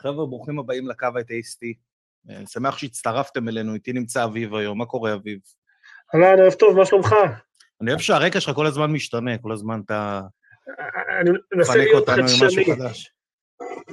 חבר'ה, 0.00 0.26
ברוכים 0.26 0.58
הבאים 0.58 0.88
לקו 0.88 1.06
האתאיסטי. 1.16 1.74
אני 2.28 2.46
שמח 2.46 2.78
שהצטרפתם 2.78 3.48
אלינו, 3.48 3.74
איתי 3.74 3.92
נמצא 3.92 4.24
אביב 4.24 4.54
היום. 4.54 4.78
מה 4.78 4.86
קורה, 4.86 5.14
אביב? 5.14 5.38
אהלן, 6.14 6.40
ערב 6.40 6.52
טוב, 6.52 6.76
מה 6.76 6.86
שלומך? 6.86 7.14
אני 7.80 7.90
אוהב 7.90 8.00
שהרקע 8.00 8.40
שלך 8.40 8.54
כל 8.54 8.66
הזמן 8.66 8.92
משתנה, 8.92 9.38
כל 9.38 9.52
הזמן 9.52 9.80
אתה... 9.86 10.20
אני 11.20 11.30
מנסה 11.54 11.76
להיות 11.76 12.08
חדשני. 12.08 12.64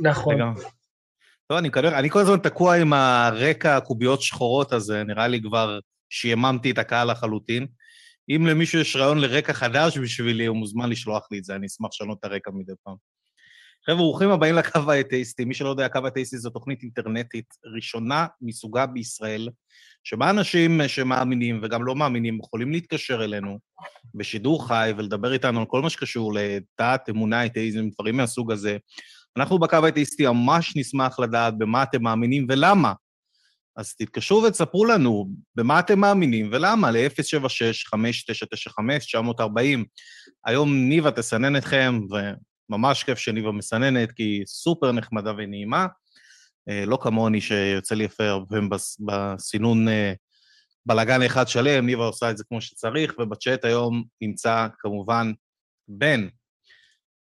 נכון. 0.01 0.35
טוב, 1.47 1.57
אני, 1.57 1.69
אני 1.75 2.09
כל 2.09 2.19
הזמן 2.19 2.37
תקוע 2.37 2.75
עם 2.75 2.93
הרקע 2.93 3.77
הקוביות 3.77 4.21
שחורות 4.21 4.73
הזה, 4.73 5.03
נראה 5.03 5.27
לי 5.27 5.41
כבר 5.41 5.79
שיממתי 6.09 6.71
את 6.71 6.77
הקהל 6.77 7.11
לחלוטין. 7.11 7.67
אם 8.29 8.45
למישהו 8.47 8.79
יש 8.79 8.95
רעיון 8.95 9.17
לרקע 9.17 9.53
חדש 9.53 9.97
בשבילי, 9.97 10.45
הוא 10.45 10.57
מוזמן 10.57 10.89
לשלוח 10.89 11.27
לי 11.31 11.39
את 11.39 11.43
זה, 11.43 11.55
אני 11.55 11.67
אשמח 11.67 11.89
לשנות 11.93 12.19
את 12.19 12.25
הרקע 12.25 12.51
מדי 12.53 12.73
פעם. 12.83 12.95
חבר'ה, 13.89 13.97
ברוכים 13.97 14.29
הבאים 14.29 14.55
לקו 14.55 14.91
האתאיסטי. 14.91 15.45
מי 15.45 15.53
שלא 15.53 15.69
יודע, 15.69 15.85
הקו 15.85 15.99
האתאיסטי 16.05 16.37
זו 16.37 16.49
תוכנית 16.49 16.83
אינטרנטית 16.83 17.45
ראשונה 17.75 18.27
מסוגה 18.41 18.85
בישראל, 18.85 19.49
שבה 20.03 20.29
אנשים 20.29 20.81
שמאמינים 20.87 21.59
וגם 21.63 21.85
לא 21.85 21.95
מאמינים 21.95 22.39
יכולים 22.39 22.71
להתקשר 22.71 23.23
אלינו 23.23 23.59
בשידור 24.15 24.67
חי 24.67 24.93
ולדבר 24.97 25.33
איתנו 25.33 25.59
על 25.59 25.65
כל 25.65 25.81
מה 25.81 25.89
שקשור 25.89 26.33
לדת, 26.33 27.09
אמונה, 27.09 27.45
אתאיזם, 27.45 27.89
דברים 27.89 28.17
מהסוג 28.17 28.51
הזה. 28.51 28.77
אנחנו 29.37 29.59
בקו 29.59 29.85
האתאיסטי 29.85 30.27
ממש 30.27 30.73
נשמח 30.75 31.19
לדעת 31.19 31.57
במה 31.57 31.83
אתם 31.83 32.03
מאמינים 32.03 32.47
ולמה. 32.49 32.93
אז 33.77 33.95
תתקשרו 33.95 34.43
ותספרו 34.43 34.85
לנו 34.85 35.29
במה 35.55 35.79
אתם 35.79 35.99
מאמינים 35.99 36.49
ולמה, 36.51 36.91
ל-076-5995-940. 36.91 39.83
היום 40.45 40.89
ניבה 40.89 41.11
תסנן 41.11 41.55
אתכם, 41.55 41.99
ממש 42.69 43.03
כיף 43.03 43.17
שניבה 43.17 43.51
מסננת, 43.51 44.11
כי 44.11 44.23
היא 44.23 44.45
סופר 44.45 44.91
נחמדה 44.91 45.31
ונעימה. 45.37 45.87
אה, 46.69 46.85
לא 46.85 46.97
כמוני 47.01 47.41
שיוצא 47.41 47.95
לי 47.95 48.03
יפה 48.03 48.23
הרבה 48.23 48.45
פעמים 48.47 48.69
בסינון 49.05 49.87
אה, 49.87 50.13
בלאגן 50.85 51.21
אחד 51.21 51.47
שלם, 51.47 51.85
ניבה 51.85 52.05
עושה 52.05 52.31
את 52.31 52.37
זה 52.37 52.43
כמו 52.49 52.61
שצריך, 52.61 53.13
ובצ'אט 53.19 53.65
היום 53.65 54.03
נמצא 54.21 54.67
כמובן 54.79 55.31
בן. 55.87 56.27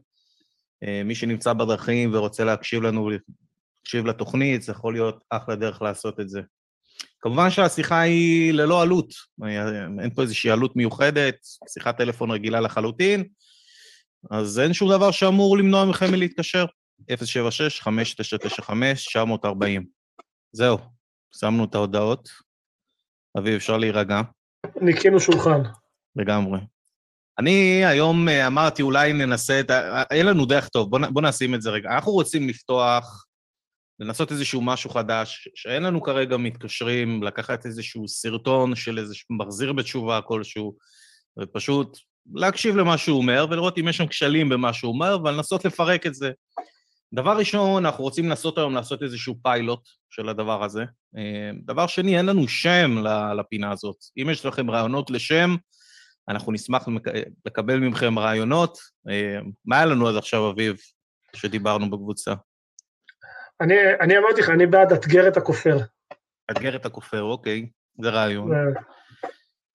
אה, 0.84 1.02
מי 1.04 1.14
שנמצא 1.14 1.52
בדרכים 1.52 2.14
ורוצה 2.14 2.44
להקשיב 2.44 2.82
לנו, 2.82 3.10
להקשיב 3.10 4.06
לתוכנית, 4.06 4.62
זה 4.62 4.72
יכול 4.72 4.94
להיות 4.94 5.24
אחלה 5.30 5.56
דרך 5.56 5.82
לעשות 5.82 6.20
את 6.20 6.28
זה. 6.28 6.40
כמובן 7.20 7.50
שהשיחה 7.50 8.00
היא 8.00 8.52
ללא 8.52 8.82
עלות, 8.82 9.14
אין 10.00 10.14
פה 10.14 10.22
איזושהי 10.22 10.50
עלות 10.50 10.76
מיוחדת, 10.76 11.34
שיחת 11.68 11.96
טלפון 11.96 12.30
רגילה 12.30 12.60
לחלוטין, 12.60 13.24
אז 14.30 14.60
אין 14.60 14.72
שום 14.72 14.90
דבר 14.90 15.10
שאמור 15.10 15.58
למנוע 15.58 15.84
מכם 15.84 16.12
מלהתקשר. 16.12 16.64
076-5995-940. 17.02 17.08
זהו, 20.52 20.78
שמנו 21.34 21.64
את 21.64 21.74
ההודעות. 21.74 22.28
אביב, 23.38 23.54
אפשר 23.54 23.76
להירגע. 23.76 24.20
ניקינו 24.80 25.20
שולחן. 25.20 25.62
לגמרי. 26.18 26.58
אני 27.38 27.84
היום 27.84 28.28
אה, 28.28 28.46
אמרתי, 28.46 28.82
אולי 28.82 29.12
ננסה 29.12 29.60
את 29.60 29.70
ה... 29.70 30.02
אין 30.10 30.26
לנו 30.26 30.46
דרך 30.46 30.68
טוב, 30.68 30.90
בוא, 30.90 30.98
בוא 31.10 31.22
נשים 31.22 31.54
את 31.54 31.62
זה 31.62 31.70
רגע. 31.70 31.90
אנחנו 31.90 32.12
רוצים 32.12 32.48
לפתוח, 32.48 33.24
לנסות 34.00 34.32
איזשהו 34.32 34.60
משהו 34.60 34.90
חדש, 34.90 35.48
שאין 35.54 35.82
לנו 35.82 36.02
כרגע 36.02 36.36
מתקשרים, 36.36 37.22
לקחת 37.22 37.66
איזשהו 37.66 38.08
סרטון 38.08 38.76
של 38.76 38.98
איזשהו 38.98 39.36
מחזיר 39.36 39.72
בתשובה 39.72 40.20
כלשהו, 40.20 40.76
ופשוט 41.40 41.98
להקשיב 42.34 42.76
למה 42.76 42.98
שהוא 42.98 43.18
אומר, 43.18 43.46
ולראות 43.50 43.78
אם 43.78 43.88
יש 43.88 43.96
שם 43.96 44.06
כשלים 44.06 44.48
במה 44.48 44.72
שהוא 44.72 44.92
אומר, 44.92 45.18
ולנסות 45.24 45.64
לפרק 45.64 46.06
את 46.06 46.14
זה. 46.14 46.30
דבר 47.14 47.36
ראשון, 47.38 47.86
אנחנו 47.86 48.04
רוצים 48.04 48.28
לנסות 48.28 48.58
היום 48.58 48.74
לעשות 48.74 49.02
איזשהו 49.02 49.34
פיילוט 49.42 49.88
של 50.10 50.28
הדבר 50.28 50.64
הזה. 50.64 50.84
אה, 51.16 51.50
דבר 51.64 51.86
שני, 51.86 52.18
אין 52.18 52.26
לנו 52.26 52.48
שם 52.48 53.04
לפינה 53.38 53.72
הזאת. 53.72 53.96
אם 54.22 54.30
יש 54.30 54.46
לכם 54.46 54.70
רעיונות 54.70 55.10
לשם, 55.10 55.56
אנחנו 56.28 56.52
נשמח 56.52 56.88
לקבל 57.46 57.78
מכם 57.78 58.18
רעיונות. 58.18 58.78
אה, 59.08 59.38
מה 59.64 59.76
היה 59.76 59.86
לנו 59.86 60.08
עד 60.08 60.16
עכשיו, 60.16 60.50
אביב, 60.50 60.76
שדיברנו 61.36 61.90
בקבוצה? 61.90 62.34
אני, 63.60 63.74
אני 64.00 64.18
אמרתי 64.18 64.40
לך, 64.40 64.48
אני 64.48 64.66
בעד 64.66 64.92
אתגר 64.92 65.28
את 65.28 65.36
הכופר. 65.36 65.76
אתגר 66.50 66.76
את 66.76 66.86
הכופר, 66.86 67.22
אוקיי, 67.22 67.68
זה 68.02 68.10
רעיון. 68.10 68.50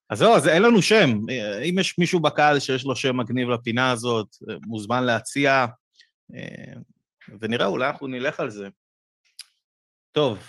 אז 0.10 0.18
זהו, 0.18 0.36
אז 0.36 0.48
אין 0.48 0.62
לנו 0.62 0.82
שם. 0.82 1.10
אם 1.70 1.76
יש 1.80 2.00
מישהו 2.00 2.20
בקהל 2.20 2.60
שיש 2.60 2.86
לו 2.86 2.96
שם 2.96 3.18
מגניב 3.18 3.50
לפינה 3.50 3.92
הזאת, 3.92 4.28
מוזמן 4.66 5.04
להציע, 5.04 5.66
אה, 6.36 6.74
ונראה, 7.40 7.66
אולי 7.66 7.88
אנחנו 7.88 8.08
נלך 8.08 8.40
על 8.40 8.50
זה. 8.50 8.68
טוב, 10.12 10.48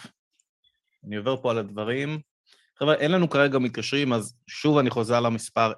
אני 1.06 1.16
עובר 1.16 1.42
פה 1.42 1.50
על 1.50 1.58
הדברים. 1.58 2.20
חבר'ה, 2.78 2.94
אין 2.94 3.12
לנו 3.12 3.30
כרגע 3.30 3.58
מתקשרים, 3.58 4.12
אז 4.12 4.34
שוב 4.46 4.78
אני 4.78 4.90
חוזר 4.90 5.20
למספר 5.20 5.72
076-5995-940. 5.72 5.76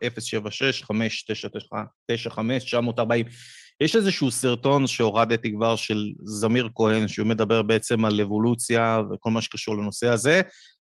יש 3.81 3.97
איזשהו 3.97 4.31
סרטון 4.31 4.87
שהורדתי 4.87 5.53
כבר 5.53 5.77
של 5.77 6.13
זמיר 6.25 6.69
כהן, 6.75 7.09
שהוא 7.09 7.27
מדבר 7.27 7.63
בעצם 7.63 8.05
על 8.05 8.21
אבולוציה 8.21 9.01
וכל 9.13 9.31
מה 9.31 9.43
שקשור 9.43 9.77
לנושא 9.77 10.09
הזה. 10.09 10.41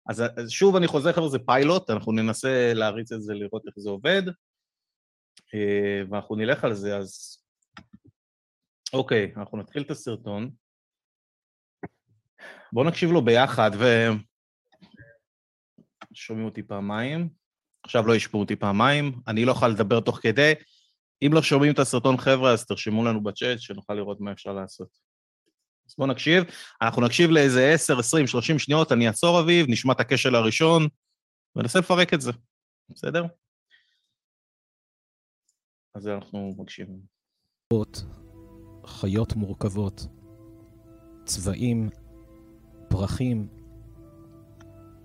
אז, 0.09 0.23
אז 0.37 0.51
שוב 0.51 0.77
אני 0.77 0.87
חוזר, 0.87 1.13
חבר'ה, 1.13 1.29
זה 1.29 1.39
פיילוט, 1.39 1.91
אנחנו 1.91 2.13
ננסה 2.13 2.73
להריץ 2.75 3.13
את 3.13 3.23
זה, 3.23 3.35
לראות 3.35 3.63
איך 3.67 3.75
זה 3.77 3.91
עובד, 3.91 4.23
אה, 5.55 6.03
ואנחנו 6.11 6.37
נלך 6.37 6.65
על 6.65 6.75
זה, 6.75 6.97
אז... 6.97 7.39
אוקיי, 8.93 9.33
אנחנו 9.37 9.59
נתחיל 9.59 9.83
את 9.83 9.91
הסרטון. 9.91 10.51
בואו 12.73 12.89
נקשיב 12.89 13.11
לו 13.11 13.25
ביחד, 13.25 13.71
ו... 13.79 13.85
שומעים 16.15 16.47
אותי 16.47 16.63
פעמיים, 16.63 17.29
עכשיו 17.83 18.07
לא 18.07 18.15
ישמעו 18.17 18.43
אותי 18.43 18.57
פעמיים, 18.57 19.21
אני 19.29 19.45
לא 19.45 19.53
יכול 19.53 19.69
לדבר 19.69 20.01
תוך 20.01 20.19
כדי. 20.23 20.53
אם 21.27 21.31
לא 21.33 21.43
שומעים 21.43 21.73
את 21.73 21.79
הסרטון, 21.79 22.17
חבר'ה, 22.17 22.53
אז 22.53 22.67
תרשמו 22.67 23.05
לנו 23.05 23.23
בצ'אט, 23.23 23.61
שנוכל 23.61 23.95
לראות 23.95 24.21
מה 24.21 24.33
אפשר 24.33 24.53
לעשות. 24.53 24.89
אז 25.89 25.95
בואו 25.99 26.09
נקשיב. 26.09 26.45
אנחנו 26.83 27.03
נקשיב 27.03 27.31
לאיזה 27.31 27.73
10, 27.73 27.99
20, 27.99 28.27
30 28.27 28.59
שניות, 28.59 28.93
אני 28.93 29.09
אעצור 29.09 29.41
אביב, 29.41 29.67
נשמע 29.69 29.93
את 29.93 30.01
הכשל 30.01 30.35
הראשון, 30.35 30.89
וננסה 31.57 31.79
לפרק 31.79 32.15
את 32.15 32.21
זה, 32.21 32.33
בסדר? 32.89 33.25
אז 35.95 36.09
אנחנו 36.09 36.55
מקשיבים. 36.59 37.01
חיות 38.87 39.37
מורכבות, 39.37 40.07
צבעים, 41.25 41.91
פרחים, 42.89 43.49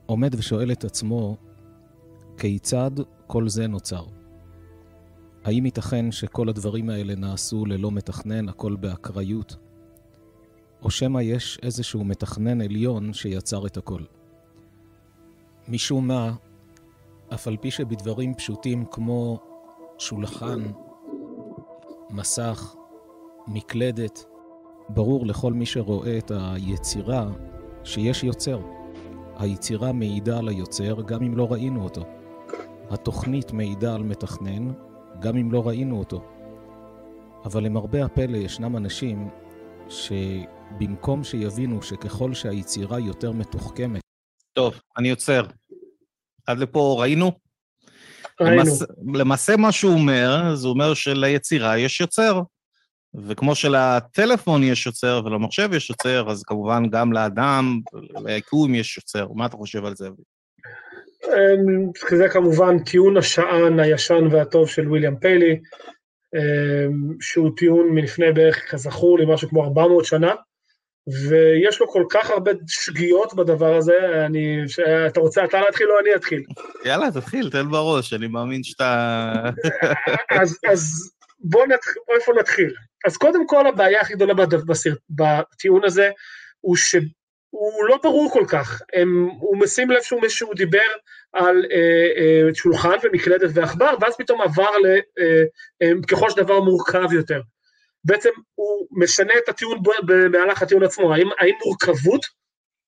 עומד 0.09 0.35
ושואל 0.35 0.71
את 0.71 0.83
עצמו, 0.83 1.38
כיצד 2.38 2.91
כל 3.27 3.50
זה 3.50 3.67
נוצר? 3.67 4.06
האם 5.44 5.65
ייתכן 5.65 6.11
שכל 6.11 6.50
הדברים 6.50 6.89
האלה 6.89 7.15
נעשו 7.15 7.65
ללא 7.65 7.91
מתכנן, 7.91 8.50
הכל 8.50 8.75
באקראיות? 8.75 9.56
או 10.81 10.91
שמא 10.91 11.19
יש 11.19 11.59
איזשהו 11.63 12.03
מתכנן 12.03 12.61
עליון 12.61 13.13
שיצר 13.13 13.65
את 13.65 13.77
הכל? 13.77 14.01
משום 15.67 16.07
מה, 16.07 16.35
אף 17.33 17.47
על 17.47 17.57
פי 17.57 17.71
שבדברים 17.71 18.33
פשוטים 18.33 18.85
כמו 18.91 19.39
שולחן, 19.97 20.71
מסך, 22.09 22.75
מקלדת, 23.47 24.25
ברור 24.89 25.25
לכל 25.25 25.53
מי 25.53 25.65
שרואה 25.65 26.17
את 26.17 26.31
היצירה 26.35 27.29
שיש 27.83 28.23
יוצר. 28.23 28.78
היצירה 29.39 29.91
מעידה 29.91 30.38
על 30.38 30.47
היוצר 30.47 31.01
גם 31.01 31.24
אם 31.24 31.38
לא 31.38 31.51
ראינו 31.51 31.83
אותו. 31.83 32.06
התוכנית 32.89 33.51
מעידה 33.51 33.95
על 33.95 34.03
מתכנן 34.03 34.71
גם 35.19 35.38
אם 35.38 35.51
לא 35.51 35.68
ראינו 35.68 36.00
אותו. 36.00 36.24
אבל 37.45 37.63
למרבה 37.63 38.06
הפלא 38.06 38.38
ישנם 38.38 38.77
אנשים 38.77 39.30
שבמקום 39.89 41.24
שיבינו 41.24 41.81
שככל 41.81 42.33
שהיצירה 42.33 43.00
יותר 43.00 43.31
מתוחכמת... 43.31 44.01
טוב, 44.53 44.81
אני 44.97 45.09
עוצר. 45.09 45.45
עד 46.47 46.57
לפה 46.57 46.95
ראינו? 47.00 47.31
ראינו. 48.41 48.56
למעשה, 48.56 48.86
למעשה 49.13 49.57
מה 49.57 49.71
שהוא 49.71 49.94
אומר, 49.94 50.56
זה 50.56 50.68
אומר 50.68 50.94
שליצירה 50.94 51.77
יש 51.77 52.01
יוצר. 52.01 52.41
וכמו 53.15 53.56
שלטלפון 53.56 54.63
יש 54.63 54.85
יוצר 54.85 55.21
ולמחשב 55.25 55.69
יש 55.73 55.89
יוצר, 55.89 56.31
אז 56.31 56.44
כמובן 56.44 56.89
גם 56.89 57.13
לאדם, 57.13 57.79
ליקום 58.25 58.75
יש 58.75 58.97
יוצר. 58.97 59.27
מה 59.33 59.45
אתה 59.45 59.57
חושב 59.57 59.85
על 59.85 59.95
זה? 59.95 60.07
אמ, 61.25 62.17
זה 62.17 62.29
כמובן 62.29 62.79
טיעון 62.79 63.17
השען 63.17 63.79
הישן 63.79 64.27
והטוב 64.31 64.69
של 64.69 64.91
ויליאם 64.91 65.15
פיילי, 65.15 65.59
אמ, 66.35 67.15
שהוא 67.21 67.51
טיעון 67.57 67.89
מלפני 67.89 68.31
בערך, 68.31 68.71
כזכור 68.71 69.19
לי, 69.19 69.25
משהו 69.27 69.50
כמו 69.50 69.63
400 69.63 70.05
שנה, 70.05 70.33
ויש 71.29 71.79
לו 71.79 71.88
כל 71.88 72.03
כך 72.09 72.29
הרבה 72.29 72.51
שגיאות 72.67 73.33
בדבר 73.33 73.75
הזה, 73.75 74.25
אני, 74.25 74.57
אתה 75.07 75.19
רוצה 75.19 75.45
אתה 75.45 75.59
להתחיל 75.59 75.88
או 75.91 76.00
אני 76.00 76.15
אתחיל? 76.15 76.44
יאללה, 76.85 77.12
תתחיל, 77.12 77.50
תן 77.50 77.69
בראש, 77.69 78.13
אני 78.13 78.27
מאמין 78.27 78.63
שאתה... 78.63 79.33
אז, 80.41 80.57
אז 80.69 81.12
בואו 81.39 81.65
נתחיל, 81.65 82.01
איפה 82.15 82.31
נתחיל? 82.39 82.73
אז 83.06 83.18
קודם 83.18 83.48
כל 83.48 83.68
הבעיה 83.68 84.01
הכי 84.01 84.13
גדולה 84.13 84.34
בטיעון 85.10 85.84
הזה, 85.86 86.10
הוא 86.62 86.75
שהוא 86.75 87.86
לא 87.88 87.98
ברור 88.04 88.31
כל 88.34 88.46
כך, 88.48 88.81
הם, 88.94 89.30
הוא 89.40 89.57
משים 89.57 89.92
לב 89.92 90.01
שהוא, 90.01 90.28
שהוא 90.28 90.56
דיבר 90.56 90.88
על 91.34 91.66
אה, 91.72 91.78
אה, 92.18 92.54
שולחן 92.54 92.96
ומקלדת 93.04 93.50
ועכבר, 93.54 93.96
ואז 94.01 94.18
פתאום 94.18 94.42
עבר 94.42 94.69
לככל 95.81 96.25
אה, 96.25 96.31
שדבר 96.31 96.60
מורכב 96.60 97.13
יותר. 97.13 97.42
בעצם 98.04 98.30
הוא 98.56 98.88
משנה 98.92 99.34
את 99.44 99.50
הטיעון 99.50 99.80
במהלך 100.06 100.62
הטיעון 100.62 100.84
עצמו, 100.84 101.13
האם, 101.13 101.28
האם 101.40 101.56
מורכבות 101.66 102.25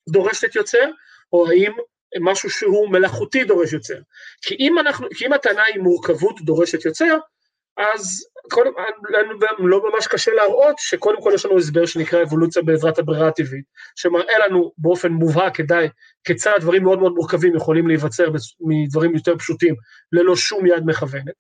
דורשת 0.10 0.56
יוצר, 0.56 0.90
או 1.34 1.50
האם 1.50 1.72
משהו 2.19 2.50
שהוא 2.50 2.90
מלאכותי 2.90 3.44
דורש 3.44 3.74
יוצר. 3.74 3.98
כי 4.42 4.56
אם, 4.60 4.80
אנחנו, 4.80 5.08
כי 5.18 5.25
אם 5.25 5.34
הטענה 5.34 5.63
היא 5.63 5.81
מורכבות 5.81 6.42
דורשת 6.42 6.86
יוצר, 6.86 7.18
אז 7.77 8.25
קודם, 8.51 8.71
לנו 9.09 9.68
לא 9.68 9.81
ממש 9.89 10.07
קשה 10.07 10.31
להראות 10.31 10.75
שקודם 10.79 11.21
כל 11.21 11.31
יש 11.35 11.45
לנו 11.45 11.57
הסבר 11.57 11.85
שנקרא 11.85 12.23
אבולוציה 12.23 12.62
בעזרת 12.62 13.00
הברירה 13.00 13.27
הטבעית, 13.27 13.65
שמראה 13.95 14.47
לנו 14.47 14.71
באופן 14.77 15.12
מובהק 15.12 15.56
כדאי, 15.56 15.89
כיצד 16.23 16.53
דברים 16.59 16.83
מאוד 16.83 17.00
מאוד 17.00 17.13
מורכבים 17.13 17.56
יכולים 17.56 17.88
להיווצר 17.88 18.29
מדברים 18.59 19.15
יותר 19.15 19.38
פשוטים 19.38 19.75
ללא 20.12 20.35
שום 20.35 20.65
יד 20.65 20.83
מכוונת. 20.85 21.33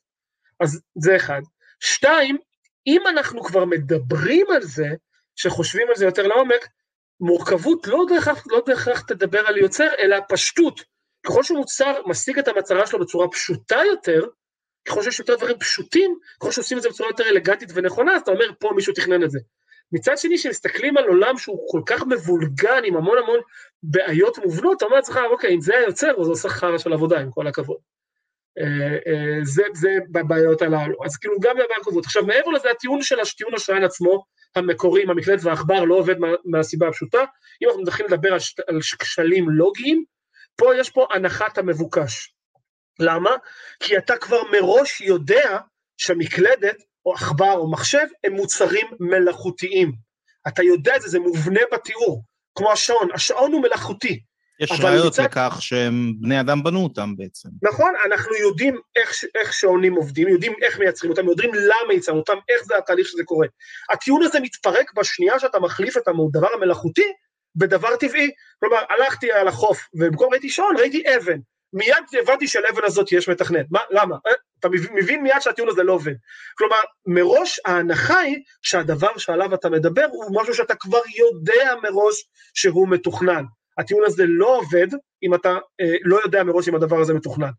אז 0.59 0.81
זה 0.95 1.15
אחד. 1.15 1.41
שתיים, 1.79 2.37
אם 2.87 3.01
אנחנו 3.09 3.43
כבר 3.43 3.65
מדברים 3.65 4.45
על 4.55 4.61
זה, 4.61 4.87
שחושבים 5.35 5.87
על 5.89 5.95
זה 5.95 6.05
יותר 6.05 6.27
לעומק, 6.27 6.67
מורכבות 7.19 7.87
לא 7.87 8.05
בהכרח 8.09 8.43
לא 8.47 8.63
בהכרח 8.67 9.01
תדבר 9.01 9.47
על 9.47 9.57
יוצר, 9.57 9.87
אלא 9.99 10.17
פשטות. 10.29 10.81
ככל 11.25 11.43
שמוצר 11.43 12.01
משיג 12.05 12.39
את 12.39 12.47
המטרה 12.47 12.87
שלו 12.87 12.99
בצורה 12.99 13.27
פשוטה 13.27 13.79
יותר, 13.91 14.25
ככל 14.85 15.03
שיש 15.03 15.19
יותר 15.19 15.35
דברים 15.35 15.59
פשוטים, 15.59 16.17
ככל 16.39 16.51
שעושים 16.51 16.77
את 16.77 16.83
זה 16.83 16.89
בצורה 16.89 17.09
יותר 17.09 17.29
אלגנטית 17.29 17.69
ונכונה, 17.73 18.15
אז 18.15 18.21
אתה 18.21 18.31
אומר, 18.31 18.45
פה 18.59 18.71
מישהו 18.75 18.93
תכנן 18.93 19.23
את 19.23 19.31
זה. 19.31 19.39
מצד 19.91 20.17
שני, 20.17 20.37
כשמסתכלים 20.37 20.97
על 20.97 21.03
עולם 21.03 21.37
שהוא 21.37 21.67
כל 21.71 21.81
כך 21.85 22.03
מבולגן, 22.03 22.81
עם 22.83 22.97
המון 22.97 23.17
המון 23.17 23.39
בעיות 23.83 24.37
מובנות, 24.37 24.77
אתה 24.77 24.85
אומר 24.85 24.95
לעצמך, 24.95 25.19
אוקיי, 25.31 25.55
אם 25.55 25.61
זה 25.61 25.77
היוצר, 25.77 26.11
אז 26.19 26.25
זה 26.25 26.31
עושה 26.31 26.49
חרא 26.49 26.77
של 26.77 26.93
עבודה, 26.93 27.19
עם 27.19 27.31
כל 27.31 27.47
הכבוד. 27.47 27.77
אה, 28.59 28.97
אה, 29.07 29.39
זה, 29.43 29.63
זה 29.73 29.89
בבעיות 30.11 30.61
הללו. 30.61 31.05
אז 31.05 31.17
כאילו, 31.17 31.35
גם 31.41 31.55
בבעיה 31.55 31.79
כזאת. 31.85 32.05
עכשיו, 32.05 32.25
מעבר 32.25 32.51
לזה, 32.51 32.71
הטיעון 32.71 33.01
של 33.01 33.19
הטיעון 33.19 33.53
השען 33.53 33.83
עצמו, 33.83 34.25
המקורי, 34.55 35.03
עם 35.03 35.09
המקלט 35.09 35.39
והעכבר, 35.43 35.83
לא 35.83 35.95
עובד 35.95 36.19
מה, 36.19 36.27
מהסיבה 36.45 36.87
הפשוטה. 36.87 37.19
אם 37.63 37.67
אנחנו 37.67 37.81
מתחילים 37.81 38.11
לדבר 38.11 38.33
על, 38.33 38.39
על 38.67 38.79
כשלים 38.99 39.49
לוגיים, 39.49 40.03
פה 40.55 40.75
יש 40.75 40.89
פה 40.89 41.07
הנחת 41.11 41.57
המבוקש. 41.57 42.33
למה? 42.99 43.31
כי 43.79 43.97
אתה 43.97 44.17
כבר 44.17 44.41
מראש 44.51 45.01
יודע 45.01 45.59
שהמקלדת, 45.97 46.77
או 47.05 47.13
עכבר 47.13 47.53
או 47.53 47.71
מחשב, 47.71 48.05
הם 48.23 48.33
מוצרים 48.33 48.87
מלאכותיים. 48.99 49.91
אתה 50.47 50.63
יודע 50.63 50.95
את 50.95 51.01
זה, 51.01 51.09
זה 51.09 51.19
מובנה 51.19 51.61
בתיאור, 51.73 52.23
כמו 52.55 52.71
השעון, 52.71 53.07
השעון 53.13 53.53
הוא 53.53 53.61
מלאכותי. 53.61 54.19
יש 54.59 54.71
ראיות 54.71 55.05
מצד... 55.05 55.23
לכך 55.23 55.57
שהם 55.59 56.13
בני 56.19 56.39
אדם 56.39 56.63
בנו 56.63 56.83
אותם 56.83 57.17
בעצם. 57.17 57.49
נכון, 57.63 57.93
אנחנו 58.05 58.35
יודעים 58.35 58.79
איך, 58.95 59.13
איך 59.35 59.53
שעונים 59.53 59.93
עובדים, 59.93 60.27
יודעים 60.27 60.53
איך 60.61 60.79
מייצרים 60.79 61.11
אותם, 61.11 61.27
יודעים 61.27 61.51
למה 61.53 61.93
ייצרנו 61.93 62.19
אותם, 62.19 62.37
איך 62.49 62.63
זה 62.63 62.77
התהליך 62.77 63.07
שזה 63.07 63.23
קורה. 63.23 63.47
הטיעון 63.93 64.23
הזה 64.23 64.39
מתפרק 64.39 64.93
בשנייה 64.93 65.39
שאתה 65.39 65.59
מחליף 65.59 65.97
את 65.97 66.07
הדבר 66.07 66.47
המלאכותי 66.53 67.05
בדבר 67.55 67.95
טבעי. 67.95 68.31
כלומר, 68.59 68.77
הלכתי 68.89 69.31
על 69.31 69.47
החוף, 69.47 69.87
ובמקום 69.93 70.31
ראיתי 70.31 70.49
שעון, 70.49 70.77
ראיתי 70.77 71.03
אבן. 71.15 71.37
מיד 71.73 72.21
הבנתי 72.21 72.47
שלאבן 72.47 72.81
הזאת 72.85 73.11
יש 73.11 73.29
מתכנת. 73.29 73.65
מה, 73.71 73.79
למה? 73.91 74.15
אה, 74.27 74.31
אתה 74.59 74.69
מבין 74.93 75.23
מיד 75.23 75.39
שהטיעון 75.39 75.69
הזה 75.69 75.83
לא 75.83 75.93
עובד. 75.93 76.13
כלומר, 76.57 76.77
מראש 77.05 77.59
ההנחה 77.65 78.19
היא 78.19 78.37
שהדבר 78.61 79.17
שעליו 79.17 79.53
אתה 79.53 79.69
מדבר 79.69 80.05
הוא 80.11 80.41
משהו 80.41 80.53
שאתה 80.53 80.75
כבר 80.75 81.01
יודע 81.17 81.73
מראש 81.83 82.29
שהוא 82.53 82.87
מתוכנן. 82.89 83.43
הטיעון 83.77 84.03
הזה 84.05 84.23
לא 84.27 84.57
עובד 84.57 84.87
אם 85.23 85.35
אתה 85.35 85.57
אה, 85.81 85.95
לא 86.03 86.19
יודע 86.23 86.43
מראש 86.43 86.69
אם 86.69 86.75
הדבר 86.75 86.99
הזה 86.99 87.13
מתוכנן. 87.13 87.51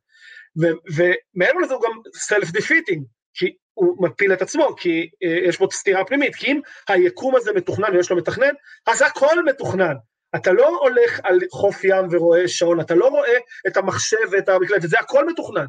ומעבר 0.56 1.58
לזה 1.58 1.74
הוא 1.74 1.82
גם 1.82 1.92
self-defeating, 2.28 3.00
כי 3.34 3.54
הוא 3.74 4.06
מפיל 4.08 4.32
את 4.32 4.42
עצמו, 4.42 4.76
כי 4.76 5.10
אה, 5.24 5.48
יש 5.48 5.56
פה 5.56 5.66
סתירה 5.72 6.04
פנימית, 6.04 6.36
כי 6.36 6.46
אם 6.46 6.60
היקום 6.88 7.36
הזה 7.36 7.52
מתוכנן 7.52 7.96
ויש 7.96 8.10
לו 8.10 8.16
מתכנן, 8.16 8.52
אז 8.86 9.02
הכל 9.02 9.44
מתוכנן. 9.44 9.94
אתה 10.36 10.52
לא 10.52 10.68
הולך 10.68 11.20
על 11.22 11.38
חוף 11.52 11.84
ים 11.84 12.06
ורואה 12.10 12.48
שעון, 12.48 12.80
אתה 12.80 12.94
לא 12.94 13.08
רואה 13.08 13.38
את 13.66 13.76
המחשב 13.76 14.16
ואת 14.30 14.48
המקלט, 14.48 14.84
וזה 14.84 14.98
הכל 14.98 15.26
מתוכנן. 15.26 15.66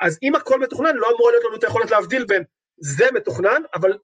אז 0.00 0.18
אם 0.22 0.34
הכל 0.34 0.60
מתוכנן, 0.60 0.96
לא 0.96 1.06
אמור 1.16 1.30
להיות 1.30 1.44
לנו 1.44 1.56
את 1.56 1.64
היכולת 1.64 1.90
להבדיל 1.90 2.24
בין 2.24 2.42
זה 2.80 3.06
מתוכנן, 3.14 3.62
אבל 3.74 3.98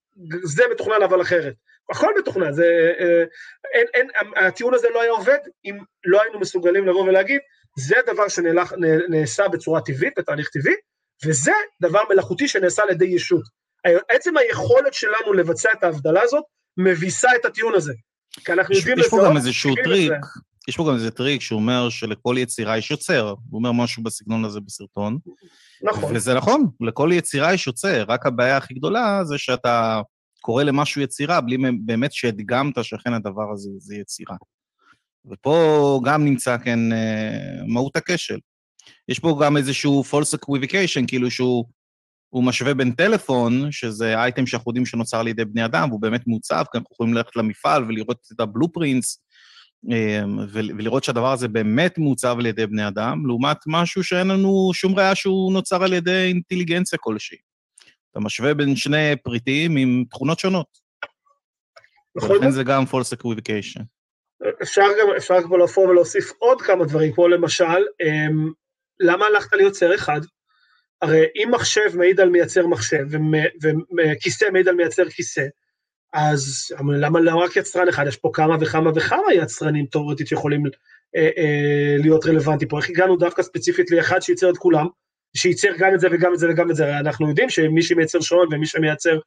זה 0.44 0.64
מתוכנן 0.70 1.02
אבל 1.02 1.22
אחרת. 1.22 1.54
הכל 1.90 2.12
מתוכנן, 2.18 2.52
זה, 2.52 2.92
אה, 2.98 3.24
אין, 3.74 3.86
אין, 3.94 4.08
הטיעון 4.36 4.74
הזה 4.74 4.88
לא 4.94 5.02
היה 5.02 5.10
עובד 5.10 5.38
אם 5.64 5.78
לא 6.04 6.22
היינו 6.22 6.40
מסוגלים 6.40 6.86
לבוא 6.86 7.02
ולהגיד, 7.02 7.40
זה 7.78 7.96
דבר 8.06 8.28
שנעשה 8.28 9.48
בצורה 9.48 9.80
טבעית, 9.80 10.12
בתהליך 10.18 10.48
טבעי, 10.48 10.74
וזה 11.26 11.52
דבר 11.82 12.00
מלאכותי 12.10 12.48
שנעשה 12.48 12.82
על 12.82 12.90
ידי 12.90 13.04
ישות. 13.04 13.42
עצם 14.08 14.36
היכולת 14.36 14.94
שלנו 14.94 15.32
לבצע 15.32 15.68
את 15.72 15.84
ההבדלה 15.84 16.22
הזאת, 16.22 16.44
מביסה 16.76 17.28
את 17.36 17.44
הטיעון 17.44 17.74
הזה. 17.74 17.92
כי 18.44 18.52
אנחנו 18.52 18.74
יש, 18.74 18.78
יודעים 18.78 18.98
יש 18.98 19.06
פה 19.10 19.22
גם 19.24 19.36
איזשהו 19.36 19.74
טריק, 19.84 20.12
יש 20.68 20.76
פה 20.76 20.86
גם 20.88 20.94
איזה 20.94 21.10
טריק 21.10 21.40
שאומר 21.40 21.88
שלכל 21.88 22.36
יצירה 22.38 22.78
יש 22.78 22.90
יוצר, 22.90 23.34
הוא 23.50 23.58
אומר 23.58 23.72
משהו 23.72 24.02
בסגנון 24.02 24.44
הזה 24.44 24.60
בסרטון. 24.60 25.18
נכון. 25.82 26.16
וזה 26.16 26.34
נכון, 26.34 26.70
לכל 26.80 27.10
יצירה 27.12 27.54
יש 27.54 27.66
יוצר, 27.66 28.04
רק 28.08 28.26
הבעיה 28.26 28.56
הכי 28.56 28.74
גדולה 28.74 29.20
זה 29.24 29.38
שאתה 29.38 30.00
קורא 30.40 30.62
למשהו 30.62 31.00
יצירה 31.00 31.40
בלי 31.40 31.56
באמת 31.84 32.12
שהדגמת 32.12 32.84
שאכן 32.84 33.12
הדבר 33.12 33.52
הזה 33.52 33.70
זה 33.78 33.96
יצירה. 33.96 34.36
ופה 35.30 36.00
גם 36.04 36.24
נמצא, 36.24 36.56
כן, 36.58 36.92
אה, 36.92 37.62
מהות 37.66 37.96
הכשל. 37.96 38.38
יש 39.08 39.18
פה 39.18 39.38
גם 39.42 39.56
איזשהו 39.56 40.04
false 40.10 40.38
equivocation, 40.38 41.04
כאילו 41.06 41.30
שהוא 41.30 41.64
הוא 42.28 42.44
משווה 42.44 42.74
בין 42.74 42.92
טלפון, 42.92 43.72
שזה 43.72 44.14
אייטם 44.14 44.46
שאנחנו 44.46 44.70
יודעים 44.70 44.86
שנוצר 44.86 45.20
על 45.20 45.28
ידי 45.28 45.44
בני 45.44 45.64
אדם, 45.64 45.88
והוא 45.88 46.00
באמת 46.00 46.26
מוצב, 46.26 46.64
כי 46.72 46.78
אנחנו 46.78 46.90
יכולים 46.92 47.14
ללכת 47.14 47.36
למפעל 47.36 47.84
ולראות 47.84 48.28
את 48.32 48.40
הבלופרינטס, 48.40 49.22
אמ, 49.90 50.38
ולראות 50.52 51.04
שהדבר 51.04 51.32
הזה 51.32 51.48
באמת 51.48 51.98
מעוצב 51.98 52.36
על 52.38 52.46
ידי 52.46 52.66
בני 52.66 52.88
אדם, 52.88 53.26
לעומת 53.26 53.56
משהו 53.66 54.04
שאין 54.04 54.28
לנו 54.28 54.70
שום 54.74 54.94
ראייה 54.94 55.14
שהוא 55.14 55.52
נוצר 55.52 55.84
על 55.84 55.92
ידי 55.92 56.24
אינטליגנציה 56.28 56.98
כלשהי. 56.98 57.38
אתה 58.10 58.20
משווה 58.20 58.54
בין 58.54 58.76
שני 58.76 59.16
פריטים 59.22 59.76
עם 59.76 60.04
תכונות 60.10 60.38
שונות. 60.38 60.66
נכון. 62.16 62.30
ולכן 62.30 62.50
זה 62.50 62.62
גם 62.64 62.84
false 62.84 63.16
equivocation. 63.18 63.82
אפשר 64.62 64.82
גם, 65.00 65.08
אפשר 65.16 65.34
גם 65.42 65.60
לבוא 65.60 65.88
ולהוסיף 65.88 66.32
עוד 66.38 66.62
כמה 66.62 66.84
דברים, 66.84 67.12
כמו 67.12 67.28
למשל, 67.28 67.64
אמ, 68.02 68.52
למה 69.00 69.26
הלכת 69.26 69.52
ליוצר 69.52 69.94
אחד? 69.94 70.20
הרי 71.02 71.24
אם 71.36 71.48
מחשב 71.50 71.90
מעיד 71.94 72.20
על 72.20 72.28
מייצר 72.28 72.66
מחשב, 72.66 73.04
וכיסא 73.96 74.46
מעיד 74.52 74.68
על 74.68 74.74
מייצר 74.74 75.08
כיסא, 75.08 75.46
אז 76.12 76.72
למה 77.00 77.20
לא 77.20 77.36
רק 77.36 77.56
יצרן 77.56 77.88
אחד? 77.88 78.06
יש 78.08 78.16
פה 78.16 78.30
כמה 78.32 78.56
וכמה 78.60 78.90
וכמה 78.94 79.34
יצרנים 79.34 79.86
תאורטית 79.86 80.26
שיכולים 80.26 80.62
אה, 81.16 81.30
אה, 81.38 81.96
להיות 81.98 82.26
רלוונטיים 82.26 82.68
פה. 82.68 82.78
איך 82.78 82.90
הגענו 82.90 83.16
דווקא 83.16 83.42
ספציפית 83.42 83.90
לאחד 83.90 84.22
שייצר 84.22 84.50
את 84.50 84.56
כולם, 84.56 84.86
שייצר 85.36 85.68
גם 85.78 85.94
את 85.94 86.00
זה 86.00 86.08
וגם 86.12 86.32
את 86.32 86.38
זה 86.38 86.50
וגם 86.50 86.70
את 86.70 86.76
זה, 86.76 86.98
אנחנו 86.98 87.28
יודעים 87.28 87.50
שמי 87.50 87.82
שמייצר 87.82 88.20
שעון 88.20 88.48
ומי 88.54 88.66
שמייצר 88.66 89.18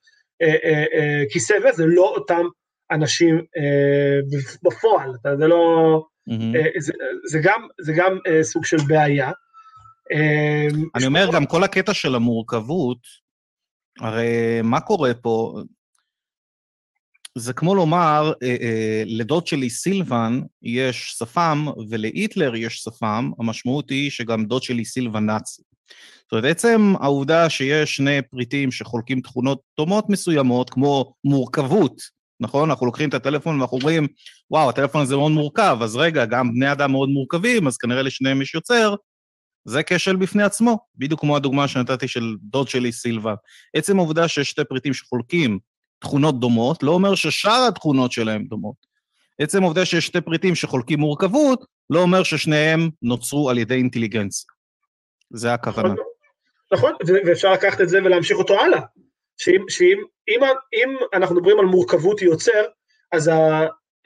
אה, 0.41 0.55
אה, 0.63 0.85
אה, 0.93 1.23
כיסא 1.29 1.53
וזה 1.69 1.85
לא 1.85 2.03
אותם 2.03 2.45
אנשים 2.91 3.41
אה, 3.57 4.37
בפועל, 4.63 5.11
זה 5.39 5.47
לא, 5.47 6.03
mm-hmm. 6.29 6.55
אה, 6.55 6.79
זה, 6.79 6.93
זה 7.29 7.39
גם, 7.43 7.67
זה 7.81 7.93
גם 7.95 8.17
אה, 8.27 8.43
סוג 8.43 8.65
של 8.65 8.77
בעיה. 8.87 9.31
אה, 10.11 10.67
אני 10.95 11.05
אומר, 11.05 11.29
גם 11.33 11.45
כל 11.45 11.63
הקטע 11.63 11.93
של 11.93 12.15
המורכבות, 12.15 12.97
הרי 13.99 14.61
מה 14.63 14.79
קורה 14.79 15.13
פה? 15.13 15.61
זה 17.37 17.53
כמו 17.53 17.75
לומר, 17.75 18.31
אה, 18.43 18.55
אה, 18.61 19.03
לדוד 19.05 19.47
שלי 19.47 19.69
סילבן 19.69 20.41
יש 20.61 21.15
שפם 21.17 21.65
ולהיטלר 21.89 22.55
יש 22.55 22.75
שפם, 22.75 23.31
המשמעות 23.39 23.89
היא 23.89 24.11
שגם 24.11 24.45
דוד 24.45 24.63
שלי 24.63 24.85
סילבן 24.85 25.25
נאצי. 25.25 25.61
זאת 26.21 26.31
אומרת, 26.31 26.45
עצם 26.45 26.93
העובדה 26.99 27.49
שיש 27.49 27.95
שני 27.95 28.21
פריטים 28.21 28.71
שחולקים 28.71 29.21
תכונות 29.21 29.61
דומות 29.79 30.09
מסוימות, 30.09 30.69
כמו 30.69 31.13
מורכבות, 31.23 32.01
נכון? 32.39 32.69
אנחנו 32.69 32.85
לוקחים 32.85 33.09
את 33.09 33.13
הטלפון 33.13 33.59
ואנחנו 33.59 33.77
אומרים, 33.77 34.07
וואו, 34.51 34.69
הטלפון 34.69 35.01
הזה 35.01 35.15
מאוד 35.15 35.31
מורכב, 35.31 35.77
אז 35.81 35.95
רגע, 35.95 36.25
גם 36.25 36.53
בני 36.53 36.71
אדם 36.71 36.91
מאוד 36.91 37.09
מורכבים, 37.09 37.67
אז 37.67 37.77
כנראה 37.77 38.01
לשניהם 38.01 38.41
יש 38.41 38.53
יוצר, 38.53 38.95
זה 39.65 39.83
כשל 39.83 40.15
בפני 40.15 40.43
עצמו, 40.43 40.79
בדיוק 40.95 41.19
כמו 41.21 41.35
הדוגמה 41.35 41.67
שנתתי 41.67 42.07
של 42.07 42.35
דוד 42.41 42.67
שלי 42.67 42.91
סילבה. 42.91 43.33
עצם 43.73 43.99
העובדה 43.99 44.27
שיש 44.27 44.49
שתי 44.49 44.63
פריטים 44.63 44.93
שחולקים 44.93 45.59
תכונות 45.99 46.39
דומות, 46.39 46.83
לא 46.83 46.91
אומר 46.91 47.15
ששאר 47.15 47.65
התכונות 47.67 48.11
שלהם 48.11 48.43
דומות. 48.43 48.75
עצם 49.39 49.63
העובדה 49.63 49.85
שיש 49.85 50.05
שתי 50.05 50.21
פריטים 50.21 50.55
שחולקים 50.55 50.99
מורכבות, 50.99 51.65
לא 51.89 51.99
אומר 51.99 52.23
ששניהם 52.23 52.89
נוצרו 53.01 53.49
על 53.49 53.57
ידי 53.57 53.75
אינטליגנציה. 53.75 54.45
זה 55.29 55.53
הכוונה. 55.53 55.93
נכון, 56.73 56.93
ואפשר 57.25 57.51
לקחת 57.51 57.81
את 57.81 57.89
זה 57.89 57.97
ולהמשיך 57.97 58.37
אותו 58.37 58.59
הלאה. 58.59 58.81
שאם, 59.37 59.65
שאם 59.69 59.97
אם, 60.29 60.41
אם 60.73 60.95
אנחנו 61.13 61.35
מדברים 61.35 61.59
על 61.59 61.65
מורכבות 61.65 62.21
יוצר, 62.21 62.63
אז 63.11 63.31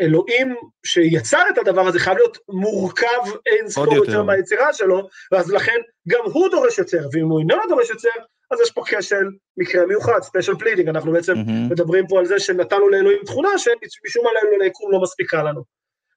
האלוהים 0.04 0.56
שיצר 0.86 1.44
את 1.50 1.58
הדבר 1.58 1.88
הזה 1.88 2.00
חייב 2.00 2.18
להיות 2.18 2.38
מורכב 2.50 3.08
אין 3.46 3.70
ספור 3.70 3.96
יותר. 3.96 3.98
יותר 3.98 4.24
מהיצירה 4.24 4.74
שלו, 4.74 5.08
ואז 5.32 5.52
לכן 5.52 5.78
גם 6.08 6.20
הוא 6.26 6.50
דורש 6.50 6.78
יוצר, 6.78 7.08
ואם 7.12 7.26
הוא 7.26 7.40
אינו 7.40 7.56
דורש 7.70 7.90
יוצר, 7.90 8.10
אז 8.52 8.62
יש 8.62 8.72
פה 8.72 8.84
כשל 8.86 9.26
מקרה 9.58 9.86
מיוחד, 9.86 10.20
special 10.22 10.56
pleading, 10.56 10.90
אנחנו 10.90 11.12
בעצם 11.12 11.34
mm-hmm. 11.34 11.72
מדברים 11.72 12.08
פה 12.08 12.20
על 12.20 12.26
זה 12.26 12.40
שנתנו 12.40 12.90
לאלוהים 12.90 13.20
תכונה 13.26 13.50
שמשום 13.58 14.24
מה 14.24 14.64
ליקום 14.64 14.92
לא 14.92 15.02
מספיקה 15.02 15.44
לנו. 15.44 15.64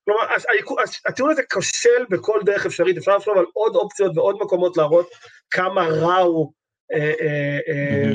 כלומר, 0.05 0.23
הטיעון 1.07 1.31
הזה 1.31 1.43
כשל 1.43 2.05
בכל 2.11 2.41
דרך 2.45 2.67
אפשרית, 2.67 2.97
אפשר 2.97 3.17
לחשוב 3.17 3.39
על 3.39 3.45
עוד 3.53 3.77
אופציות 3.77 4.17
ועוד 4.17 4.37
מקומות 4.41 4.77
להראות 4.77 5.09
כמה 5.51 5.89
רע 5.89 6.19
הוא 6.19 6.53
אה, 6.93 7.13
אה, 7.21 7.59
אה, 7.69 8.13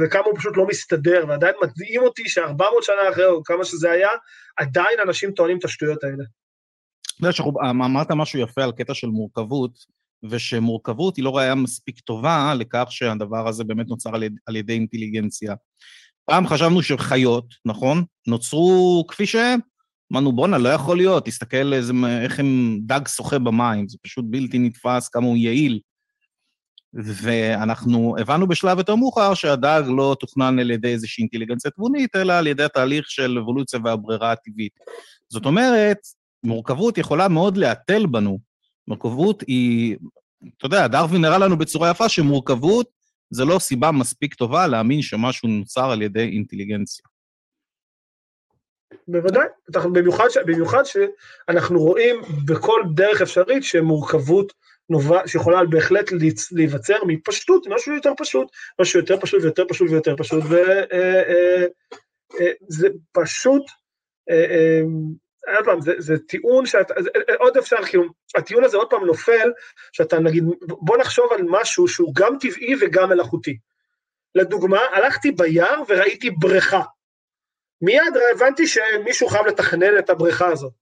וכמה 0.00 0.24
הוא 0.24 0.38
פשוט 0.38 0.56
לא 0.56 0.66
מסתדר, 0.66 1.24
ועדיין 1.28 1.54
מדהים 1.62 2.02
אותי 2.02 2.28
ש-400 2.28 2.82
שנה 2.82 3.10
אחרי, 3.10 3.26
או 3.26 3.44
כמה 3.44 3.64
שזה 3.64 3.90
היה, 3.90 4.08
עדיין 4.56 4.98
אנשים 5.06 5.32
טוענים 5.32 5.58
את 5.58 5.64
השטויות 5.64 6.04
האלה. 6.04 6.24
אתה 7.20 7.26
יודע, 7.26 7.70
אמרת 7.70 8.10
משהו 8.10 8.38
יפה 8.38 8.64
על 8.64 8.72
קטע 8.72 8.94
של 8.94 9.06
מורכבות, 9.06 9.78
ושמורכבות 10.30 11.16
היא 11.16 11.24
לא 11.24 11.36
ראייה 11.36 11.54
מספיק 11.54 12.00
טובה 12.00 12.54
לכך 12.58 12.86
שהדבר 12.90 13.48
הזה 13.48 13.64
באמת 13.64 13.88
נוצר 13.88 14.14
על, 14.14 14.22
יד, 14.22 14.36
על 14.46 14.56
ידי 14.56 14.72
אינטליגנציה. 14.72 15.54
פעם 16.24 16.46
חשבנו 16.46 16.82
שחיות, 16.82 17.54
נכון? 17.64 18.04
נוצרו 18.26 19.04
כפי 19.08 19.26
שהם. 19.26 19.60
אמרנו, 20.12 20.32
בואנה, 20.32 20.58
לא 20.58 20.68
יכול 20.68 20.96
להיות, 20.96 21.24
תסתכל 21.24 21.72
איזה, 21.72 21.92
איך 22.22 22.40
הם 22.40 22.78
דג 22.80 23.00
שוחה 23.08 23.38
במים, 23.38 23.88
זה 23.88 23.98
פשוט 24.02 24.24
בלתי 24.28 24.58
נתפס 24.58 25.08
כמה 25.08 25.26
הוא 25.26 25.36
יעיל. 25.36 25.80
ואנחנו 27.04 28.16
הבנו 28.18 28.46
בשלב 28.46 28.78
יותר 28.78 28.94
מאוחר 28.94 29.34
שהדג 29.34 29.82
לא 29.86 30.16
תוכנן 30.20 30.58
על 30.58 30.70
ידי 30.70 30.92
איזושהי 30.92 31.22
אינטליגנציה 31.22 31.70
תבונית, 31.70 32.16
אלא 32.16 32.32
על 32.32 32.46
ידי 32.46 32.62
התהליך 32.62 33.10
של 33.10 33.38
אבולוציה 33.38 33.80
והברירה 33.84 34.32
הטבעית. 34.32 34.72
זאת 35.28 35.44
אומרת, 35.44 35.98
מורכבות 36.44 36.98
יכולה 36.98 37.28
מאוד 37.28 37.56
להתל 37.56 38.06
בנו. 38.06 38.38
מורכבות 38.88 39.42
היא, 39.46 39.96
אתה 40.58 40.66
יודע, 40.66 40.86
דרווין 40.86 41.24
הראה 41.24 41.38
לנו 41.38 41.58
בצורה 41.58 41.90
יפה 41.90 42.08
שמורכבות 42.08 42.86
זה 43.30 43.44
לא 43.44 43.58
סיבה 43.58 43.90
מספיק 43.92 44.34
טובה 44.34 44.66
להאמין 44.66 45.02
שמשהו 45.02 45.48
נוצר 45.48 45.90
על 45.90 46.02
ידי 46.02 46.24
אינטליגנציה. 46.24 47.04
בוודאי, 49.08 49.46
במיוחד, 49.92 50.26
במיוחד 50.46 50.82
שאנחנו 50.84 51.78
רואים 51.78 52.16
בכל 52.44 52.82
דרך 52.94 53.22
אפשרית 53.22 53.64
שמורכבות 53.64 54.52
נובע, 54.90 55.20
שיכולה 55.26 55.64
בהחלט 55.64 56.10
להיווצר 56.52 57.04
מפשטות, 57.06 57.66
משהו 57.66 57.94
יותר 57.94 58.12
פשוט, 58.16 58.48
משהו 58.80 59.00
יותר 59.00 59.20
פשוט 59.20 59.42
ויותר 59.42 59.64
פשוט 59.68 59.90
ויותר 59.90 60.16
פשוט, 60.16 60.44
וזה 60.44 60.86
אה, 60.92 61.22
אה, 62.40 62.46
אה, 62.84 62.88
פשוט, 63.12 63.62
עוד 65.56 65.64
פעם, 65.64 65.80
זה, 65.80 65.92
זה 65.98 66.18
טיעון 66.18 66.66
שאתה, 66.66 66.94
עוד 67.38 67.56
אפשר, 67.56 67.76
כאילו, 67.84 68.04
הטיעון 68.36 68.64
הזה 68.64 68.76
עוד 68.76 68.90
פעם 68.90 69.04
נופל, 69.04 69.52
שאתה 69.92 70.18
נגיד, 70.18 70.44
בוא 70.68 70.96
נחשוב 70.96 71.32
על 71.32 71.40
משהו 71.48 71.88
שהוא 71.88 72.14
גם 72.14 72.36
טבעי 72.40 72.74
וגם 72.80 73.08
מלאכותי. 73.08 73.58
לדוגמה, 74.34 74.80
הלכתי 74.92 75.30
ביער 75.30 75.82
וראיתי 75.88 76.30
בריכה. 76.30 76.82
מיד 77.82 78.12
הבנתי 78.34 78.66
שמישהו 78.66 79.28
חייב 79.28 79.46
לתכנן 79.46 79.98
את 79.98 80.10
הבריכה 80.10 80.48
הזאת. 80.48 80.72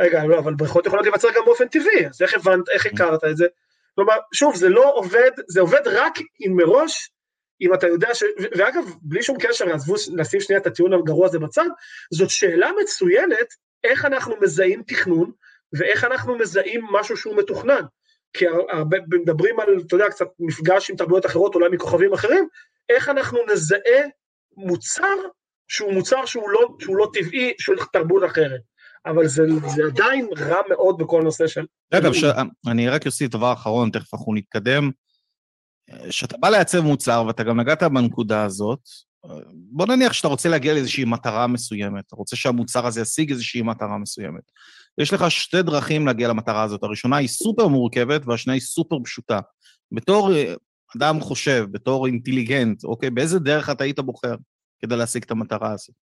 רגע, 0.00 0.24
לא, 0.24 0.38
אבל 0.38 0.54
בריכות 0.54 0.86
יכולות 0.86 1.04
להיווצר 1.04 1.28
גם 1.36 1.44
באופן 1.44 1.68
טבעי, 1.68 2.06
אז 2.06 2.22
איך 2.22 2.34
הבנת, 2.34 2.68
איך 2.68 2.86
הכרת 2.86 3.24
את 3.24 3.36
זה? 3.36 3.46
כלומר, 3.94 4.14
שוב, 4.32 4.56
זה 4.56 4.68
לא 4.68 4.92
עובד, 4.94 5.30
זה 5.48 5.60
עובד 5.60 5.80
רק 5.86 6.18
אם 6.18 6.52
מראש, 6.56 7.10
אם 7.60 7.74
אתה 7.74 7.86
יודע 7.86 8.14
ש... 8.14 8.22
ואגב, 8.58 8.84
בלי 9.02 9.22
שום 9.22 9.36
קשר, 9.40 9.74
עזבו, 9.74 9.94
נשים 10.16 10.40
שנייה 10.40 10.60
את 10.60 10.66
הטיעון 10.66 10.92
הגרוע 10.92 11.26
הזה 11.26 11.38
בצד, 11.38 11.68
זאת 12.12 12.30
שאלה 12.30 12.70
מצוינת, 12.82 13.54
איך 13.84 14.04
אנחנו 14.04 14.34
מזהים 14.40 14.82
תכנון, 14.86 15.32
ואיך 15.72 16.04
אנחנו 16.04 16.38
מזהים 16.38 16.84
משהו 16.90 17.16
שהוא 17.16 17.36
מתוכנן. 17.36 17.82
כי 18.32 18.46
הרבה 18.70 18.98
מדברים 19.10 19.60
על, 19.60 19.80
אתה 19.86 19.94
יודע, 19.94 20.10
קצת 20.10 20.26
מפגש 20.38 20.90
עם 20.90 20.96
תרבויות 20.96 21.26
אחרות, 21.26 21.54
אולי 21.54 21.68
מכוכבים 21.68 22.12
אחרים, 22.12 22.48
איך 22.88 23.08
אנחנו 23.08 23.38
נזהה 23.52 24.02
מוצר 24.56 25.16
שהוא 25.68 25.92
מוצר 25.92 26.24
שהוא 26.24 26.50
לא, 26.50 26.68
שהוא 26.80 26.96
לא 26.96 27.10
טבעי 27.12 27.54
של 27.58 27.72
תרבות 27.92 28.24
אחרת. 28.24 28.60
אבל 29.06 29.26
זה, 29.26 29.42
זה 29.74 29.82
עדיין 29.92 30.28
רע 30.38 30.60
מאוד 30.68 30.98
בכל 30.98 31.22
נושא 31.22 31.46
של... 31.46 31.66
אגב, 31.90 32.12
ש... 32.12 32.24
אני 32.66 32.88
רק 32.88 33.06
אוסיף 33.06 33.30
דבר 33.30 33.52
אחרון, 33.52 33.90
תכף 33.90 34.14
אנחנו 34.14 34.34
נתקדם. 34.34 34.90
כשאתה 36.08 36.36
בא 36.36 36.48
לייצב 36.48 36.80
מוצר, 36.80 37.24
ואתה 37.26 37.42
גם 37.42 37.60
נגעת 37.60 37.82
בנקודה 37.82 38.44
הזאת, 38.44 38.80
בוא 39.52 39.86
נניח 39.86 40.12
שאתה 40.12 40.28
רוצה 40.28 40.48
להגיע 40.48 40.74
לאיזושהי 40.74 41.04
מטרה 41.04 41.46
מסוימת, 41.46 42.04
אתה 42.06 42.16
רוצה 42.16 42.36
שהמוצר 42.36 42.86
הזה 42.86 43.00
ישיג 43.00 43.30
איזושהי 43.30 43.62
מטרה 43.62 43.98
מסוימת. 43.98 44.42
יש 44.98 45.12
לך 45.12 45.30
שתי 45.30 45.62
דרכים 45.62 46.06
להגיע 46.06 46.28
למטרה 46.28 46.62
הזאת. 46.62 46.82
הראשונה 46.82 47.16
היא 47.16 47.28
סופר 47.28 47.68
מורכבת, 47.68 48.26
והשנייה 48.26 48.54
היא 48.54 48.62
סופר 48.62 48.96
פשוטה. 49.04 49.40
בתור 49.92 50.34
אה, 50.34 50.54
אדם 50.96 51.20
חושב, 51.20 51.66
בתור 51.70 52.06
אינטליגנט, 52.06 52.84
אוקיי, 52.84 53.10
באיזה 53.10 53.38
דרך 53.38 53.70
אתה 53.70 53.84
היית 53.84 54.00
בוחר 54.00 54.34
כדי 54.82 54.96
להשיג 54.96 55.22
את 55.22 55.30
המטרה 55.30 55.72
הזאת? 55.72 55.96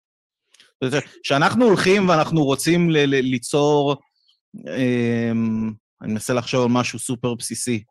כשאנחנו 1.23 1.65
הולכים 1.65 2.09
ואנחנו 2.09 2.43
רוצים 2.43 2.89
ל- 2.89 2.97
ל- 2.97 3.21
ליצור, 3.21 3.95
אמ, 4.55 5.71
אני 6.01 6.13
מנסה 6.13 6.33
לחשוב 6.33 6.63
על 6.63 6.71
משהו 6.71 6.99
סופר 6.99 7.33
בסיסי, 7.33 7.83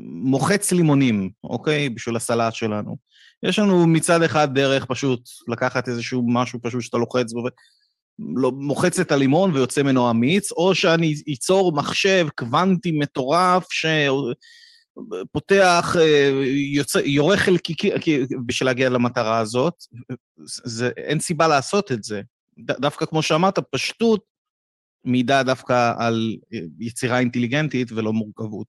מוחץ 0.00 0.72
לימונים, 0.72 1.30
אוקיי? 1.44 1.88
בשביל 1.88 2.16
הסלט 2.16 2.54
שלנו. 2.54 2.96
יש 3.42 3.58
לנו 3.58 3.86
מצד 3.86 4.22
אחד 4.22 4.54
דרך 4.54 4.84
פשוט 4.84 5.20
לקחת 5.48 5.88
איזשהו 5.88 6.22
משהו 6.28 6.58
פשוט 6.62 6.82
שאתה 6.82 6.96
לוחץ 6.96 7.32
בו, 7.32 7.42
לא, 8.36 8.52
מוחץ 8.52 9.00
את 9.00 9.12
הלימון 9.12 9.50
ויוצא 9.54 9.82
ממנו 9.82 10.10
אמיץ, 10.10 10.52
או 10.52 10.74
שאני 10.74 11.14
אצור 11.32 11.72
מחשב 11.72 12.28
קוונטי 12.36 12.92
מטורף 12.92 13.66
ש... 13.70 13.86
פותח, 15.32 15.96
אה, 16.00 16.30
יוצא, 16.74 16.98
יורה 17.04 17.36
חלקיקי 17.36 17.90
בשביל 18.46 18.68
להגיע 18.68 18.88
למטרה 18.88 19.38
הזאת, 19.38 19.74
זה, 20.64 20.90
אין 20.96 21.20
סיבה 21.20 21.48
לעשות 21.48 21.92
את 21.92 22.02
זה. 22.02 22.22
ד, 22.58 22.72
דווקא 22.72 23.06
כמו 23.06 23.22
שאמרת, 23.22 23.58
פשטות 23.58 24.24
מעידה 25.04 25.42
דווקא 25.42 25.92
על 25.98 26.36
יצירה 26.78 27.18
אינטליגנטית 27.18 27.92
ולא 27.92 28.12
מורכבות. 28.12 28.66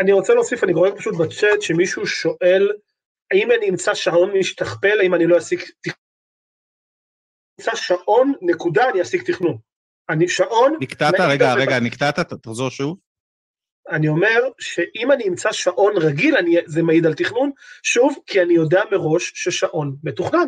אני 0.00 0.12
רוצה 0.12 0.34
להוסיף, 0.34 0.64
אני 0.64 0.72
רואה 0.72 0.96
פשוט 0.96 1.14
בצ'אט 1.16 1.62
שמישהו 1.62 2.06
שואל, 2.06 2.72
האם 3.30 3.48
אני 3.58 3.70
אמצא 3.70 3.94
שעון 3.94 4.30
משתכפל, 4.38 5.00
האם 5.00 5.14
אני 5.14 5.26
לא 5.26 5.38
אשיג 5.38 5.60
תכנון? 5.60 5.96
אמצא 7.60 7.74
שעון, 7.74 8.32
נקודה, 8.42 8.90
אני 8.90 9.02
אשיג 9.02 9.22
תכנון. 9.22 9.58
אני 10.10 10.28
שעון... 10.28 10.76
נקטעת, 10.80 11.14
רגע, 11.20 11.54
רגע, 11.54 11.80
נקטעת, 11.80 12.18
תחזור 12.18 12.70
שוב. 12.70 12.98
אני 13.90 14.08
אומר 14.08 14.48
שאם 14.58 15.12
אני 15.12 15.28
אמצא 15.28 15.52
שעון 15.52 15.96
רגיל, 15.96 16.36
אני, 16.36 16.56
זה 16.66 16.82
מעיד 16.82 17.06
על 17.06 17.14
תכנון, 17.14 17.50
שוב, 17.82 18.18
כי 18.26 18.42
אני 18.42 18.54
יודע 18.54 18.82
מראש 18.90 19.32
ששעון 19.34 19.96
מתוכנן. 20.04 20.46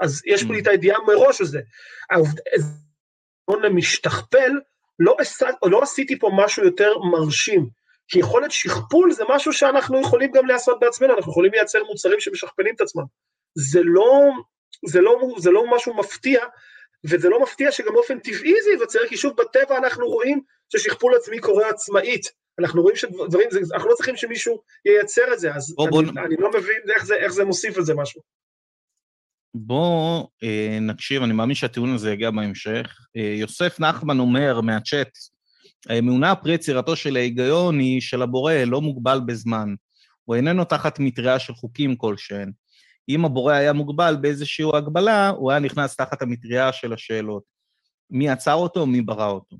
אז 0.00 0.22
יש 0.26 0.42
לי 0.42 0.58
mm. 0.58 0.62
את 0.62 0.66
הידיעה 0.66 0.98
מראש 1.06 1.40
הזה. 1.40 1.60
השעון 2.10 3.64
המשתכפל, 3.64 4.52
לא, 4.98 5.16
לא 5.62 5.82
עשיתי 5.82 6.18
פה 6.18 6.30
משהו 6.36 6.64
יותר 6.64 6.98
מרשים. 6.98 7.68
כי 8.08 8.18
יכולת 8.18 8.50
שכפול 8.50 9.12
זה 9.12 9.24
משהו 9.28 9.52
שאנחנו 9.52 10.00
יכולים 10.00 10.30
גם 10.32 10.46
לעשות 10.46 10.80
בעצמנו, 10.80 11.16
אנחנו 11.16 11.32
יכולים 11.32 11.52
לייצר 11.52 11.84
מוצרים 11.84 12.20
שמשכפלים 12.20 12.74
את 12.74 12.80
עצמם. 12.80 13.02
זה 13.54 13.80
לא, 13.82 14.20
זה 14.86 15.00
לא, 15.00 15.20
זה 15.38 15.50
לא 15.50 15.64
משהו 15.76 15.94
מפתיע, 15.94 16.44
וזה 17.10 17.28
לא 17.28 17.42
מפתיע 17.42 17.72
שגם 17.72 17.92
באופן 17.92 18.18
טבעי 18.18 18.54
זה 18.64 18.70
ייווצר, 18.70 19.06
כי 19.08 19.16
שוב 19.16 19.36
בטבע 19.36 19.78
אנחנו 19.78 20.06
רואים 20.06 20.40
ששכפול 20.72 21.14
עצמי 21.14 21.38
קורה 21.38 21.68
עצמאית. 21.68 22.45
אנחנו 22.58 22.82
רואים 22.82 22.96
שדברים, 22.96 23.48
אנחנו 23.74 23.88
לא 23.88 23.94
צריכים 23.94 24.16
שמישהו 24.16 24.62
ייצר 24.84 25.32
את 25.32 25.40
זה, 25.40 25.54
אז 25.54 25.74
בוא, 25.76 26.00
אני, 26.00 26.12
בוא... 26.12 26.22
אני 26.26 26.36
לא 26.38 26.48
מבין 26.48 26.80
איך 26.94 27.04
זה, 27.04 27.14
איך 27.14 27.32
זה 27.32 27.44
מוסיף 27.44 27.76
לזה 27.76 27.94
משהו. 27.94 28.22
בואו 29.54 30.28
אה, 30.42 30.78
נקשיב, 30.80 31.22
אני 31.22 31.32
מאמין 31.32 31.54
שהטיעון 31.54 31.94
הזה 31.94 32.12
יגיע 32.12 32.30
בהמשך. 32.30 32.98
אה, 33.16 33.34
יוסף 33.38 33.80
נחמן 33.80 34.18
אומר 34.18 34.60
מהצ'אט, 34.60 35.10
האמונה 35.88 36.30
הפרי 36.30 36.54
יצירתו 36.54 36.96
של 36.96 37.16
ההיגיון 37.16 37.78
היא 37.78 38.00
של 38.00 38.22
הבורא, 38.22 38.52
לא 38.52 38.80
מוגבל 38.80 39.20
בזמן. 39.26 39.74
הוא 40.24 40.36
איננו 40.36 40.64
תחת 40.64 40.98
מטריה 41.00 41.38
של 41.38 41.54
חוקים 41.54 41.96
כלשהם. 41.96 42.50
אם 43.08 43.24
הבורא 43.24 43.54
היה 43.54 43.72
מוגבל 43.72 44.16
באיזושהי 44.20 44.64
הגבלה, 44.74 45.28
הוא 45.28 45.50
היה 45.50 45.60
נכנס 45.60 45.96
תחת 45.96 46.22
המטריה 46.22 46.72
של 46.72 46.92
השאלות. 46.92 47.42
מי 48.10 48.28
עצר 48.28 48.54
אותו, 48.54 48.86
מי 48.86 49.02
ברא 49.02 49.30
אותו. 49.30 49.56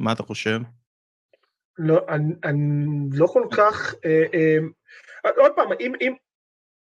מה 0.00 0.12
אתה 0.12 0.22
חושב? 0.22 0.60
לא, 1.82 2.00
אני, 2.08 2.34
אני 2.44 2.86
לא 3.12 3.26
כל 3.26 3.44
כך... 3.56 3.94
אה, 4.04 4.24
אה, 4.34 5.30
עוד 5.36 5.52
פעם, 5.56 5.68
אם, 5.80 5.92
אם, 6.00 6.14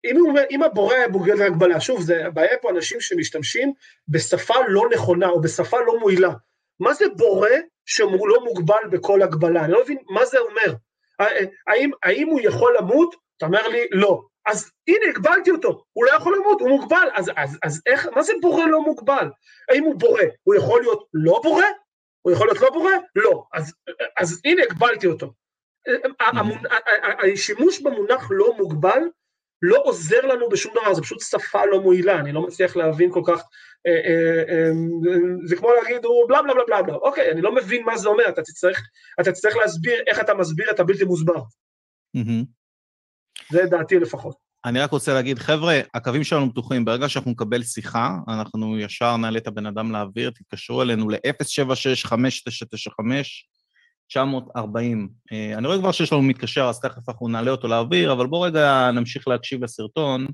אם, 0.05 0.17
הוא, 0.17 0.39
אם 0.51 0.63
הבורא 0.63 0.95
היה 0.95 1.07
בוגד 1.07 1.37
להגבלה, 1.37 1.79
שוב, 1.79 2.01
זה 2.01 2.25
הבעיה 2.25 2.57
פה 2.61 2.69
אנשים 2.69 3.01
שמשתמשים 3.01 3.73
בשפה 4.07 4.53
לא 4.67 4.83
נכונה 4.93 5.29
או 5.29 5.41
בשפה 5.41 5.77
לא 5.87 5.99
מועילה. 5.99 6.33
מה 6.79 6.93
זה 6.93 7.05
בורא 7.17 7.49
שהוא 7.85 8.29
לא 8.29 8.43
מוגבל 8.43 8.87
בכל 8.91 9.21
הגבלה? 9.21 9.65
אני 9.65 9.71
לא 9.71 9.81
מבין 9.83 9.97
מה 10.09 10.25
זה 10.25 10.37
אומר. 10.39 10.75
האם, 11.67 11.91
האם 12.03 12.27
הוא 12.27 12.39
יכול 12.43 12.75
למות? 12.77 13.15
אתה 13.37 13.45
אומר 13.45 13.67
לי, 13.67 13.87
לא. 13.91 14.21
אז 14.45 14.71
הנה, 14.87 15.05
הגבלתי 15.09 15.51
אותו, 15.51 15.83
הוא 15.93 16.05
לא 16.05 16.11
יכול 16.11 16.35
למות, 16.35 16.61
הוא 16.61 16.69
מוגבל. 16.69 17.07
אז, 17.13 17.31
אז, 17.35 17.57
אז 17.63 17.81
איך, 17.85 18.07
מה 18.15 18.23
זה 18.23 18.33
בורא 18.41 18.65
לא 18.65 18.81
מוגבל? 18.81 19.29
האם 19.69 19.83
הוא 19.83 19.95
בורא? 19.95 20.23
הוא 20.43 20.55
יכול 20.55 20.81
להיות 20.81 21.07
לא 21.13 21.39
בורא? 21.43 21.65
הוא 22.25 22.33
יכול 22.33 22.47
להיות 22.47 22.61
לא 22.61 22.69
בורא? 22.69 22.91
לא. 23.15 23.43
אז, 23.53 23.73
אז 24.17 24.41
הנה, 24.45 24.61
הגבלתי 24.63 25.07
אותו. 25.07 25.33
השימוש 27.33 27.81
במונח 27.81 28.27
לא 28.31 28.57
מוגבל 28.57 28.99
לא 29.61 29.81
עוזר 29.83 30.25
לנו 30.25 30.49
בשום 30.49 30.73
דבר, 30.73 30.93
זה 30.93 31.01
פשוט 31.01 31.21
שפה 31.21 31.65
לא 31.65 31.81
מועילה, 31.81 32.19
אני 32.19 32.31
לא 32.31 32.41
מצליח 32.41 32.75
להבין 32.75 33.11
כל 33.11 33.21
כך, 33.25 33.41
אה, 33.87 33.91
אה, 33.91 34.43
אה, 34.49 34.71
זה 35.45 35.55
כמו 35.55 35.69
להגיד, 35.73 36.05
הוא 36.05 36.27
בלה 36.27 36.41
בלה 36.41 36.53
בלה 36.53 36.63
בלה 36.67 36.81
בלה, 36.81 36.95
אוקיי, 36.95 37.31
אני 37.31 37.41
לא 37.41 37.55
מבין 37.55 37.83
מה 37.83 37.97
זה 37.97 38.09
אומר, 38.09 38.29
אתה 38.29 38.41
תצטרך, 38.41 38.81
אתה 39.21 39.31
תצטרך 39.31 39.55
להסביר 39.55 40.03
איך 40.07 40.19
אתה 40.19 40.33
מסביר 40.33 40.71
את 40.71 40.79
הבלתי 40.79 41.03
מוסבר. 41.03 41.41
זה 43.51 43.65
דעתי 43.65 43.99
לפחות. 43.99 44.44
אני 44.65 44.79
רק 44.79 44.91
רוצה 44.91 45.13
להגיד, 45.13 45.39
חבר'ה, 45.39 45.79
הקווים 45.93 46.23
שלנו 46.23 46.51
פתוחים, 46.51 46.85
ברגע 46.85 47.09
שאנחנו 47.09 47.31
נקבל 47.31 47.63
שיחה, 47.63 48.17
אנחנו 48.27 48.79
ישר 48.79 49.17
נעלה 49.17 49.37
את 49.37 49.47
הבן 49.47 49.65
אדם 49.65 49.91
לאוויר, 49.91 50.29
תתקשרו 50.29 50.81
אלינו 50.81 51.09
ל-076-5995, 51.09 52.99
940. 54.07 55.09
אה, 55.31 55.57
אני 55.57 55.67
רואה 55.67 55.79
כבר 55.79 55.91
שיש 55.91 56.13
לנו 56.13 56.21
מתקשר, 56.21 56.63
אז 56.63 56.79
תכף 56.79 57.09
אנחנו 57.09 57.27
נעלה 57.27 57.51
אותו 57.51 57.67
לאוויר, 57.67 58.13
אבל 58.13 58.27
בואו 58.27 58.41
רגע 58.41 58.91
נמשיך 58.91 59.27
להקשיב 59.27 59.63
לסרטון. 59.63 60.27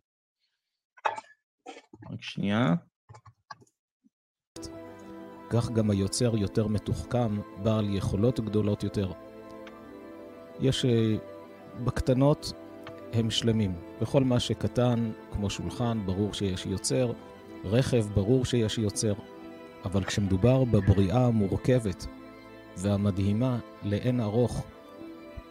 רק 2.11 2.21
שנייה. 2.21 2.73
כך 5.49 5.71
גם 5.71 5.91
היוצר 5.91 6.38
יותר 6.38 6.67
מתוחכם, 6.67 7.41
בעל 7.63 7.95
יכולות 7.95 8.39
גדולות 8.39 8.84
יותר. 8.84 9.12
יש... 10.60 10.86
אה, 10.86 11.15
בקטנות 11.84 12.53
הם 13.13 13.30
שלמים. 13.30 13.74
בכל 14.02 14.24
מה 14.24 14.39
שקטן, 14.39 15.12
כמו 15.32 15.50
שולחן, 15.50 16.00
ברור 16.06 16.34
שיש 16.34 16.65
יוצר, 16.65 17.12
רכב, 17.65 18.06
ברור 18.13 18.45
שיש 18.45 18.78
יוצר. 18.78 19.13
אבל 19.86 20.04
כשמדובר 20.04 20.63
בבריאה 20.63 21.26
המורכבת, 21.26 22.08
והמדהימה 22.78 23.60
לאין 23.84 24.21
ארוך, 24.21 24.65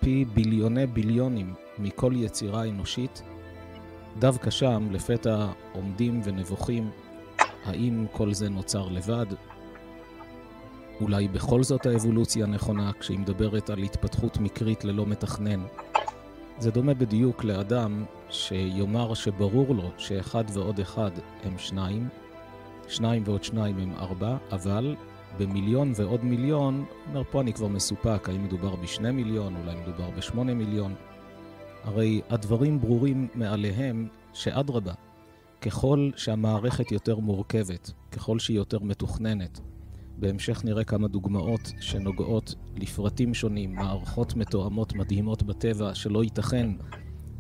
פי 0.01 0.25
ביליוני 0.25 0.87
ביליונים 0.87 1.55
מכל 1.79 2.13
יצירה 2.17 2.65
אנושית, 2.65 3.23
דווקא 4.19 4.51
שם 4.51 4.89
לפתע 4.91 5.47
עומדים 5.73 6.21
ונבוכים, 6.25 6.91
האם 7.65 8.07
כל 8.13 8.35
זה 8.35 8.49
נוצר 8.49 8.89
לבד? 8.89 9.27
אולי 11.01 11.29
בכל 11.29 11.63
זאת 11.63 11.87
האבולוציה 11.87 12.47
נכונה 12.47 12.93
כשהיא 13.01 13.19
מדברת 13.19 13.71
על 13.71 13.79
התפתחות 13.79 14.39
מקרית 14.39 14.85
ללא 14.85 15.07
מתכנן. 15.07 15.61
זה 16.61 16.71
דומה 16.71 16.95
בדיוק 16.95 17.45
לאדם 17.45 18.05
שיאמר 18.31 19.15
שברור 19.15 19.75
לו 19.75 19.91
שאחד 19.99 20.45
ועוד 20.53 20.81
אחד 20.81 21.11
הם 21.45 21.59
שניים, 21.59 22.09
שניים 22.89 23.23
ועוד 23.27 23.45
שניים 23.45 23.79
הם 23.79 23.93
ארבע, 23.97 24.37
אבל 24.53 24.97
במיליון 25.39 25.93
ועוד 25.97 26.25
מיליון, 26.25 26.85
אומר 27.09 27.23
פה 27.31 27.41
אני 27.41 27.53
כבר 27.53 27.69
מסופק, 27.69 28.29
האם 28.29 28.45
מדובר 28.45 28.77
בשני 28.77 29.11
מיליון, 29.11 29.57
אולי 29.57 29.77
מדובר 29.81 30.11
בשמונה 30.11 30.55
מיליון. 30.55 30.95
הרי 31.85 32.21
הדברים 32.31 32.81
ברורים 32.81 33.29
מעליהם 33.35 34.09
שאדרבה, 34.33 34.93
ככל 35.61 36.11
שהמערכת 36.17 36.93
יותר 36.93 37.19
מורכבת, 37.19 37.93
ככל 38.13 38.39
שהיא 38.39 38.57
יותר 38.57 38.79
מתוכננת, 38.79 39.61
בהמשך 40.21 40.65
נראה 40.65 40.85
כמה 40.85 41.09
דוגמאות 41.09 41.73
שנוגעות 41.81 42.55
לפרטים 42.77 43.35
שונים, 43.35 43.75
מערכות 43.75 44.37
מתואמות 44.37 44.93
מדהימות 44.93 45.43
בטבע, 45.43 45.95
שלא 45.95 46.25
ייתכן 46.25 46.71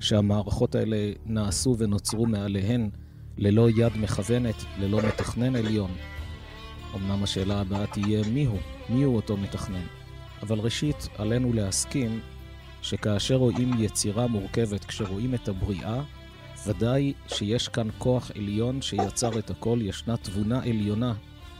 שהמערכות 0.00 0.74
האלה 0.74 1.12
נעשו 1.26 1.76
ונוצרו 1.78 2.26
מעליהן 2.26 2.90
ללא 3.38 3.70
יד 3.70 3.92
מכוונת, 3.96 4.64
ללא 4.78 4.98
מתכנן 5.08 5.56
עליון. 5.56 5.90
אמנם 6.94 7.22
השאלה 7.22 7.60
הבאה 7.60 7.86
תהיה 7.86 8.22
מיהו, 8.32 8.56
מיהו 8.88 9.16
אותו 9.16 9.36
מתכנן. 9.36 9.86
אבל 10.42 10.58
ראשית, 10.58 11.08
עלינו 11.18 11.52
להסכים 11.52 12.20
שכאשר 12.82 13.34
רואים 13.34 13.70
יצירה 13.78 14.26
מורכבת, 14.26 14.84
כשרואים 14.84 15.34
את 15.34 15.48
הבריאה, 15.48 16.02
ודאי 16.66 17.12
שיש 17.26 17.68
כאן 17.68 17.88
כוח 17.98 18.30
עליון 18.36 18.82
שיצר 18.82 19.38
את 19.38 19.50
הכל, 19.50 19.78
ישנה 19.82 20.16
תבונה 20.16 20.62
עליונה, 20.62 21.14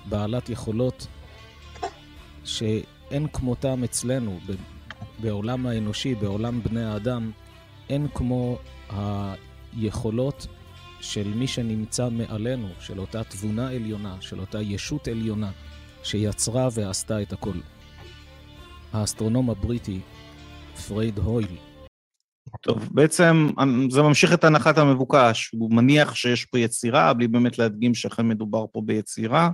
בעלת 0.08 0.48
יכולות 0.48 1.06
שאין 2.44 3.28
כמותם 3.32 3.84
אצלנו, 3.84 4.38
בעולם 5.22 5.66
האנושי, 5.66 6.14
בעולם 6.14 6.62
בני 6.62 6.84
האדם, 6.84 7.30
אין 7.88 8.06
כמו 8.14 8.58
היכולות 8.90 10.46
של 11.00 11.34
מי 11.34 11.46
שנמצא 11.46 12.08
מעלינו, 12.10 12.68
של 12.80 13.00
אותה 13.00 13.24
תבונה 13.24 13.68
עליונה, 13.68 14.16
של 14.20 14.40
אותה 14.40 14.62
ישות 14.62 15.08
עליונה, 15.08 15.50
שיצרה 16.02 16.68
ועשתה 16.72 17.22
את 17.22 17.32
הכל. 17.32 17.56
האסטרונום 18.92 19.50
הבריטי, 19.50 20.00
פרד 20.88 21.18
הויל. 21.18 21.56
טוב, 22.60 22.88
בעצם 22.90 23.48
זה 23.90 24.02
ממשיך 24.02 24.32
את 24.32 24.44
הנחת 24.44 24.78
המבוקש, 24.78 25.50
הוא 25.52 25.70
מניח 25.72 26.14
שיש 26.14 26.44
פה 26.44 26.58
יצירה, 26.58 27.14
בלי 27.14 27.28
באמת 27.28 27.58
להדגים 27.58 27.94
שאכן 27.94 28.28
מדובר 28.28 28.64
פה 28.72 28.82
ביצירה, 28.84 29.50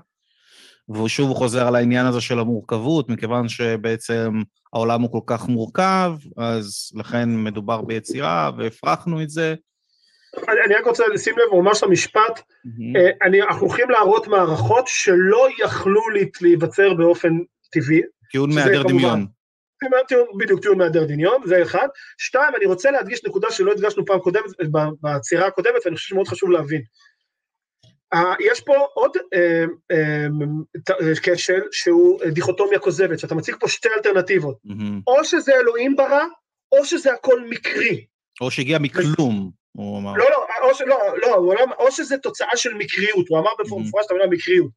ושוב 0.91 1.29
הוא 1.29 1.37
חוזר 1.37 1.67
על 1.67 1.77
העניין 1.77 2.07
הזה 2.07 2.21
של 2.21 2.39
המורכבות, 2.39 3.09
מכיוון 3.09 3.49
שבעצם 3.49 4.43
העולם 4.73 5.03
הוא 5.03 5.13
כל 5.13 5.21
כך 5.27 5.49
מורכב, 5.49 6.13
אז 6.37 6.93
לכן 6.95 7.45
מדובר 7.45 7.83
ביצירה, 7.83 8.51
והפרכנו 8.59 9.23
את 9.23 9.31
זה, 9.31 9.55
אני 10.67 10.75
רק 10.75 10.87
רוצה 10.87 11.05
לשים 11.09 11.35
לב, 11.39 11.45
הוא 11.51 11.61
אמר 11.63 11.75
שם 11.75 11.91
משפט. 11.91 12.43
אנחנו 13.49 13.67
הולכים 13.67 13.91
להראות 13.91 14.29
מערכות 14.29 14.85
שלא 14.87 15.49
יכלו 15.65 16.01
להיווצר 16.41 16.95
באופן 16.95 17.39
טבעי. 17.73 18.01
טיעון 18.33 18.55
מהיעדר 18.55 18.83
דמיון. 18.83 19.27
בדיוק, 20.39 20.61
טיעון 20.61 20.79
מהיעדר 20.79 21.05
דמיון, 21.05 21.43
זה 21.45 21.63
אחד. 21.63 21.89
שתיים, 22.19 22.55
אני 22.57 22.67
רוצה 22.67 22.91
להדגיש 22.91 23.25
נקודה 23.25 23.51
שלא 23.51 23.73
הדגשנו 23.73 24.05
פעם 24.07 24.19
קודמת, 24.19 24.45
בצירה 25.03 25.47
הקודמת, 25.47 25.75
ואני 25.85 25.97
חושב 25.97 26.09
שמאוד 26.09 26.29
חשוב 26.29 26.51
להבין. 26.51 26.83
יש 28.41 28.61
פה 28.61 28.75
עוד 28.95 29.17
אה, 29.35 29.65
אה, 29.93 30.27
כשל 31.23 31.61
שהוא 31.73 32.21
דיכוטומיה 32.25 32.79
כוזבת, 32.79 33.19
שאתה 33.19 33.35
מציג 33.35 33.55
פה 33.61 33.69
שתי 33.69 33.89
אלטרנטיבות. 33.97 34.57
או 35.07 35.25
שזה 35.25 35.53
אלוהים 35.55 35.97
ברא, 35.97 36.25
או 36.73 36.85
שזה 36.85 37.13
הכל 37.13 37.41
מקרי. 37.49 38.07
או 38.41 38.51
שהגיע 38.51 38.79
מכלום. 38.79 39.51
הוא 39.73 39.99
אמר. 39.99 40.13
לא, 40.17 40.25
לא, 40.31 40.47
או, 40.63 40.87
לא, 40.87 40.99
לא, 41.23 41.35
הוא 41.35 41.55
אמר, 41.55 41.75
או 41.79 41.93
שזה 41.93 42.19
תוצאה 42.19 42.57
של 42.57 42.75
מקריות, 42.75 43.29
הוא 43.29 43.39
אמר 43.39 43.51
במפורש 43.59 44.07
את 44.07 44.11
המילה 44.11 44.27
מקריות. 44.27 44.71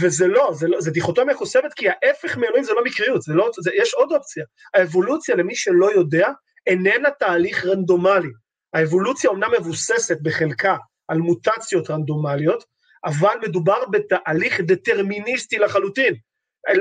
וזה 0.00 0.26
לא, 0.26 0.50
זה, 0.54 0.68
לא, 0.68 0.80
זה 0.80 0.90
דיכוטומיה 0.90 1.34
כוסבת, 1.34 1.72
כי 1.74 1.86
ההפך 1.88 2.36
מאלוהים 2.36 2.64
זה 2.64 2.72
לא 2.72 2.84
מקריות, 2.84 3.22
זה 3.22 3.34
לא, 3.34 3.50
זה, 3.60 3.70
יש 3.74 3.94
עוד 3.94 4.12
אופציה. 4.12 4.44
האבולוציה, 4.74 5.36
למי 5.36 5.54
שלא 5.54 5.92
יודע, 5.92 6.28
איננה 6.66 7.10
תהליך 7.10 7.66
רנדומלי. 7.66 8.28
האבולוציה 8.74 9.30
אומנם 9.30 9.50
מבוססת 9.58 10.18
בחלקה 10.22 10.76
על 11.08 11.18
מוטציות 11.18 11.90
רנדומליות, 11.90 12.64
אבל 13.04 13.36
מדובר 13.42 13.84
בתהליך 13.90 14.60
דטרמיניסטי 14.60 15.58
לחלוטין. 15.58 16.14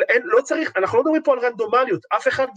אין, 0.10 0.22
לא 0.26 0.42
צריך, 0.42 0.72
אנחנו 0.76 0.98
לא 0.98 1.04
מדברים 1.04 1.24
פה 1.24 1.34
על 1.34 1.40
רנדומליות, 1.40 2.02
אף 2.16 2.28
אחד, 2.28 2.48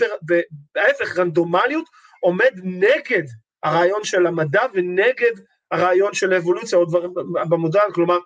ההפך, 0.76 1.18
רנדומליות 1.18 1.84
עומד 2.22 2.52
נגד 2.64 3.22
הרעיון 3.62 4.04
של 4.04 4.26
המדע 4.26 4.62
ונגד 4.74 5.32
הרעיון 5.70 6.14
של 6.14 6.34
אבולוציה 6.34 6.78
או 6.78 6.84
דברים 6.84 7.14
במודע, 7.48 7.80
כלומר, 7.94 8.18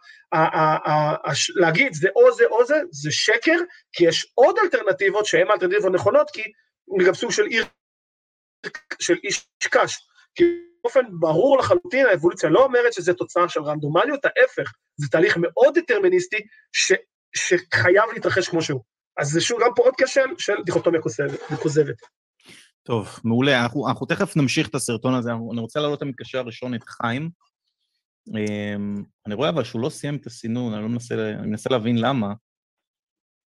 להגיד 1.57 1.95
זה 1.95 2.09
או 2.17 2.33
זה 2.33 2.45
או 2.47 2.65
זה, 2.65 2.81
זה 2.91 3.11
שקר, 3.13 3.59
כי 3.93 4.05
יש 4.05 4.33
עוד 4.35 4.57
אלטרנטיבות 4.59 5.27
שהן 5.27 5.51
אלטרנטיבות 5.51 5.93
נכונות, 5.93 6.31
כי 6.31 6.43
גם 7.07 7.15
סוג 7.15 7.31
של 7.31 7.45
עיר, 7.45 7.65
של 8.99 9.15
איש 9.25 9.47
קש. 9.65 9.99
כי 10.35 10.45
באופן 10.85 11.01
ברור 11.21 11.59
לחלוטין 11.59 12.07
האבולוציה 12.07 12.51
לא 12.51 12.65
אומרת 12.65 12.93
שזה 12.93 13.15
תוצאה 13.15 13.49
של 13.49 13.63
רנדומליות, 13.63 14.25
ההפך, 14.25 14.73
זה 14.97 15.09
תהליך 15.09 15.37
מאוד 15.41 15.79
דטרמיניסטי 15.79 16.37
ש, 16.73 16.93
שחייב 17.37 18.05
להתרחש 18.15 18.49
כמו 18.49 18.63
שהוא. 18.63 18.81
אז 19.19 19.29
זה 19.29 19.41
שוב 19.41 19.61
גם 19.63 19.71
פה 19.77 19.83
עוד 19.83 19.95
כשל 20.05 20.27
של 20.39 20.53
דיכוטומיה 20.65 21.01
כוזבת. 21.63 21.97
טוב, 22.83 23.19
מעולה. 23.25 23.63
אנחנו, 23.63 23.89
אנחנו 23.89 24.07
תכף 24.07 24.37
נמשיך 24.37 24.69
את 24.69 24.75
הסרטון 24.75 25.15
הזה. 25.15 25.31
אני 25.53 25.61
רוצה 25.61 25.81
להעלות 25.81 25.99
את 25.99 26.03
המתקשר 26.03 26.39
הראשון, 26.39 26.75
את 26.75 26.89
חיים. 26.89 27.31
אמ, 28.29 28.95
אני 29.27 29.35
רואה 29.35 29.49
אבל 29.49 29.65
שהוא 29.65 29.83
לא 29.83 29.89
סיים 29.89 30.17
את 30.17 30.27
הסינון, 30.27 30.75
אני 30.75 30.83
לא 30.83 30.89
מנסה, 30.89 31.15
אני 31.15 31.47
מנסה 31.47 31.71
להבין 31.71 31.99
למה. 31.99 32.33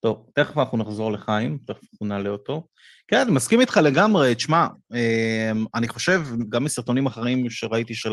טוב, 0.00 0.30
תכף 0.34 0.58
אנחנו 0.58 0.78
נחזור 0.78 1.12
לחיים, 1.12 1.58
תכף 1.66 1.82
אנחנו 1.92 2.06
נעלה 2.06 2.30
אותו. 2.30 2.66
כן, 3.08 3.20
אני 3.20 3.30
מסכים 3.30 3.60
איתך 3.60 3.76
לגמרי, 3.84 4.34
תשמע, 4.34 4.66
אמ, 4.94 5.66
אני 5.74 5.88
חושב, 5.88 6.20
גם 6.48 6.64
מסרטונים 6.64 7.06
אחרים 7.06 7.50
שראיתי 7.50 7.94
של... 7.94 8.12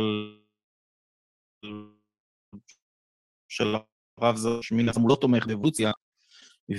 של 3.50 3.76
הרב 4.18 4.36
זו, 4.36 4.64
שמן 4.64 4.90
הוא 4.90 5.10
לא 5.10 5.18
תומך 5.22 5.46
באבולוציה, 5.46 5.92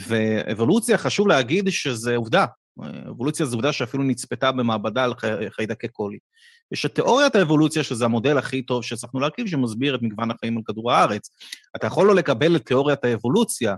ואבולוציה, 0.09 0.99
חשוב 0.99 1.29
להגיד 1.29 1.69
שזה 1.69 2.17
עובדה. 2.17 2.47
אבולוציה 3.09 3.47
זו 3.47 3.57
עובדה 3.57 3.73
שאפילו 3.73 4.05
נצפתה 4.05 4.53
במעבדה 4.53 5.05
על 5.05 5.13
חיידקי 5.49 5.89
קולי. 5.89 6.19
יש 6.73 6.87
את 6.87 6.95
תיאוריית 6.95 7.35
האבולוציה, 7.35 7.83
שזה 7.83 8.05
המודל 8.05 8.39
הכי 8.39 8.63
טוב 8.63 8.85
שהצלחנו 8.85 9.21
להרכיב, 9.21 9.47
שמסביר 9.47 9.95
את 9.95 10.03
מגוון 10.03 10.31
החיים 10.31 10.57
על 10.57 10.63
כדור 10.67 10.93
הארץ. 10.93 11.31
אתה 11.77 11.87
יכול 11.87 12.07
לא 12.07 12.15
לקבל 12.15 12.57
את 12.57 12.67
תיאוריית 12.67 13.05
האבולוציה, 13.05 13.75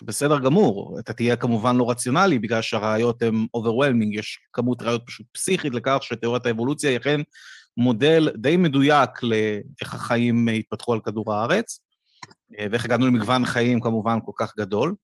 זה 0.00 0.06
בסדר 0.06 0.38
גמור, 0.38 0.98
אתה 0.98 1.12
תהיה 1.12 1.36
כמובן 1.36 1.76
לא 1.76 1.90
רציונלי, 1.90 2.38
בגלל 2.38 2.62
שהראיות 2.62 3.22
הן 3.22 3.46
overwhelming, 3.54 4.14
יש 4.14 4.38
כמות 4.52 4.82
ראיות 4.82 5.02
פשוט 5.06 5.26
פסיכית 5.32 5.74
לכך 5.74 5.98
שתיאוריית 6.02 6.46
האבולוציה 6.46 6.90
היא 6.90 6.98
אכן 6.98 7.20
מודל 7.76 8.30
די 8.36 8.56
מדויק 8.56 9.10
לאיך 9.22 9.94
החיים 9.94 10.48
התפתחו 10.48 10.92
על 10.92 11.00
כדור 11.00 11.34
הארץ, 11.34 11.80
ואיך 12.70 12.84
הגענו 12.84 13.06
למגוון 13.06 13.44
חיים 13.44 13.80
כמובן 13.80 14.18
כל 14.24 14.32
כך 14.36 14.52
גדול. 14.58 14.94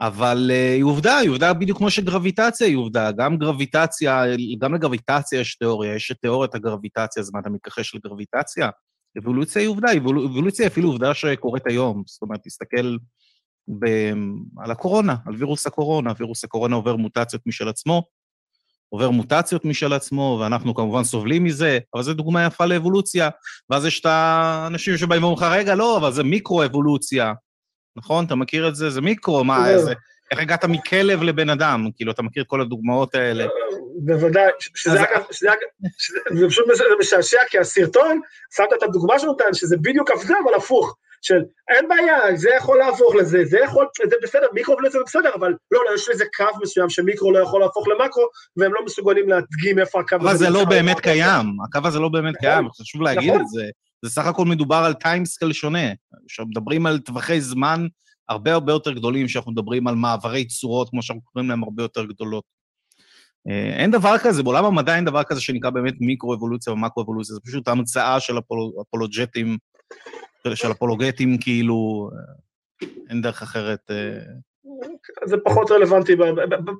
אבל 0.00 0.50
uh, 0.50 0.74
היא 0.74 0.84
עובדה, 0.84 1.16
היא 1.16 1.30
עובדה 1.30 1.52
בדיוק 1.52 1.78
כמו 1.78 1.90
שגרביטציה 1.90 2.66
היא 2.66 2.76
עובדה. 2.76 3.12
גם 3.12 3.36
גרביטציה, 3.36 4.22
גם 4.58 4.74
לגרביטציה 4.74 5.40
יש 5.40 5.54
תיאוריה, 5.54 5.94
יש 5.94 6.10
את 6.10 6.16
תיאוריית 6.20 6.54
הגרביטציה, 6.54 7.20
אז 7.20 7.30
מה, 7.32 7.40
אתה 7.40 7.50
מתכחש 7.50 7.94
לגרביטציה? 7.94 8.70
אבולוציה 9.18 9.62
היא 9.62 9.68
עובדה, 9.68 9.92
אבולוציה 9.96 10.64
היא 10.64 10.72
אפילו 10.72 10.88
עובדה 10.88 11.14
שקורית 11.14 11.66
היום. 11.66 12.02
זאת 12.06 12.22
אומרת, 12.22 12.40
תסתכל 12.44 12.96
ב... 13.78 13.86
על 14.58 14.70
הקורונה, 14.70 15.16
על 15.26 15.34
וירוס 15.34 15.66
הקורונה. 15.66 16.12
וירוס 16.18 16.44
הקורונה 16.44 16.76
עובר 16.76 16.96
מוטציות 16.96 17.42
משל 17.46 17.68
עצמו, 17.68 18.02
עובר 18.88 19.10
מוטציות 19.10 19.64
משל 19.64 19.92
עצמו, 19.92 20.38
ואנחנו 20.40 20.74
כמובן 20.74 21.04
סובלים 21.04 21.44
מזה, 21.44 21.78
אבל 21.94 22.02
זו 22.02 22.14
דוגמה 22.14 22.44
יפה 22.44 22.66
לאבולוציה. 22.66 23.28
ואז 23.70 23.84
יש 23.86 24.00
את 24.00 24.06
האנשים 24.06 24.96
שבאים 24.96 25.22
ואומרים 25.24 25.46
לך, 25.46 25.52
רגע, 25.52 25.74
לא, 25.74 25.96
אבל 25.96 26.12
זה 26.12 26.22
מיקרו-אבולוציה. 26.22 27.32
נכון? 27.96 28.24
אתה 28.24 28.34
מכיר 28.34 28.68
את 28.68 28.74
זה? 28.74 28.90
זה 28.90 29.00
מיקרו, 29.00 29.44
מה, 29.44 29.58
לא. 29.58 29.66
איזה... 29.66 29.94
איך 30.30 30.40
הגעת 30.40 30.64
מכלב 30.64 31.22
לבן 31.22 31.50
אדם? 31.50 31.88
כאילו, 31.96 32.12
אתה 32.12 32.22
מכיר 32.22 32.44
כל 32.46 32.60
הדוגמאות 32.60 33.14
האלה. 33.14 33.46
בוודאי, 34.04 34.50
שזה 34.74 35.00
אגב, 35.02 35.22
זה 36.34 36.48
פשוט 36.48 36.66
משעשע, 37.00 37.38
כי 37.50 37.58
הסרטון, 37.58 38.20
שמת 38.56 38.68
את 38.78 38.82
הדוגמה 38.82 39.18
שלו, 39.18 39.36
שזה 39.52 39.76
בדיוק 39.76 40.10
עבדה, 40.10 40.34
אבל 40.44 40.54
הפוך. 40.54 40.96
של 41.22 41.42
אין 41.68 41.88
בעיה, 41.88 42.36
זה 42.36 42.50
יכול 42.56 42.78
להפוך 42.78 43.14
לזה, 43.14 43.44
זה 43.44 43.58
יכול, 43.64 43.86
זה 44.10 44.16
בסדר, 44.22 44.46
מיקרו 44.54 44.76
ולזה 44.78 44.98
בסדר, 45.06 45.30
אבל 45.34 45.54
לא, 45.70 45.80
לא, 45.84 45.94
יש 45.94 46.08
לזה 46.08 46.24
קו 46.36 46.44
מסוים 46.62 46.90
שמיקרו 46.90 47.32
לא 47.32 47.38
יכול 47.38 47.60
להפוך 47.60 47.88
למקרו, 47.88 48.22
והם 48.56 48.74
לא 48.74 48.84
מסוגלים 48.84 49.28
להדגים 49.28 49.78
איפה 49.78 50.00
הקו 50.00 50.16
הזה. 50.16 50.28
אבל 50.28 50.36
זה 50.36 50.50
לא 50.50 50.64
באמת 50.64 51.00
קיים, 51.00 51.46
הקו 51.64 51.88
הזה 51.88 51.98
לא 51.98 52.08
באמת 52.08 52.34
נכון. 52.34 52.50
קיים, 52.50 52.68
חשוב 52.80 53.02
להגיד 53.02 53.30
נכון. 53.30 53.40
את 53.40 53.48
זה. 53.48 53.64
זה 54.04 54.10
סך 54.10 54.26
הכל 54.26 54.44
מדובר 54.44 54.76
על 54.76 54.94
טיימסקל 54.94 55.52
שונה. 55.52 55.88
כשמדברים 56.28 56.86
על 56.86 56.98
טווחי 56.98 57.40
זמן 57.40 57.86
הרבה 58.28 58.52
הרבה 58.52 58.72
יותר 58.72 58.92
גדולים, 58.92 59.28
שאנחנו 59.28 59.52
מדברים 59.52 59.88
על 59.88 59.94
מעברי 59.94 60.46
צורות, 60.46 60.90
כמו 60.90 61.02
שאנחנו 61.02 61.22
קוראים 61.24 61.50
להם, 61.50 61.64
הרבה 61.64 61.82
יותר 61.82 62.04
גדולות. 62.04 62.44
אה, 63.50 63.82
אין 63.82 63.90
דבר 63.90 64.18
כזה, 64.18 64.42
בעולם 64.42 64.64
המדע 64.64 64.96
אין 64.96 65.04
דבר 65.04 65.22
כזה 65.22 65.40
שנקרא 65.40 65.70
באמת 65.70 65.94
מיקרו-אבולוציה 66.00 66.72
ומקרו-אבולוציה, 66.72 67.34
זה 67.34 67.40
פשוט 67.44 67.68
המצאה 67.68 68.20
של 68.20 68.38
אפולוג'טים, 68.82 69.56
של 70.54 70.70
אפולוגטים, 70.70 71.38
כאילו, 71.38 72.10
אה, 72.12 72.88
אין 73.10 73.22
דרך 73.22 73.42
אחרת. 73.42 73.90
אה. 73.90 74.18
זה 75.24 75.36
פחות 75.44 75.70
רלוונטי, 75.70 76.16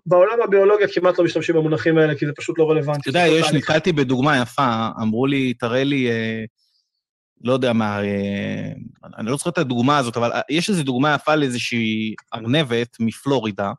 בעולם 0.06 0.42
הביולוגיה 0.44 0.86
כמעט 0.94 1.18
לא 1.18 1.24
משתמשים 1.24 1.54
במונחים 1.54 1.98
האלה, 1.98 2.14
כי 2.14 2.26
זה 2.26 2.32
פשוט 2.36 2.58
לא 2.58 2.70
רלוונטי. 2.70 3.00
אתה 3.00 3.08
יודע, 3.08 3.26
יש, 3.26 3.52
נתקלתי 3.52 3.92
בדוגמה 3.92 4.38
יפה, 4.42 4.88
אמרו 5.02 5.26
לי, 5.26 5.54
תראה 5.54 5.84
לי 5.84 6.08
לא 7.44 7.52
יודע 7.52 7.72
מה, 7.72 8.02
אה, 8.04 8.72
אני 9.18 9.26
לא 9.26 9.36
זוכר 9.36 9.50
את 9.50 9.58
הדוגמה 9.58 9.98
הזאת, 9.98 10.16
אבל 10.16 10.32
אה, 10.32 10.40
יש 10.50 10.70
איזו 10.70 10.82
דוגמה 10.82 11.14
יפה 11.14 11.34
לאיזושהי 11.34 12.14
ארנבת 12.34 12.96
מפלורידה, 13.00 13.72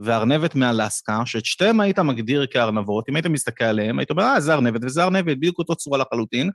וארנבת 0.00 0.54
מאלסקה, 0.54 1.20
שאת 1.24 1.44
שתיהן 1.44 1.80
היית 1.80 1.98
מגדיר 1.98 2.46
כארנבות, 2.46 3.08
אם 3.08 3.16
היית 3.16 3.26
מסתכל 3.26 3.64
עליהן, 3.64 3.98
היית 3.98 4.10
אומר, 4.10 4.22
אה, 4.22 4.40
זה 4.40 4.54
ארנבת 4.54 4.80
וזה 4.84 5.04
ארנבת, 5.04 5.36
בדיוק 5.36 5.58
אותו 5.58 5.76
צורה 5.76 5.98
לחלוטין, 5.98 6.50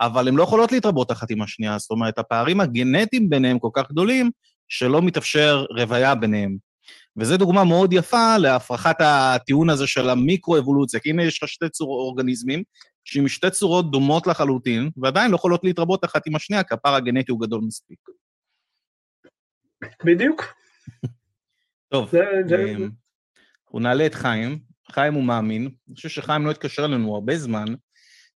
אבל 0.00 0.28
הן 0.28 0.34
לא 0.34 0.42
יכולות 0.42 0.72
להתרבות 0.72 1.12
אחת 1.12 1.30
עם 1.30 1.42
השנייה, 1.42 1.78
זאת 1.78 1.90
אומרת, 1.90 2.18
הפערים 2.18 2.60
הגנטיים 2.60 3.30
ביניהם 3.30 3.58
כל 3.58 3.70
כך 3.72 3.90
גדולים, 3.90 4.30
שלא 4.68 5.02
מתאפשר 5.02 5.64
רוויה 5.70 6.14
ביניהם. 6.14 6.56
וזו 7.16 7.36
דוגמה 7.36 7.64
מאוד 7.64 7.92
יפה 7.92 8.38
להפרחת 8.38 8.96
הטיעון 9.00 9.70
הזה 9.70 9.86
של 9.86 10.10
המיקרו-אבולוציה, 10.10 11.00
כי 11.00 11.10
הנה 11.10 11.24
יש 11.24 11.42
לך 11.42 11.48
שתי 11.48 11.68
צור 11.68 11.88
אורגניזמים, 11.88 12.62
שעם 13.04 13.28
שתי 13.28 13.50
צורות 13.50 13.90
דומות 13.90 14.26
לחלוטין, 14.26 14.90
ועדיין 14.96 15.30
לא 15.30 15.36
יכולות 15.36 15.64
להתרבות 15.64 16.04
אחת 16.04 16.26
עם 16.26 16.36
השנייה, 16.36 16.62
כי 16.62 16.74
הפער 16.74 16.94
הגנטי 16.94 17.32
הוא 17.32 17.40
גדול 17.40 17.60
מספיק. 17.66 17.98
בדיוק. 20.04 20.44
טוב, 21.92 22.14
אמ, 22.14 22.90
אנחנו 23.64 23.80
נעלה 23.80 24.06
את 24.06 24.14
חיים. 24.14 24.58
חיים 24.92 25.14
הוא 25.14 25.24
מאמין. 25.24 25.62
אני 25.88 25.96
חושב 25.96 26.08
שחיים 26.08 26.46
לא 26.46 26.50
התקשר 26.50 26.84
אלינו 26.84 27.14
הרבה 27.14 27.38
זמן, 27.38 27.64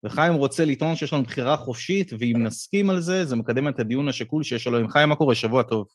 וחיים 0.03 0.33
רוצה 0.33 0.65
לטעון 0.65 0.95
שיש 0.95 1.13
לנו 1.13 1.23
בחירה 1.23 1.57
חופשית, 1.57 2.11
ואם 2.19 2.43
נסכים 2.43 2.89
על 2.89 3.01
זה, 3.01 3.25
זה 3.25 3.35
מקדם 3.35 3.67
את 3.67 3.79
הדיון 3.79 4.09
השקול 4.09 4.43
שיש 4.43 4.67
לו 4.67 4.77
עם 4.77 4.89
חיים. 4.89 5.09
מה 5.09 5.15
קורה? 5.15 5.35
שבוע 5.35 5.63
טוב. 5.63 5.87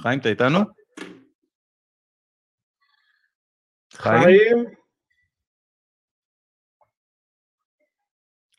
חיים, 0.00 0.20
אתה 0.20 0.28
איתנו? 0.28 0.58
חיים? 3.92 4.64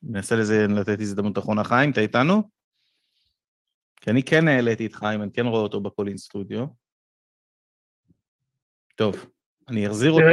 ננסה 0.03 0.35
לזה 0.35 0.65
לתת 0.79 0.99
הזדמנות 1.01 1.37
אחרונה. 1.37 1.63
חיים, 1.63 1.91
אתה 1.91 2.01
איתנו? 2.01 2.49
כי 3.95 4.11
אני 4.11 4.23
כן 4.23 4.47
העליתי 4.47 4.85
את 4.85 4.93
חיים, 4.95 5.21
אני 5.21 5.31
כן 5.31 5.45
רואה 5.45 5.61
אותו 5.61 5.81
בפולין 5.81 6.17
סטודיו. 6.17 6.65
טוב, 8.95 9.15
אני 9.69 9.87
אחזיר 9.87 10.11
אותו. 10.11 10.25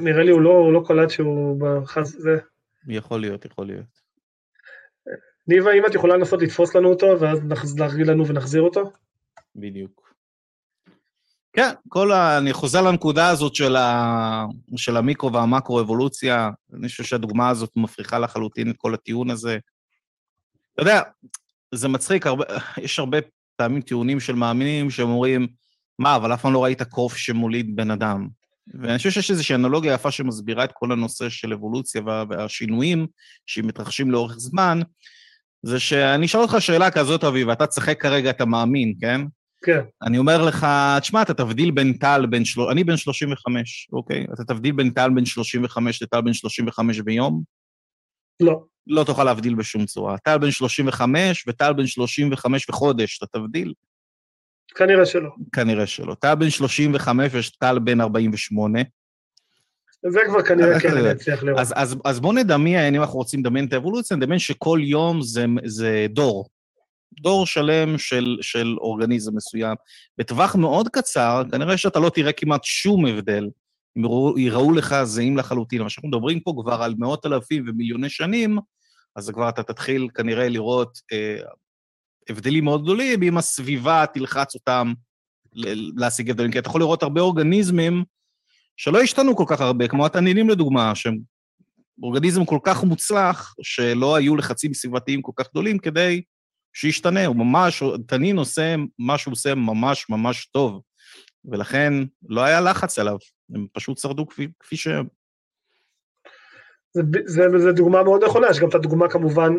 נראה 0.00 0.22
לי 0.22 0.30
הוא 0.30 0.40
לא, 0.40 0.72
לא 0.72 0.82
קולט 0.86 1.10
שהוא 1.10 1.60
בחז... 1.60 2.16
זה. 2.18 2.38
יכול 2.88 3.20
להיות, 3.20 3.44
יכול 3.44 3.66
להיות. 3.66 4.08
ניבה, 5.48 5.72
אם 5.72 5.86
את 5.86 5.94
יכולה 5.94 6.16
לנסות 6.16 6.42
לתפוס 6.42 6.74
לנו 6.74 6.88
אותו, 6.88 7.06
ואז 7.20 7.78
להגיד 7.78 8.06
לנו 8.06 8.26
ונחזיר 8.26 8.62
אותו? 8.62 8.92
בדיוק. 9.56 10.14
כן, 11.52 11.70
כל 11.88 12.12
ה... 12.12 12.38
אני 12.38 12.52
חוזר 12.52 12.82
לנקודה 12.82 13.28
הזאת 13.28 13.54
של, 13.54 13.76
ה... 13.76 14.44
של 14.76 14.96
המיקרו 14.96 15.32
והמקרו-אבולוציה. 15.32 16.50
אני 16.74 16.88
חושב 16.88 17.04
שהדוגמה 17.04 17.48
הזאת 17.48 17.70
מפריחה 17.76 18.18
לחלוטין 18.18 18.70
את 18.70 18.76
כל 18.76 18.94
הטיעון 18.94 19.30
הזה. 19.30 19.58
אתה 20.74 20.82
יודע, 20.82 21.00
זה 21.74 21.88
מצחיק, 21.88 22.26
הרבה... 22.26 22.44
יש 22.84 22.98
הרבה 22.98 23.18
פעמים 23.56 23.82
טיעונים 23.82 24.20
של 24.20 24.34
מאמינים 24.34 24.90
שאומרים, 24.90 25.46
מה, 25.98 26.16
אבל 26.16 26.34
אף 26.34 26.42
פעם 26.42 26.52
לא 26.52 26.64
ראית 26.64 26.82
קוף 26.82 27.16
שמוליד 27.16 27.76
בן 27.76 27.90
אדם. 27.90 28.28
ואני 28.74 28.98
חושב 28.98 29.10
שיש 29.10 29.30
איזושהי 29.30 29.54
אנלוגיה 29.54 29.94
יפה 29.94 30.10
שמסבירה 30.10 30.64
את 30.64 30.72
כל 30.72 30.92
הנושא 30.92 31.28
של 31.28 31.52
אבולוציה 31.52 32.02
והשינויים 32.28 33.06
שמתרחשים 33.46 34.10
לאורך 34.10 34.38
זמן, 34.38 34.80
זה 35.62 35.80
שאני 35.80 36.26
אשאל 36.26 36.40
אותך 36.40 36.56
שאלה 36.58 36.90
כזאת, 36.90 37.24
אבי, 37.24 37.44
ואתה 37.44 37.66
תשחק 37.66 38.02
כרגע 38.02 38.30
את 38.30 38.40
המאמין, 38.40 38.94
כן? 39.00 39.20
כן. 39.64 39.80
אני 40.02 40.18
אומר 40.18 40.42
לך, 40.42 40.66
תשמע, 41.00 41.22
אתה 41.22 41.34
תבדיל 41.34 41.70
בין 41.70 41.92
טל 41.92 42.26
בין 42.26 42.44
של... 42.44 42.60
אני 42.60 42.84
בן 42.84 42.96
35, 42.96 43.88
אוקיי? 43.92 44.26
אתה 44.34 44.44
תבדיל 44.44 44.72
בין 44.72 44.90
טל 44.90 45.10
בן 45.14 45.24
35 45.24 46.02
לטל 46.02 46.20
בן 46.20 46.32
35 46.32 47.00
ביום? 47.00 47.42
לא. 48.40 48.62
לא 48.86 49.04
תוכל 49.04 49.24
להבדיל 49.24 49.54
בשום 49.54 49.86
צורה. 49.86 50.18
טל 50.18 50.38
בן 50.38 50.50
35 50.50 51.44
וטל 51.48 51.72
בן 51.72 51.86
35 51.86 52.70
וחודש, 52.70 53.18
אתה 53.18 53.38
תבדיל? 53.38 53.72
כנראה 54.74 55.06
שלא. 55.06 55.30
כנראה 55.52 55.86
שלא. 55.86 56.14
טל 56.14 56.34
בן 56.34 56.50
35 56.50 57.34
ויש 57.34 57.50
טל 57.50 57.78
בן 57.78 58.00
48. 58.00 58.78
זה 60.06 60.20
כבר 60.28 60.42
כנראה 60.42 60.80
כן 60.80 60.96
אני 60.96 61.12
אצליח 61.12 61.42
לראות. 61.42 61.60
אז, 61.60 61.72
אז, 61.76 61.96
אז 62.04 62.20
בואו 62.20 62.32
נדמיין, 62.32 62.94
אם 62.94 63.00
אנחנו 63.00 63.18
רוצים 63.18 63.40
לדמיין 63.40 63.66
את 63.66 63.72
האבולוציה, 63.72 64.16
נדמיין 64.16 64.38
שכל 64.38 64.80
יום 64.82 65.22
זה, 65.22 65.44
זה 65.64 66.06
דור. 66.08 66.48
דור 67.20 67.46
שלם 67.46 67.98
של, 67.98 68.38
של 68.40 68.76
אורגניזם 68.80 69.36
מסוים. 69.36 69.76
בטווח 70.18 70.56
מאוד 70.56 70.88
קצר, 70.88 71.42
כנראה 71.50 71.76
שאתה 71.76 71.98
לא 71.98 72.10
תראה 72.10 72.32
כמעט 72.32 72.64
שום 72.64 73.06
הבדל. 73.06 73.48
הם 73.96 74.04
יראו, 74.04 74.38
יראו 74.38 74.72
לך 74.72 74.96
זהים 75.02 75.36
לחלוטין. 75.36 75.80
אבל 75.80 75.88
כשאנחנו 75.88 76.08
מדברים 76.08 76.40
פה 76.40 76.54
כבר 76.62 76.82
על 76.82 76.94
מאות 76.98 77.26
אלפים 77.26 77.64
ומיליוני 77.68 78.08
שנים, 78.08 78.58
אז 79.16 79.30
כבר 79.30 79.48
אתה 79.48 79.62
תתחיל 79.62 80.08
כנראה 80.14 80.48
לראות 80.48 80.98
אה, 81.12 81.38
הבדלים 82.28 82.64
מאוד 82.64 82.82
גדולים, 82.82 83.22
אם 83.22 83.38
הסביבה 83.38 84.04
תלחץ 84.14 84.54
אותם 84.54 84.92
להשיג 85.96 86.30
הבדלים. 86.30 86.52
כי 86.52 86.58
אתה 86.58 86.68
יכול 86.68 86.80
לראות 86.80 87.02
הרבה 87.02 87.20
אורגניזמים 87.20 88.04
שלא 88.76 89.00
השתנו 89.00 89.36
כל 89.36 89.44
כך 89.46 89.60
הרבה, 89.60 89.88
כמו 89.88 90.06
התנינים 90.06 90.50
לדוגמה, 90.50 90.94
שהם 90.94 91.18
אורגניזם 92.02 92.44
כל 92.44 92.58
כך 92.62 92.84
מוצלח, 92.84 93.54
שלא 93.62 94.16
היו 94.16 94.36
לחצים 94.36 94.74
סביבתיים 94.74 95.22
כל 95.22 95.32
כך 95.36 95.50
גדולים 95.50 95.78
כדי 95.78 96.22
שישתנה. 96.72 97.26
הוא 97.26 97.36
ממש, 97.36 97.82
תנין 98.06 98.38
עושה 98.38 98.74
מה 98.98 99.18
שהוא 99.18 99.32
עושה 99.32 99.54
ממש 99.54 100.06
ממש 100.08 100.46
טוב, 100.46 100.82
ולכן 101.44 101.92
לא 102.28 102.40
היה 102.40 102.60
לחץ 102.60 102.98
עליו, 102.98 103.16
הם 103.54 103.66
פשוט 103.72 103.98
שרדו 103.98 104.26
כפי, 104.26 104.48
כפי 104.60 104.76
שהם. 104.76 105.17
זה, 106.92 107.02
זה, 107.24 107.58
זה 107.58 107.72
דוגמה 107.72 108.02
מאוד 108.02 108.24
נכונה, 108.24 108.46
יש 108.50 108.60
גם 108.60 108.68
את 108.68 108.74
הדוגמה 108.74 109.08
כמובן, 109.08 109.52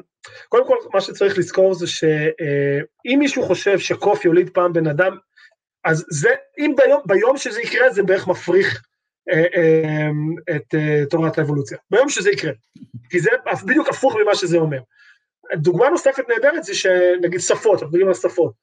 קודם 0.50 0.68
כל 0.68 0.76
מה 0.94 1.02
שצריך 1.02 1.38
לזכור 1.38 1.74
זה 1.74 1.88
שאם 1.88 3.20
מישהו 3.20 3.44
חושב 3.44 3.80
שקוף 3.80 4.26
יוליד 4.26 4.50
פעם 4.50 4.74
בן 4.74 4.88
אדם, 4.88 5.18
אז 5.84 6.06
זה, 6.10 6.30
אם 6.58 6.76
ביום, 6.78 7.02
ביום 7.06 7.38
שזה 7.38 7.62
יקרה 7.62 7.90
זה 7.90 8.04
בערך 8.04 8.28
מפריך 8.28 8.82
אה, 9.32 9.46
אה, 9.56 10.10
את 10.56 10.76
אה, 10.76 11.06
תורת 11.10 11.38
האבולוציה, 11.38 11.78
ביום 11.92 12.10
שזה 12.10 12.32
יקרה, 12.32 12.52
כי 13.10 13.20
זה 13.20 13.30
בדיוק 13.66 13.90
הפוך 13.90 14.16
ממה 14.16 14.36
שזה 14.36 14.58
אומר. 14.58 14.80
דוגמה 15.56 15.90
נוספת 15.90 16.24
נהדרת 16.30 16.64
זה 16.64 16.76
שנגיד 16.76 17.40
שפות, 17.40 17.74
אנחנו 17.74 17.88
מדברים 17.88 18.08
על 18.08 18.14
שפות. 18.14 18.54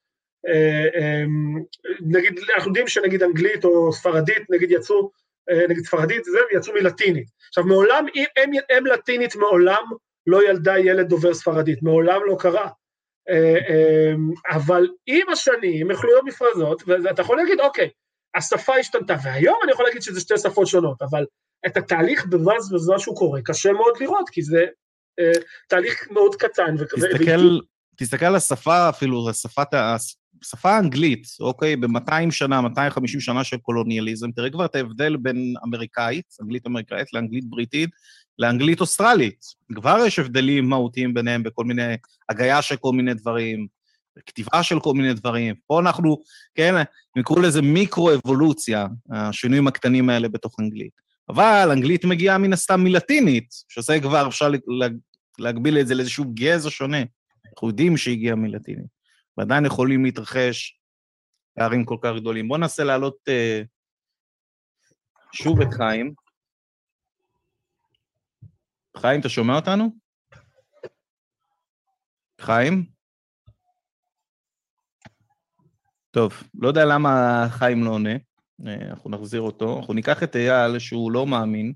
נגיד, 2.01 2.41
אנחנו 2.55 2.71
יודעים 2.71 2.89
שנגיד 2.89 3.23
אנגלית 3.23 3.65
או 3.65 3.93
ספרדית, 3.93 4.51
נגיד 4.51 4.71
יצאו, 4.71 5.11
נגיד 5.69 5.85
ספרדית, 5.85 6.25
זה, 6.25 6.39
יצאו 6.57 6.75
מלטינית. 6.75 7.29
עכשיו, 7.49 7.65
מעולם, 7.65 8.07
אם, 8.15 8.51
אם 8.79 8.87
לטינית 8.87 9.37
מעולם 9.37 9.83
לא 10.27 10.49
ילדה 10.49 10.79
ילד 10.79 11.09
דובר 11.09 11.35
ספרדית, 11.35 11.83
מעולם 11.83 12.21
לא 12.27 12.37
קרה. 12.39 12.69
אבל 14.51 14.89
עם 15.07 15.29
השנים, 15.33 15.91
איכויות 15.91 16.25
מפרזות, 16.25 16.83
ואתה 16.87 17.23
יכול 17.23 17.37
להגיד, 17.37 17.61
אוקיי, 17.61 17.91
השפה 18.35 18.77
השתנתה, 18.77 19.17
והיום 19.25 19.57
אני 19.65 19.73
יכול 19.73 19.85
להגיד 19.85 20.03
שזה 20.03 20.21
שתי 20.21 20.39
שפות 20.39 20.67
שונות, 20.67 21.03
אבל 21.03 21.25
את 21.67 21.77
התהליך 21.77 22.27
בזמן 22.27 22.55
בזמן 22.73 22.99
שהוא 22.99 23.17
קורה, 23.17 23.41
קשה 23.45 23.73
מאוד 23.73 23.95
לראות, 24.01 24.29
כי 24.29 24.43
זה 24.43 24.67
אה, 25.21 25.33
תהליך 25.69 26.11
מאוד 26.11 26.35
קטן. 26.35 26.77
תסתכל, 26.77 27.59
ו... 27.61 27.61
תסתכל 27.97 28.27
על 28.27 28.37
השפה 28.37 28.89
אפילו, 28.89 29.31
השפת, 29.31 29.75
השפה 30.47 30.71
האנגלית, 30.71 31.27
אוקיי, 31.41 31.77
ב-200 31.77 32.31
שנה, 32.31 32.61
250 32.61 33.21
שנה 33.21 33.45
של 33.45 33.57
קולוניאליזם, 33.57 34.31
תראה 34.31 34.51
כבר 34.51 34.65
את 34.65 34.75
ההבדל 34.75 35.17
בין 35.17 35.55
אמריקאית, 35.65 36.25
אנגלית 36.43 36.67
אמריקאית, 36.67 37.13
לאנגלית 37.13 37.45
בריטית, 37.45 37.91
לאנגלית 38.39 38.81
אוסטרלית. 38.81 39.45
כבר 39.75 39.99
יש 40.07 40.19
הבדלים 40.19 40.69
מהותיים 40.69 41.15
ביניהם 41.15 41.43
בכל 41.43 41.65
מיני, 41.65 41.95
הגיה 42.29 42.63
של 42.63 42.77
כל 42.77 42.93
מיני 42.93 43.15
דברים. 43.15 43.67
כתיבה 44.27 44.63
של 44.63 44.81
כל 44.81 44.95
מיני 44.95 45.15
דברים. 45.15 45.55
פה 45.67 45.81
אנחנו, 45.81 46.23
כן, 46.55 46.75
נקראו 47.17 47.41
לזה 47.41 47.63
מיקרו-אבולוציה, 47.63 48.87
השינויים 49.11 49.67
הקטנים 49.67 50.11
האלה 50.11 50.29
בתוך 50.29 50.57
אנגלית. 50.61 50.93
אבל 51.29 51.69
אנגלית 51.73 52.05
מגיעה 52.05 52.39
מן 52.39 52.53
הסתם 52.53 52.81
מלטינית, 52.81 53.49
שזה 53.69 54.01
כבר 54.01 54.27
אפשר 54.29 54.51
להגביל 55.39 55.79
את 55.79 55.87
זה 55.87 55.95
לאיזשהו 55.95 56.25
גזע 56.35 56.71
שונה. 56.71 57.03
אנחנו 57.53 57.69
יודעים 57.69 57.97
שהגיע 57.97 58.35
מלטינית, 58.35 58.96
ועדיין 59.39 59.67
יכולים 59.67 60.05
להתרחש 60.05 60.81
פערים 61.55 61.85
כל 61.85 61.97
כך 62.03 62.11
גדולים. 62.21 62.49
בואו 62.49 62.61
ננסה 62.61 62.85
להעלות 62.85 63.17
uh, 63.29 63.67
שוב 65.33 65.61
את 65.61 65.69
חיים. 65.75 66.15
חיים, 68.97 69.21
אתה 69.21 69.29
שומע 69.29 69.57
אותנו? 69.57 69.91
חיים? 72.41 72.87
טוב, 76.11 76.33
לא 76.55 76.69
יודע 76.69 76.85
למה 76.85 77.11
חיים 77.51 77.85
לא 77.85 77.91
עונה, 77.91 78.15
אה, 78.67 78.91
אנחנו 78.91 79.11
נחזיר 79.11 79.41
אותו. 79.41 79.79
אנחנו 79.79 79.95
ניקח 79.95 80.23
את 80.23 80.37
אייל, 80.37 80.79
שהוא 80.79 81.13
לא 81.13 81.27
מאמין. 81.27 81.73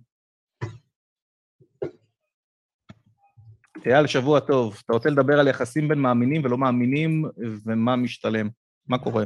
אייל, 3.87 4.07
שבוע 4.07 4.41
טוב. 4.41 4.83
אתה 4.85 4.93
רוצה 4.93 5.11
לדבר 5.11 5.41
על 5.41 5.49
יחסים 5.49 5.89
בין 5.89 5.99
מאמינים 5.99 6.45
ולא 6.45 6.59
מאמינים, 6.59 7.25
ומה 7.65 7.97
משתלם? 7.97 8.49
מה 8.89 8.99
קורה? 8.99 9.25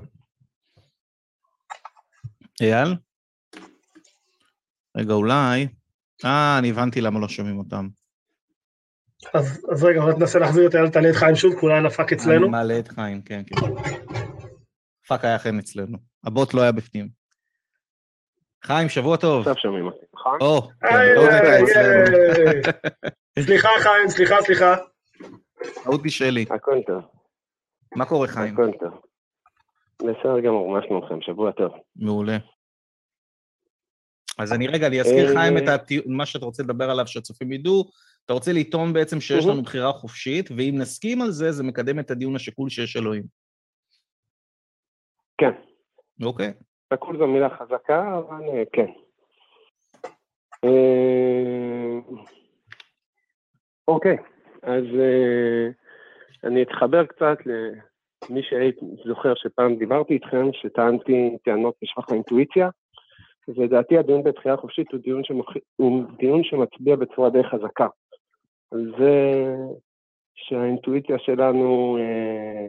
אייל? 2.61 2.97
רגע, 4.97 5.12
אולי... 5.12 5.69
אה, 6.25 6.59
אני 6.59 6.71
הבנתי 6.71 7.01
למה 7.01 7.21
לא 7.21 7.29
שומעים 7.29 7.59
אותם. 7.59 7.88
אז, 9.35 9.67
אז 9.73 9.85
רגע, 9.85 10.01
עוד 10.01 10.19
ננסה 10.19 10.38
להחזיר 10.38 10.67
את 10.69 10.75
אייל, 10.75 10.88
תעלה 10.88 11.11
את 11.11 11.14
חיים 11.14 11.37
שוב, 11.37 11.53
כי 11.61 11.67
אולי 11.67 11.83
הפאק 11.83 12.12
אצלנו. 12.12 12.45
אני 12.45 12.51
מעלה 12.51 12.79
את 12.79 12.88
חיים, 12.88 13.23
כן, 13.23 13.43
כן. 13.47 13.57
פאק 15.09 15.25
היה 15.25 15.38
כאן 15.38 15.59
אצלנו. 15.59 15.99
הבוט 16.25 16.55
לא 16.55 16.62
היה 16.62 16.73
בפנים. 16.73 17.23
חיים, 18.66 18.88
שבוע 18.88 19.16
טוב. 19.16 19.38
עכשיו 19.38 19.62
שומעים 19.62 19.87
אותי, 19.87 20.07
נכון? 20.14 20.38
או, 20.40 20.68
סליחה, 23.46 23.68
חיים, 23.83 24.09
סליחה, 24.09 24.37
סליחה. 24.42 24.77
טעות 25.85 26.05
היא 26.05 26.12
שלי. 26.12 26.44
הכל 26.50 26.79
טוב. 26.87 27.03
מה 27.96 28.05
קורה, 28.07 28.29
חיים? 28.29 28.55
הכל 28.55 28.70
טוב. 28.81 29.00
בסדר 29.98 30.40
גמור, 30.40 30.72
מה 30.72 30.87
שלומכם? 30.87 31.20
שבוע 31.20 31.53
טוב. 31.53 31.72
מעולה. 31.96 32.37
אז 34.38 34.53
אני 34.53 34.66
רגע, 34.66 34.87
אני 34.87 35.00
אזכיר 35.00 35.29
אה, 35.29 35.35
חיים 35.35 35.59
את 35.59 35.62
מה 36.07 36.27
שאתה 36.27 36.44
רוצה 36.44 36.62
לדבר 36.62 36.90
עליו, 36.90 37.07
שהצופים 37.07 37.53
ידעו. 37.53 37.90
אתה 38.24 38.33
רוצה 38.33 38.53
לטעון 38.53 38.92
בעצם 38.92 39.20
שיש 39.20 39.46
לנו 39.46 39.62
בחירה 39.62 39.92
חופשית, 39.92 40.50
ואם 40.57 40.74
נסכים 40.79 41.22
על 41.22 41.31
זה, 41.31 41.53
זה 41.53 41.62
מקדם 41.62 41.98
את 41.98 42.11
הדיון 42.11 42.37
השקול 42.37 42.70
שיש 42.70 42.96
אלוהים. 42.96 43.22
כן. 45.38 45.50
אוקיי. 46.22 46.53
שקול 46.92 47.18
זו 47.18 47.27
מילה 47.27 47.49
חזקה, 47.51 48.18
אבל 48.18 48.44
אה, 48.49 48.62
כן. 48.73 48.87
אה, 50.64 51.99
אוקיי, 53.88 54.16
אז 54.62 54.85
אה, 55.01 55.68
אני 56.44 56.62
אתחבר 56.62 57.07
קצת 57.07 57.37
למי 57.47 58.42
שהיית 58.42 58.77
זוכר 59.07 59.35
שפעם 59.35 59.77
דיברתי 59.77 60.14
איתכם, 60.14 60.53
שטענתי 60.53 61.37
טענות 61.44 61.75
בשבח 61.83 62.11
האינטואיציה, 62.11 62.68
ולדעתי 63.49 63.99
הדיון 63.99 64.23
בבחירה 64.23 64.57
חופשית 64.57 64.92
הוא 64.92 65.01
דיון, 65.01 65.25
שמוכ... 65.25 65.53
הוא 65.77 66.05
דיון 66.18 66.44
שמצביע 66.44 66.97
בצורה 66.97 67.31
די 67.31 67.44
חזקה. 67.44 67.87
זה 68.70 69.44
שהאינטואיציה 70.35 71.18
שלנו 71.18 71.99
אה, 72.01 72.66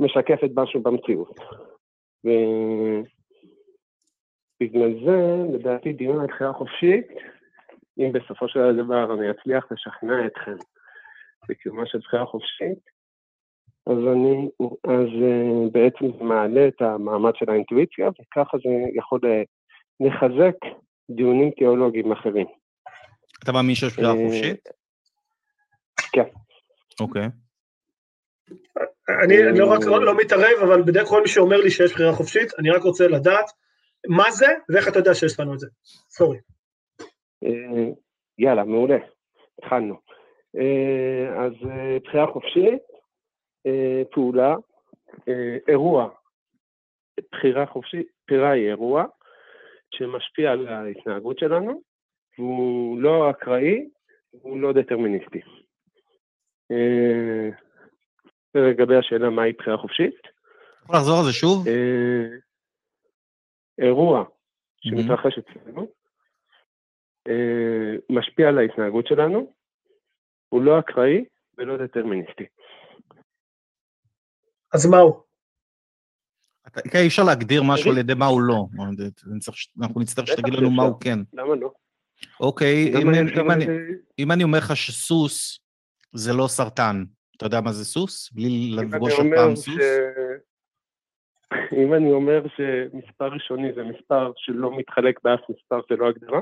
משקפת 0.00 0.50
משהו 0.54 0.80
במציאות. 0.82 1.40
ובגלל 4.60 4.92
זה, 5.04 5.56
לדעתי, 5.58 5.92
דיון 5.92 6.20
על 6.20 6.26
בחירה 6.26 6.52
חופשית, 6.52 7.06
אם 7.98 8.12
בסופו 8.12 8.48
של 8.48 8.76
דבר 8.84 9.14
אני 9.14 9.30
אצליח 9.30 9.66
לשכנע 9.70 10.26
אתכם 10.26 10.56
בקיומה 11.48 11.86
של 11.86 11.98
בחירה 11.98 12.26
חופשית, 12.26 12.96
אז 13.86 13.98
אני, 14.12 14.48
אז 14.84 15.08
uh, 15.22 15.70
בעצם 15.72 16.18
זה 16.18 16.24
מעלה 16.24 16.68
את 16.68 16.82
המעמד 16.82 17.32
של 17.34 17.50
האינטואיציה, 17.50 18.08
וככה 18.08 18.56
זה 18.58 18.70
יכול 18.94 19.20
uh, 19.22 19.46
לחזק 20.00 20.56
דיונים 21.10 21.50
תיאולוגיים 21.50 22.12
אחרים. 22.12 22.46
אתה 23.42 23.52
מאמין 23.52 23.74
שיש 23.74 23.92
בחירה 23.92 24.10
אה, 24.10 24.16
חופשית? 24.26 24.68
כן. 26.12 26.24
אוקיי. 27.00 27.28
אני 29.24 29.58
לא 29.58 29.72
רק 29.72 29.80
לא, 29.86 30.04
לא 30.04 30.16
מתערב, 30.16 30.58
אבל 30.62 30.82
בדרך 30.82 31.08
כלל 31.08 31.20
מי 31.20 31.28
שאומר 31.28 31.56
לי 31.56 31.70
שיש 31.70 31.92
בחירה 31.92 32.12
חופשית, 32.12 32.48
אני 32.58 32.70
רק 32.70 32.82
רוצה 32.82 33.08
לדעת 33.08 33.50
מה 34.08 34.30
זה 34.30 34.46
ואיך 34.68 34.88
אתה 34.88 34.98
יודע 34.98 35.14
שיש 35.14 35.40
לנו 35.40 35.54
את 35.54 35.58
זה. 35.58 35.66
סורי. 36.10 36.38
אה, 37.44 37.90
יאללה, 38.38 38.64
מעולה, 38.64 38.98
התחלנו. 39.58 40.00
אה, 40.56 41.44
אז 41.44 41.52
אה, 41.70 41.98
בחירה 42.04 42.26
חופשית, 42.26 42.82
פעולה, 44.10 44.54
אירוע. 45.68 46.08
בחירה 47.32 47.66
חופשית, 47.66 48.06
בחירה 48.26 48.50
היא 48.50 48.68
אירוע 48.68 49.04
שמשפיע 49.94 50.50
על 50.50 50.68
ההתנהגות 50.68 51.38
שלנו, 51.38 51.80
והוא 52.38 53.00
לא 53.00 53.30
אקראי, 53.30 53.88
הוא 54.30 54.60
לא 54.60 54.72
דטרמיניסטי. 54.72 55.40
ולגבי 58.54 58.96
השאלה 58.96 59.30
מהי 59.30 59.52
בחירה 59.52 59.76
חופשית? 59.76 60.14
יכול 60.84 60.96
לחזור 60.96 61.18
על 61.18 61.24
זה 61.24 61.32
שוב? 61.32 61.64
אירוע 63.78 64.24
שמתרחש 64.80 65.38
אצלנו, 65.38 65.86
אה, 67.28 67.96
משפיע 68.10 68.48
על 68.48 68.58
ההתנהגות 68.58 69.06
שלנו, 69.06 69.52
הוא 70.48 70.62
לא 70.62 70.78
אקראי 70.78 71.24
ולא 71.58 71.76
דטרמיניסטי. 71.84 72.44
אז 74.74 74.86
מה 74.86 74.98
הוא? 74.98 75.14
כן, 76.90 76.98
אי 76.98 77.06
אפשר 77.06 77.22
להגדיר 77.22 77.62
משהו 77.62 77.90
על 77.90 77.98
ידי 77.98 78.14
מה 78.14 78.26
הוא 78.26 78.42
לא. 78.42 78.66
אנחנו 79.82 80.00
נצטרך 80.00 80.26
שתגיד 80.26 80.54
לנו 80.54 80.70
מה. 80.70 80.82
הוא 80.82 81.00
כן. 81.00 81.18
למה 81.32 81.54
לא? 81.54 81.72
אוקיי, 82.40 82.92
אם 84.18 84.30
אני- 84.32 84.44
אומר 84.44 84.58
לך 84.58 84.76
שסוס 84.76 85.60
זה 86.14 86.32
לא 86.32 86.46
סרטן, 86.48 87.04
אתה 87.36 87.46
יודע 87.46 87.60
מה 87.60 87.72
זה 87.72 87.84
סוס? 87.84 88.32
בלי 88.32 88.70
לפגוש 88.76 89.12
אף 89.12 89.26
פעם 89.36 89.56
סוס? 89.56 89.74
אם 91.82 91.94
אני 91.94 92.12
אומר 92.12 92.42
שמספר 92.56 93.28
ראשוני 93.28 93.72
זה 93.74 93.82
מספר 93.82 94.32
שלא 94.36 94.78
מתחלק 94.78 95.20
באף 95.24 95.40
מספר 95.50 95.80
שלא 95.88 96.08
הגדרה, 96.08 96.40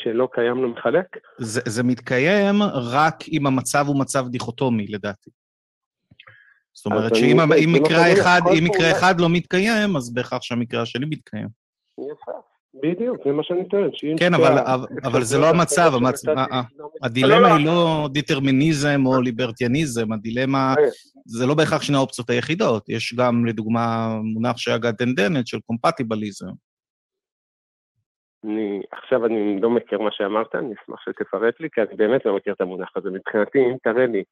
שלא 0.00 0.28
קיים 0.32 0.62
לא 0.62 0.68
מחלק, 0.68 1.06
זה, 1.38 1.60
זה 1.66 1.82
מתקיים 1.82 2.54
רק 2.92 3.14
אם 3.32 3.46
המצב 3.46 3.84
הוא 3.86 4.00
מצב 4.00 4.28
דיכוטומי, 4.28 4.86
לדעתי. 4.86 5.30
זאת 6.72 6.86
אומרת 6.86 7.14
שאם 7.14 7.40
אני- 7.40 7.66
לא 7.66 7.80
מקרה 7.80 8.02
חייב, 8.02 8.18
אחד, 8.18 8.40
אם 8.58 8.64
מקרה 8.64 8.90
אחד 8.98 9.14
לא 9.20 9.28
מתקיים, 9.28 9.96
אז 9.96 10.14
בהכרח 10.14 10.42
שהמקרה 10.42 10.82
השני 10.82 11.06
מתקיים. 11.10 11.48
יפה, 11.98 12.32
בדיוק, 12.82 13.16
זה 13.24 13.32
מה 13.32 13.42
שאני 13.42 13.68
טוען. 13.68 13.90
כן, 14.18 14.34
אבל, 15.04 15.22
זה 15.22 15.38
לא 15.38 15.46
המצב, 15.46 15.82
האפשרויות 15.82 16.02
המצ... 16.02 16.20
שנתתי 16.20 16.40
ה- 16.40 16.58
ה- 16.58 16.62
לא 16.78 16.90
הדילמה 17.02 17.56
היא 17.56 17.66
לא 17.66 18.08
דיטרמיניזם 18.12 19.06
או 19.06 19.20
ליברטיאניזם, 19.20 20.12
הדילמה, 20.12 20.74
אה. 20.78 20.84
זה 21.26 21.46
לא 21.46 21.54
בהכרח 21.54 21.82
שני 21.82 21.96
האופציות 21.96 22.30
היחידות, 22.30 22.88
יש 22.88 23.14
גם, 23.18 23.46
לדוגמה, 23.46 24.08
מונח 24.34 24.56
שהיה 24.56 24.78
גדנדנת 24.78 25.46
של 25.46 25.58
קומפטיבליזם. 25.66 26.46
אני, 28.44 28.80
עכשיו 28.92 29.26
אני 29.26 29.60
לא 29.60 29.70
מכיר 29.70 29.98
מה 30.00 30.10
שאמרת, 30.12 30.54
אני 30.54 30.74
אשמח 30.82 31.00
שתפרט 31.04 31.60
לי, 31.60 31.68
כי 31.72 31.80
אני 31.80 31.96
באמת 31.96 32.26
לא 32.26 32.36
מכיר 32.36 32.52
את 32.52 32.60
המונח 32.60 32.92
הזה. 32.96 33.10
מבחינתי, 33.10 33.58
אם 33.58 33.76
תראה 33.82 34.06
לי 34.06 34.22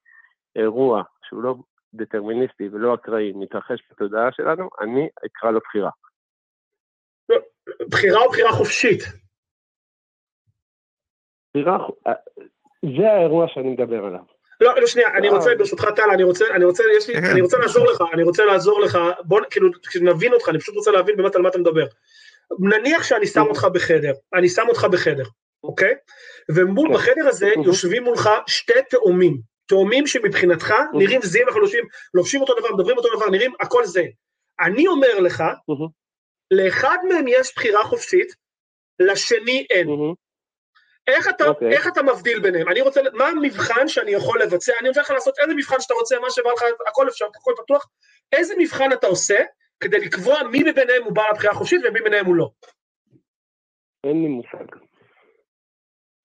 אירוע 0.56 1.02
שהוא 1.28 1.42
לא 1.42 1.54
דטרמיניסטי 1.94 2.68
ולא 2.72 2.94
אקראי 2.94 3.32
מתרחש 3.32 3.78
בתודעה 3.90 4.28
שלנו, 4.32 4.68
אני 4.80 5.08
אקרא 5.26 5.50
לו 5.50 5.60
בחירה. 5.68 5.90
בחירה 7.88 8.20
או 8.20 8.30
בחירה 8.30 8.52
חופשית? 8.52 9.00
בחירה, 11.54 11.78
אה, 12.06 12.12
זה 12.98 13.10
האירוע 13.10 13.46
שאני 13.48 13.68
מדבר 13.68 14.04
עליו. 14.04 14.20
לא, 14.60 14.80
לא, 14.80 14.86
שנייה, 14.86 15.08
אני 15.14 15.28
אה. 15.28 15.32
רוצה, 15.32 15.50
ברשותך 15.58 15.84
טל, 15.96 16.10
אני 16.14 16.22
רוצה, 16.22 16.44
אני 16.54 16.64
רוצה, 16.64 16.84
יש 16.96 17.08
לי, 17.08 17.14
כן, 17.14 17.24
אני 17.24 17.40
רוצה 17.40 17.58
לעזור 17.58 17.86
לך, 17.86 18.02
אני 18.12 18.22
רוצה 18.22 18.44
לעזור 18.44 18.80
לך, 18.80 18.98
בוא, 19.24 19.40
כאילו, 19.50 19.70
שנבין 19.90 20.32
אותך, 20.32 20.48
אני 20.48 20.58
פשוט 20.58 20.74
רוצה 20.74 20.90
להבין 20.90 21.16
באמת 21.16 21.36
על 21.36 21.42
מה 21.42 21.48
אתה 21.48 21.58
מדבר. 21.58 21.86
נניח 22.60 23.02
שאני 23.02 23.26
שם 23.26 23.46
אותך 23.48 23.66
בחדר, 23.74 24.12
אני 24.34 24.48
שם 24.48 24.64
אותך 24.68 24.84
בחדר, 24.84 25.24
אוקיי? 25.64 25.94
ומול, 26.50 26.88
כן. 26.88 26.94
בחדר 26.94 27.28
הזה. 27.28 27.50
יושבים 27.64 28.04
מולך 28.04 28.30
שתי 28.46 28.82
תאומים, 28.90 29.38
תאומים 29.66 30.06
שמבחינתך 30.06 30.74
נראים 30.92 31.22
זהים 31.22 31.48
לחלוטין, 31.48 31.84
לובשים 32.14 32.40
אותו 32.40 32.54
דבר, 32.60 32.74
מדברים 32.74 32.96
אותו 32.96 33.08
דבר, 33.16 33.30
נראים 33.30 33.52
הכל 33.60 33.84
זה. 33.84 34.02
אני 34.60 34.86
אומר 34.86 35.20
לך. 35.20 35.44
לאחד 36.50 36.96
מהם 37.08 37.24
יש 37.28 37.54
בחירה 37.56 37.84
חופשית, 37.84 38.34
לשני 39.00 39.66
אין. 39.70 39.88
איך 41.06 41.28
אתה, 41.28 41.46
אוקיי. 41.46 41.72
איך 41.72 41.88
אתה 41.88 42.02
מבדיל 42.02 42.40
ביניהם? 42.40 42.68
אני 42.68 42.80
רוצה, 42.80 43.00
מה 43.12 43.28
המבחן 43.28 43.88
שאני 43.88 44.10
יכול 44.10 44.42
לבצע? 44.42 44.72
אני 44.80 44.88
נותן 44.88 45.00
לך 45.00 45.10
לעשות 45.10 45.38
איזה 45.38 45.54
מבחן 45.54 45.80
שאתה 45.80 45.94
רוצה, 45.94 46.18
מה 46.20 46.30
שבא 46.30 46.50
לך, 46.52 46.62
הכל 46.88 47.08
אפשר, 47.08 47.24
הכל 47.36 47.52
פתוח. 47.64 47.86
איזה 48.32 48.54
מבחן 48.58 48.92
אתה 48.92 49.06
עושה 49.06 49.40
כדי 49.80 49.98
לקבוע 49.98 50.42
מי 50.42 50.62
מביניהם 50.62 51.04
הוא 51.04 51.12
בעל 51.12 51.26
הבחירה 51.30 51.52
החופשית 51.52 51.80
ומי 51.84 52.00
מביניהם 52.00 52.26
הוא 52.26 52.34
לא? 52.34 52.50
אין 54.04 54.22
לי 54.22 54.28
מושג. 54.28 54.76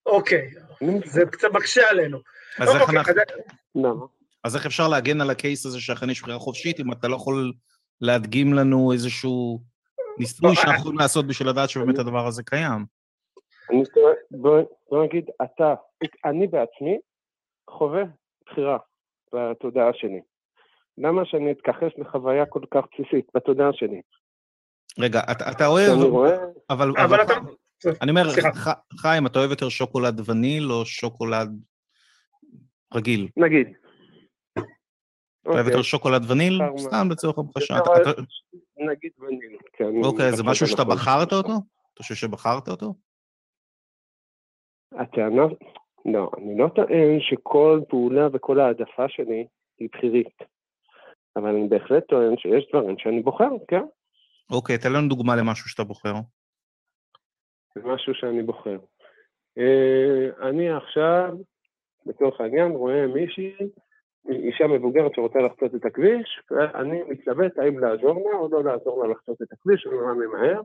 אוקיי, 0.05 0.51
מושג. 0.82 1.08
זה 1.08 1.21
קצת 1.32 1.47
מקשה 1.53 1.89
עלינו. 1.89 2.19
אז 2.60 2.69
איך 2.69 2.82
אוקיי, 2.82 2.97
אנחנו... 2.97 4.08
אז 4.43 4.55
איך 4.55 4.65
אפשר 4.65 4.88
להגן 4.88 5.21
על 5.21 5.29
הקייס 5.29 5.65
הזה 5.65 5.82
שאכן 5.82 6.10
יש 6.10 6.21
בחירה 6.21 6.39
חופשית, 6.39 6.79
אם 6.79 6.91
אתה 6.91 7.08
לא 7.08 7.15
יכול 7.15 7.53
להדגים 8.01 8.53
לנו 8.53 8.91
איזשהו 8.93 9.60
ניסוי 10.19 10.49
לא, 10.49 10.55
שאנחנו 10.55 10.79
יכולים 10.79 10.99
לעשות 10.99 11.27
בשביל 11.27 11.49
לדעת 11.49 11.69
שבאמת 11.69 11.99
הדבר 11.99 12.27
הזה 12.27 12.43
קיים? 12.43 12.86
אני 13.71 13.84
טועה- 13.93 14.13
בוא 14.89 15.03
נגיד, 15.05 15.25
אתה, 15.43 15.73
אני 16.25 16.47
בעצמי 16.47 16.97
חווה 17.69 18.03
בחירה 18.45 18.77
בתודעה 19.36 19.89
שלי. 19.93 20.21
למה 20.97 21.25
שאני 21.25 21.51
אתכחש 21.51 21.91
לחוויה 21.97 22.45
כל 22.45 22.62
כך 22.73 22.82
בסיסית 22.93 23.25
בתודעה 23.36 23.69
שלי? 23.73 24.01
רגע, 24.99 25.21
אתה, 25.51 25.65
אוהב, 25.67 25.99
רואה, 26.01 26.38
אבל... 26.69 26.91
אבל 27.03 27.21
אתה... 27.21 27.34
אני 28.01 28.12
אומר. 28.12 28.23
ח- 28.55 28.97
חיים, 29.01 29.25
אתה 29.27 29.39
אוהב 29.39 29.49
יותר 29.49 29.69
שוקולד 29.69 30.29
וניל 30.29 30.71
או 30.71 30.86
שוקולד 30.86 31.49
רגיל? 32.93 33.27
נגיד. 33.38 33.67
אתה 35.41 35.49
אוהב 35.49 35.60
אוקיי, 35.60 35.71
יותר 35.71 35.82
שוקולד 35.84 36.32
וניל? 36.32 36.60
סתם 36.78 37.08
לצורך 37.12 37.38
המחשה. 37.38 37.78
אתה- 37.78 38.21
נגיד 38.78 39.12
וניל. 39.19 39.58
אני 39.82 40.02
אוקיי, 40.04 40.32
זה 40.34 40.43
משהו 40.43 40.67
שאתה 40.67 40.82
הנכון. 40.82 40.95
בחרת 40.97 41.34
אותו? 41.34 41.54
אתה 41.93 42.04
חושב 42.04 42.15
שבחרת 42.15 42.67
אותו? 42.67 42.93
הטענה, 44.91 45.41
לא, 46.06 46.32
אני 46.38 46.58
לא 46.58 46.67
טוען 46.75 47.19
שכל 47.19 47.82
פעולה 47.89 48.28
וכל 48.34 48.60
העדפה 48.60 49.10
שלי 49.10 49.47
היא 49.80 49.89
בחירית. 49.93 50.38
אבל 51.36 51.49
אני 51.49 51.67
בהחלט 51.67 52.04
טוען 52.08 52.38
שיש 52.38 52.65
דברים 52.73 52.95
שאני 52.99 53.21
בוחר, 53.21 53.49
כן? 53.67 53.82
אוקיי, 54.52 54.78
תן 54.78 54.93
לנו 54.93 55.08
דוגמה 55.10 55.36
למשהו 55.36 55.69
שאתה 55.69 55.84
בוחר. 55.84 56.13
משהו 57.84 58.13
שאני 58.13 58.43
בוחר. 58.43 58.78
אה, 59.58 60.49
אני 60.49 60.69
עכשיו, 60.69 61.32
לצורך 62.06 62.41
העניין, 62.41 62.71
רואה 62.71 63.08
מישהי, 63.08 63.54
אישה 64.27 64.67
מבוגרת 64.67 65.12
שרוצה 65.15 65.39
לחצות 65.39 65.75
את 65.75 65.86
הכביש, 65.86 66.41
ואני 66.51 67.03
מתלבט 67.03 67.58
האם 67.58 67.79
לעזור 67.79 68.29
לה 68.32 68.38
או 68.38 68.49
לא 68.51 68.63
לעזור 68.63 69.03
לה 69.03 69.10
לחצות 69.13 69.41
את 69.41 69.53
הכביש, 69.53 69.88
אני 69.88 69.95
נורא 69.95 70.13
ממהר, 70.13 70.62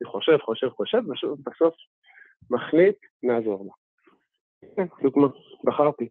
אני 0.00 0.10
חושב, 0.10 0.36
חושב, 0.38 0.68
חושב, 0.68 0.98
ובסוף 1.24 1.74
מחליט 2.50 2.96
לעזור 3.22 3.66
לה. 3.66 3.72
כן, 4.76 4.86
דוגמה, 5.02 5.26
בחרתי. 5.64 6.08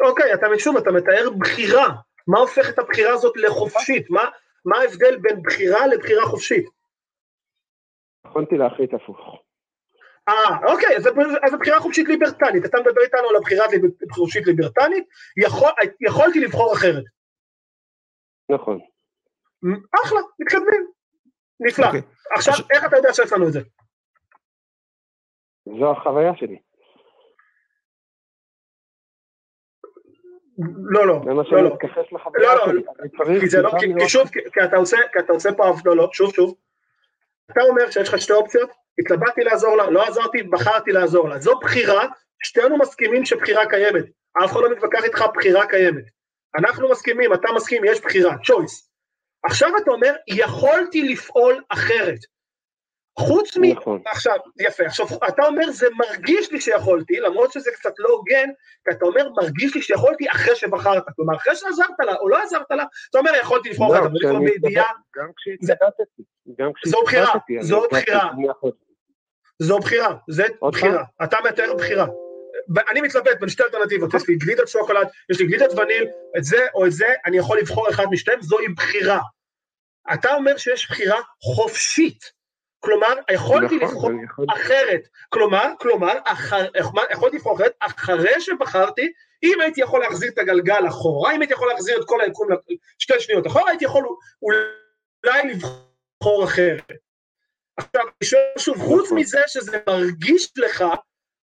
אוקיי, 0.00 0.34
אתה 0.34 0.46
שוב, 0.58 0.76
אתה 0.76 0.90
מתאר 0.92 1.30
בחירה. 1.38 1.86
מה 2.28 2.38
הופך 2.38 2.70
את 2.74 2.78
הבחירה 2.78 3.12
הזאת 3.12 3.36
לחופשית? 3.36 4.10
מה, 4.10 4.22
מה 4.64 4.78
ההבדל 4.78 5.18
בין 5.22 5.42
בחירה 5.42 5.86
לבחירה 5.86 6.24
חופשית? 6.24 6.66
יכולתי 8.26 8.56
להחליט 8.56 8.94
הפוך. 8.94 9.42
אה, 10.28 10.72
אוקיי, 10.72 10.96
אז, 10.96 11.06
אז 11.42 11.54
הבחירה 11.54 11.80
חופשית 11.80 12.08
ליברטנית. 12.08 12.64
אתה 12.64 12.78
מדבר 12.80 13.00
איתנו 13.02 13.28
על 13.30 13.36
הבחירה 13.36 13.64
חופשית 14.12 14.46
ליברטנית, 14.46 15.04
יכול, 15.44 15.70
יכולתי 16.00 16.40
לבחור 16.40 16.72
אחרת. 16.74 17.04
נכון. 18.50 18.80
אחלה, 20.04 20.20
מתקדמים. 20.38 20.86
נפלא. 21.60 21.86
אוקיי. 21.86 22.00
עכשיו, 22.36 22.52
עכשיו- 22.54 22.66
איך 22.70 22.84
אתה 22.84 22.96
יודע 22.96 23.12
שיש 23.14 23.32
לנו 23.32 23.48
את 23.48 23.52
זה? 23.52 23.60
זו 25.80 25.90
החוויה 25.92 26.32
שלי. 26.36 26.58
לא, 30.90 31.06
לא, 31.06 31.14
זה 31.24 31.30
מה 31.30 31.42
לא, 31.42 31.44
שאני 31.50 31.62
לא. 31.62 31.74
מתכחש 31.74 32.12
לחוויה 32.12 32.42
לא, 32.48 32.54
לא, 32.54 32.66
שלי. 32.66 32.82
אני 33.00 33.08
צריך 33.08 33.40
כי 33.42 33.48
זה 33.48 33.62
לא, 33.62 33.68
טיפה 33.68 33.78
כי, 33.80 33.86
כי 33.86 33.92
לראות- 33.94 34.08
שוב, 34.08 34.28
כי, 34.28 34.38
כי 34.52 34.60
אתה 34.64 34.76
עושה, 34.76 34.96
כי 35.12 35.18
אתה 35.18 35.32
עושה 35.32 35.48
פה, 35.56 35.64
לא, 35.84 35.96
לא, 35.96 36.08
שוב, 36.12 36.34
שוב. 36.34 36.54
אתה 37.50 37.60
אומר 37.62 37.90
שיש 37.90 38.08
לך 38.08 38.20
שתי 38.20 38.32
אופציות, 38.32 38.70
התלבטתי 38.98 39.40
לעזור 39.40 39.76
לה, 39.76 39.90
לא 39.90 40.08
עזרתי, 40.08 40.42
בחרתי 40.42 40.92
לעזור 40.92 41.28
לה. 41.28 41.38
זו 41.38 41.58
בחירה, 41.62 42.06
שתינו 42.42 42.78
מסכימים 42.78 43.24
שבחירה 43.24 43.66
קיימת. 43.66 44.04
אף 44.44 44.52
אחד 44.52 44.60
לא 44.60 44.72
מתווכח 44.72 45.04
איתך, 45.04 45.24
בחירה 45.34 45.66
קיימת. 45.66 46.04
אנחנו 46.58 46.90
מסכימים, 46.90 47.34
אתה 47.34 47.48
מסכים, 47.56 47.84
יש 47.84 48.00
בחירה, 48.00 48.32
choice. 48.32 48.88
עכשיו 49.44 49.70
אתה 49.82 49.90
אומר, 49.90 50.14
יכולתי 50.28 51.02
לפעול 51.02 51.62
אחרת. 51.68 52.18
חוץ 53.18 53.56
מ... 53.56 53.64
נכון. 53.64 54.02
עכשיו, 54.06 54.36
יפה, 54.60 54.86
עכשיו, 54.86 55.06
אתה 55.28 55.46
אומר, 55.46 55.70
זה 55.70 55.86
מרגיש 55.96 56.52
לי 56.52 56.60
שיכולתי, 56.60 57.20
למרות 57.20 57.52
שזה 57.52 57.70
קצת 57.74 57.92
לא 57.98 58.08
הוגן, 58.08 58.48
כי 58.84 58.90
אתה 58.90 59.04
אומר, 59.04 59.28
מרגיש 59.28 59.74
לי 59.74 59.82
שיכולתי 59.82 60.26
אחרי 60.30 60.56
שבחרת. 60.56 61.02
כלומר, 61.16 61.36
אחרי 61.36 61.56
שעזרת 61.56 62.00
לה, 62.00 62.14
או 62.14 62.28
לא 62.28 62.42
עזרת 62.42 62.70
לה, 62.70 62.84
אתה 63.10 63.18
אומר, 63.18 63.30
יכולתי 63.40 63.70
לבחור 63.70 63.88
לא, 63.88 63.98
אחרת, 63.98 64.06
אבל 64.06 64.18
לפעמים 64.20 64.44
בידיעה, 64.44 64.92
גם 65.16 65.28
כשהתלבטתי. 65.36 66.22
גם 66.58 66.70
זו 66.86 67.02
בחירה, 67.04 67.32
זו 67.60 67.82
בחירה. 67.90 68.30
זו 69.58 69.78
בחירה, 69.78 70.14
זה 70.30 70.46
בחירה. 70.62 71.04
אתה 71.24 71.36
מתאר 71.44 71.74
בחירה. 71.74 72.06
אני 72.90 73.00
מתלבט 73.00 73.40
בין 73.40 73.48
שתי 73.48 73.62
אלטרנטיבות, 73.62 74.14
יש 74.14 74.28
לי 74.28 74.36
גלידת 74.36 74.68
שוקולד, 74.68 75.08
יש 75.30 75.40
לי 75.40 75.46
גלידת 75.46 75.78
וניל, 75.78 76.08
את 76.38 76.44
זה 76.44 76.66
או 76.74 76.86
את 76.86 76.92
זה, 76.92 77.06
אני 77.26 77.38
יכול 77.38 77.58
לבחור 77.58 77.90
אחד 77.90 78.04
משתיהם, 78.10 78.42
זוהי 78.42 78.68
בחירה. 78.68 79.20
אתה 80.14 80.34
אומר 80.34 80.56
שיש 80.56 80.90
בחירה 80.90 81.20
חופשית. 81.42 82.41
כלומר, 82.84 83.14
יכולתי 83.30 83.76
נכון, 83.76 84.22
לבחור 84.22 84.44
אחרת. 84.56 85.08
כלומר, 85.28 85.72
כלומר, 85.80 86.18
יכולתי 87.10 87.36
לבחור 87.36 87.56
אחרת, 87.56 87.72
אחרי 87.80 88.40
שבחרתי, 88.40 89.12
אם 89.42 89.60
הייתי 89.60 89.80
יכול 89.80 90.00
להחזיר 90.00 90.30
את 90.32 90.38
הגלגל 90.38 90.88
אחורה, 90.88 91.34
אם 91.34 91.40
הייתי 91.40 91.54
יכול 91.54 91.68
להחזיר 91.68 92.00
את 92.00 92.04
כל 92.06 92.20
היקום 92.20 92.48
שתי 92.98 93.20
שניות 93.20 93.46
אחורה, 93.46 93.68
הייתי 93.70 93.84
יכול 93.84 94.04
אולי 94.42 95.54
לבחור 95.54 96.44
אחרת. 96.44 96.92
עכשיו, 97.76 98.02
אני 98.02 98.28
שואל 98.28 98.42
שוב, 98.58 98.76
חוץ 98.78 99.06
נכון. 99.06 99.18
מזה 99.18 99.40
שזה 99.46 99.78
מרגיש 99.86 100.52
לך, 100.56 100.84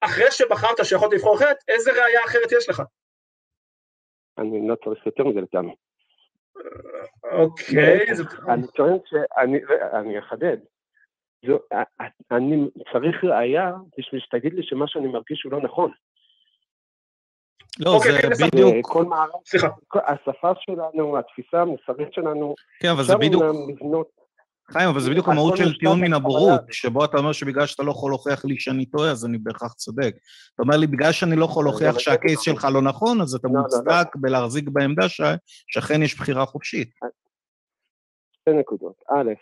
אחרי 0.00 0.30
שבחרת 0.30 0.84
שיכולת 0.84 1.12
לבחור 1.12 1.36
אחרת, 1.36 1.56
איזה 1.68 1.92
ראייה 1.92 2.24
אחרת 2.24 2.52
יש 2.52 2.68
לך? 2.68 2.82
אני 4.38 4.68
לא 4.68 4.76
צריך 4.84 5.06
יותר 5.06 5.24
מזה 5.24 5.40
לטעמי. 5.40 5.74
אוקיי. 7.32 8.06
אני 8.48 8.66
טוען 8.66 8.98
שאני, 9.06 9.58
אני 9.92 10.18
אחדד. 10.18 10.56
זו, 11.46 11.58
אני 12.30 12.68
צריך 12.92 13.24
ראייה 13.24 13.72
בשביל 13.98 14.20
שתגיד 14.20 14.54
לי 14.54 14.62
שמה 14.62 14.84
שאני 14.88 15.06
מרגיש 15.08 15.42
הוא 15.44 15.52
לא 15.52 15.60
נכון. 15.60 15.90
לא, 17.80 17.90
אוקיי, 17.90 18.12
זה 18.12 18.28
לספר. 18.28 18.46
בדיוק, 18.46 18.74
כל 18.82 19.04
מערכת, 19.04 19.34
סליחה. 19.46 19.68
השפה 20.06 20.52
שלנו, 20.60 21.18
התפיסה 21.18 21.60
המוסרית 21.60 22.12
שלנו, 22.12 22.54
כן, 22.80 22.88
אבל 22.88 23.02
זה 23.02 23.16
בדיוק, 23.16 23.42
לבנות, 23.68 24.06
חיים, 24.72 24.88
אבל 24.88 25.00
זה 25.00 25.10
בדיוק 25.10 25.28
המהות 25.28 25.56
של 25.56 25.78
טיעון 25.78 26.00
מן. 26.00 26.12
הבורות, 26.12 26.60
שבו 26.70 27.04
אתה 27.04 27.18
אומר 27.18 27.32
שבגלל 27.32 27.66
שאתה 27.66 27.82
לא 27.82 27.90
יכול 27.90 28.10
להוכיח 28.10 28.44
לי 28.44 28.60
שאני 28.60 28.86
טועה, 28.86 29.10
אז 29.10 29.24
אני 29.26 29.38
בהכרח 29.38 29.72
צודק. 29.72 30.14
אתה 30.54 30.62
אומר 30.62 30.76
לי, 30.76 30.86
בגלל 30.86 31.12
שאני 31.12 31.36
לא 31.36 31.44
יכול 31.44 31.64
לא, 31.64 31.70
להוכיח 31.70 31.94
לא, 31.94 32.00
שהקייס 32.00 32.36
לא. 32.48 32.54
שלך 32.54 32.68
לא 32.72 32.82
נכון, 32.82 33.20
אז 33.20 33.34
אתה. 33.34 33.48
מוצדק 33.48 34.16
בלהחזיק 34.16 34.68
בעמדה 34.68 35.08
ש- 35.08 35.20
שאכן 35.68 36.02
יש 36.02 36.18
בחירה 36.18 36.46
חופשית. 36.46 36.90
שתי 38.48 38.58
נקודות. 38.58 39.02
א', 39.10 39.32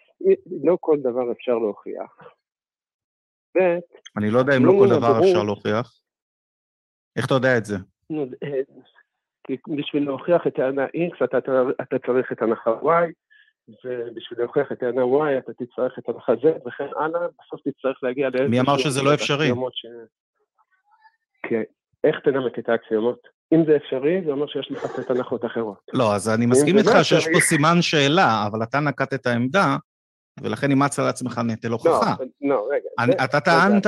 לא 0.65 0.77
כל 0.81 0.99
דבר 1.01 1.33
אפשר 1.33 1.59
להוכיח. 1.59 2.19
ב', 3.57 3.79
אני 4.19 4.31
לא 4.31 4.39
יודע 4.39 4.57
אם 4.57 4.67
לא 4.67 4.71
טיעון 4.71 4.89
כל 4.89 4.95
דבר 4.95 5.19
אפשר 5.19 5.43
להוכיח. 5.43 6.01
איך 7.17 7.27
אתה 7.27 7.35
יודע 7.35 7.59
את 7.59 7.65
זה? 7.65 7.77
אה, 8.43 8.61
כי 9.47 9.57
בשביל 9.77 10.05
להוכיח 10.05 10.47
את 10.47 10.55
טענה 10.55 10.87
X 10.87 11.25
אתה, 11.25 11.39
אתה 11.83 11.97
צריך 12.07 12.33
את 12.33 12.43
הנחה 12.43 12.71
Y, 12.71 13.13
ובשביל 13.69 14.39
להוכיח 14.39 14.73
את 14.73 14.79
טענה 14.79 15.03
Y 15.03 15.39
אתה 15.39 15.53
תצטרך 15.53 15.99
את 15.99 16.09
הנחה 16.09 16.33
Z 16.33 16.69
וכן 16.69 16.89
הלאה, 16.97 17.21
בסוף 17.21 17.61
תצטרך 17.69 17.99
להגיע 18.03 18.29
לאיזשהו... 18.29 18.51
מי 18.51 18.61
אמר 18.61 18.79
שזה 18.79 19.03
לא 19.03 19.15
אפשרי? 19.15 19.49
ש... 19.73 19.87
כן, 21.43 21.63
איך 22.05 22.21
תנמק 22.25 22.59
את 22.59 22.69
האקסיומות? 22.69 23.34
אם 23.53 23.65
זה 23.67 23.77
אפשרי, 23.77 24.21
זה 24.27 24.31
אומר 24.31 24.47
שיש 24.47 24.73
קצת 24.83 25.11
הנחות 25.11 25.45
אחרות. 25.45 25.79
לא, 25.93 26.15
אז 26.15 26.29
אני 26.29 26.47
מסכים 26.47 26.79
איתך 26.79 26.95
לא 26.95 27.03
שיש 27.03 27.25
פה 27.33 27.41
סימן 27.41 27.83
שאלה, 27.83 28.47
אבל 28.47 28.63
אתה 28.63 28.81
נקטת 28.81 29.27
עמדה, 29.27 29.77
ולכן 30.43 30.71
אימצת 30.71 31.03
לעצמך 31.03 31.39
נטל 31.47 31.69
לא, 31.69 31.73
הוכחה. 31.75 32.15
לא, 32.43 32.69
רגע. 32.71 32.89
אני- 32.99 33.13
זה- 33.13 33.25
אתה 33.25 33.37
רגע, 33.37 33.45
טענת, 33.45 33.87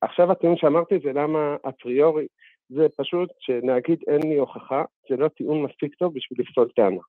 עכשיו 0.00 0.32
הטיעון 0.32 0.56
שאמרתי 0.56 0.94
זה 1.04 1.12
למה 1.12 1.38
אפריורי, 1.68 2.26
זה 2.68 2.86
פשוט 2.98 3.28
שלהגיד 3.40 3.98
אין 4.06 4.22
לי 4.22 4.38
הוכחה, 4.38 4.82
זה 5.10 5.16
לא 5.16 5.28
טיעון 5.28 5.62
מספיק 5.62 5.94
טוב 5.94 6.14
בשביל 6.14 6.38
לפסול 6.40 6.68
טענה. 6.76 7.00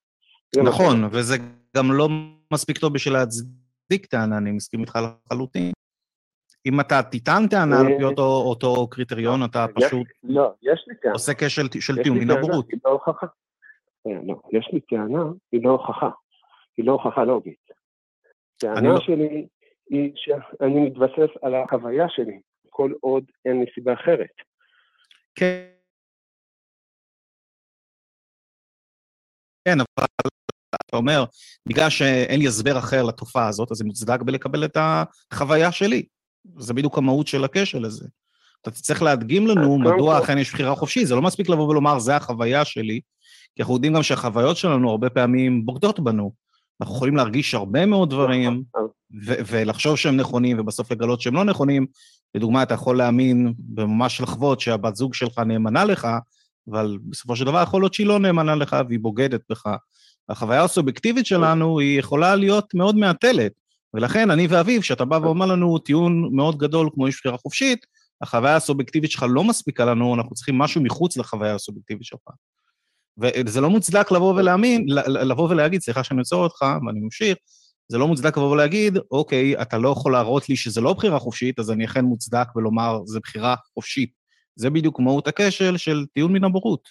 נכון. 0.70 1.04
וזה 1.12 1.36
גם 1.78 1.92
לא 1.92 2.10
מספיק 2.54 2.78
טוב 2.78 2.94
בשביל 2.94 3.14
להצדיק 3.14 4.06
טענה, 4.10 4.38
אני 4.38 4.52
מסכים 4.52 4.80
איתך 4.82 5.00
לחלוטין. 5.32 5.72
אם 6.66 6.80
אתה 6.80 7.02
תטען 7.12 7.48
טענה 7.48 7.80
על 7.80 7.86
פי 7.98 8.04
אה, 8.04 8.10
אותו- 8.10 8.42
אותו 8.46 8.88
קריטריון, 8.88 9.44
אתה 9.46 9.66
יש- 9.78 9.86
פשוט 9.86 10.08
לא. 10.24 10.54
עושה 11.14 11.32
כשל 11.38 11.68
של 11.80 12.04
טיעון 12.04 12.18
מן 12.20 12.32
הבורות. 12.32 12.66
לא. 12.86 13.00
אה, 14.08 14.12
לא, 14.28 14.42
יש 14.52 14.70
לי 14.74 14.80
טענה, 14.82 15.24
היא 15.52 15.64
לא 15.64 15.70
הוכחה. 15.70 16.10
היא 16.78 16.86
לא 16.86 16.92
הוכחה 16.92 17.24
לוגית. 17.24 17.66
אני 18.64 18.74
טענה 18.76 18.90
לא- 18.90 19.00
שלי 19.00 19.48
היא 19.90 20.12
שאני 20.16 20.80
מתבסס 20.86 21.34
על 21.42 21.56
החוויה 21.56 22.06
שלי, 22.10 22.40
כל 22.70 22.92
עוד 23.02 23.24
אין 23.46 23.60
לי 23.60 23.66
סיבה 23.76 23.94
אחרת. 23.94 24.30
כן. 25.36 25.66
כן, 29.68 29.78
אבל 29.80 30.08
אתה 30.76 30.98
אומר, 30.98 31.24
בגלל 31.70 31.90
שאין 31.90 32.40
לי 32.40 32.48
הסבר 32.48 32.78
אחר 32.80 33.04
לתופעה 33.04 33.48
הזאת, 33.48 33.72
אז 33.72 33.78
זה 33.78 33.86
מוצדק 33.86 34.22
בלקבל 34.22 34.66
את 34.66 34.78
החוויה 34.78 35.72
שלי. 35.72 36.06
זה 36.58 36.74
בדיוק 36.74 36.98
המהות 36.98 37.28
של 37.28 37.44
הכשל 37.44 37.86
הזה. 37.86 38.06
אתה 38.62 38.72
תצטרך 38.72 39.02
להדגים 39.02 39.48
לנו 39.48 39.78
מדוע 39.78 40.20
אכן 40.20 40.38
יש 40.38 40.54
בחירה 40.54 40.76
חופשית, 40.76 41.08
זה 41.08 41.16
לא 41.16 41.22
מספיק 41.22 41.50
לבוא 41.50 41.68
ולומר, 41.68 42.00
זה 42.00 42.16
החוויה 42.16 42.66
שלי, 42.66 43.00
כי 43.56 43.62
אנחנו 43.62 43.74
יודעים 43.74 43.94
גם 43.94 44.04
שהחוויות 44.04 44.58
שלנו 44.58 44.90
הרבה 44.90 45.10
פעמים 45.10 45.66
בוגדות 45.66 46.00
בנו. 46.00 46.32
אנחנו 46.82 46.96
יכולים 46.96 47.16
להרגיש 47.16 47.54
הרבה 47.54 47.86
מאוד 47.86 48.10
דברים, 48.10 48.64
נכון, 48.70 48.88
ו- 49.26 49.36
ולחשוב 49.48 49.96
שהם 49.96 50.18
נכונים, 50.18 50.60
ובסוף 50.60 50.92
לגלות 50.92 51.22
שהם 51.22 51.36
לא 51.36 51.44
נכונים. 51.44 51.86
לדוגמה, 52.36 52.64
אתה 52.64 52.74
יכול 52.74 52.98
להאמין 52.98 53.54
וממש 53.78 54.22
לחוות 54.22 54.60
שהבת 54.60 54.96
זוג 54.96 55.14
שלך 55.14 55.40
נאמנה 55.40 55.86
לך, 55.86 56.08
אבל 56.72 56.98
בסופו 57.10 57.36
של 57.36 57.46
דבר 57.46 57.64
יכול 57.64 57.82
להיות 57.82 57.94
שהיא 57.94 58.08
לא 58.08 58.20
נאמנה 58.20 58.56
לך 58.56 58.76
והיא 58.88 59.00
בוגדת 59.00 59.42
בך. 59.50 59.66
החוויה 60.30 60.64
הסובייקטיבית 60.64 61.26
שלנו 61.26 61.80
היא 61.80 62.00
יכולה 62.00 62.36
להיות 62.36 62.74
מאוד 62.74 62.96
מעטלת, 62.96 63.52
ולכן 63.96 64.32
אני 64.32 64.48
ואביב, 64.48 64.82
שאתה 64.82 65.06
בא 65.06 65.16
ואומר 65.16 65.46
לנו 65.46 65.78
טיעון 65.78 66.30
מאוד 66.36 66.58
גדול 66.58 66.90
כמו 66.94 67.08
איש 67.08 67.20
בחירה 67.20 67.38
חופשית, 67.38 67.86
החוויה 68.22 68.56
הסובייקטיבית 68.56 69.12
שלך 69.12 69.26
לא 69.30 69.44
מספיקה 69.44 69.86
לנו, 69.86 70.16
אנחנו 70.16 70.36
צריכים 70.36 70.58
משהו 70.58 70.84
מחוץ 70.84 71.18
לחוויה 71.18 71.56
הסובייקטיבית 71.56 72.04
שלך. 72.04 72.28
וזה 73.18 73.62
לא 73.62 73.70
מוצדק 73.70 74.12
לבוא 74.12 74.34
ולהאמין, 74.34 74.86
לבוא 75.08 75.50
ולהגיד, 75.50 75.82
סליחה 75.82 76.04
שאני 76.04 76.20
עוצר 76.20 76.36
אותך, 76.36 76.62
ואני 76.62 77.00
ממשיך, 77.00 77.38
זה 77.88 77.98
לא 77.98 78.08
מוצדק 78.08 78.38
לבוא 78.38 78.52
ולהגיד, 78.52 78.98
אוקיי, 79.12 79.62
אתה 79.62 79.78
לא 79.78 79.90
יכול 79.90 80.12
להראות 80.12 80.50
לי 80.50 80.56
שזה 80.56 80.82
לא 80.82 80.94
בחירה 80.94 81.20
חופשית, 81.20 81.60
אז 81.60 81.72
אני 81.72 81.86
אכן 81.86 82.06
מוצדק 82.06 82.56
ולומר, 82.56 83.06
זה 83.06 83.20
בחירה 83.20 83.56
חופשית. 83.74 84.12
זה 84.56 84.70
בדיוק 84.70 85.00
מהות 85.00 85.28
הכשל 85.28 85.78
של 85.78 86.06
טיעון 86.14 86.34
מן 86.34 86.44
הבורות. 86.44 86.90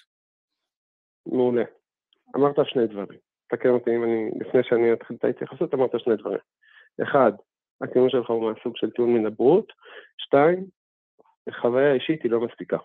מעולה. 1.27 1.63
אמרת 2.37 2.57
שני 2.65 2.87
דברים. 2.87 3.19
תקן 3.49 3.69
אותי 3.69 3.91
אם 3.97 4.05
אני, 4.05 4.31
לפני 4.41 4.61
שאני 4.63 4.93
אתחיל 4.93 5.17
את 5.17 5.25
ההתייחסות, 5.25 5.75
אמרת 5.75 5.91
שני 5.99 6.17
דברים. 6.17 6.39
אחד, 7.03 7.33
הטיעון 7.81 8.11
שלך 8.11 8.31
הוא 8.31 8.51
מהסוג 8.51 8.77
של 8.77 8.91
טיעון 8.91 9.15
מן 9.15 9.27
הבורות. 9.27 9.73
שתיים, 10.19 10.67
חוויה 11.61 11.93
אישית 11.93 12.23
היא 12.23 12.31
לא 12.31 12.41
מספיקה. 12.41 12.79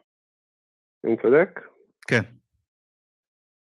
אני 1.05 1.17
צודק? 1.21 1.59
כן. 2.07 2.21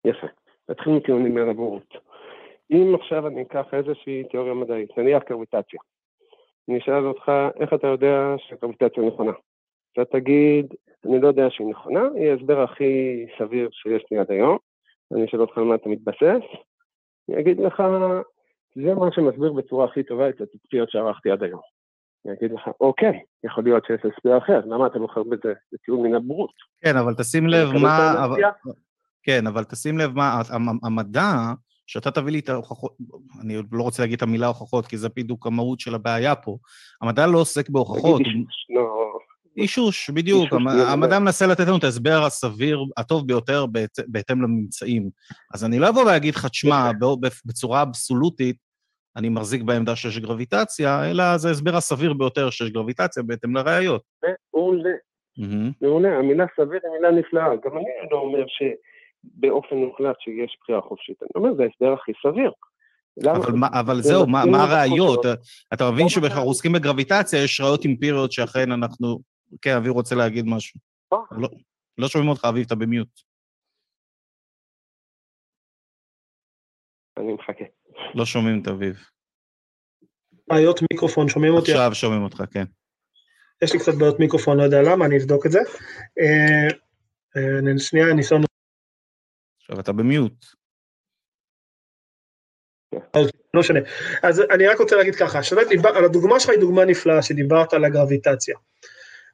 יפה. 0.04 0.26
נתחיל 0.68 0.92
מטיעונים 0.92 1.34
מן 1.34 1.48
הבורות. 1.48 1.94
אם 2.70 2.94
עכשיו 3.00 3.26
אני 3.26 3.42
אקח 3.42 3.66
איזושהי 3.72 4.24
תיאוריה 4.30 4.54
מדעית, 4.54 4.98
נניח 4.98 5.22
גרביטציה, 5.30 5.80
אני 6.68 6.78
אשאל 6.78 7.06
אותך, 7.06 7.32
איך 7.60 7.74
אתה 7.74 7.86
יודע 7.86 8.34
שהגרביטציה 8.38 9.02
נכונה? 9.02 9.32
אתה 9.92 10.04
תגיד, 10.04 10.74
אני 11.06 11.20
לא 11.20 11.28
יודע 11.28 11.50
שהיא 11.50 11.66
נכונה, 11.66 12.08
היא 12.14 12.30
ההסבר 12.30 12.62
הכי 12.62 13.26
סביר 13.38 13.68
שיש 13.72 14.04
לי 14.10 14.18
עד 14.18 14.30
היום. 14.30 14.58
אני 15.14 15.24
אשאל 15.24 15.40
אותך 15.40 15.58
על 15.58 15.64
מה 15.64 15.74
אתה 15.74 15.88
מתבסס, 15.88 16.44
אני 17.28 17.40
אגיד 17.40 17.60
לך, 17.60 17.82
זה 18.74 18.94
מה 18.94 19.06
שמסביר 19.12 19.52
בצורה 19.52 19.84
הכי 19.84 20.02
טובה 20.02 20.28
את 20.28 20.40
התצפיות 20.40 20.90
שערכתי 20.90 21.30
עד 21.30 21.42
היום. 21.42 21.60
אני 22.26 22.34
אגיד 22.34 22.52
לך, 22.52 22.60
אוקיי, 22.80 23.20
יכול 23.44 23.64
להיות 23.64 23.84
שיש 23.86 24.00
הסבר 24.00 24.38
אחר, 24.38 24.60
למה 24.66 24.86
אתה 24.86 24.98
בוחר 24.98 25.22
בזה? 25.22 25.52
זה 25.72 25.78
טיעון 25.84 26.06
מן 26.06 26.14
הבורות. 26.14 26.52
כן, 26.84 26.96
אבל 26.96 27.14
תשים 27.14 27.46
לב 27.46 27.68
מה... 27.82 28.24
אבל-? 28.24 28.42
כן, 29.22 29.46
אבל 29.46 29.64
תשים 29.64 29.98
לב 29.98 30.12
מה, 30.16 30.42
המ- 30.50 30.78
המדע, 30.84 31.32
שאתה 31.86 32.10
תביא 32.10 32.32
לי 32.32 32.38
את 32.38 32.48
ההוכחות, 32.48 32.96
אני 33.40 33.56
לא 33.72 33.82
רוצה 33.82 34.02
להגיד 34.02 34.16
את 34.16 34.22
המילה 34.22 34.46
הוכחות, 34.46 34.86
כי 34.86 34.96
זה 34.96 35.08
בדיוק 35.16 35.46
המהות 35.46 35.80
של 35.80 35.94
הבעיה 35.94 36.34
פה. 36.34 36.56
המדע 37.02 37.26
לא 37.26 37.38
עוסק 37.38 37.70
בהוכחות, 37.70 38.20
תגיד 38.20 38.32
אישוש, 38.36 38.66
לא... 38.70 39.12
אישוש, 39.56 40.10
בדיוק. 40.10 40.44
אישוש. 40.52 40.62
המדע 40.88 41.18
מנסה 41.18 41.46
לתת 41.46 41.66
לנו 41.66 41.76
את 41.76 41.84
ההסבר 41.84 42.24
הסביר, 42.26 42.84
הטוב 42.96 43.26
ביותר 43.26 43.66
בהת- 43.66 43.98
בהתאם 44.06 44.42
לממצאים. 44.42 45.10
אז 45.54 45.64
אני 45.64 45.78
לא 45.78 45.88
אבוא 45.88 46.02
ואגיד 46.04 46.34
לך, 46.34 46.46
תשמע, 46.46 46.90
בצורה 47.46 47.82
אבסולוטית, 47.82 48.56
אני 49.16 49.28
מחזיק 49.28 49.62
בעמדה 49.62 49.96
שיש 49.96 50.18
גרביטציה, 50.18 51.10
אלא 51.10 51.36
זה 51.36 51.48
ההסבר 51.48 51.76
הסביר 51.76 52.12
ביותר 52.12 52.50
שיש 52.50 52.70
גרביטציה 52.70 53.22
בהתאם 53.22 53.56
לראיות. 53.56 54.02
מעולה. 54.54 54.90
מעולה, 55.80 56.18
המילה 56.18 56.44
סביר 56.56 56.80
היא 56.84 56.92
מילה 57.00 57.10
נפלאה. 57.20 57.44
גם 57.64 57.76
אני 57.76 57.84
לא 58.10 58.16
אומר 58.16 58.44
שבאופן 58.48 59.76
מוחלט 59.76 60.16
שיש 60.20 60.56
בחירה 60.62 60.80
חופשית. 60.80 61.16
אני 61.22 61.28
אומר, 61.34 61.54
זה 61.56 61.62
ההסבר 61.62 61.92
הכי 61.92 62.12
סביר. 62.22 62.50
אבל, 63.30 63.52
מה, 63.52 63.68
אבל 63.72 63.96
זה 63.96 64.08
זהו, 64.08 64.26
מה, 64.26 64.44
מה 64.44 64.62
הראיות? 64.62 65.26
אתה 65.72 65.84
מבין 65.90 66.00
למה 66.00 66.08
שבכלל? 66.10 66.42
עוסקים 66.42 66.72
בגרביטציה, 66.72 67.44
יש 67.44 67.60
ראיות 67.60 67.86
אמפיריות 67.86 68.32
שאכן 68.32 68.72
אנחנו... 68.72 69.31
כן, 69.62 69.76
אביב 69.76 69.92
רוצה 69.92 70.14
להגיד 70.14 70.44
משהו. 70.46 70.80
לא, 71.12 71.48
לא 71.98 72.08
שומעים 72.08 72.30
אותך, 72.30 72.44
אביב, 72.44 72.64
אתה 72.66 72.74
במיוט. 72.74 73.20
אני 77.18 77.32
מחכה. 77.32 77.64
לא 78.14 78.24
שומעים 78.24 78.62
את 78.62 78.68
אביב. 78.68 78.96
בעיות 80.48 80.80
מיקרופון, 80.90 81.28
שומעים 81.28 81.52
אותי? 81.52 81.70
עכשיו 81.70 81.94
שומעים 81.94 82.22
אותך, 82.22 82.42
כן. 82.50 82.64
יש 83.62 83.72
לי 83.72 83.78
קצת 83.78 83.92
בעיות 83.98 84.20
מיקרופון, 84.20 84.58
לא 84.58 84.62
יודע 84.62 84.82
למה, 84.82 85.06
אני 85.06 85.16
אבדוק 85.18 85.46
את 85.46 85.50
זה. 85.50 85.58
אה, 86.20 86.68
אה, 87.36 87.78
שנייה, 87.78 88.06
ניסיון... 88.14 88.42
עכשיו 89.60 89.80
אתה 89.80 89.92
במיוט. 89.92 90.44
לא 93.54 93.60
משנה. 93.60 93.80
אז 94.22 94.40
אני 94.54 94.66
רק 94.66 94.78
רוצה 94.80 94.96
להגיד 94.96 95.14
ככה, 95.14 95.38
על 95.96 96.04
הדוגמה 96.04 96.40
שלך 96.40 96.50
היא 96.50 96.60
דוגמה 96.60 96.84
נפלאה, 96.84 97.22
שדיברת 97.22 97.72
על 97.72 97.84
הגרביטציה. 97.84 98.56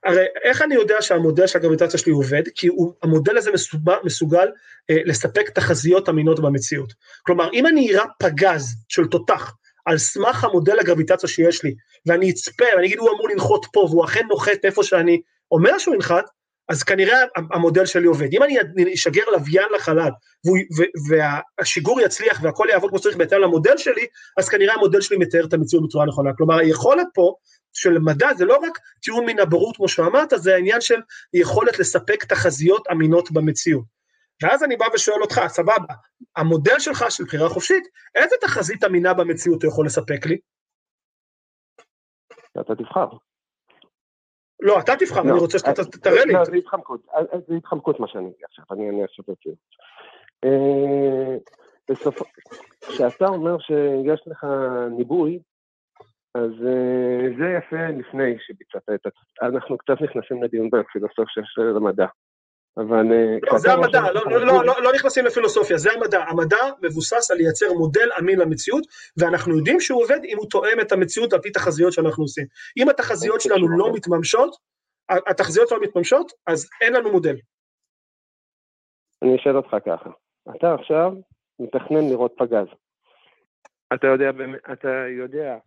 הרי 0.04 0.24
איך 0.44 0.62
אני 0.62 0.74
יודע 0.74 1.02
שהמודל 1.02 1.46
של 1.46 1.58
הגרביטציה 1.58 1.98
שלי 1.98 2.12
עובד? 2.12 2.42
כי 2.54 2.66
הוא, 2.66 2.92
המודל 3.02 3.36
הזה 3.38 3.52
מסוגל, 3.52 3.94
מסוגל 4.04 4.46
אה, 4.90 4.96
לספק 5.04 5.50
תחזיות 5.50 6.08
אמינות 6.08 6.40
במציאות. 6.40 6.92
כלומר, 7.22 7.48
אם 7.52 7.66
אני 7.66 7.88
אירה 7.88 8.04
פגז 8.18 8.76
של 8.88 9.06
תותח 9.06 9.54
על 9.84 9.98
סמך 9.98 10.44
המודל 10.44 10.78
הגרביטציה 10.78 11.28
שיש 11.28 11.64
לי, 11.64 11.74
ואני 12.06 12.30
אצפה, 12.30 12.64
ואני 12.74 12.86
אגיד 12.86 12.98
הוא 12.98 13.10
אמור 13.10 13.28
לנחות 13.28 13.66
פה, 13.72 13.80
והוא 13.80 14.04
אכן 14.04 14.26
נוחת 14.28 14.64
איפה 14.64 14.82
שאני 14.82 15.20
אומר 15.52 15.78
שהוא 15.78 15.94
ינחת, 15.94 16.24
אז 16.68 16.82
כנראה 16.82 17.18
המודל 17.52 17.86
שלי 17.86 18.06
עובד. 18.06 18.28
אם 18.32 18.42
אני 18.42 18.94
אשגר 18.94 19.24
לוויין 19.32 19.68
לחלל, 19.74 20.10
והשיגור 21.08 22.00
יצליח 22.00 22.40
והכל 22.42 22.66
יעבוד 22.70 22.90
כמו 22.90 22.98
שצריך 22.98 23.16
בהתאם 23.16 23.40
למודל 23.40 23.76
שלי, 23.76 24.06
אז 24.38 24.48
כנראה 24.48 24.74
המודל 24.74 25.00
שלי 25.00 25.16
מתאר 25.16 25.44
את 25.44 25.52
המציאות 25.52 25.84
בצורה 25.84 26.06
נכונה. 26.06 26.30
כלומר, 26.36 26.58
היכולת 26.58 27.06
פה 27.14 27.34
של 27.72 27.98
מדע 27.98 28.34
זה 28.34 28.44
לא 28.44 28.56
רק 28.56 28.78
טיעון 29.02 29.26
מן 29.26 29.38
הבורות 29.38 29.76
כמו 29.76 29.88
שאמרת, 29.88 30.32
זה 30.36 30.54
העניין 30.54 30.80
של 30.80 31.00
יכולת 31.34 31.78
לספק 31.78 32.24
תחזיות 32.24 32.86
אמינות 32.92 33.30
במציאות. 33.30 33.84
ואז 34.42 34.64
אני 34.64 34.76
בא 34.76 34.86
ושואל 34.94 35.22
אותך, 35.22 35.40
סבבה, 35.48 35.94
המודל 36.36 36.78
שלך 36.78 37.04
של 37.08 37.24
בחירה 37.24 37.48
חופשית, 37.48 37.84
איזה 38.14 38.36
תחזית 38.40 38.84
אמינה 38.84 39.14
במציאות 39.14 39.62
הוא 39.62 39.72
יכול 39.72 39.86
לספק 39.86 40.26
לי? 40.26 40.38
אתה 42.60 42.74
תבחר. 42.74 43.27
לא, 44.60 44.80
אתה 44.80 44.96
תבחר, 44.98 45.20
אני 45.20 45.28
לא, 45.28 45.36
רוצה 45.36 45.58
שאתה 45.58 45.82
אה, 45.82 45.86
תראה 46.02 46.24
לי. 46.24 46.32
לא, 46.32 46.44
זה 46.44 46.56
התחמקות, 46.56 47.00
אה, 47.14 47.20
אה, 47.20 47.38
זה 47.48 47.54
התחמקות 47.54 48.00
מה 48.00 48.08
שאני 48.08 48.24
אגיד 48.24 48.44
עכשיו, 48.44 48.64
אני 48.70 48.86
אענה 48.86 49.04
עכשיו 49.04 49.24
ברצינות. 49.28 49.58
בסופו, 51.90 52.24
כשאתה 52.80 53.26
אומר 53.26 53.58
שיש 53.58 54.20
לך 54.26 54.46
ניבוי, 54.90 55.38
אז 56.34 56.50
זה 57.38 57.56
יפה 57.58 57.86
לפני 57.98 58.36
שביצעת 58.46 58.82
את 58.94 59.06
ה... 59.06 59.46
אנחנו 59.46 59.78
קצת 59.78 60.00
נכנסים 60.00 60.42
לדיון 60.42 60.70
בפילוסופיה 60.70 61.42
של 61.46 61.76
המדע. 61.76 62.06
אבל... 62.78 63.06
לא, 63.42 63.58
זה 63.58 63.72
המדע, 63.72 64.00
לא, 64.14 64.30
לא, 64.30 64.46
לא, 64.46 64.64
לא, 64.64 64.82
לא 64.82 64.92
נכנסים 64.94 65.24
לפילוסופיה, 65.24 65.78
זה 65.78 65.92
המדע. 65.92 66.24
המדע 66.28 66.56
מבוסס 66.82 67.30
על 67.30 67.36
לייצר 67.36 67.72
מודל 67.72 68.08
אמין 68.18 68.38
למציאות, 68.38 68.86
ואנחנו 69.18 69.58
יודעים 69.58 69.80
שהוא 69.80 70.02
עובד 70.02 70.20
אם 70.24 70.36
הוא 70.36 70.46
תואם 70.50 70.80
את 70.80 70.92
המציאות 70.92 71.32
על 71.32 71.40
פי 71.40 71.50
תחזיות 71.50 71.92
שאנחנו 71.92 72.24
עושים. 72.24 72.46
אם 72.78 72.88
התחזיות 72.88 73.40
שלנו 73.40 73.68
לא 73.68 73.92
מתממשות, 73.92 74.56
התחזיות 75.10 75.72
לא 75.72 75.80
מתממשות, 75.80 76.32
אז 76.46 76.68
אין 76.80 76.92
לנו 76.92 77.12
מודל. 77.12 77.36
אני 79.22 79.36
אשאל 79.36 79.56
אותך 79.56 79.76
ככה, 79.86 80.10
אתה 80.56 80.74
עכשיו 80.74 81.12
מתכנן 81.58 82.08
לראות 82.10 82.34
פגז. 82.38 82.66
אתה 83.94 84.06
יודע, 84.06 84.30
אתה 84.72 84.88
יודע 85.18 85.58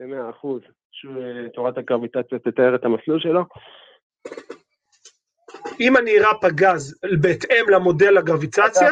במאה 0.00 0.30
אחוז 0.30 0.60
שתורת 0.92 1.78
הגרביטציה 1.78 2.38
תתאר 2.38 2.74
את 2.74 2.84
המסלול 2.84 3.20
שלו? 3.20 3.44
אם 5.80 5.96
אני 5.96 6.18
אראה 6.18 6.34
פגז 6.40 6.98
בהתאם 7.20 7.70
למודל 7.70 8.18
הגרביצציה, 8.18 8.90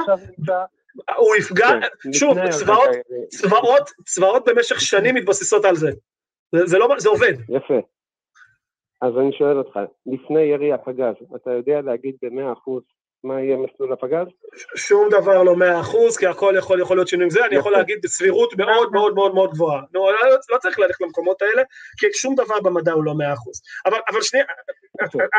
הוא 1.17 1.37
יפגע, 1.37 1.69
כן, 2.03 2.13
שוב, 2.13 2.39
צבאות, 2.51 2.91
צבאות, 3.29 3.91
צבאות 4.07 4.49
במשך 4.49 4.81
שנים 4.81 5.15
מתבססות 5.15 5.65
על 5.65 5.77
זה. 5.77 5.91
זה, 6.53 6.67
זה, 6.67 6.79
לא, 6.79 6.89
זה 6.99 7.09
עובד. 7.09 7.33
יפה. 7.49 7.81
אז 9.03 9.13
אני 9.19 9.33
שואל 9.39 9.59
אותך, 9.59 9.79
לפני 10.07 10.41
ירי 10.41 10.73
הפגז, 10.73 11.15
אתה 11.37 11.51
יודע 11.51 11.81
להגיד 11.81 12.17
במאה 12.23 12.53
אחוז 12.53 12.83
מה 13.25 13.41
יהיה 13.41 13.57
מסלול 13.57 13.93
הפגז? 13.93 14.27
שום 14.77 15.09
דבר 15.11 15.43
לא 15.43 15.57
מאה 15.57 15.81
אחוז, 15.81 16.17
כי 16.17 16.27
הכל 16.27 16.55
יכול, 16.59 16.81
יכול 16.81 16.97
להיות 16.97 17.09
שינויים 17.09 17.31
זה, 17.31 17.47
אני 17.47 17.57
יכול 17.57 17.73
להגיד 17.73 17.99
בסבירות 18.03 18.55
מאוד 18.57 18.93
מאוד 18.93 19.15
מאוד 19.15 19.35
מאוד 19.35 19.51
גבוהה. 19.51 19.83
לא, 19.95 20.13
לא, 20.13 20.37
לא 20.51 20.59
צריך 20.59 20.79
ללכת 20.79 21.01
למקומות 21.01 21.43
האלה, 21.43 21.63
כי 21.99 22.07
שום 22.13 22.35
דבר 22.35 22.61
במדע 22.61 22.93
הוא 22.93 23.05
לא 23.05 23.15
מאה 23.15 23.33
אחוז. 23.33 23.63
אבל, 23.87 23.99
אבל 24.11 24.23
שנייה, 24.23 24.45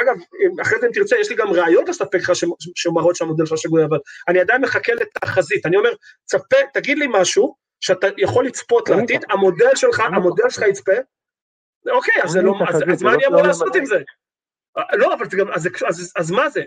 אגב, 0.01 0.15
אחרי 0.61 0.79
זה 0.79 0.87
אם 0.87 0.91
תרצה, 0.91 1.15
יש 1.19 1.29
לי 1.29 1.35
גם 1.35 1.47
ראיות 1.47 1.89
לספק 1.89 2.15
לך 2.15 2.31
שמראות 2.75 3.15
שהמודל 3.15 3.45
שלך 3.45 3.57
שגוי, 3.57 3.85
אבל 3.85 3.97
אני 4.27 4.39
עדיין 4.39 4.61
מחכה 4.61 4.93
לתחזית. 4.93 5.65
אני 5.65 5.77
אומר, 5.77 5.89
צפה, 6.25 6.57
תגיד 6.73 6.97
לי 6.97 7.07
משהו 7.09 7.55
שאתה 7.81 8.07
יכול 8.17 8.45
לצפות 8.45 8.89
לעתיד, 8.89 9.25
המודל 9.29 9.75
שלך, 9.75 9.99
המודל 9.99 10.49
שלך 10.49 10.63
יצפה, 10.69 10.91
אוקיי, 11.91 12.23
אז, 12.23 12.37
לא, 12.37 12.53
מה 13.01 13.13
אני 13.13 13.27
אמור 13.27 13.41
לעשות 13.41 13.75
עם 13.75 13.85
זה? 13.85 13.97
לא, 14.93 15.13
אבל 15.13 15.25
גם, 15.37 15.51
אז, 16.15 16.31
מה 16.31 16.49
זה? 16.49 16.61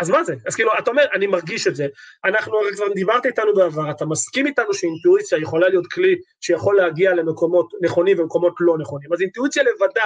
אז 0.00 0.10
מה 0.10 0.24
זה? 0.24 0.34
אז 0.46 0.54
כאילו, 0.54 0.70
אתה 0.78 0.90
אומר, 0.90 1.04
אני 1.14 1.26
מרגיש 1.26 1.66
את 1.66 1.76
זה. 1.76 1.86
אנחנו, 2.24 2.58
הרי 2.58 2.76
כבר 2.76 2.92
דיברת 2.94 3.26
איתנו 3.26 3.54
בעבר, 3.54 3.90
אתה 3.90 4.06
מסכים 4.06 4.46
איתנו 4.46 4.74
שאינטואיציה 4.74 5.38
יכולה 5.38 5.68
להיות 5.68 5.86
כלי 5.86 6.16
שיכול 6.40 6.76
להגיע 6.76 7.14
למקומות 7.14 7.72
נכונים 7.82 8.20
ומקומות 8.20 8.54
לא 8.60 8.78
נכונים. 8.78 9.12
אז 9.12 9.20
אינטואיציה 9.20 9.62
לבדה 9.62 10.04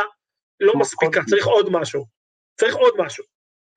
לא 0.60 0.74
מספיקה, 0.76 1.20
צריך 1.30 1.46
עוד 1.46 1.68
משהו. 1.70 2.19
צריך 2.60 2.76
עוד 2.76 2.94
משהו. 2.98 3.24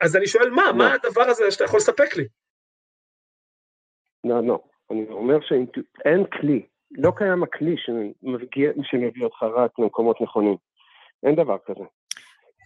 אז 0.01 0.15
אני 0.15 0.27
שואל, 0.27 0.49
מה? 0.49 0.71
מה 0.77 0.93
הדבר 0.93 1.21
הזה 1.21 1.51
שאתה 1.51 1.63
יכול 1.63 1.77
לספק 1.77 2.17
לי? 2.17 2.23
לא, 4.23 4.47
לא. 4.47 4.59
אני 4.91 5.05
אומר 5.09 5.37
שאין 5.41 6.25
כלי, 6.25 6.65
לא 6.91 7.11
קיים 7.15 7.43
הכלי 7.43 7.75
שמביא 8.83 9.23
אותך 9.23 9.43
רק 9.43 9.79
למקומות 9.79 10.21
נכונים. 10.21 10.55
אין 11.23 11.35
דבר 11.35 11.57
כזה. 11.65 11.83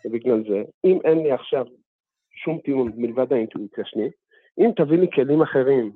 ובגלל 0.05 0.43
זה, 0.49 0.63
אם 0.85 0.99
אין 1.03 1.23
לי 1.23 1.31
עכשיו 1.31 1.65
שום 2.43 2.59
טיעון 2.65 2.91
מלבד 2.95 3.33
האינטואיציה 3.33 3.83
שלי, 3.85 4.09
אם 4.59 4.71
תביא 4.75 4.97
לי 4.97 5.07
כלים 5.15 5.41
אחרים 5.41 5.91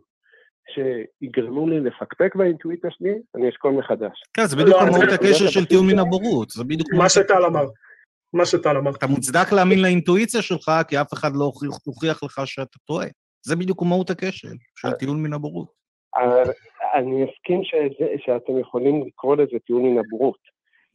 שיגרמו 0.74 1.70
לי 1.70 1.80
לפקפק 1.80 2.36
באינטואיציה 2.36 2.90
שלי, 2.92 3.14
אני 3.36 3.50
אשקול 3.50 3.72
מחדש. 3.72 4.22
כן, 4.34 4.46
זה 4.46 4.56
בדיוק 4.56 4.78
מהות 4.82 5.04
לא, 5.08 5.14
הקשר 5.14 5.48
של 5.48 5.66
טיעון 5.66 5.88
מן 5.88 6.00
הבורות, 6.00 6.50
זה 6.50 6.64
בדיוק... 6.64 6.94
מה 6.98 7.10
שטל 7.10 7.46
אמר. 7.46 7.66
מה 8.34 8.46
שטל 8.46 8.78
אמר. 8.78 8.92
אתה 8.92 9.08
מוצדק 9.08 9.52
להאמין 9.52 9.82
לאינטואיציה 9.82 10.42
שלך, 10.42 10.72
כי 10.88 11.02
אף 11.02 11.14
אחד 11.14 11.36
לא 11.36 11.52
הוכיח 11.86 12.24
לך 12.24 12.42
שאתה 12.46 12.80
טועה. 12.86 13.08
זה 13.46 13.56
בדיוק 13.56 13.82
מהות 13.82 14.10
הקשר 14.10 14.48
של 14.76 14.92
טיעון 14.92 15.24
מן 15.24 15.34
הבורות. 15.34 15.68
אני 16.96 17.26
אסכים 17.26 17.62
שאתם 18.18 18.60
יכולים 18.60 19.08
לקרוא 19.08 19.36
לזה 19.36 19.58
טיעון 19.68 19.84
מן 19.86 19.98
הבורות. 19.98 20.52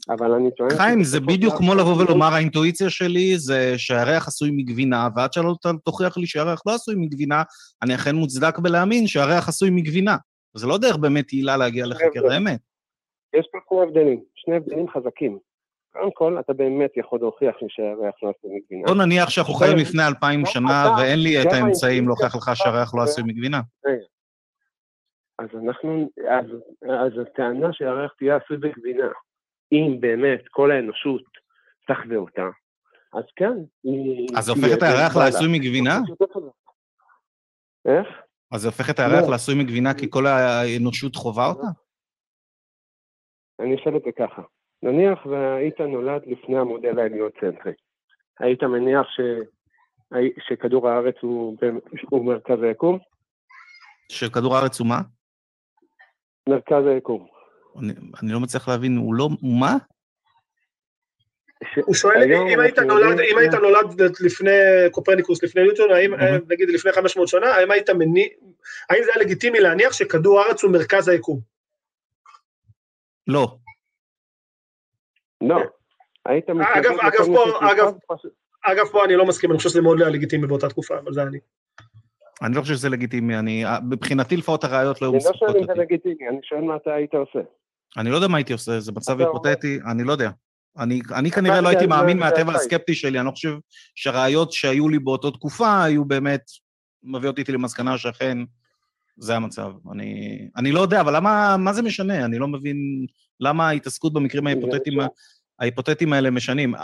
אבל 0.09 0.33
אני 0.33 0.51
טוען... 0.51 0.71
חיים, 0.71 1.05
זה 1.05 1.21
בדיוק 1.21 1.55
כמו 1.59 1.75
לבוא 1.75 2.03
ולומר, 2.03 2.35
האינטואיציה 2.35 2.91
שלי 2.91 3.39
זה 3.39 3.75
שהריח 3.77 4.29
עשוי 4.29 4.51
מגבינה, 4.53 5.09
ועד 5.17 5.33
שלא 5.33 5.55
תוכיח 5.85 6.17
לי 6.17 6.27
שהריח 6.27 6.63
לא 6.67 6.75
עשוי 6.75 6.95
מגבינה, 6.99 7.43
אני 7.83 7.95
אכן 7.95 8.15
מוצדק 8.15 8.59
בלהאמין 8.59 9.07
שהריח 9.07 9.49
עשוי 9.49 9.71
מגבינה. 9.71 10.17
זה 10.55 10.67
לא 10.67 10.79
דרך 10.79 10.97
באמת 10.97 11.31
עילה 11.31 11.57
להגיע 11.57 11.87
לחקר 11.87 12.33
האמת. 12.33 12.61
יש 13.35 13.47
פה 13.53 13.59
כמו 13.69 13.83
הבדלים, 13.83 14.21
שני 14.35 14.57
הבדלים 14.57 14.87
חזקים. 14.89 15.39
קודם 15.99 16.11
כל, 16.15 16.41
אתה 16.41 16.53
באמת 16.53 16.97
יכול 16.97 17.19
להוכיח 17.21 17.57
שהריח 17.69 18.15
לא 18.23 18.33
עשוי 18.39 18.51
מגבינה. 18.57 18.87
בוא 18.87 18.95
נניח 18.95 19.31
שאנחנו 19.31 19.55
חיים 19.55 19.77
לפני 19.77 20.03
אלפיים 20.07 20.47
שנה, 20.47 20.85
ואין 20.99 21.19
לי 21.19 21.43
את 21.43 21.53
האמצעים 21.53 22.07
להוכיח 22.07 22.37
לך 22.37 22.51
שהריח 22.55 22.95
לא 22.95 23.03
עשוי 23.03 23.25
מגבינה. 23.27 23.61
אז 25.39 25.49
אנחנו, 25.65 26.11
אז 27.05 27.13
הטענה 27.23 27.73
שהריח 27.73 28.13
תהיה 28.19 28.37
עשוי 28.37 28.57
בגבינה, 28.57 29.09
אם 29.73 29.97
באמת 30.01 30.41
כל 30.51 30.71
האנושות 30.71 31.23
תחווה 31.87 32.17
אותה, 32.17 32.49
אז 33.13 33.25
כן. 33.37 33.53
אז 34.37 34.45
זה 34.45 34.53
הופך 34.53 34.79
את 34.79 34.83
הירח 34.83 35.17
לעשוי 35.17 35.49
מגבינה? 35.53 35.99
איך? 37.85 38.09
אז 38.53 38.61
זה 38.61 38.69
הופך 38.69 38.91
את 38.91 38.99
הירח 38.99 39.23
לא. 39.25 39.31
לעשוי 39.31 39.55
מגבינה 39.55 39.95
כי 39.95 40.11
כל 40.11 40.27
האנושות 40.27 41.17
חווה 41.17 41.47
אותה? 41.47 41.67
אני 43.61 43.75
אשאל 43.75 43.97
את 43.97 44.03
זה 44.05 44.11
ככה, 44.19 44.43
נניח 44.87 45.27
והיית 45.27 45.81
נולד 45.81 46.23
לפני 46.27 46.59
המודל 46.59 46.99
ההליוצנטרי, 46.99 47.73
היית 48.39 48.63
מניח 48.63 49.07
ש... 49.11 49.21
שכדור 50.49 50.89
הארץ 50.89 51.15
הוא, 51.21 51.57
הוא 52.11 52.25
מרכז 52.25 52.63
היקום? 52.63 52.99
שכדור 54.13 54.57
הארץ 54.57 54.81
הוא 54.81 54.89
מה? 54.89 55.01
מרכז 56.49 56.87
היקום. 56.87 57.27
אני, 57.79 57.93
אני 58.23 58.33
לא 58.33 58.41
מצליח 58.41 58.69
להבין, 58.69 58.97
הוא 58.97 59.15
לא, 59.15 59.29
הוא 59.41 59.61
מה? 59.61 59.77
הוא 61.85 61.95
שואל, 61.95 62.23
אם 62.53 62.61
היית 62.61 62.79
נולד, 62.79 63.21
אם 63.21 63.39
היית 63.39 63.55
נולד 63.55 64.01
לפני 64.21 64.51
קופרניקוס, 64.91 65.43
לפני 65.43 65.63
ניוטון, 65.63 65.91
האם, 65.91 66.15
נגיד 66.49 66.69
לפני 66.69 66.93
500 66.93 67.29
שנה, 67.29 67.47
האם 67.47 67.71
היית 67.71 67.91
מניח, 67.91 68.29
האם 68.91 69.03
זה 69.05 69.11
היה 69.15 69.25
לגיטימי 69.25 69.61
להניח 69.61 69.93
שכדור 69.93 70.41
הארץ 70.41 70.65
הוא 70.65 70.73
מרכז 70.73 71.09
היקום? 71.09 71.41
לא. 73.27 73.57
לא. 75.41 75.59
היית 76.27 76.51
אגב, 76.51 76.93
אגב, 77.01 77.27
פה, 77.27 77.71
אגב, 77.73 77.95
אגב, 78.63 78.87
פה 78.93 79.05
אני 79.05 79.17
לא 79.17 79.27
מסכים, 79.27 79.51
אני 79.51 79.57
חושב 79.57 79.69
שזה 79.69 79.81
מאוד 79.81 79.99
לא 79.99 80.09
לגיטימי 80.09 80.47
באותה 80.47 80.69
תקופה, 80.69 80.99
אבל 80.99 81.13
זה 81.13 81.23
אני. 81.23 81.39
אני 82.43 82.57
לא 82.57 82.61
חושב 82.61 82.75
שזה 82.75 82.89
לגיטימי, 82.89 83.39
אני, 83.39 83.65
מבחינתי 83.89 84.37
לפחות 84.37 84.65
הראיות 84.65 85.03
לא 85.03 85.07
היו 85.07 85.17
מספקות 85.17 85.43
אותי. 85.43 85.53
אני 85.53 85.61
לא 85.61 85.67
שואל 85.67 85.71
אם 85.71 85.77
זה 85.77 85.83
לגיטימי, 85.83 86.29
אני 86.29 86.39
שואל 86.43 86.61
מה 86.61 86.77
אתה 86.77 86.95
היית 86.95 87.15
עושה. 87.15 87.39
אני 87.97 88.11
לא 88.11 88.17
יודע 88.17 88.29
מה 88.29 88.37
הייתי 88.37 88.53
עושה, 88.53 88.81
זה 88.81 88.93
מצב 88.93 89.21
היפותטי, 89.21 89.79
אני 89.91 90.05
לא 90.05 90.13
יודע. 90.13 90.31
אני, 90.79 91.01
אני 91.15 91.31
כנראה 91.31 91.61
לא 91.61 91.69
הייתי 91.69 91.87
מאמין 91.87 92.19
מהטבע 92.19 92.53
הסקפטי 92.53 92.95
שלי, 92.95 93.19
אני 93.19 93.27
לא 93.27 93.31
חושב 93.31 93.59
שהראיות 93.95 94.53
שהיו 94.53 94.89
לי 94.89 94.99
באותה 94.99 95.31
תקופה 95.31 95.85
היו 95.85 96.05
באמת 96.05 96.43
מביאות 97.03 97.39
אותי 97.39 97.53
למסקנה 97.53 97.99
שאכן 97.99 98.39
זה 99.19 99.37
המצב. 99.37 99.73
אני, 99.93 100.39
אני 100.57 100.73
לא 100.73 100.81
יודע, 100.81 101.01
אבל 101.01 101.17
למה, 101.17 101.57
מה 101.57 101.73
זה 101.73 101.83
משנה? 101.83 102.25
אני 102.25 102.39
לא 102.39 102.49
מבין 102.49 103.07
למה 103.41 103.69
ההתעסקות 103.69 104.13
במקרים 104.13 104.47
ההיפותטיים, 104.47 104.99
ההיפותטיים 105.59 106.13
האלה 106.13 106.31
משנים. 106.31 106.75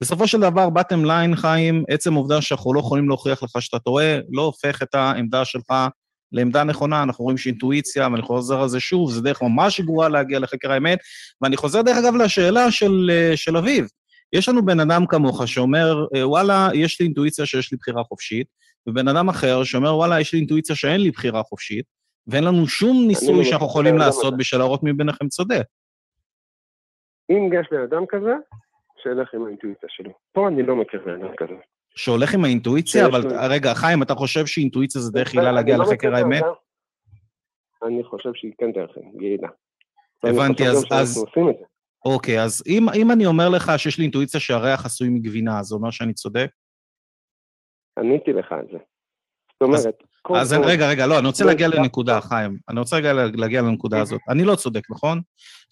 בסופו 0.00 0.26
של 0.26 0.40
דבר, 0.40 0.70
בטם 0.70 1.04
ליין, 1.04 1.36
חיים, 1.36 1.84
עצם 1.88 2.14
העובדה 2.14 2.42
שאנחנו 2.42 2.74
לא 2.74 2.80
יכולים 2.80 3.08
להוכיח 3.08 3.42
לך 3.42 3.50
שאתה 3.60 3.78
טועה, 3.78 4.18
לא 4.30 4.42
הופך 4.42 4.82
את 4.82 4.94
העמדה 4.94 5.44
שלך 5.44 5.72
לעמדה 6.32 6.64
נכונה. 6.64 7.02
אנחנו 7.02 7.24
רואים 7.24 7.38
שאינטואיציה, 7.38 8.08
ואני 8.12 8.22
חוזר 8.22 8.60
על 8.60 8.68
זה 8.68 8.80
שוב, 8.80 9.12
זה 9.12 9.20
דרך 9.20 9.42
ממש 9.42 9.80
גרועה 9.80 10.08
להגיע 10.08 10.38
לחקר 10.38 10.72
האמת. 10.72 10.98
ואני 11.42 11.56
חוזר, 11.56 11.82
דרך 11.82 11.96
אגב, 11.96 12.14
לשאלה 12.14 12.70
של, 12.70 13.10
אה, 13.12 13.36
של 13.36 13.56
אביב. 13.56 13.86
יש 14.32 14.48
לנו 14.48 14.66
בן 14.66 14.80
אדם 14.80 15.06
כמוך 15.06 15.48
שאומר, 15.48 16.06
אה, 16.16 16.28
וואלה, 16.28 16.68
יש 16.74 17.00
לי 17.00 17.06
אינטואיציה 17.06 17.46
שיש 17.46 17.72
לי 17.72 17.78
בחירה 17.78 18.04
חופשית, 18.04 18.46
ובן 18.86 19.08
אדם 19.08 19.28
אחר 19.28 19.64
שאומר, 19.64 19.96
וואלה, 19.96 20.20
יש 20.20 20.32
לי 20.32 20.38
אינטואיציה 20.38 20.76
שאין 20.76 21.00
לי 21.00 21.10
בחירה 21.10 21.42
חופשית, 21.42 21.84
ואין 22.26 22.44
לנו 22.44 22.66
שום 22.66 23.06
ניסוי 23.06 23.44
שאנחנו 23.44 23.66
יכולים 23.66 23.96
לעשות 23.98 24.36
בשביל 24.36 24.60
להראות 24.60 24.82
מי 24.82 24.92
ביניכם 24.92 25.28
צודק. 25.28 25.64
אם 27.30 27.50
יש 27.60 27.66
בן 27.70 27.82
אדם 27.82 28.06
כזה, 28.08 28.32
שילך 29.02 29.34
עם 29.34 29.46
האינטואיציה 29.46 29.88
שלו. 29.88 30.10
פה 30.32 30.48
אני 30.48 30.62
לא 30.62 30.76
מכיר 30.76 31.02
בן 31.04 31.24
אדם 31.24 31.36
כזה. 31.36 31.54
שהולך 31.96 32.34
עם 32.34 32.44
האינטואיציה, 32.44 33.06
אבל 33.06 33.22
רגע, 33.50 33.74
חיים, 33.74 34.02
אתה 34.02 34.14
חושב 34.14 34.46
שאינטואיציה 34.46 35.00
זה 35.00 35.12
דרך 35.12 35.34
הילה 35.34 35.52
להגיע 35.52 35.76
לא 35.76 35.84
לחקר 35.84 36.14
האמת? 36.14 36.42
אני 37.82 38.04
חושב 38.04 38.30
שהיא 38.34 38.52
כן 38.58 38.72
דרך 38.72 38.90
יעילה. 39.20 39.48
הבנתי, 40.22 40.68
אז... 40.68 40.84
אז... 40.90 41.24
אוקיי, 42.04 42.42
אז 42.42 42.62
אם, 42.66 42.86
אם 42.94 43.10
אני 43.10 43.26
אומר 43.26 43.48
לך 43.48 43.72
שיש 43.76 43.98
לי 43.98 44.04
אינטואיציה 44.04 44.40
שהריח 44.40 44.86
עשוי 44.86 45.08
מגבינה, 45.08 45.62
זה 45.62 45.74
אומר 45.74 45.90
שאני 45.90 46.14
צודק? 46.14 46.50
עניתי 47.98 48.32
לך 48.32 48.52
על 48.52 48.66
זה. 48.72 48.78
זאת 49.52 49.62
אומרת, 49.62 50.02
אז 50.34 50.52
כל... 50.52 50.64
רגע, 50.64 50.88
רגע, 50.88 51.06
לא, 51.06 51.18
אני 51.18 51.26
רוצה 51.26 51.44
להגיע 51.44 51.68
לנקודה, 51.68 52.20
חיים. 52.20 52.58
אני 52.68 52.80
רוצה 52.80 52.96
רגע 52.96 53.12
להגיע 53.12 53.62
לנקודה 53.62 54.00
הזאת. 54.00 54.20
אני 54.28 54.44
לא 54.44 54.54
צודק, 54.54 54.90
נכון? 54.90 55.20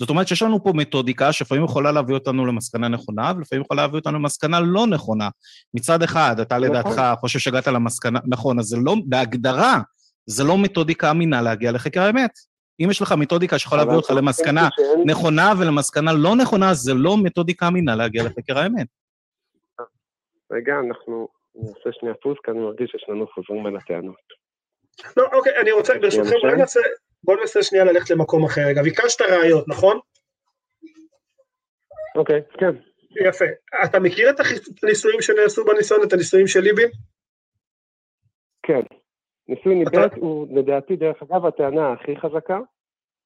זאת 0.01 0.11
אומרת 0.11 0.29
שיש 0.29 0.43
לנו 0.43 0.65
פה 0.65 0.73
מתודיקה 0.75 1.33
שלפעמים 1.33 1.65
יכולה 1.65 1.93
להביא 1.93 2.15
אותנו 2.15 2.47
למסקנה 2.47 2.89
נכונה, 2.89 3.33
ולפעמים 3.37 3.63
יכולה 3.63 3.83
להביא 3.83 3.99
אותנו 3.99 4.19
למסקנה 4.19 4.61
לא 4.61 4.87
נכונה. 4.87 5.29
מצד 5.75 6.03
אחד, 6.03 6.41
אתה 6.41 6.59
נכון. 6.59 6.69
לדעתך 6.69 7.03
חושב 7.21 7.39
שהגעת 7.39 7.67
למסקנה, 7.67 8.19
נכון, 8.27 8.59
אז 8.59 8.65
זה 8.65 8.77
לא, 8.77 8.97
בהגדרה, 9.07 9.81
זה 10.27 10.45
לא 10.45 10.59
מתודיקה 10.59 11.11
אמינה 11.11 11.43
להגיע 11.43 11.73
לחקר 11.73 12.03
האמת. 12.03 12.31
אם 12.81 12.91
יש 12.91 13.03
לך 13.03 13.13
מתודיקה 13.13 13.59
שיכולה 13.59 13.83
להביא 13.83 13.97
אותך 13.97 14.11
למסקנה 14.11 14.69
נכונה 15.07 15.53
ולמסקנה 15.59 16.13
לא 16.13 16.37
נכונה, 16.37 16.75
זה 16.75 16.95
לא 16.95 17.17
מתודיקה 17.23 17.69
אמינה 17.69 17.97
להגיע 17.97 18.25
לחקר 18.25 18.59
האמת. 18.59 18.87
רגע, 20.53 20.75
אנחנו 20.89 21.29
נעשה 21.55 21.93
שנייה 21.93 22.15
פוס, 22.15 22.39
כי 22.45 22.51
אני 22.51 22.61
מרגיש 22.61 22.91
שיש 22.91 23.05
לנו 23.09 23.27
חוזרים 23.27 23.67
על 23.67 23.77
הטענות. 23.77 24.45
לא, 25.17 25.25
אוקיי, 25.33 25.57
אני 25.61 25.73
רוצה, 25.73 25.99
ברשותכם, 25.99 26.37
בואו 26.43 26.55
ננסה, 26.55 26.81
בואו 27.25 27.41
ננסה 27.41 27.63
שנייה 27.63 27.85
ללכת 27.85 28.11
למקום 28.11 28.45
אחר 28.45 28.61
רגע. 28.67 28.83
ביקשת 28.83 29.21
ראיות, 29.21 29.69
נכון? 29.69 29.99
אוקיי, 32.17 32.43
כן. 32.59 32.75
יפה. 33.29 33.45
אתה 33.85 34.01
מכיר 34.01 34.31
את 34.31 34.37
הניסויים 34.83 35.23
שנעשו 35.23 35.65
בניסיון, 35.65 36.01
את 36.07 36.13
הניסויים 36.13 36.47
של 36.47 36.61
ליבין? 36.61 36.91
כן. 38.63 38.81
ניסוי 39.49 39.75
ניבט 39.75 40.13
הוא 40.17 40.59
לדעתי, 40.59 40.97
דרך 40.97 41.23
אגב, 41.23 41.47
הטענה 41.47 41.93
הכי 41.93 42.17
חזקה 42.17 42.59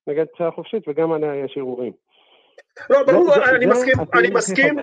נגד 0.06 0.24
בחירה 0.34 0.50
חופשית, 0.50 0.88
וגם 0.88 1.12
עליה 1.12 1.44
יש 1.44 1.54
ערעורים. 1.56 1.92
לא, 2.90 3.02
ברור, 3.06 3.34
אני 3.56 3.66
מסכים, 3.66 3.94
אני 4.18 4.30
מסכים, 4.30 4.74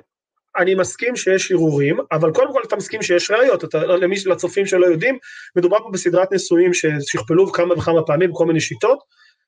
אני 0.58 0.76
מסכים 0.76 1.16
שיש 1.16 1.51
ערעורים, 1.51 1.97
אבל 2.12 2.34
קודם 2.34 2.53
כל 2.53 2.62
אתה 2.68 2.76
מסכים 2.76 3.01
שיש 3.01 3.32
ראיות, 3.32 3.64
אתה, 3.64 3.86
למי, 3.86 4.16
לצופים 4.26 4.66
שלא 4.66 4.86
יודעים, 4.86 5.18
מדובר 5.56 5.80
פה 5.80 5.89
בסדרת 5.93 6.32
ניסויים 6.32 6.74
ששכפלו 6.74 7.51
כמה 7.51 7.74
וכמה 7.74 8.03
פעמים 8.03 8.32
בכל 8.32 8.45
מיני 8.45 8.60
שיטות, 8.60 8.99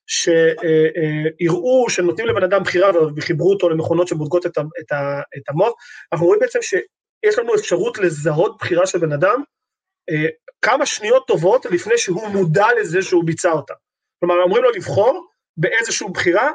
שהראו 0.07 1.89
שנותנים 1.89 2.27
לבן 2.27 2.43
אדם 2.43 2.63
בחירה 2.63 2.91
וחיברו 3.15 3.53
אותו 3.53 3.69
למכונות 3.69 4.07
שבודקות 4.07 4.45
את, 4.45 4.57
את, 4.57 4.91
את 5.37 5.49
המוח, 5.49 5.73
אנחנו 6.13 6.25
רואים 6.25 6.39
בעצם 6.39 6.59
שיש 6.61 7.37
לנו 7.37 7.55
אפשרות 7.55 7.97
לזהות 7.97 8.57
בחירה 8.59 8.87
של 8.87 8.99
בן 8.99 9.11
אדם 9.11 9.43
אה, 10.09 10.25
כמה 10.61 10.85
שניות 10.85 11.27
טובות 11.27 11.65
לפני 11.65 11.97
שהוא 11.97 12.27
מודע 12.27 12.65
לזה 12.79 13.01
שהוא 13.01 13.23
ביצע 13.25 13.51
אותה. 13.51 13.73
כלומר, 14.19 14.35
אומרים 14.43 14.63
לו 14.63 14.71
לבחור 14.71 15.27
באיזושהי 15.57 16.07
בחירה, 16.13 16.51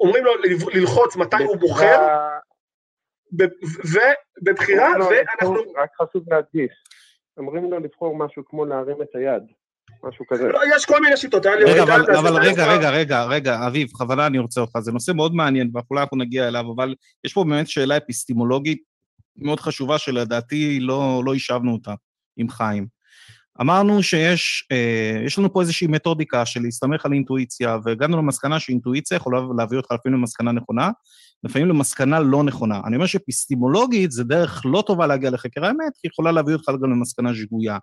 אומרים 0.00 0.24
לו 0.24 0.32
ללחוץ 0.74 1.16
מתי 1.16 1.42
הוא 1.44 1.56
בוחר, 1.56 1.98
ובבחירה, 3.32 4.98
לא, 4.98 5.04
ואנחנו... 5.04 5.54
רק 5.82 5.90
חשוב 6.02 6.22
להדגיש, 6.32 6.72
אומרים 7.36 7.70
לו 7.70 7.78
לבחור 7.78 8.16
משהו 8.16 8.42
כמו 8.46 8.64
להרים 8.64 9.02
את 9.02 9.14
היד. 9.14 9.42
משהו 10.04 10.26
כזה. 10.26 10.48
לא, 10.48 10.60
יש 10.76 10.86
כל 10.86 11.00
מיני 11.00 11.16
שיטות, 11.16 11.46
היה 11.46 11.56
לי... 11.56 11.64
רגע, 11.64 11.82
אבל, 11.82 12.16
אבל 12.16 12.36
רגע, 12.36 12.74
רגע, 12.74 12.90
רגע, 12.90 13.24
רגע, 13.24 13.66
אביב, 13.66 13.88
בכוונה 13.88 14.26
אני 14.26 14.38
רוצה 14.38 14.60
אותך, 14.60 14.78
זה 14.78 14.92
נושא 14.92 15.12
מאוד 15.12 15.34
מעניין, 15.34 15.70
ואולי 15.74 16.02
אנחנו 16.02 16.16
נגיע 16.16 16.48
אליו, 16.48 16.64
אבל 16.74 16.94
יש 17.24 17.32
פה 17.32 17.44
באמת 17.44 17.68
שאלה 17.68 17.96
אפיסטימולוגית 17.96 18.82
מאוד 19.36 19.60
חשובה, 19.60 19.98
שלדעתי 19.98 20.80
לא, 20.80 21.22
לא 21.24 21.34
השבנו 21.34 21.72
אותה 21.72 21.94
עם 22.36 22.48
חיים. 22.48 22.86
אמרנו 23.60 24.02
שיש 24.02 24.68
אה, 24.72 25.22
יש 25.26 25.38
לנו 25.38 25.52
פה 25.52 25.60
איזושהי 25.60 25.86
מתודיקה 25.86 26.46
של 26.46 26.60
להסתמך 26.62 27.06
על 27.06 27.12
אינטואיציה, 27.12 27.76
והגענו 27.84 28.16
למסקנה 28.16 28.60
שאינטואיציה 28.60 29.16
יכולה 29.16 29.40
להביא 29.58 29.78
אותך 29.78 29.92
לפעמים 29.92 30.18
למסקנה 30.18 30.52
נכונה, 30.52 30.90
לפעמים 31.44 31.68
למסקנה 31.68 32.20
לא 32.20 32.42
נכונה. 32.42 32.80
אני 32.86 32.96
אומר 32.96 33.06
שאפיסטימולוגית 33.06 34.10
זה 34.10 34.24
דרך 34.24 34.62
לא 34.64 34.82
טובה 34.86 35.06
להגיע 35.06 35.30
לחקר 35.30 35.64
האמת, 35.64 35.92
כי 36.00 36.08
יכולה 36.08 36.32
להביא 36.32 36.54
אותך 36.54 36.68
גם 36.82 36.90
למסקנה 36.90 37.34
שגויה. 37.34 37.78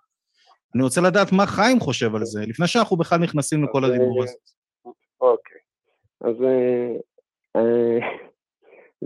אני 0.74 0.82
רוצה 0.82 1.00
לדעת 1.00 1.32
מה 1.32 1.46
חיים 1.46 1.80
חושב 1.80 2.14
על 2.14 2.24
זה, 2.24 2.40
לפני 2.46 2.66
שאנחנו 2.66 2.96
בכלל 2.96 3.18
נכנסים 3.18 3.64
לכל 3.64 3.84
הדיבור 3.84 4.22
הזה. 4.22 4.32
אוקיי, 5.20 5.58
אז 6.20 6.34
אה, 7.56 7.98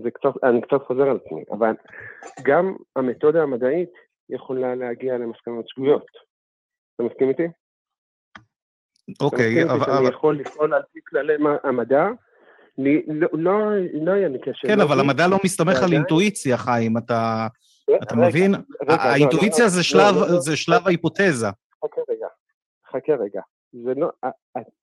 זה 0.02 0.10
קצת, 0.10 0.44
אני 0.44 0.60
קצת 0.60 0.86
חוזר 0.86 1.02
על 1.02 1.18
עצמי, 1.26 1.44
אבל 1.50 1.74
גם 2.42 2.76
המתודה 2.96 3.42
המדעית 3.42 3.90
יכולה 4.28 4.74
להגיע 4.74 5.18
למסקנות 5.18 5.68
שגויות. 5.68 6.06
אתה 6.94 7.02
מסכים 7.02 7.28
איתי? 7.28 7.46
אוקיי, 9.20 9.64
אבל... 9.64 9.92
אני 9.98 10.08
יכול 10.08 10.38
לפעול 10.38 10.74
על 10.74 10.82
פי 10.92 11.00
כללי 11.06 11.32
המדע, 11.64 12.06
לא, 12.78 13.28
לא, 13.32 13.60
לא 13.92 14.12
היה 14.12 14.28
לי 14.28 14.38
קשר. 14.38 14.68
כן, 14.68 14.80
אבל 14.80 15.00
המדע 15.00 15.28
לא 15.28 15.38
מסתמך 15.44 15.82
על 15.82 15.92
אינטואיציה, 15.92 16.56
חיים, 16.56 16.98
אתה 16.98 17.46
אתה 18.02 18.16
מבין? 18.16 18.54
האינטואיציה 18.88 19.68
זה 20.38 20.56
שלב 20.56 20.86
ההיפותזה. 20.86 21.46
חכה 21.84 22.00
רגע, 22.08 22.26
חכה 22.92 23.12
רגע. 23.12 23.40
זה 23.84 23.94
לא, 23.96 24.10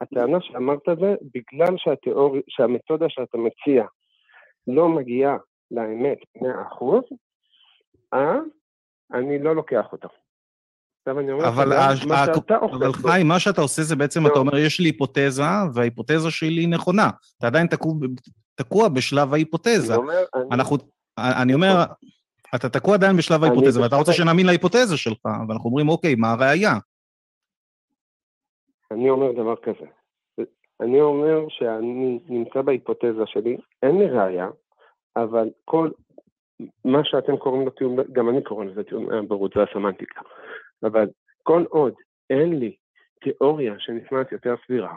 הטענה 0.01 0.37
שאמרת 0.41 0.81
זה, 0.85 1.15
בגלל 1.21 1.77
שהתיאוריה, 1.77 2.41
שהמתודה 2.47 3.05
שאתה 3.09 3.37
מציע 3.37 3.85
לא 4.67 4.89
מגיעה 4.89 5.37
לאמת 5.71 6.17
100%, 6.37 6.43
אה, 8.13 8.35
אני 9.13 9.39
לא 9.39 9.55
לוקח 9.55 9.85
אותה. 9.91 10.07
עכשיו 11.11 11.23
אני 11.23 11.31
אומר 11.31 11.47
אבל, 11.47 11.69
מה 12.07 12.25
שאתה 12.25 12.57
אבל 12.57 12.93
חיים, 12.93 13.27
מה 13.27 13.39
שאתה 13.39 13.61
עושה 13.61 13.81
זה 13.81 13.95
בעצם, 13.95 14.25
אתה 14.25 14.35
לא. 14.35 14.39
אומר, 14.39 14.57
יש 14.57 14.79
לי 14.79 14.87
היפותזה, 14.87 15.43
וההיפותזה 15.73 16.31
שלי 16.31 16.67
נכונה. 16.67 17.09
אתה 17.37 17.47
עדיין 17.47 17.67
תקוע 18.55 18.89
בשלב 18.89 19.33
ההיפותזה. 19.33 19.95
אנחנו, 20.51 20.77
אני 21.17 21.53
אומר, 21.53 21.83
אתה 22.55 22.69
תקוע 22.69 22.93
עדיין 22.93 23.17
בשלב 23.17 23.43
ההיפותזה, 23.43 23.81
ואתה 23.81 23.95
רוצה 23.95 24.13
שנאמין 24.13 24.45
להיפותזה 24.45 24.97
שלך, 24.97 25.25
ואנחנו 25.47 25.69
אומרים, 25.69 25.89
אוקיי, 25.89 26.15
מה 26.15 26.31
הראייה? 26.31 26.73
אני 28.91 29.09
אומר 29.09 29.31
דבר 29.31 29.55
כזה. 29.55 29.85
אני 30.81 31.01
אומר 31.01 31.45
שאני 31.49 32.19
נמצא 32.29 32.61
בהיפותזה 32.61 33.23
שלי, 33.25 33.57
אין 33.83 33.97
לי 33.97 34.05
ראייה, 34.09 34.47
אבל 35.15 35.49
כל, 35.65 35.89
מה 36.85 36.99
שאתם 37.03 37.37
קוראים 37.37 37.65
לו 37.65 37.71
טיעון, 37.71 37.95
גם 38.11 38.29
אני 38.29 38.43
קורא 38.43 38.65
לזה 38.65 38.83
טיעון 38.83 39.27
ברות, 39.27 39.51
זה 39.55 39.63
הסמנטיקה. 39.63 40.21
אבל 40.83 41.07
כל 41.43 41.63
עוד 41.69 41.93
אין 42.29 42.59
לי 42.59 42.75
תיאוריה 43.21 43.73
שנשמעת 43.79 44.31
יותר 44.31 44.55
סבירה, 44.65 44.95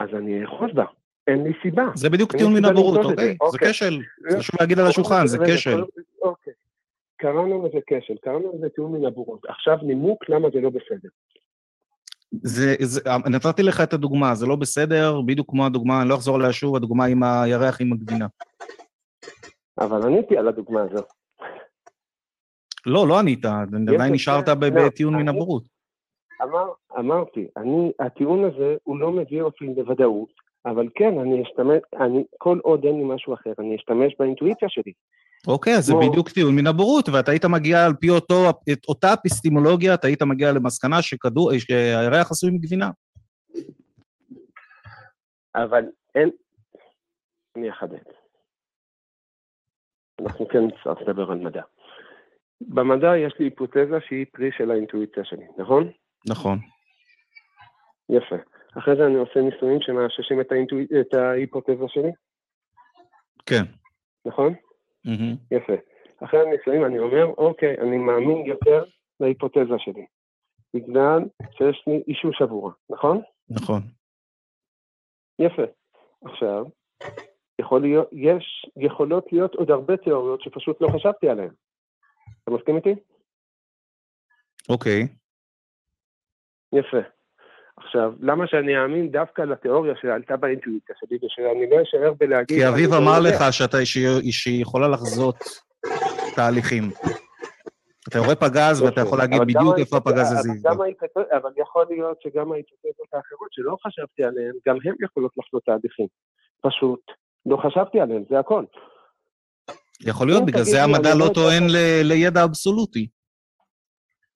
אז 0.00 0.08
אני 0.14 0.42
אאחוז 0.42 0.70
בה. 0.74 0.84
אין 1.26 1.44
לי 1.44 1.52
סיבה. 1.62 1.84
זה 1.94 2.10
בדיוק 2.10 2.36
טיעון 2.36 2.54
מן 2.54 2.64
הבורות, 2.64 3.04
אוקיי? 3.04 3.26
זה 3.26 3.36
אוקיי. 3.40 3.70
כשל. 3.70 3.98
חשוב 4.38 4.56
להגיד 4.60 4.78
על 4.78 4.86
השולחן, 4.86 5.26
זה 5.26 5.38
כשל. 5.46 5.84
אוקיי. 6.22 6.52
קראנו 7.16 7.66
לזה 7.66 7.78
כשל, 7.86 8.16
קראנו 8.22 8.52
לזה 8.54 8.68
טיעון 8.68 8.92
מן 8.92 9.06
הבורות. 9.06 9.40
עכשיו 9.48 9.76
נימוק 9.82 10.28
למה 10.28 10.48
זה 10.54 10.60
לא 10.60 10.70
בסדר. 10.70 11.08
זה, 12.42 12.74
זה, 12.80 13.00
נתתי 13.30 13.62
לך 13.62 13.80
את 13.80 13.92
הדוגמה, 13.92 14.34
זה 14.34 14.46
לא 14.46 14.56
בסדר, 14.56 15.20
בדיוק 15.20 15.50
כמו 15.50 15.66
הדוגמה, 15.66 16.02
אני 16.02 16.08
לא 16.08 16.14
אחזור 16.14 16.36
עליה 16.36 16.52
שוב, 16.52 16.76
הדוגמה 16.76 17.04
עם 17.04 17.22
הירח 17.22 17.80
עם 17.80 17.92
הגבינה. 17.92 18.26
אבל 19.78 20.02
עניתי 20.02 20.36
על 20.36 20.48
הדוגמה 20.48 20.82
הזאת. 20.82 21.12
לא, 22.86 23.08
לא 23.08 23.18
ענית, 23.18 23.44
עדיין 23.44 24.12
נשארת 24.12 24.48
לא, 24.48 24.54
בטיעון 24.54 25.14
מן 25.14 25.28
הבורות. 25.28 25.64
אמר, 26.42 26.72
אמרתי, 26.98 27.46
אני, 27.56 27.92
הטיעון 28.00 28.44
הזה 28.44 28.76
הוא 28.82 28.98
לא 28.98 29.12
מביא 29.12 29.42
אותי 29.42 29.64
לוודאות, 29.76 30.28
אבל 30.66 30.88
כן, 30.94 31.18
אני 31.18 31.42
אשתמש, 31.42 31.80
אני, 32.00 32.24
כל 32.38 32.58
עוד 32.62 32.84
אין 32.84 32.98
לי 32.98 33.04
משהו 33.04 33.34
אחר, 33.34 33.52
אני 33.58 33.76
אשתמש 33.76 34.14
באינטואיציה 34.18 34.68
שלי. 34.68 34.92
אוקיי, 35.46 35.74
אז 35.76 35.84
זה 35.84 35.94
בדיוק 35.94 36.28
טיעון 36.28 36.56
מן 36.56 36.66
הבורות, 36.66 37.08
ואתה 37.08 37.30
היית 37.30 37.44
מגיע 37.44 37.86
על 37.86 37.94
פי 37.94 38.10
אותו, 38.10 38.50
את 38.72 38.84
אותה 38.88 39.14
אפיסטימולוגיה, 39.14 39.94
אתה 39.94 40.06
היית 40.06 40.22
מגיע 40.22 40.52
למסקנה 40.52 41.02
שכדור, 41.02 41.50
שהירח 41.58 42.30
עשוי 42.30 42.50
מגבינה. 42.50 42.90
אבל 45.54 45.84
אין, 46.14 46.30
אני 47.56 47.70
אחדד. 47.70 47.98
אנחנו 50.20 50.48
כן 50.48 50.58
נצטרך 50.66 51.00
לדבר 51.02 51.30
על 51.30 51.38
מדע. 51.38 51.62
במדע 52.60 53.16
יש 53.16 53.34
לי 53.38 53.46
היפותזה 53.46 53.98
שהיא 54.08 54.26
פרי 54.32 54.50
של 54.56 54.70
האינטואיציה 54.70 55.24
שלי, 55.24 55.44
נכון? 55.58 55.90
נכון. 56.28 56.58
יפה. 58.08 58.36
אחרי 58.78 58.96
זה 58.96 59.06
אני 59.06 59.14
עושה 59.14 59.40
ניסויים 59.40 59.80
שמאששים 59.80 60.40
את, 60.40 60.52
האינטוא... 60.52 60.78
את 61.00 61.14
ההיפותזה 61.14 61.84
שלי, 61.88 62.10
כן. 63.46 63.62
נכון? 64.26 64.54
מהמם. 65.04 65.36
יפה. 65.50 65.72
אחרי 66.24 66.40
הניסויים 66.40 66.84
אני 66.84 66.98
אומר, 66.98 67.26
אוקיי, 67.26 67.76
אני 67.78 67.98
מאמין 67.98 68.46
יותר 68.46 68.84
להיפותזה 69.20 69.78
שלי, 69.78 70.06
בגלל 70.74 71.20
שיש 71.50 71.84
לי 71.86 72.02
אישוש 72.08 72.42
עבורה, 72.42 72.72
נכון? 72.90 73.20
נכון. 73.50 73.82
יפה. 75.38 75.62
עכשיו, 76.24 76.64
יכול 77.60 77.80
להיות, 77.80 78.08
יש, 78.12 78.66
יכולות 78.76 79.32
להיות 79.32 79.54
עוד 79.54 79.70
הרבה 79.70 79.96
תיאוריות 79.96 80.40
שפשוט 80.40 80.80
לא 80.80 80.88
חשבתי 80.88 81.28
עליהן. 81.28 81.50
אתה 82.44 82.50
מסכים 82.50 82.76
איתי? 82.76 82.94
אוקיי. 84.68 85.08
יפה. 86.72 86.98
עכשיו, 87.76 88.12
למה 88.20 88.46
שאני 88.46 88.82
אאמין 88.82 89.10
דווקא 89.10 89.42
לתיאוריה 89.42 89.94
שעלתה 90.02 90.36
באינטואיציה 90.36 90.94
שלי, 90.98 91.18
ושאני 91.26 91.70
לא 91.70 91.82
אשאר 91.82 92.12
בלהגיד... 92.20 92.58
כי 92.58 92.68
אביב 92.68 92.90
לא 92.90 92.96
אמר. 92.98 93.20
לך 93.20 93.52
שאתה- 93.52 93.86
שהיא 93.86 94.32
שהיא 94.32 94.62
יכולה 94.62 94.88
לחזות 94.88 95.36
תהליכים. 96.36 96.82
אתה 98.08 98.18
יורה 98.18 98.34
פגז 98.34 98.82
ואתה. 98.82 99.00
יכול 99.00 99.18
להגיד 99.18 99.40
בדיוק 99.42 99.78
איפה 99.78 99.96
הפגז 99.96 100.32
הזה 100.32 100.48
אבל 101.36 101.50
יכול 101.56 101.86
להיות 101.90 102.22
שגם 102.22 102.52
ההיפותזות 102.52 103.08
האחרות 103.12 103.48
שלא 103.50 103.76
חשבתי 103.86 104.24
עליהן, 104.24 104.52
גם 104.68 104.76
הן 104.84 104.94
יכולות 105.04 105.32
לחזות 105.36 105.62
תהליכים. 105.64 106.06
פשוט 106.60 107.00
לא 107.46 107.56
חשבתי 107.56 108.00
עליהן, 108.00 108.24
זה 108.30 108.38
הכל. 108.38 108.64
יכול 110.00 110.26
להיות, 110.26 110.46
בגלל 110.46 110.62
זה 110.62 110.84
המדע 110.84 111.14
לא 111.14 111.26
לא. 111.26 111.32
טוען 111.34 111.66
לידע 112.02 112.44
אבסולוטי. 112.44 113.06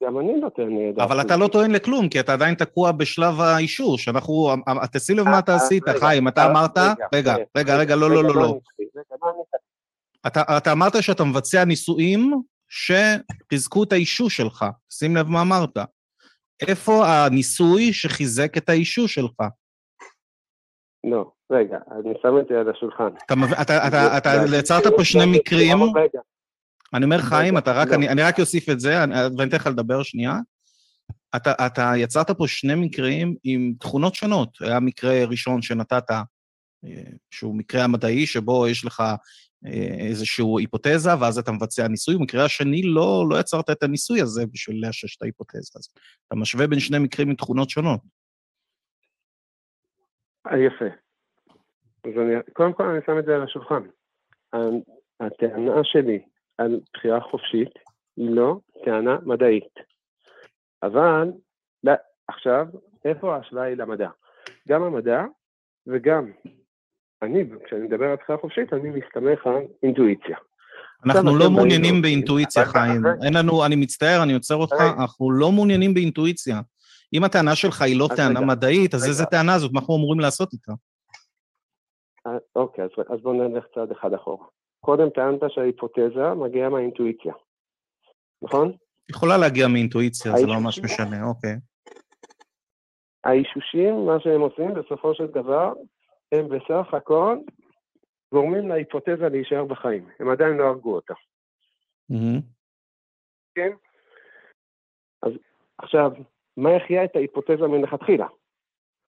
גם 0.04 0.18
אני 0.18 0.32
נותן 0.32 0.70
ידע. 0.70 1.04
אבל 1.04 1.20
אתה 1.20 1.36
לא 1.36 1.48
טוען 1.48 1.70
לכלום, 1.70 2.08
כי 2.08 2.20
אתה 2.20 2.32
עדיין 2.32 2.54
תקוע 2.54 2.92
בשלב 2.92 3.40
האישור, 3.40 3.98
שאנחנו... 3.98 4.54
תשים 4.92 5.18
לב 5.18 5.24
מה 5.24 5.34
אה, 5.34 5.38
אתה 5.38 5.52
אה, 5.52 5.56
עשית, 5.56 5.82
חיים, 6.00 6.28
אתה 6.28 6.44
אה, 6.44 6.50
אמרת... 6.50 6.78
רגע, 7.14 7.34
רגע, 7.56 7.76
רגע, 7.76 7.96
לא, 7.96 8.10
לא, 8.10 8.18
רגע, 8.18 8.28
לא, 8.28 8.34
לא. 8.34 8.46
אני 8.46 8.58
אתחיל? 8.58 8.86
אתה, 10.26 10.56
אתה 10.56 10.72
אמרת 10.72 11.02
שאתה 11.02 11.24
מבצע 11.24 11.64
ניסויים 11.64 12.42
שחיזקו 12.68 13.82
את 13.82 13.92
האישוש 13.92 14.36
שלך. 14.36 14.64
שים 14.90 15.16
לב 15.16 15.28
מה 15.28 15.40
אמרת. 15.40 15.78
איפה 16.68 17.06
הניסוי 17.06 17.92
שחיזק 17.92 18.56
את 18.56 18.68
האישוש 18.68 19.14
שלך? 19.14 19.40
לא, 21.10 21.30
רגע, 21.50 21.78
אני 21.92 22.14
שם 22.22 22.38
את 22.40 22.46
זה 22.48 22.60
על 22.60 22.70
השולחן. 22.70 23.08
אתה, 24.18 24.32
יצרת 24.58 24.82
פה 24.96 25.04
שני 25.04 25.26
מקרים, 25.26 25.78
אני 26.94 27.04
אומר 27.04 27.18
חיים, 27.18 27.58
אתה 27.58 27.72
רק, 27.72 27.88
לא. 27.88 27.94
אני, 27.94 28.22
רק 28.22 28.40
אוסיף 28.40 28.68
את 28.68 28.80
זה, 28.80 29.04
אני- 29.04 29.14
ואני 29.38 29.48
אתן 29.48 29.56
לך 29.56 29.66
לדבר 29.66 30.02
שנייה. 30.02 30.34
אתה, 31.36 31.52
אתה 31.66 31.92
יצרת 31.96 32.30
פה 32.30 32.48
שני 32.48 32.74
מקרים 32.74 33.34
עם 33.44 33.72
תכונות 33.80 34.14
שונות. 34.14 34.48
היה 34.60 34.80
מקרה 34.80 35.24
ראשון 35.24 35.62
שנתת, 35.62 36.10
אה, 36.10 36.22
שהוא 37.30 37.54
מקרה 37.54 37.84
המדעי, 37.84 38.26
שבו 38.26 38.68
יש 38.68 38.84
לך 38.84 39.02
אה, 39.66 40.06
איזושהי 40.08 40.44
היפותזה, 40.58 41.10
ואז 41.20 41.38
אתה 41.38 41.52
מבצע 41.52 41.88
ניסוי. 41.88 42.14
במקרה 42.16 42.44
השני, 42.44 42.82
לא, 42.82 43.26
לא 43.30 43.40
יצרת 43.40 43.70
את 43.70 43.82
הניסוי 43.82 44.20
הזה 44.20 44.46
בשביל 44.52 44.86
לאשש 44.86 45.16
את 45.16 45.22
ההיפותזה 45.22 45.58
הזאת. 45.76 45.92
אתה 46.28 46.36
משווה 46.36 46.66
בין 46.66 46.80
שני 46.80 46.98
מקרים 46.98 47.28
עם 47.28 47.34
תכונות 47.34 47.70
שונות. 47.70 48.00
אה, 50.50 50.58
יפה. 50.58 50.84
אז 52.04 52.10
אני, 52.16 52.34
קודם 52.52 52.72
כל 52.72 52.84
אני 52.84 53.00
שם 53.06 53.18
את 53.18 53.24
זה 53.24 53.34
על 53.34 53.42
השולחן. 53.42 53.82
ה- 54.52 54.58
הטענה 55.20 55.84
שלי 55.84 56.22
על 56.58 56.80
בחירה 56.94 57.20
חופשית 57.20 57.70
היא 58.16 58.30
לא 58.30 58.56
טענה 58.84 59.16
מדעית. 59.22 59.74
אבל, 60.82 61.28
לא, 61.84 61.92
עכשיו, 62.28 62.66
איפה 63.04 63.34
ההשוואה 63.36 63.64
היא 63.64 63.76
למדע? 63.76 64.08
גם 64.68 64.82
המדע 64.82 65.24
וגם 65.86 66.30
אני, 67.22 67.44
כשאני 67.66 67.82
מדבר 67.82 68.04
על 68.04 68.16
בחירה 68.22 68.38
חופשית, 68.38 68.72
אני 68.72 68.90
מסתמך 68.90 69.46
על 69.46 69.54
אינטואיציה. 69.82 70.36
אנחנו 71.06 71.38
לא 71.38 71.50
מעוניינים 71.50 72.02
באינטואיציה, 72.02 72.64
חיים. 72.64 73.02
אין 73.24 73.34
לנו, 73.36 73.66
אני 73.66 73.76
מצטער, 73.76 74.22
אני 74.22 74.32
עוצר 74.34 74.54
אותך, 74.54 74.72
רגע. 74.72 74.92
אנחנו 75.00 75.30
לא 75.30 75.52
מעוניינים 75.52 75.94
באינטואיציה. 75.94 76.60
אם 77.14 77.24
הטענה 77.24 77.56
שלך 77.56 77.82
היא 77.82 77.98
לא 77.98 78.08
טענה 78.16 78.40
רגע, 78.40 78.46
מדעית, 78.48 78.94
אז 78.94 79.02
רגע. 79.02 79.10
איזה 79.10 79.24
טענה 79.24 79.58
זאת? 79.58 79.72
מה 79.72 79.80
אנחנו 79.80 79.96
אמורים 79.96 80.20
לעשות 80.20 80.52
איתה? 80.52 80.72
אה, 82.26 82.32
אוקיי, 82.56 82.84
אז, 82.84 82.90
אז 83.08 83.20
בואו 83.22 83.48
נלך 83.48 83.64
צעד 83.74 83.90
אחד 83.92 84.14
אחורה. 84.14 84.46
קודם 84.80 85.10
טענת 85.10 85.40
שההיפותזה 85.48 86.34
מגיעה 86.36 86.68
מהאינטואיציה, 86.68 87.32
נכון? 88.42 88.72
יכולה 89.10 89.36
להגיע 89.36 89.68
מאינטואיציה, 89.68 90.32
זה 90.36 90.46
לא 90.46 90.60
ממש 90.60 90.78
משנה, 90.78 91.24
אוקיי. 91.24 91.56
האישושים, 93.24 94.06
מה 94.06 94.20
שהם 94.20 94.40
עושים 94.40 94.74
בסופו 94.74 95.14
של 95.14 95.26
דבר, 95.26 95.72
הם 96.32 96.48
בסך 96.48 96.94
הכל 96.94 97.38
גורמים 98.32 98.68
להיפותזה 98.68 99.28
להישאר 99.28 99.64
בחיים. 99.64 100.08
הם 100.20 100.30
עדיין 100.30 100.56
לא 100.56 100.64
הרגו 100.64 100.94
אותה. 100.94 101.14
מהמם. 102.10 102.40
כן? 103.54 103.70
אז 105.22 105.32
עכשיו, 105.78 106.10
מה 106.58 106.72
יחיה 106.72 107.04
את 107.04 107.16
ההיפותזה 107.16 107.66
מלכתחילה? 107.66 108.26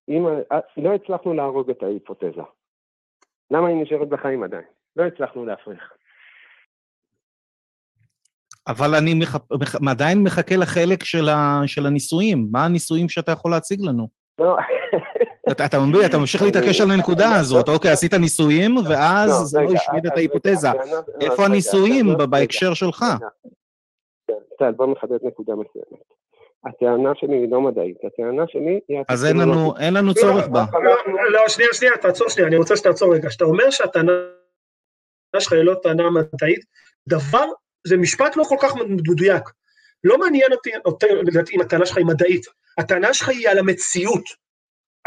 אם 0.09 0.27
אה, 0.27 0.59
לא 0.77 0.95
הצלחנו 0.95 1.35
להרוג 1.35 1.71
את 1.71 1.83
ההיפותזה, 1.83 2.43
למה 3.51 3.69
היא 3.69 3.83
נשארת 3.83 4.09
בחיים 4.09 4.43
עדיין? 4.43 4.65
לא 4.97 5.05
הצלחנו 5.05 5.47
להפריך. 5.47 5.93
אבל 8.69 8.95
אני 8.95 9.15
מחפ... 9.15 9.53
מח... 9.53 9.75
עדיין 9.91 10.23
מחכה 10.23 10.57
לחלק 10.57 11.05
של, 11.05 11.29
ה... 11.29 11.61
של 11.67 11.87
הניסויים. 11.87 12.49
מה 12.53 12.65
הניסויים 12.65 13.09
שאתה 13.09 13.33
יכול 13.33 13.51
להציג 13.51 13.81
לנו? 13.81 14.09
לא, 14.39 14.57
אתה, 15.53 15.67
אתה 15.67 15.77
מבין, 15.89 16.07
אתה 16.11 16.19
ממשיך 16.19 16.43
להתעקש 16.43 16.81
על 16.81 16.91
הנקודה 16.91 17.37
הזאת. 17.41 17.69
אוקיי, 17.69 17.91
עשית 17.91 18.15
ניסויים, 18.15 18.77
ואז 18.77 19.31
זה 19.31 19.61
לא 19.61 19.69
רגע, 19.69 19.79
השמיד 19.79 20.07
את 20.07 20.17
ההיפותזה. 20.17 20.69
לא, 20.69 21.01
איפה 21.21 21.45
הניסויים 21.45 22.07
בהקשר 22.31 22.75
שלך? 22.75 23.05
כן, 24.29 24.35
טל, 24.59 24.73
בוא 24.73 24.87
נחדד 24.87 25.27
נקודה 25.27 25.53
מסוימת. 25.53 26.20
הטענה 26.67 27.11
שלי 27.15 27.37
היא 27.37 27.51
לא 27.51 27.61
מדעית, 27.61 27.97
הטענה 28.05 28.43
שלי 28.49 28.81
היא... 28.89 28.99
אז 29.09 29.25
אין 29.25 29.37
לנו, 29.37 29.77
אין 29.79 29.95
לנו 29.95 30.09
לא, 30.09 30.13
צורך 30.13 30.49
בה. 30.49 30.65
לא, 30.73 31.31
לא, 31.31 31.49
שנייה, 31.49 31.71
שנייה, 31.73 31.93
תעצור 31.97 32.29
שנייה, 32.29 32.49
אני 32.49 32.57
רוצה 32.57 32.77
שתעצור 32.77 33.15
רגע. 33.15 33.29
כשאתה 33.29 33.45
אומר 33.45 33.71
שהטענה 33.71 34.13
שלך 35.39 35.53
היא 35.53 35.63
לא 35.63 35.75
טענה 35.83 36.11
מדעית, 36.11 36.65
דבר, 37.09 37.47
זה 37.87 37.97
משפט 37.97 38.37
לא 38.37 38.45
כל 38.45 38.57
כך 38.61 38.75
מדויק. 38.77 39.45
לא 40.05 40.19
מעניין 40.19 40.53
אותי, 40.53 40.71
לדעתי, 41.23 41.57
אם 41.57 41.61
הטענה 41.61 41.87
שלך 41.87 41.97
היא 41.97 42.07
מדעית. 42.07 42.47
הטענה 42.79 43.15
שלך 43.15 43.29
היא 43.29 43.49
על 43.49 43.59
המציאות. 43.59 44.25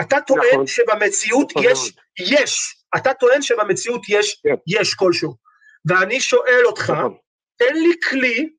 אתה 0.01 0.17
טוען 0.27 0.41
נכון. 0.53 0.67
שבמציאות 0.67 1.51
נכון 1.51 1.71
יש, 1.71 1.97
יש, 2.19 2.83
אתה 2.95 3.13
טוען 3.13 3.41
שבמציאות 3.41 4.01
יש, 4.09 4.41
כן. 4.43 4.55
יש 4.67 4.93
כלשהו. 4.93 5.35
ואני 5.85 6.19
שואל 6.21 6.61
אותך, 6.65 6.89
נכון. 6.89 7.17
תן 7.57 7.73
לי 7.73 7.93
כלי 8.09 8.49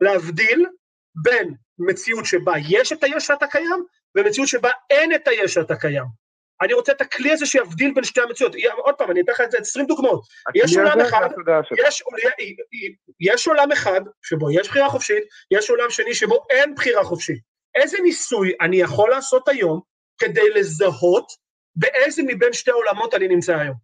להבדיל 0.00 0.66
בין 1.14 1.54
מציאות 1.78 2.24
שבה 2.24 2.52
יש 2.68 2.92
את 2.92 3.04
היש 3.04 3.26
שאתה 3.26 3.46
קיים, 3.46 3.84
ומציאות 4.14 4.48
שבה 4.48 4.70
אין 4.90 5.14
את 5.14 5.28
היש 5.28 5.54
שאתה 5.54 5.76
קיים. 5.76 6.04
אני 6.62 6.72
רוצה 6.72 6.92
את 6.92 7.00
הכלי 7.00 7.32
הזה 7.32 7.46
שיבדיל 7.46 7.94
בין 7.94 8.04
שתי 8.04 8.20
המציאות. 8.20 8.52
עוד 8.76 8.94
פעם, 8.94 9.10
אני 9.10 9.20
אתן 9.20 9.32
לך 9.32 9.40
את 9.40 9.50
זה 9.50 9.58
20 9.58 9.86
דוגמאות. 9.86 10.22
יש 10.54 10.76
עולם 10.76 11.00
אחד. 11.00 11.28
יש, 11.86 12.02
יש 13.20 13.48
עולם 13.48 13.72
אחד 13.72 14.00
שבו 14.22 14.50
יש 14.50 14.68
בחירה 14.68 14.88
חופשית, 14.88 15.24
יש 15.50 15.70
עולם 15.70 15.90
שני 15.90 16.14
שבו 16.14 16.44
אין 16.50 16.74
בחירה 16.74 17.04
חופשית. 17.04 17.38
איזה 17.74 17.98
ניסוי 18.02 18.52
אני 18.60 18.76
יכול 18.76 19.10
לעשות 19.10 19.48
היום 19.48 19.80
כדי 20.18 20.50
לזהות 20.50 21.26
באיזה 21.76 22.22
מבין 22.26 22.52
שתי 22.52 22.70
העולמות 22.70 23.14
אני 23.14 23.28
נמצא 23.28 23.56
היום? 23.56 23.74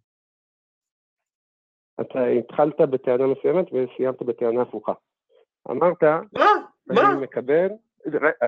אתה 2.01 2.19
התחלת 2.39 2.89
בטענה 2.89 3.27
מסוימת 3.27 3.65
וסיימת 3.67 4.21
בטענה 4.21 4.61
הפוכה. 4.61 4.93
אמרת, 5.69 6.03
מה? 6.33 6.51
מה? 6.87 7.11
אני 7.11 7.21
מקבל, 7.21 7.67
ר- 8.21 8.45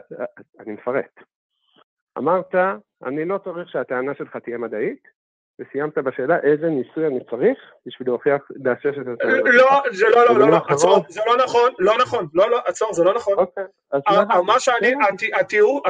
אני 0.59 0.71
מפרט. 0.73 1.19
אמרת, 2.17 2.55
אני 3.05 3.25
לא 3.25 3.37
צריך 3.37 3.69
שהטענה 3.69 4.11
שלך 4.17 4.37
תהיה 4.37 4.57
מדעית, 4.57 5.07
וסיימת 5.59 5.97
בשאלה 5.97 6.39
איזה 6.39 6.69
ניסוי 6.69 7.07
אני 7.07 7.19
צריך 7.29 7.57
בשביל 7.85 8.07
להוכיח, 8.07 8.41
לאשש 8.65 8.97
את 9.01 9.07
הטענה. 9.07 9.33
לא, 9.43 9.81
זה 9.91 10.05
לא, 10.09 10.25
לא, 10.25 10.39
לא, 10.39 10.49
לא, 10.49 10.57
עצור, 10.69 11.05
זה 11.09 11.21
לא 11.25 11.37
נכון, 11.43 11.71
לא 11.79 11.93
נכון, 12.01 12.27
לא, 12.33 12.49
לא, 12.51 12.59
עצור, 12.65 12.93
זה 12.93 13.03
לא 13.03 13.13
נכון. 13.15 13.33
אוקיי, 13.37 13.63
אז 13.91 14.01
ה- 14.07 14.21
למה- 14.21 14.33
ה- 14.33 14.41
מה 14.41 14.59
שאני, 14.59 14.93
התיאור, 15.39 15.81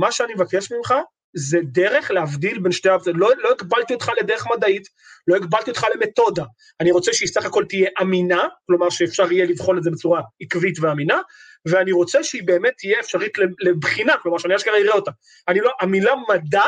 מה 0.00 0.12
שאני 0.12 0.34
מבקש 0.34 0.72
ממך, 0.72 0.94
זה 1.36 1.58
דרך 1.62 2.10
להבדיל 2.10 2.58
בין 2.58 2.72
שתי 2.72 2.88
האופציות. 2.88 3.16
לא, 3.18 3.30
לא 3.38 3.50
הגבלתי 3.50 3.94
אותך 3.94 4.10
לדרך 4.20 4.46
מדעית, 4.56 4.88
לא 5.26 5.36
הגבלתי 5.36 5.70
אותך 5.70 5.86
למתודה. 5.94 6.44
אני 6.80 6.92
רוצה 6.92 7.12
שהיא 7.12 7.28
סך 7.28 7.44
הכל 7.44 7.64
תהיה 7.68 7.90
אמינה, 8.02 8.42
כלומר 8.66 8.90
שאפשר 8.90 9.32
יהיה 9.32 9.44
לבחון 9.46 9.78
את 9.78 9.82
זה 9.82 9.90
בצורה 9.90 10.22
עקבית 10.42 10.78
ואמינה, 10.80 11.20
ואני 11.68 11.92
רוצה 11.92 12.24
שהיא 12.24 12.42
באמת 12.44 12.72
תהיה 12.78 13.00
אפשרית 13.00 13.38
לב- 13.38 13.54
לבחינה, 13.60 14.14
כלומר 14.22 14.38
שאני 14.38 14.56
אשכרה 14.56 14.78
אראה 14.78 14.94
אותה. 14.94 15.10
אני 15.48 15.60
לא, 15.60 15.70
המילה 15.80 16.12
מדע, 16.28 16.62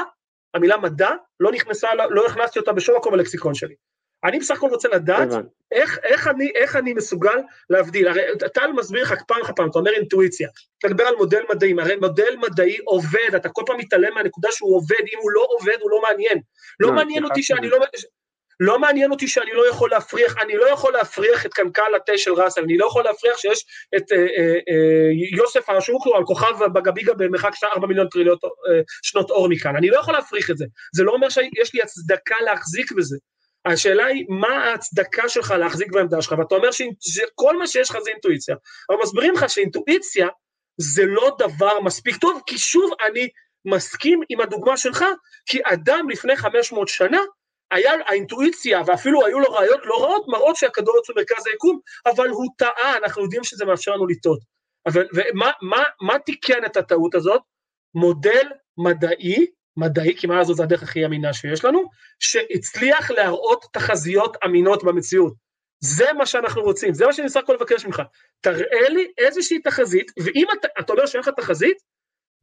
המילה 0.55 0.77
מדע, 0.77 1.11
לא 1.41 1.53
נכנסה, 1.53 1.95
לה- 1.95 2.07
לא 2.11 2.27
הכנסתי 2.27 2.59
אותה 2.59 2.73
בשום 2.73 2.97
מקום 2.97 3.13
בלקסיקון 3.13 3.55
שלי. 3.55 3.75
אני 4.25 4.39
בסך 4.39 4.57
הכל 4.57 4.69
רוצה 4.69 4.89
לדעת 4.89 5.29
איך, 5.73 5.99
איך, 6.03 6.29
אני, 6.29 6.51
איך 6.55 6.77
אני 6.77 6.95
מסוגל 6.95 7.39
להבדיל. 7.71 8.09
הרי 8.09 8.23
טל 8.55 8.73
מסביר 8.73 9.03
לך 9.03 9.15
פעם 9.27 9.43
אחר 9.43 9.53
פעם, 9.57 9.71
אתה 9.71 9.79
אומר 9.79 9.91
אינטואיציה, 9.91 10.49
אתה 10.79 10.89
מדבר 10.89 11.05
על 11.05 11.15
מודל 11.17 11.43
מדעי, 11.51 11.75
הרי 11.81 11.97
מודל 11.97 12.37
מדעי 12.37 12.77
עובד, 12.85 13.35
אתה 13.37 13.49
כל 13.49 13.63
פעם 13.67 13.79
מתעלם 13.79 14.15
מהנקודה 14.15 14.49
שהוא 14.53 14.77
עובד, 14.77 15.05
אם 15.13 15.19
הוא 15.21 15.31
לא 15.31 15.47
עובד 15.49 15.77
הוא 15.81 15.91
לא 15.91 16.03
מעניין. 16.03 16.39
לא, 16.81 16.89
לא 16.89 16.95
מעניין 16.95 17.25
אותי 17.25 17.43
שאני 17.43 17.69
לא... 17.69 17.79
לא 18.61 18.79
מעניין 18.79 19.11
אותי 19.11 19.29
שאני 19.29 19.53
לא 19.53 19.69
יכול 19.69 19.91
להפריח, 19.91 20.35
אני 20.43 20.57
לא 20.57 20.71
יכול 20.71 20.93
להפריח 20.93 21.47
את 21.47 21.55
קנקל 21.55 21.95
התה 21.97 22.19
של 22.19 22.33
ראסל, 22.33 22.61
אני 22.61 22.79
לא 22.79 22.87
יכול 22.87 23.05
להפריח 23.05 23.39
שיש 23.39 23.65
את 23.97 24.13
אה, 24.13 24.19
אה, 24.19 24.53
אה, 24.53 25.37
יוסף 25.37 25.71
השוקלו 25.71 26.17
על 26.17 26.25
כוכב 26.25 26.65
בגביגה 26.75 27.15
במרחק 27.15 27.53
4 27.65 27.87
מיליון 27.87 28.09
טריליות 28.09 28.45
אה, 28.45 28.81
שנות 29.03 29.31
אור 29.31 29.49
מכאן, 29.49 29.77
אני 29.77 29.91
לא 29.91 29.99
יכול 29.99 30.15
להפריך 30.15 30.51
את 30.51 30.57
זה, 30.57 30.65
זה 30.95 31.03
לא 31.03 31.13
אומר 31.13 31.29
שיש 31.29 31.75
לי 31.75 31.83
הצדקה 31.83 32.37
להחזיק 32.45 32.93
בזה. 32.93 33.17
השאלה 33.73 34.07
היא, 34.07 34.27
מה 34.29 34.49
ההצדקה 34.49 35.29
שלך 35.29 35.51
להחזיק 35.51 35.93
בעמדה 35.93 36.23
שלך, 36.23 36.35
ואתה 36.39 36.55
אומר 36.55 36.69
שכל 37.01 37.59
מה 37.59 37.67
שיש 37.67 37.91
לך 37.91 37.99
זה 38.05 38.11
אינטואיציה, 38.11 38.57
אבל 38.91 38.99
מסבירים 39.03 39.35
לך 39.35 39.51
שאינטואיציה 39.51 40.29
זה 40.81 41.03
לא 41.07 41.37
דבר 41.39 41.81
מספיק 41.81 42.17
טוב, 42.17 42.41
כי 42.47 42.59
שוב 42.59 42.91
אני 43.09 43.29
מסכים 43.65 44.21
עם 44.29 44.41
הדוגמה 44.41 44.77
שלך, 44.77 45.05
כי 45.47 45.61
אדם 45.65 46.11
לפני 46.11 46.37
500 46.37 46.89
שנה 46.89 47.21
היה 47.71 47.93
האינטואיציה, 48.07 48.83
ואפילו 48.87 49.27
היו 49.27 49.41
לו 49.41 49.53
ראיות 49.53 49.81
לא 49.85 50.03
רעות, 50.03 50.25
מראות 50.29 50.57
שהכדור 50.57 50.97
יוצא 50.97 51.13
במרכז 51.13 51.47
היקום, 51.47 51.81
אבל 52.07 52.29
הוא 52.29 52.47
טעה, 52.59 52.97
אנחנו 52.97 53.23
יודעים 53.23 53.45
שזה 53.45 53.65
מאפשר 53.65 53.95
לנו 53.95 54.07
לטעות. 54.07 54.41
ומה 55.15 55.51
מה, 55.63 55.83
מה 56.01 56.19
תיקן 56.19 56.65
את 56.67 56.77
הטעות 56.77 57.15
הזאת? 57.15 57.41
מודל 57.95 58.49
מדעי, 58.79 59.47
מדעי, 59.77 60.17
כי 60.17 60.27
מה 60.27 60.45
זאת 60.45 60.61
הדרך 60.61 60.83
הכי 60.83 61.05
אמינה 61.05 61.33
שיש 61.33 61.65
לנו, 61.65 61.85
שהצליח 62.21 63.11
להראות 63.11 63.65
תחזיות 63.73 64.37
אמינות 64.45 64.85
במציאות. 64.85 65.35
זה 65.81 66.13
מה 66.13 66.27
שאנחנו 66.27 66.63
רוצים, 66.63 66.95
זה 66.95 67.07
מה 67.07 67.13
שאני 67.13 67.27
בסך 67.27 67.41
הכל 67.41 67.53
לבקש 67.53 67.87
ממך. 67.87 68.03
תראה 68.41 68.89
לי 68.89 69.13
איזושהי 69.19 69.59
תחזית, 69.59 70.11
ואם 70.19 70.47
אתה, 70.59 70.69
אתה 70.81 70.93
אומר 70.93 71.07
שאין 71.07 71.21
לך 71.21 71.29
תחזית, 71.29 71.77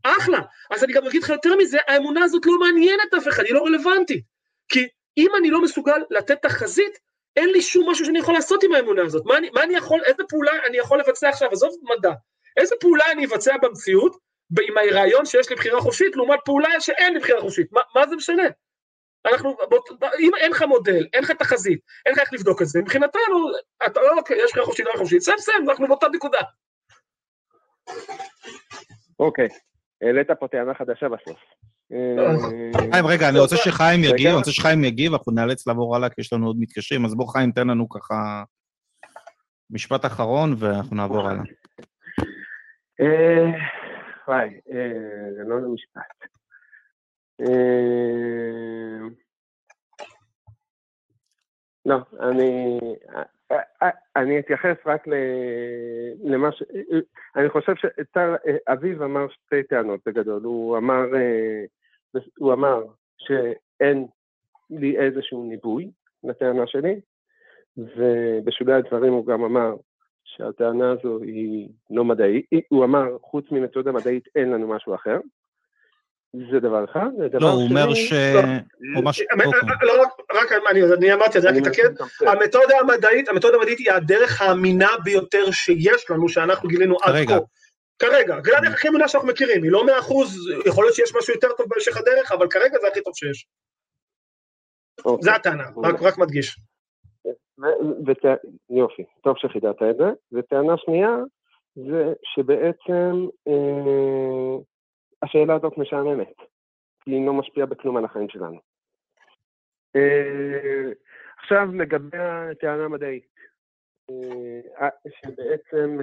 אחלה. 0.04 0.40
אז 0.72 0.84
אני 0.84 0.94
גם 0.94 1.06
אגיד 1.06 1.24
לך 1.24 1.30
יותר 1.30 1.56
מזה, 1.56 1.78
האמונה 1.88 2.24
הזאת 2.24 2.46
לא 2.46 2.60
מעניינת 2.60 3.14
אף 3.18 3.28
אחד, 3.28 3.44
היא 3.44 3.54
לא 3.54 3.64
רלוונטית. 3.64 4.24
כי 4.70 4.88
אם 5.18 5.32
אני 5.38 5.50
לא 5.50 5.62
מסוגל 5.62 6.02
לתת 6.10 6.42
תחזית, 6.42 7.00
אין 7.36 7.50
לי 7.50 7.62
שום 7.62 7.90
משהו 7.90 8.06
שאני 8.06 8.20
יכול 8.20 8.34
לעשות 8.34 8.64
עם 8.64 8.74
האמונה 8.74 9.02
הזאת. 9.04 9.24
מה 9.26 9.38
אני, 9.38 9.50
מה 9.50 9.64
אני 9.64 9.76
יכול, 9.76 10.02
איזה 10.06 10.24
פעולה 10.30 10.52
אני 10.68 10.78
יכול 10.78 11.00
לבצע 11.00 11.30
עכשיו, 11.30 11.50
עזוב 11.52 11.76
מדע, 11.84 12.12
איזה 12.58 12.76
פעולה 12.80 13.12
אני 13.12 13.26
אבצע 13.26 13.58
במציאות, 13.62 14.18
עם 14.62 14.78
הרעיון 14.78 15.26
שיש 15.26 15.50
לי 15.50 15.56
בחירה 15.56 15.82
חופשית, 15.82 16.16
לעומת 16.16 16.40
פעולה 16.46 16.70
שאין 16.80 17.14
לי 17.14 17.20
בחירה 17.20 17.42
חופשית, 17.42 17.72
מה, 17.72 17.82
מה 17.96 18.08
זה 18.08 18.16
משנה? 18.16 18.44
אנחנו, 19.26 19.58
אם 20.20 20.32
אין 20.38 20.52
לך 20.52 20.62
מודל, 20.62 21.06
אין 21.14 21.24
לך 21.24 21.32
תחזית, 21.32 21.80
אין 22.06 22.14
לך 22.14 22.20
איך 22.20 22.34
לבדוק 22.34 22.62
את 22.62 22.68
זה, 22.68 22.82
מבחינתנו, 22.82 23.52
אתה 23.86 24.02
לא, 24.02 24.18
אוקיי, 24.18 24.38
יש 24.44 24.52
בחירה 24.52 24.66
חופשית, 24.66 24.86
לא 24.86 24.92
חופשית, 24.98 25.22
סם 25.22 25.38
סם, 25.38 25.70
אנחנו 25.70 25.88
באותה 25.88 26.08
נקודה. 26.14 26.40
אוקיי, 29.20 29.48
העלית 30.02 30.28
פה 30.40 30.48
טענה 30.48 30.74
חדשה 30.74 31.10
בסוף. 31.10 31.40
חיים, 32.92 33.08
רגע, 33.08 33.30
אני 33.30 33.40
רוצה 33.40 33.56
שחיים 33.58 34.04
יגיב, 34.04 34.28
אני 34.28 34.36
רוצה 34.36 34.52
שחיים 34.52 34.84
יגיב, 34.84 35.14
אנחנו 35.14 35.32
נאלץ 35.32 35.68
לעבור 35.68 35.96
הלאה 35.96 36.10
כי 36.10 36.22
יש 36.22 36.34
לנו 36.34 36.48
עוד 36.48 36.56
מתקשרים, 36.60 37.06
אז 37.06 37.16
בוא 37.16 37.28
חיים, 37.28 37.52
תן 37.52 37.68
לנו 37.68 37.90
ככה 37.90 38.44
משפט 39.70 40.06
אחרון 40.06 40.56
ואנחנו 40.58 40.96
נעבור 40.96 41.30
הלאה. 41.30 41.44
אה, 44.30 44.34
וואי, 44.34 44.60
אה, 44.72 45.34
זה 45.36 45.44
לא 45.44 45.60
משפט. 45.60 46.28
אה, 47.42 49.08
לא, 51.86 51.98
אני... 52.20 52.80
אני 54.16 54.40
אתייחס 54.40 54.76
רק 54.86 55.08
למה 56.24 56.52
ש... 56.52 56.64
אני 57.36 57.50
חושב 57.50 57.74
שאביב 57.76 59.02
אמר 59.02 59.28
שתי 59.30 59.64
טענות 59.64 60.00
בגדול. 60.06 60.44
הוא 60.44 60.78
אמר, 60.78 61.06
הוא 62.38 62.54
אמר 62.54 62.84
שאין 63.18 64.08
לי 64.70 65.00
איזשהו 65.00 65.44
ניבוי 65.44 65.92
לטענה 66.24 66.68
שלי, 66.68 67.02
ובשולי 67.78 68.74
הדברים 68.74 69.14
הוא 69.14 69.26
גם 69.26 69.44
אמר 69.44 69.76
שהטענה 70.38 70.92
הזו 70.92 71.20
היא 71.24 71.70
לא 71.90 72.04
מדעית. 72.04 72.46
הוא 72.70 72.84
אמר, 72.84 73.04
חוץ 73.22 73.46
ממתודה 73.52 73.92
מדעית 73.92 74.24
אין 74.36 74.52
לנו 74.52 74.68
משהו 74.68 74.96
אחר. 74.96 75.18
זה 76.52 76.60
דבר 76.60 76.86
אחד. 76.86 77.08
לא, 77.34 77.50
הוא 77.50 77.64
אומר 77.64 77.94
ש... 77.94 78.14
לא, 79.82 80.04
רק 80.34 80.52
אני 80.98 81.14
אמרתי, 81.14 81.38
אז 81.38 81.46
רק 81.46 81.56
אתקן, 81.58 82.06
המתודה 82.28 82.80
המדעית, 82.80 83.30
המתודה 83.30 83.58
המדעית 83.58 83.80
היא 83.80 83.92
הדרך 83.92 84.42
האמינה 84.42 84.90
ביותר 85.04 85.52
שיש 85.52 86.10
לנו, 86.10 86.30
שאנחנו 86.30 86.70
גילינו 86.70 86.98
עד 87.04 87.28
כה. 87.28 87.38
כרגע, 88.00 88.36
זה 88.46 88.58
הדרך 88.58 88.74
הכי 88.74 88.88
אמינה 88.88 89.08
שאנחנו 89.08 89.30
מכירים, 89.30 89.64
היא 89.64 89.72
לא 89.72 89.86
מאה 89.86 90.00
אחוז, 90.00 90.38
יכול 90.66 90.86
להיות 90.86 90.96
שיש 90.96 91.16
משהו 91.16 91.34
יותר 91.34 91.48
טוב 91.58 91.66
בהמשך 91.70 91.98
הדרך, 91.98 92.32
אבל 92.32 92.48
כרגע 92.50 92.78
זה 92.82 92.88
הכי 92.88 93.02
טוב 93.02 93.14
שיש. 93.16 93.48
אוקיי. 95.06 95.24
זה 95.24 95.36
הטענה, 95.36 95.64
רק 96.02 96.18
מדגיש. 96.18 96.60
יופי, 98.70 99.04
טוב 99.24 99.38
שחידדת 99.38 99.82
את 99.82 99.98
זה. 99.98 100.12
וטענה 100.32 100.78
שנייה, 100.78 101.18
זה 101.76 102.14
שבעצם 102.24 103.28
אה, 103.48 104.58
השאלה 105.22 105.56
הזאת 105.56 105.78
משעממת, 105.78 106.34
כי 107.04 107.12
היא 107.12 107.26
לא 107.26 107.34
משפיעה 107.34 107.68
בכלום 107.68 107.98
על 107.98 108.06
החיים 108.06 108.30
שלנו. 108.30 108.60
אה, 109.96 110.92
עכשיו 111.38 111.70
לגבי 111.74 112.18
הטענה 112.18 112.86
המדעית, 112.86 113.34
אה, 114.10 114.90
שבעצם, 115.22 116.00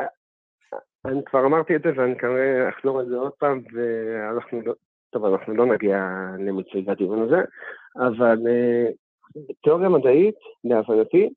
אה, 0.00 0.06
אני 1.04 1.24
כבר 1.24 1.46
אמרתי 1.46 1.76
את 1.76 1.82
זה 1.82 1.90
ואני 1.96 2.18
כנראה 2.18 2.68
אחזור 2.68 3.00
על 3.00 3.08
זה 3.08 3.16
עוד 3.16 3.32
פעם, 3.32 3.60
ואנחנו 3.72 4.60
לא, 4.60 4.74
טוב, 5.10 5.24
אנחנו 5.24 5.54
לא 5.54 5.66
נגיע 5.66 5.98
למיצוי 6.38 6.84
הדיון 6.88 7.22
הזה, 7.22 7.40
אבל 7.96 8.38
תיאוריה 9.62 9.88
מדעית, 9.88 10.34
להבנתי, 10.64 11.28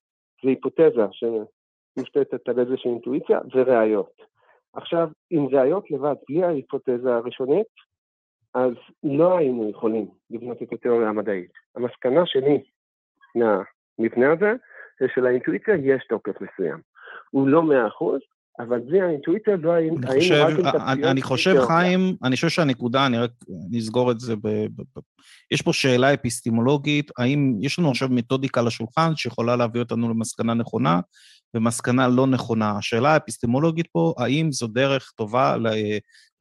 זה 0.43 0.49
היפותזה 0.49 1.05
שמושתתת 1.11 2.49
על 2.49 2.59
איזושהי 2.59 2.91
אינטואיציה 2.91 3.39
וראיות. 3.53 4.21
עכשיו, 4.73 5.09
עם 5.29 5.47
ראיות 5.47 5.91
לבד, 5.91 6.15
בלי 6.29 6.43
ההיפותזה 6.43 7.15
הראשונית, 7.15 7.67
אז 8.53 8.73
לא 9.03 9.37
היינו 9.37 9.69
יכולים 9.69 10.07
לבנות 10.29 10.61
את 10.61 10.73
התיאוריה 10.73 11.09
המדעית. 11.09 11.51
המסקנה 11.75 12.25
שלי 12.25 12.63
מהמבנה 13.35 14.33
הזה, 14.33 14.53
זה 14.99 15.07
שלאינטואיציה 15.13 15.75
יש 15.75 16.05
תוקף 16.09 16.41
מסוים. 16.41 16.79
הוא 17.31 17.47
לא 17.47 17.63
מאה 17.63 17.87
אחוז, 17.87 18.21
אבל 18.59 18.79
בלי 18.79 19.01
האינטואיציה 19.01 19.55
לא 19.55 19.71
היינו 19.71 19.95
רק 19.95 20.03
עם 20.03 20.19
תצפיות. 20.19 20.75
אני 21.03 21.21
חושב, 21.21 21.55
חיים, 21.67 22.15
אני 22.23 22.35
חושב 22.35 22.49
שהנקודה, 22.49 23.05
אני 23.05 23.17
רק 23.17 23.31
נסגור 23.71 24.11
את 24.11 24.19
זה, 24.19 24.35
ב, 24.35 24.47
ב, 24.47 24.81
ב, 24.95 24.99
יש 25.51 25.61
פה 25.61 25.73
שאלה 25.73 26.13
אפיסטימולוגית, 26.13 27.11
האם 27.17 27.57
יש 27.61 27.79
לנו 27.79 27.89
עכשיו 27.89 28.09
מתודיקה 28.09 28.61
לשולחן 28.61 29.15
שיכולה 29.15 29.55
להביא 29.55 29.81
אותנו 29.81 30.09
למסקנה 30.09 30.53
נכונה, 30.53 30.99
ומסקנה 31.53 32.07
לא 32.07 32.27
נכונה. 32.27 32.77
השאלה 32.77 33.09
האפיסטמולוגית 33.09 33.87
פה, 33.91 34.13
האם 34.17 34.51
זו 34.51 34.67
דרך 34.67 35.11
טובה 35.15 35.55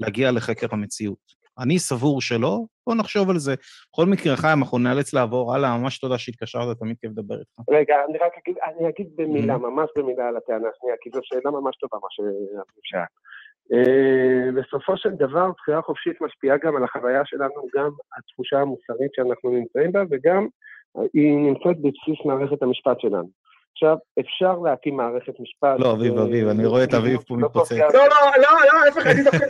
להגיע 0.00 0.30
לחקר 0.30 0.66
המציאות? 0.70 1.33
אני 1.58 1.78
סבור 1.78 2.20
שלא, 2.20 2.58
בואו 2.86 2.96
נחשוב 2.96 3.30
על 3.30 3.38
זה. 3.38 3.54
בכל 3.92 4.06
מקרה, 4.06 4.36
חיים, 4.36 4.58
אנחנו 4.58 4.78
נאלץ 4.78 5.14
לעבור 5.14 5.54
הלאה, 5.54 5.78
ממש 5.78 5.98
תודה 5.98 6.18
שהתקשרת, 6.18 6.78
תמיד 6.78 6.96
כיף 7.00 7.10
לדבר 7.10 7.34
איתך. 7.34 7.70
רגע, 7.70 7.94
אני 8.08 8.18
רק 8.18 8.32
אגיד, 8.42 8.56
אני 8.64 8.88
אגיד 8.88 9.08
במילה, 9.16 9.58
ממש 9.58 9.90
במילה 9.96 10.28
על 10.28 10.36
הטענה 10.36 10.68
השנייה, 10.68 10.96
כי 11.00 11.10
זו 11.12 11.20
שאלה 11.22 11.50
ממש 11.50 11.76
טובה, 11.76 11.98
מה 12.02 12.08
שאפשר. 12.10 13.04
אה, 13.72 14.52
בסופו 14.52 14.96
של 14.96 15.10
דבר, 15.10 15.50
בחירה 15.56 15.82
חופשית 15.82 16.20
משפיעה 16.20 16.56
גם 16.56 16.76
על 16.76 16.84
החוויה 16.84 17.22
שלנו, 17.24 17.66
גם 17.76 17.90
התחושה 18.18 18.60
המוסרית 18.60 19.10
שאנחנו 19.14 19.50
נמצאים 19.50 19.92
בה, 19.92 20.02
וגם 20.10 20.46
היא 21.14 21.36
נמצאת 21.36 21.78
בבסיס 21.78 22.24
מערכת 22.24 22.62
המשפט 22.62 23.00
שלנו. 23.00 23.28
עכשיו, 23.74 23.96
אפשר 24.20 24.58
להקים 24.64 24.96
מערכת 24.96 25.40
משפט... 25.40 25.76
לא, 25.78 25.92
אביב, 25.92 26.18
אביב, 26.18 26.48
אני 26.48 26.66
רואה 26.66 26.84
את 26.84 26.94
אביב 26.94 27.20
פה 27.20 27.36
מתפוצץ. 27.36 27.72
לא, 27.72 27.88
לא, 27.92 28.06
לא, 28.36 28.50
לא, 28.72 28.84
להפך, 28.84 29.06
אני 29.06 29.22
דווקא... 29.24 29.44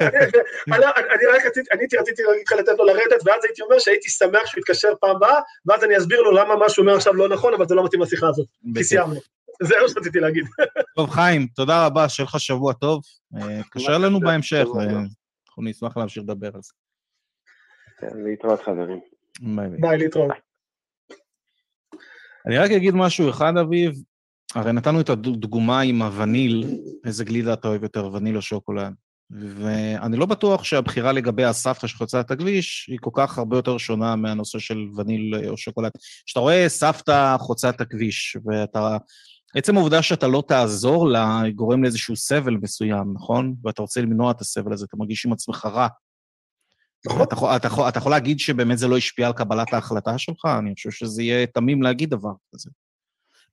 אני 1.14 1.26
רק 1.26 1.46
רציתי, 1.46 1.70
אני 1.72 1.82
רציתי 2.00 2.22
להגיד 2.22 2.42
לך 2.46 2.52
לתת 2.52 2.78
לו 2.78 2.84
לרדת, 2.84 3.26
ואז 3.26 3.44
הייתי 3.44 3.62
אומר 3.62 3.78
שהייתי 3.78 4.10
שמח 4.10 4.46
שהוא 4.46 4.60
יתקשר 4.60 4.92
פעם 5.00 5.16
הבאה, 5.16 5.40
ואז 5.66 5.84
אני 5.84 5.98
אסביר 5.98 6.20
לו 6.22 6.32
למה 6.32 6.56
מה 6.56 6.68
שהוא 6.68 6.82
אומר 6.82 6.96
עכשיו 6.96 7.14
לא 7.14 7.28
נכון, 7.28 7.54
אבל 7.54 7.68
זה 7.68 7.74
לא 7.74 7.84
מתאים 7.84 8.02
לשיחה 8.02 8.28
הזאת. 8.28 8.46
כי 8.76 8.84
סיימנו. 8.84 9.20
זה 9.62 9.74
מה 9.82 9.88
שרציתי 9.88 10.20
להגיד. 10.20 10.44
טוב, 10.96 11.10
חיים, 11.10 11.46
תודה 11.46 11.86
רבה, 11.86 12.08
שיהיה 12.08 12.26
לך 12.26 12.40
שבוע 12.40 12.72
טוב. 12.72 13.02
תקשר 13.70 13.98
לנו 13.98 14.20
בהמשך, 14.20 14.64
אנחנו 15.48 15.62
נשמח 15.62 15.96
להמשיך 15.96 16.22
לדבר 16.22 16.50
על 16.54 16.60
זה. 16.62 16.72
כן, 17.98 18.08
להתראות, 18.24 18.62
חברים. 18.62 19.00
ביי, 19.80 19.98
להתראות. 19.98 20.32
אני 22.46 22.58
רק 22.58 22.70
אגיד 22.70 22.94
משהו 22.94 23.30
אחד, 23.30 23.52
אביב, 23.60 23.92
הרי 24.54 24.72
נתנו 24.72 25.00
את 25.00 25.08
הדוגמה 25.08 25.80
עם 25.80 26.02
הווניל, 26.02 26.78
איזה 27.04 27.24
גלידה 27.24 27.52
אתה 27.52 27.68
אוהב 27.68 27.82
יותר, 27.82 28.10
וניל 28.12 28.36
או 28.36 28.42
שוקולד? 28.42 28.92
ואני 29.30 30.16
לא 30.16 30.26
בטוח 30.26 30.64
שהבחירה 30.64 31.12
לגבי 31.12 31.44
הסבתא 31.44 31.86
שחוצה 31.86 32.20
את 32.20 32.30
הכביש 32.30 32.86
היא 32.90 32.98
כל 33.00 33.10
כך 33.14 33.38
הרבה 33.38 33.56
יותר 33.56 33.78
שונה 33.78 34.16
מהנושא 34.16 34.58
של 34.58 34.78
וניל 34.96 35.48
או 35.48 35.56
שוקולד. 35.56 35.90
כשאתה 36.26 36.40
רואה 36.40 36.68
סבתא 36.68 37.36
חוצה 37.38 37.70
את 37.70 37.80
הכביש, 37.80 38.36
ואתה... 38.46 38.96
עצם 39.54 39.76
העובדה 39.76 40.02
שאתה 40.02 40.26
לא 40.26 40.42
תעזור 40.48 41.08
לה, 41.08 41.42
גורם 41.54 41.82
לאיזשהו 41.82 42.16
סבל 42.16 42.56
מסוים, 42.62 43.12
נכון? 43.14 43.54
ואתה 43.64 43.82
רוצה 43.82 44.00
למנוע 44.00 44.30
את 44.30 44.40
הסבל 44.40 44.72
הזה, 44.72 44.86
אתה 44.88 44.96
מרגיש 44.96 45.26
עם 45.26 45.32
עצמך 45.32 45.64
רע. 45.64 45.88
נכון. 47.06 47.22
אתה, 47.22 47.56
אתה, 47.56 47.66
יכול, 47.66 47.88
אתה 47.88 47.98
יכול 47.98 48.12
להגיד 48.12 48.40
שבאמת 48.40 48.78
זה 48.78 48.88
לא 48.88 48.96
השפיע 48.96 49.26
על 49.26 49.32
קבלת 49.32 49.72
ההחלטה 49.72 50.18
שלך? 50.18 50.44
אני 50.58 50.74
חושב 50.74 50.90
שזה 50.90 51.22
יהיה 51.22 51.46
תמים 51.46 51.82
להגיד 51.82 52.10
דבר 52.10 52.32
כזה. 52.54 52.70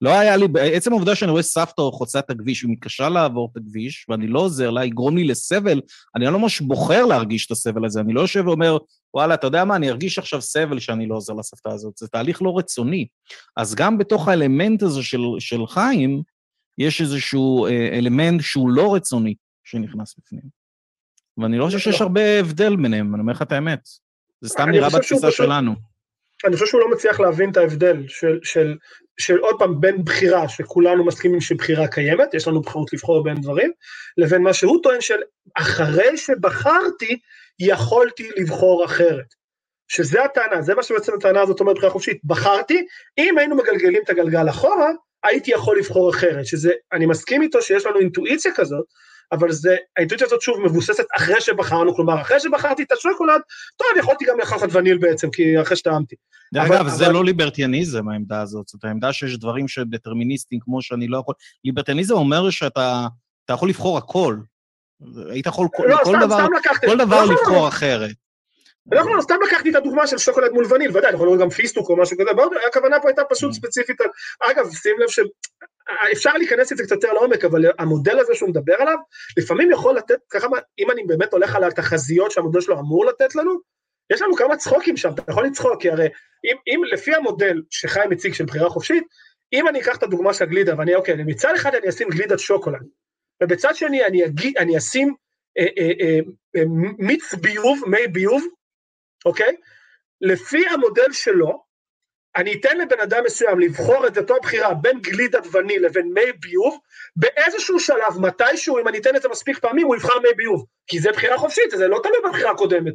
לא 0.01 0.19
היה 0.19 0.37
לי, 0.37 0.45
עצם 0.73 0.91
העובדה 0.91 1.15
שאני 1.15 1.31
רואה 1.31 1.43
סבתא 1.43 1.81
חוצה 1.91 2.19
את 2.19 2.29
הכביש 2.29 2.63
ומתקשה 2.63 3.09
לעבור 3.09 3.49
את 3.51 3.57
הכביש, 3.57 4.05
ואני 4.09 4.27
לא 4.27 4.39
עוזר 4.39 4.69
לה, 4.69 4.85
יגרום 4.85 5.17
לי 5.17 5.23
לסבל, 5.23 5.81
אני 6.15 6.25
לא 6.25 6.39
ממש 6.39 6.61
בוחר 6.61 7.05
להרגיש 7.05 7.45
את 7.45 7.51
הסבל 7.51 7.85
הזה, 7.85 7.99
אני 7.99 8.13
לא 8.13 8.21
יושב 8.21 8.47
ואומר, 8.47 8.77
וואלה, 9.13 9.33
אתה 9.33 9.47
יודע 9.47 9.65
מה, 9.65 9.75
אני 9.75 9.89
ארגיש 9.89 10.19
עכשיו 10.19 10.41
סבל 10.41 10.79
שאני 10.79 11.07
לא 11.07 11.15
עוזר 11.15 11.33
לסבתא 11.33 11.69
הזאת, 11.69 11.97
זה 11.97 12.07
תהליך 12.07 12.41
לא 12.41 12.57
רצוני. 12.57 13.07
אז 13.57 13.75
גם 13.75 13.97
בתוך 13.97 14.27
האלמנט 14.27 14.83
הזה 14.83 15.03
של, 15.03 15.21
של 15.39 15.67
חיים, 15.67 16.21
יש 16.77 17.01
איזשהו 17.01 17.65
אה, 17.65 17.89
אלמנט 17.97 18.41
שהוא 18.41 18.69
לא 18.69 18.95
רצוני 18.95 19.35
שנכנס 19.63 20.15
בפנים. 20.17 20.61
ואני 21.37 21.57
לא 21.57 21.65
חושב 21.65 21.79
שיש 21.79 22.01
הרבה 22.01 22.39
הבדל 22.39 22.75
ביניהם, 22.75 23.15
אני 23.15 23.21
אומר 23.21 23.33
לך 23.33 23.41
את 23.41 23.51
האמת. 23.51 23.87
זה 24.41 24.49
סתם 24.49 24.69
נראה 24.69 24.89
בתפיסה 24.89 25.31
שלנו. 25.31 25.90
אני 26.45 26.53
חושב 26.53 26.65
שהוא 26.65 26.81
לא 26.81 26.91
מצליח 26.91 27.19
להבין 27.19 27.51
את 27.51 27.57
ההבדל 27.57 28.03
של, 28.07 28.39
של, 28.43 28.75
של 29.19 29.37
עוד 29.37 29.55
פעם 29.59 29.81
בין 29.81 30.03
בחירה, 30.03 30.49
שכולנו 30.49 31.05
מסכימים 31.05 31.41
שבחירה 31.41 31.87
קיימת, 31.87 32.33
יש 32.33 32.47
לנו 32.47 32.61
בחירות 32.61 32.93
לבחור 32.93 33.23
בין 33.23 33.41
דברים, 33.41 33.71
לבין 34.17 34.41
מה 34.41 34.53
שהוא 34.53 34.79
טוען 34.83 35.01
של 35.01 35.19
אחרי 35.57 36.17
שבחרתי, 36.17 37.19
יכולתי 37.59 38.29
לבחור 38.37 38.85
אחרת. 38.85 39.41
שזה 39.87 40.23
הטענה, 40.23 40.61
זה 40.61 40.75
מה 40.75 40.83
שבעצם 40.83 41.13
הטענה 41.13 41.41
הזאת 41.41 41.59
אומרת 41.59 41.75
בחירה 41.75 41.91
חופשית, 41.91 42.19
בחרתי, 42.23 42.85
אם 43.17 43.37
היינו 43.37 43.55
מגלגלים 43.55 44.01
את 44.03 44.09
הגלגל 44.09 44.49
אחורה, 44.49 44.89
הייתי 45.23 45.51
יכול 45.51 45.77
לבחור 45.77 46.09
אחרת, 46.09 46.45
שזה, 46.45 46.71
אני 46.93 47.05
מסכים 47.05 47.41
איתו 47.41 47.61
שיש 47.61 47.85
לנו 47.85 47.99
אינטואיציה 47.99 48.51
כזאת, 48.55 48.85
אבל 49.31 49.51
זה, 49.51 49.75
האינטואיציה 49.97 50.27
הזאת 50.27 50.41
שוב 50.41 50.59
מבוססת 50.59 51.03
אחרי 51.17 51.41
שבחרנו, 51.41 51.95
כלומר 51.95 52.21
אחרי 52.21 52.39
שבחרתי 52.39 52.83
את 52.83 52.91
השוקולד, 52.91 53.41
טוב, 53.77 53.87
יכולתי 53.99 54.25
גם 54.25 54.39
לקחת 54.39 54.67
וניל 54.71 54.97
בעצם, 54.97 55.29
כי 55.31 55.61
אחרי 55.61 55.77
שטעמתי. 55.77 56.15
דרך 56.53 56.71
אגב, 56.71 56.87
זה 56.87 57.05
אבל- 57.05 57.13
לא 57.13 57.25
ליברטיאניזם, 57.25 58.09
העמדה 58.09 58.41
הזאת. 58.41 58.67
זאת 58.67 58.83
העמדה 58.83 59.13
שיש 59.13 59.37
דברים 59.37 59.67
שהם 59.67 59.85
דטרמיניסטיים, 59.89 60.61
כמו 60.63 60.81
שאני 60.81 61.07
לא 61.07 61.17
יכול... 61.17 61.35
ליברטיאניזם 61.65 62.13
אומר 62.13 62.49
שאתה 62.49 63.07
אתה 63.45 63.53
יכול 63.53 63.69
לבחור 63.69 63.97
הכל. 63.97 64.37
היית 65.29 65.45
יכול 65.45 65.67
כל, 65.75 65.83
לא, 65.89 65.97
כל 66.03 66.11
סתם, 66.17 66.25
דבר, 66.25 66.37
סתם 66.43 66.53
לקחתי. 66.53 66.87
כל 66.87 66.97
דבר 66.97 67.25
לא, 67.25 67.31
לבחור 67.33 67.67
אחרת. 67.67 68.11
לא, 68.91 69.15
לא, 69.15 69.21
סתם 69.21 69.35
לקחתי 69.47 69.69
את 69.69 69.75
הדוגמה 69.75 70.07
של 70.07 70.17
שוקולד 70.17 70.51
מול 70.51 70.65
וניל, 70.73 70.97
ודאי, 70.97 71.13
יכול 71.13 71.27
להיות 71.27 71.39
גם 71.39 71.49
פיסטוק 71.49 71.89
או 71.89 71.97
משהו 71.97 72.17
כזה, 72.17 72.29
הכוונה 72.67 72.99
פה 73.01 73.07
הייתה 73.07 73.21
פשוט 73.29 73.51
Mm. 73.51 73.55
ספציפית. 73.55 73.97
אגב, 74.51 74.65
שים 74.73 74.95
לב 74.99 75.09
שאפשר 76.09 76.33
להיכנס 76.33 76.71
לזה 76.71 76.83
קצת 76.83 76.91
יותר 76.91 77.13
לעומק, 77.13 77.45
אבל 77.45 77.61
המודל 77.79 78.19
הזה 78.19 78.35
שהוא 78.35 78.49
מדבר 78.49 78.73
עליו, 78.73 78.97
לפעמים 79.37 79.71
יכול 79.71 79.95
לתת, 79.97 80.19
ככה, 80.29 80.47
אם 80.79 80.91
אני 80.91 81.03
באמת 81.03 81.33
הולך 81.33 81.55
על 81.55 81.63
התחזיות 81.63 82.31
שהמודל 82.31 82.61
שלו 82.61 82.79
אמור 82.79 83.05
לתת 83.05 83.35
לנו, 83.35 83.51
יש 84.13 84.21
לנו 84.21 84.35
כמה 84.35 84.57
צחוקים 84.57 84.97
שם, 84.97 85.09
אתה 85.13 85.31
יכול 85.31 85.45
לצחוק, 85.45 85.81
כי 85.81 85.89
הרי 85.89 86.07
אם, 86.45 86.57
אם 86.67 86.81
לפי 86.91 87.15
המודל 87.15 87.61
שחיים 87.69 88.11
הציג 88.11 88.33
של 88.33 88.45
בחירה 88.45 88.69
חופשית, 88.69 89.03
אם 89.53 89.67
אני 89.67 89.81
אקח 89.81 89.97
את 89.97 90.03
הדוגמה 90.03 90.33
של 90.33 90.43
הגלידה, 90.43 90.75
ואני, 90.77 90.95
אוקיי, 90.95 91.15
מצד 91.25 91.53
אחד 91.55 91.75
אני 91.75 91.89
אשים 91.89 92.09
גלידת 92.09 92.39
שוקולד, 92.39 92.81
ובצד 93.43 93.75
שני 93.75 94.05
אני, 94.05 94.25
אגיד, 94.25 94.57
אני 94.57 94.77
אשים 94.77 95.13
אה, 95.57 95.65
אה, 95.77 95.91
אה, 96.01 96.19
אה, 96.55 96.63
מיץ 96.97 97.33
ביוב, 97.33 97.79
מי 97.87 98.07
ביוב, 98.07 98.43
אוקיי? 99.25 99.55
לפי 100.21 100.67
המודל 100.67 101.11
שלו, 101.11 101.63
אני 102.35 102.53
אתן 102.53 102.77
לבן 102.77 102.99
אדם 102.99 103.23
מסוים 103.25 103.59
לבחור 103.59 104.07
את 104.07 104.17
אותו 104.17 104.35
הבחירה 104.35 104.73
בין 104.73 104.99
גלידת 105.01 105.47
וניל 105.51 105.85
לבין 105.85 106.13
מי 106.13 106.31
ביוב, 106.39 106.79
באיזשהו 107.15 107.79
שלב, 107.79 108.19
מתישהו, 108.19 108.79
אם 108.79 108.87
אני 108.87 108.97
אתן 108.97 109.15
את 109.15 109.21
זה 109.21 109.29
מספיק 109.29 109.59
פעמים, 109.59 109.87
הוא 109.87 109.95
יבחר 109.95 110.19
מי 110.19 110.29
ביוב. 110.37 110.65
כי 110.87 110.99
זה 110.99 111.11
בחירה 111.11 111.37
חופשית, 111.37 111.71
זה 111.71 111.87
לא 111.87 111.99
תלוי 112.03 112.17
בבחירה 112.25 112.51
הקודמת. 112.51 112.93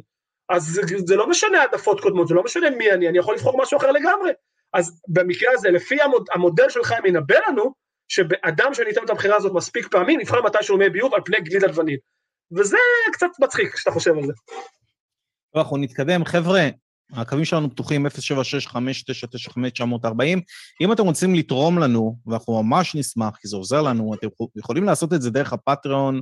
אז 0.49 0.63
זה, 0.63 0.81
זה 1.05 1.15
לא 1.15 1.29
משנה 1.29 1.61
העדפות 1.61 2.01
קודמות, 2.01 2.27
זה 2.27 2.33
לא 2.35 2.43
משנה 2.43 2.69
מי 2.69 2.91
אני, 2.91 3.09
אני 3.09 3.17
יכול 3.17 3.35
לבחור 3.35 3.61
משהו 3.61 3.77
אחר 3.77 3.91
לגמרי. 3.91 4.31
אז 4.73 5.01
במקרה 5.07 5.51
הזה, 5.53 5.69
לפי 5.69 6.01
המוד, 6.01 6.27
המודל 6.33 6.69
שלך 6.69 6.93
מנבא 7.03 7.35
לנו, 7.47 7.73
שאדם 8.07 8.71
אתן 8.91 9.03
את 9.03 9.09
הבחירה 9.09 9.35
הזאת 9.35 9.53
מספיק 9.53 9.87
פעמים, 9.91 10.19
יבחר 10.19 10.41
מתישהו 10.41 10.77
מי 10.77 10.89
ביוב 10.89 11.13
על 11.13 11.21
פני 11.25 11.41
גלידת 11.41 11.77
וניל. 11.77 11.97
וזה 12.51 12.77
קצת 13.13 13.27
מצחיק 13.39 13.73
כשאתה 13.73 13.91
חושב 13.91 14.17
על 14.17 14.23
זה. 14.25 14.33
אנחנו 15.55 15.77
נתקדם. 15.77 16.25
חבר'ה, 16.25 16.61
הקווים 17.13 17.45
שלנו 17.45 17.71
פתוחים 17.71 18.05
076-5995-940. 18.05 18.09
אם 20.81 20.91
אתם 20.91 21.03
רוצים 21.03 21.35
לתרום 21.35 21.79
לנו, 21.79 22.17
ואנחנו 22.27 22.63
ממש 22.63 22.95
נשמח, 22.95 23.37
כי 23.41 23.47
זה 23.47 23.55
עוזר 23.57 23.81
לנו, 23.81 24.13
אתם 24.13 24.27
יכולים 24.55 24.83
לעשות 24.83 25.13
את 25.13 25.21
זה 25.21 25.29
דרך 25.29 25.53
ה 25.53 25.62
Patreon 25.62 26.21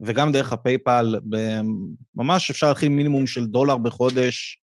וגם 0.00 0.32
דרך 0.32 0.52
ה 0.52 0.60
PayPal. 0.60 1.16
ממש 2.14 2.50
אפשר 2.50 2.68
להתחיל 2.68 2.88
מינימום 2.88 3.26
של 3.26 3.46
דולר 3.46 3.76
בחודש. 3.76 4.60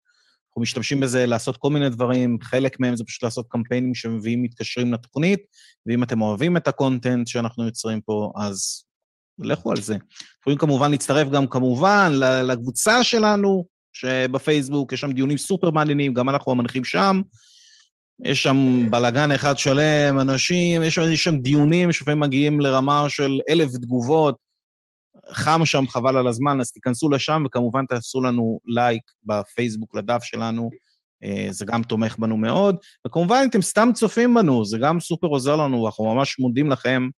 אנחנו 0.49 0.61
משתמשים 0.61 0.99
בזה 0.99 1.26
לעשות 1.26 1.57
כל 1.57 1.69
מיני 1.69 1.89
דברים, 1.89 2.38
חלק 2.41 2.80
מהם 2.80 2.95
זה 2.95 3.03
פשוט 3.03 3.24
לעשות 3.24 3.45
קמפיינים 3.49 3.95
שמביאים 3.95 4.43
מתקשרים 4.43 4.93
לתוכנית, 4.93 5.39
ואם 5.86 6.03
אתם 6.03 6.22
אוהבים 6.22 6.57
את 6.57 6.67
ה 6.68 6.75
content 6.75 7.28
שאנחנו 7.28 7.65
יוצרים 7.65 8.01
פה, 8.01 8.32
אז 8.36 8.84
לכו 9.39 9.72
על 9.72 9.82
זה. 9.82 9.97
יכולים 10.41 10.59
כמובן 10.59 10.91
להצטרף 10.91 11.28
גם 11.30 11.47
כמובן 11.47 12.11
לקבוצה 12.43 13.03
שלנו, 13.03 13.65
שבפייסבוק, 13.94 14.94
יש 14.94 15.02
שם 15.02 15.12
דיונים 15.12 15.38
סופר 15.38 15.72
מעניינים, 15.72 16.14
גם 16.14 16.30
אנחנו 16.30 16.52
המנחים 16.52 16.84
שם. 16.84 17.22
יש 18.24 18.44
שם 18.44 18.88
בלאגן 18.89 19.32
אחד 19.32 19.58
שלם, 19.58 20.20
אנשים, 20.20 20.84
יש 20.84 21.00
שם, 21.16 21.38
דיונים 21.38 21.92
שלפעמים 21.92 22.20
מגיעים 22.20 22.60
לרמה 22.60 23.06
של 23.10 23.39
אלף 23.50 23.72
תגובות. 23.72 24.36
חם 25.32 25.62
שם, 25.66 25.88
חבל 25.88 26.18
על 26.18 26.28
הזמן, 26.28 26.62
אז 26.62 26.72
תיכנסו 26.72 27.10
לשם, 27.10 27.44
וכמובן 27.46 27.86
תעשו 27.86 28.22
לנו 28.22 28.60
לייק 28.66 29.02
בפייסבוק 29.24 29.96
לדף 29.96 30.24
שלנו, 30.24 30.70
זה 31.50 31.66
גם 31.66 31.84
תומך 31.84 32.16
בנו 32.20 32.38
מאוד. 32.38 32.76
וכמובן, 33.08 33.46
אתם 33.50 33.62
סתם 33.62 33.89
צופים 33.94 34.34
בנו, 34.34 34.66
זה 34.66 34.78
גם 34.78 35.00
סופר 35.00 35.28
עוזר 35.28 35.56
לנו, 35.56 35.88
אנחנו 35.88 36.16
ממש 36.16 36.39
מודים 36.39 36.72
לכם. 36.72 37.10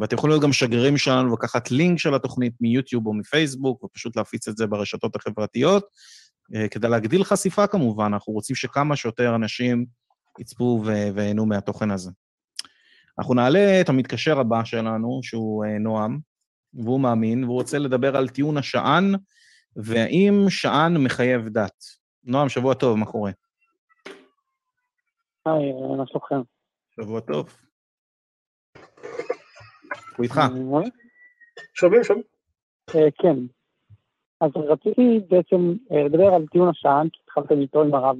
ואתם 0.00 0.16
יכולים 0.16 0.32
להיות 0.32 0.42
גם 0.42 0.52
שגרירים 0.52 0.96
שלנו, 0.96 1.32
לקחת 1.34 1.70
לינק 1.70 1.98
של 1.98 2.14
התוכנית 2.14 2.52
מיוטיוב 2.60 3.06
או 3.06 3.14
מפייסבוק, 3.14 3.84
ופשוט 3.84 4.16
להפיץ 4.16 4.48
את 4.48 4.56
זה 4.56 4.66
ברשתות 4.66 5.16
החברתיות, 5.16 5.84
כדי 6.70 6.88
להגדיל 6.88 7.24
חשיפה 7.24 7.66
כמובן, 7.66 8.04
אנחנו 8.04 8.32
רוצים 8.32 8.56
שכמה 8.56 8.96
שיותר 8.96 9.34
אנשים 9.34 9.86
יצפו 10.38 10.82
ויהנו 11.14 11.46
מהתוכן 11.46 11.90
הזה. 11.90 12.10
אנחנו 13.18 13.34
נעלה 13.34 13.80
את 13.80 13.88
המתקשר 13.88 14.40
הבא 14.40 14.64
שלנו, 14.64 15.20
שהוא 15.22 15.64
נועם, 15.80 16.18
והוא 16.74 17.00
מאמין, 17.00 17.44
והוא 17.44 17.54
רוצה 17.54 17.78
לדבר 17.78 18.16
על 18.16 18.28
טיעון 18.28 18.56
השען, 18.56 19.14
והאם 19.76 20.46
שען 20.48 20.96
מחייב 20.96 21.48
דת. 21.48 21.84
נועם, 22.24 22.48
שבוע 22.48 22.74
טוב, 22.74 22.98
מה 22.98 23.06
קורה? 23.06 23.30
היי, 25.46 25.72
מה 25.98 26.04
שלומכם? 26.06 26.40
שבוע 27.00 27.20
טוב. 27.20 27.56
הוא 30.20 30.24
איתך. 30.24 30.40
שומעים, 31.74 32.04
שומעים. 32.04 32.24
כן. 33.18 33.36
אז 34.40 34.50
רציתי 34.56 35.20
בעצם 35.28 35.74
לדבר 35.90 36.34
על 36.34 36.46
טיעון 36.46 36.68
השען, 36.68 37.08
כי 37.08 37.18
התחלתם 37.24 37.60
איתו 37.60 37.82
עם 37.82 37.94
הרב 37.94 38.16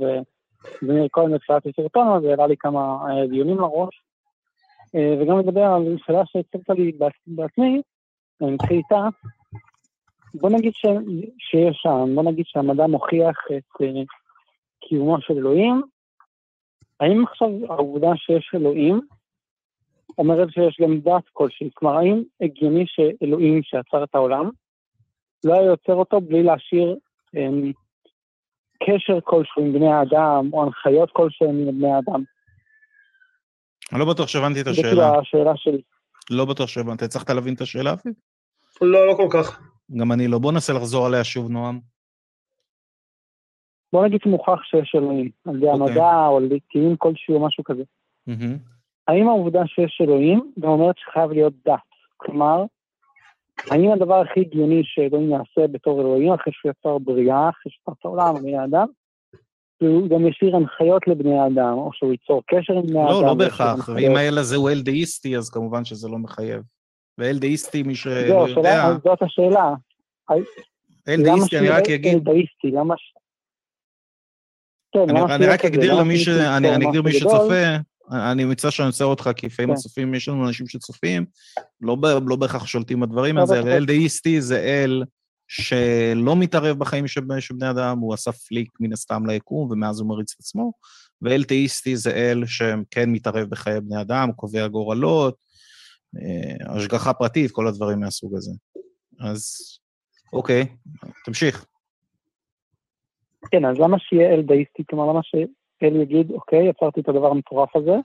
זמיר 0.82 1.08
כהן 1.12 1.34
בתחילת 1.34 1.66
הסרטון, 1.66 2.08
אז 2.08 2.24
העלה 2.24 2.46
לי 2.46 2.56
כמה 2.56 3.04
דיונים 3.30 3.58
לראש, 3.58 4.02
וגם 4.94 5.38
לדבר 5.38 5.64
על 5.64 5.96
שאלה 6.06 6.22
שהצגת 6.26 6.70
לי 6.70 6.92
בעצמי, 7.26 7.82
אני 8.42 8.50
מתחיל 8.50 8.76
איתה, 8.76 9.08
בוא 10.34 10.50
נגיד 10.50 10.72
ש... 10.74 10.86
שיש 11.38 11.76
שם, 11.82 12.14
בוא 12.14 12.22
נגיד 12.22 12.44
שהמדע 12.48 12.86
מוכיח 12.86 13.36
את 13.56 13.82
קיומו 14.80 15.20
של 15.20 15.34
אלוהים, 15.34 15.82
האם 17.00 17.24
עכשיו 17.24 17.48
העובדה 17.68 18.10
שיש 18.16 18.50
אלוהים 18.54 19.00
אומרת 20.20 20.48
שיש 20.50 20.76
גם 20.82 21.00
דת 21.00 21.28
כלשהי? 21.32 21.70
כלומר, 21.74 21.96
האם 21.96 22.22
הגיוני 22.40 22.84
שאלוהים 22.86 23.62
שיצר 23.62 24.04
את 24.04 24.14
העולם 24.14 24.50
לא 25.44 25.54
היה 25.54 25.62
יוצר 25.62 25.94
אותו 25.94 26.20
בלי 26.20 26.42
להשאיר 26.42 26.96
הם, 27.34 27.72
קשר 28.82 29.18
כלשהו 29.24 29.62
עם 29.62 29.72
בני 29.72 29.92
האדם, 29.92 30.50
או 30.52 30.62
הנחיות 30.62 31.10
כלשהן 31.12 31.68
עם 31.68 31.78
בני 31.78 31.92
האדם? 31.92 32.22
אני 33.92 34.00
לא 34.00 34.06
בטוח 34.06 34.28
שהבנתי 34.28 34.60
את 34.60 34.64
זו 34.64 34.70
השאלה. 34.70 34.88
כאילו 34.88 35.20
השאלה 35.20 35.52
שלי. 35.56 35.82
לא 36.30 36.44
בטוח 36.44 36.68
שהבנתי. 36.68 37.04
הצלחת 37.04 37.30
להבין 37.30 37.54
את 37.54 37.60
השאלה 37.60 37.94
אפילו? 37.94 38.14
לא, 38.82 39.06
לא 39.06 39.14
כל 39.16 39.28
כך. 39.32 39.60
גם 39.96 40.12
אני 40.12 40.28
לא. 40.28 40.38
בוא 40.38 40.52
ננסה 40.52 40.72
לחזור 40.72 41.06
עליה 41.06 41.24
שוב, 41.24 41.50
נועם. 41.50 41.80
בוא 43.92 44.06
נגיד 44.06 44.20
שמוכח 44.24 44.62
שיש 44.62 44.92
אלוהים, 44.94 45.30
על 45.46 45.56
ידי 45.56 45.66
אוקיי. 45.66 45.86
המדע, 45.88 46.26
או 46.26 46.36
על 46.36 46.44
ידי 46.44 46.60
קיום 46.60 46.96
כלשהו, 46.96 47.46
משהו 47.46 47.64
כזה. 47.64 47.82
מהמם. 48.26 48.79
האם 49.10 49.28
העובדה 49.28 49.66
שיש 49.66 49.98
אלוהים 50.00 50.52
גם 50.58 50.68
אומרת 50.68 50.94
שחייב 50.98 51.30
להיות 51.30 51.52
דת? 51.66 51.80
כלומר, 52.16 52.64
האם 53.70 53.90
הדבר 53.90 54.20
הכי 54.20 54.40
הגיוני 54.40 54.82
שאלוהים 54.84 55.30
יעשה 55.30 55.72
בתור 55.72 56.00
אלוהים, 56.00 56.32
אחרי 56.32 56.52
שהוא 56.52 56.70
יצר 56.70 56.98
בריאה, 56.98 57.48
אחרי 57.48 57.72
שהוא 57.72 57.82
יצר 57.82 57.92
את 58.00 58.04
העולם, 58.04 58.42
בני 58.42 58.58
האדם, 58.58 58.86
שהוא 59.78 60.08
גם 60.08 60.26
ישאיר 60.26 60.56
הנחיות 60.56 61.08
לבני 61.08 61.38
האדם, 61.38 61.78
או 61.78 61.90
שהוא 61.92 62.12
ייצור 62.12 62.42
קשר 62.46 62.72
עם 62.72 62.82
בני 62.82 62.94
לא, 62.94 63.00
האדם. 63.00 63.10
לא 63.10 63.16
וישאיר 63.16 63.34
בהכרח. 63.34 63.88
ואם 63.88 64.16
האל 64.16 64.38
הזה 64.38 64.56
הוא 64.56 64.70
אל 64.70 64.80
דאיסטי, 64.80 65.36
אז 65.36 65.50
כמובן 65.50 65.84
שזה 65.84 66.08
לא 66.08 66.18
מחייב. 66.18 66.62
ואל 67.18 67.38
דאיסטי, 67.38 67.82
מי 67.82 67.94
שלא 67.94 68.48
יודע, 68.48 68.84
אז 68.84 68.96
זאת 69.04 69.22
השאלה. 69.22 69.74
אל 70.30 70.40
למה 71.08 71.22
דאיסטי, 71.24 71.58
אני 71.58 71.68
רק 71.68 71.88
אגיד, 71.88 72.14
אלדאיסטי? 72.14 72.70
למה 72.70 72.94
ש... 72.96 73.14
כן, 74.92 75.00
אני, 75.10 75.20
למה 75.20 75.34
אני 75.34 75.46
רק? 75.46 75.64
אגדיר 75.64 75.92
למה 75.92 76.02
למי 76.02 76.18
ש... 76.18 76.28
אני, 76.28 76.76
אגדיר 76.76 77.02
מי? 77.02 77.12
שצופה, 77.12 77.76
אני 78.10 78.44
מצטער 78.44 78.70
שאני 78.70 78.86
עוצר 78.86 79.04
אותך, 79.04 79.30
כי 79.36 79.46
לפעמים 79.46 79.68
כן. 79.68 79.74
הצופים, 79.74 80.14
יש 80.14 80.28
לנו 80.28 80.48
אנשים 80.48 80.66
שצופים, 80.66 81.26
לא, 81.80 81.96
לא 82.26 82.36
בהכרח 82.36 82.66
שולטים 82.66 83.00
בדברים 83.00 83.38
הזה, 83.38 83.54
בהכרח. 83.54 83.72
אל 83.72 83.86
דאיסטי 83.86 84.40
זה 84.40 84.60
אל 84.60 85.04
שלא 85.48 86.36
מתערב 86.36 86.78
בחיים 86.78 87.06
של, 87.06 87.20
של 87.40 87.54
בני 87.54 87.70
אדם, 87.70 87.98
הוא 87.98 88.14
עשה 88.14 88.32
פליק 88.32 88.70
מן 88.80 88.92
הסתם 88.92 89.26
ליקום, 89.26 89.70
ומאז 89.70 90.00
הוא 90.00 90.08
מריץ 90.08 90.32
את 90.34 90.40
עצמו, 90.40 90.72
ואל 91.22 91.44
תאיסטי 91.44 91.96
זה 91.96 92.10
אל 92.10 92.46
שכן 92.46 93.10
מתערב 93.10 93.48
בחיי 93.48 93.80
בני 93.80 94.00
אדם, 94.00 94.32
קובע 94.32 94.68
גורלות, 94.68 95.36
אה, 96.16 96.76
השגחה 96.76 97.12
פרטית, 97.12 97.50
כל 97.50 97.66
הדברים 97.66 98.00
מהסוג 98.00 98.36
הזה. 98.36 98.50
אז 99.20 99.54
אוקיי, 100.32 100.66
תמשיך. 101.24 101.64
כן, 103.50 103.64
אז 103.64 103.78
למה 103.78 103.96
שיהיה 103.98 104.34
אל 104.34 104.42
דאיסטי? 104.42 104.82
כלומר, 104.90 105.12
למה 105.12 105.20
שאל 105.80 105.96
יגיד, 105.96 106.30
אוקיי, 106.30 106.68
יצרתי 106.68 107.00
את 107.00 107.08
הדבר 107.08 107.30
המטורף 107.30 107.76
הזה, 107.76 107.96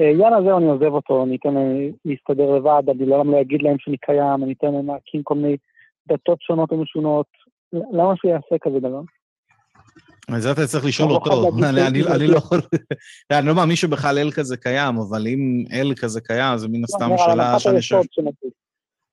אה, 0.00 0.04
יאללה, 0.04 0.42
זהו, 0.42 0.58
אני 0.58 0.66
עוזב 0.66 0.92
אותו, 0.92 1.24
אני 1.24 1.36
אתן 1.36 1.54
להסתדר 2.04 2.50
לבד, 2.56 2.82
אני 2.88 3.06
לעולם 3.06 3.32
לא 3.32 3.40
אגיד 3.40 3.62
להם 3.62 3.76
שאני 3.78 3.96
קיים, 3.96 4.44
אני 4.44 4.52
אתן 4.52 4.72
להם 4.72 4.86
להקים 4.86 5.22
כל 5.22 5.34
מיני 5.34 5.56
דתות 6.08 6.38
שונות 6.40 6.72
ומשונות. 6.72 7.26
למה 7.72 8.12
שהוא 8.16 8.30
יעשה 8.30 8.56
כזה 8.60 8.78
דבר? 8.78 9.00
אז 10.28 10.46
אתה 10.46 10.66
צריך 10.66 10.84
לשאול 10.84 11.10
אותו, 11.10 11.48
אני-. 11.68 12.02
לא 12.28 12.38
אני 13.38 13.46
לא 13.46 13.54
מאמין 13.54 13.76
שבכלל 13.76 14.18
אל 14.18 14.30
כזה 14.30 14.56
קיים, 14.56 14.94
אבל 14.96 15.26
אם 15.26 15.64
אל 15.72 15.94
כזה 15.94 16.20
קיים, 16.20 16.58
זה 16.58 16.68
מן 16.68 16.84
הסתם 16.84 17.10
לא, 17.10 17.16
שאלה 17.16 17.58
שאני 17.58 17.76
חושב. 17.76 18.00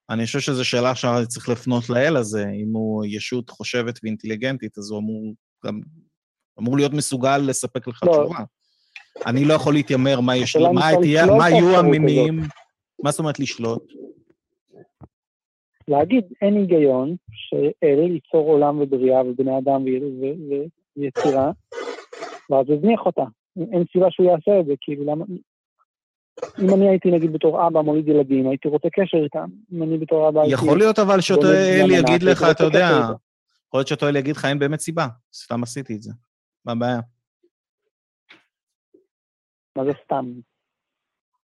אני 0.09 0.25
חושב 0.25 0.39
שזו 0.39 0.65
שאלה 0.65 0.95
שצריך 0.95 1.49
לפנות 1.49 1.89
לאל 1.89 2.17
הזה, 2.17 2.45
אם 2.63 2.73
הוא 2.73 3.05
ישות 3.05 3.49
חושבת 3.49 3.99
ואינטליגנטית, 4.03 4.77
אז 4.77 4.91
הוא 4.91 4.99
אמור 4.99 5.33
גם, 5.65 5.79
אמור 6.59 6.77
להיות 6.77 6.93
מסוגל 6.93 7.37
לספק 7.37 7.87
לך 7.87 8.03
לא. 8.03 8.11
תשובה. 8.11 8.39
אני 9.25 9.45
לא 9.45 9.53
יכול 9.53 9.73
להתיימר 9.73 10.19
מה 10.19 10.35
יש, 10.35 10.55
אם 10.55 10.75
מה 10.75 10.89
תהיה- 11.01 11.25
מה 11.37 11.49
יהיו 11.49 11.79
המינים, 11.79 12.41
מה 13.03 13.11
זאת 13.11 13.19
אומרת 13.19 13.39
לשלוט? 13.39 13.83
להגיד 15.87 16.23
אין 16.41 16.55
היגיון 16.55 17.15
שאל 17.31 18.11
ייצור 18.11 18.47
עולם 18.51 18.79
ובריאה 18.81 19.21
ובני 19.25 19.57
אדם 19.57 19.83
ויצירה, 20.97 21.51
ואז 22.49 22.65
יזניח 22.69 22.99
אותה. 23.05 23.23
אין 23.71 23.83
סיבה 23.91 24.07
שהוא 24.11 24.27
יעשה 24.31 24.59
את 24.59 24.65
זה, 24.65 24.73
כאילו 24.81 25.05
למה... 25.05 25.25
אם 26.59 26.73
אני 26.73 26.89
הייתי 26.89 27.11
נגיד 27.11 27.33
בתור 27.33 27.67
אבא 27.67 27.81
מוליד 27.81 28.07
ילדים, 28.07 28.49
הייתי 28.49 28.67
רוצה 28.67 28.87
קשר 28.93 29.17
איתם. 29.23 29.47
אם 29.73 29.83
אני 29.83 29.97
בתור 29.97 30.29
אבא 30.29 30.41
הייתי... 30.41 30.53
יכול 30.53 30.77
להיות 30.77 30.99
אבל 30.99 31.21
שאותו 31.21 31.47
אל 31.51 31.91
יגיד 31.91 32.23
לך, 32.23 32.45
אתה 32.51 32.63
יודע. 32.63 32.89
יכול 33.67 33.77
להיות 33.79 33.87
שאותו 33.87 34.07
אל 34.07 34.15
יגיד 34.15 34.35
לך, 34.35 34.45
אין 34.45 34.59
באמת 34.59 34.79
סיבה, 34.79 35.07
סתם 35.33 35.63
עשיתי 35.63 35.95
את 35.95 36.01
זה. 36.01 36.11
מה 36.67 36.73
הבעיה? 36.73 36.99
מה 39.77 39.83
זה 39.85 39.91
סתם? 40.05 40.25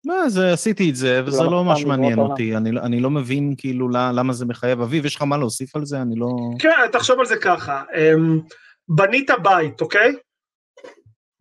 מה, 0.06 0.30
זה, 0.30 0.54
עשיתי 0.54 0.90
את 0.90 0.96
זה, 0.96 1.22
וזה 1.26 1.44
לא 1.44 1.48
סתם 1.48 1.56
ממש 1.68 1.84
מעניין? 1.86 2.20
אותי, 2.20 2.58
אני, 2.58 2.72
לא- 2.72 2.82
אני 2.82 3.00
לא 3.00 3.10
מבין 3.10 3.56
כאילו 3.58 3.90
למה 3.90 4.12
למה 4.12 4.34
זה 4.34 4.46
מחייב. 4.46 4.82
אביב, 4.82 5.06
יש 5.06 5.16
לך 5.16 5.22
מה 5.22 5.38
להוסיף 5.38 5.76
על 5.76 5.86
זה? 5.86 6.02
אני 6.02 6.16
לא... 6.16 6.28
כן, 6.60 6.92
תחשוב 6.92 7.20
על 7.20 7.26
זה 7.26 7.36
ככה, 7.44 7.84
אמ, 7.94 8.40
בנית 8.88 9.30
בית, 9.44 9.82
אוקיי? 9.82 10.16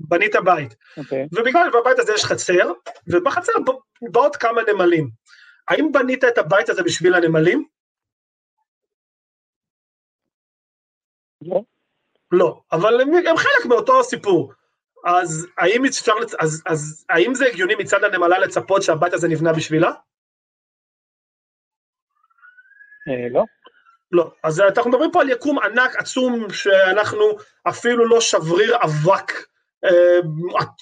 בנית 0.01 0.35
בית, 0.45 0.74
אוקיי. 0.97 1.28
ובגלל 1.33 1.68
שבבית 1.72 1.99
הזה 1.99 2.12
יש 2.12 2.24
חצר, 2.24 2.72
ובחצר 3.07 3.53
באות 4.12 4.37
כמה 4.37 4.61
נמלים. 4.72 5.11
האם 5.68 5.93
בנית 5.93 6.24
את 6.24 6.39
הבית 6.39 6.68
הזה 6.68 6.83
בשביל 6.83 7.14
הנמלים? 7.14 7.64
לא. 11.43 11.62
לא, 12.33 12.61
אבל 12.72 13.01
הם, 13.01 13.14
הם 13.14 13.37
חלק 13.37 13.66
מאותו 13.66 14.05
סיפור. 14.05 14.53
אז 15.05 15.47
האם 15.59 15.85
אפשר. 15.85 16.12
אז, 16.39 16.62
אז 16.66 17.05
האם 17.09 17.35
זה 17.35 17.47
הגיוני 17.47 17.74
מצד 17.74 18.05
הנמלה 18.05 18.39
לצפות 18.39 18.83
שהבית 18.83 19.12
הזה 19.12 19.28
נבנה 19.28 19.53
בשבילה? 19.53 19.91
אה, 23.09 23.28
לא. 23.31 23.45
לא. 24.12 24.31
אז 24.43 24.61
אנחנו 24.61 24.91
מדברים 24.91 25.11
פה 25.12 25.20
על 25.20 25.31
יקום 25.31 25.59
ענק 25.59 25.97
עצום 25.97 26.53
שאנחנו 26.53 27.24
אפילו 27.68 28.07
לא 28.07 28.20
שבריר 28.20 28.76
אבק, 28.85 29.33
אה, 29.85 30.18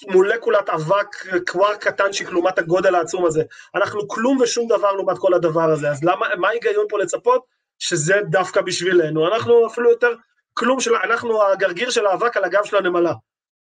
מולקולת 0.07 0.69
אבק, 0.69 1.15
כבר 1.45 1.75
קטנצ'יק 1.75 2.29
לעומת 2.29 2.59
הגודל 2.59 2.95
העצום 2.95 3.25
הזה. 3.25 3.43
אנחנו 3.75 4.07
כלום 4.07 4.41
ושום 4.41 4.67
דבר 4.67 4.91
לעומת 4.91 5.17
כל 5.17 5.33
הדבר 5.33 5.71
הזה. 5.71 5.89
אז 5.89 6.03
למה, 6.03 6.27
מה 6.37 6.47
ההיגיון 6.47 6.85
פה 6.89 6.99
לצפות 6.99 7.45
שזה 7.79 8.15
דווקא 8.29 8.61
בשבילנו? 8.61 9.27
אנחנו 9.27 9.67
אפילו 9.67 9.89
יותר 9.89 10.13
כלום 10.59 10.79
של, 10.79 10.91
אנחנו 10.95 11.43
הגרגיר 11.43 11.89
של 11.89 12.05
האבק 12.05 12.37
על 12.37 12.43
הגב 12.43 12.63
של 12.63 12.77
הנמלה. 12.77 13.13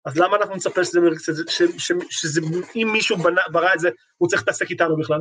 אז 0.04 0.18
למה 0.18 0.36
אנחנו 0.36 0.56
נצפה 0.56 0.84
שזה, 0.84 1.00
שזה, 1.18 1.42
שזה, 1.48 1.78
שזה, 1.78 1.94
שזה 2.10 2.40
אם 2.76 2.88
מישהו 2.92 3.16
בנה, 3.16 3.40
ברא 3.52 3.74
את 3.74 3.80
זה, 3.80 3.88
הוא 4.16 4.28
צריך 4.28 4.42
להתעסק 4.42 4.70
איתנו 4.70 4.96
בכלל? 4.96 5.20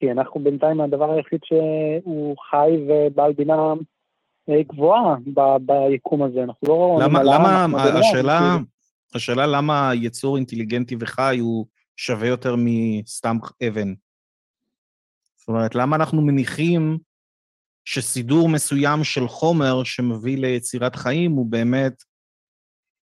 כי 0.00 0.12
אנחנו 0.12 0.40
בינתיים 0.40 0.80
הדבר 0.80 1.12
היחיד 1.12 1.40
שהוא 1.44 2.36
חי 2.50 2.70
ובעל 2.88 3.32
בינה 3.32 3.54
אה, 4.48 4.62
גבוהה 4.62 5.16
ב- 5.34 5.90
ביקום 5.90 6.22
הזה. 6.22 6.42
אנחנו 6.42 6.68
לא... 6.68 6.98
למה, 7.02 7.20
נמלה, 7.20 7.38
למה, 7.38 7.64
אנחנו 7.64 7.98
השאלה, 7.98 8.38
כאילו. 8.38 8.66
השאלה 9.14 9.46
למה 9.46 9.90
יצור 9.94 10.36
אינטליגנטי 10.36 10.96
וחי 11.00 11.38
הוא 11.40 11.66
שווה 11.96 12.28
יותר 12.28 12.54
מסתם 12.58 13.36
אבן. 13.68 13.94
זאת 15.36 15.48
אומרת, 15.48 15.74
למה 15.74 15.96
אנחנו 15.96 16.22
מניחים 16.22 16.98
שסידור 17.88 18.48
מסוים 18.48 19.04
של 19.04 19.28
חומר 19.28 19.84
שמביא 19.84 20.38
ליצירת 20.38 20.96
חיים 20.96 21.32
הוא 21.32 21.46
באמת 21.46 22.02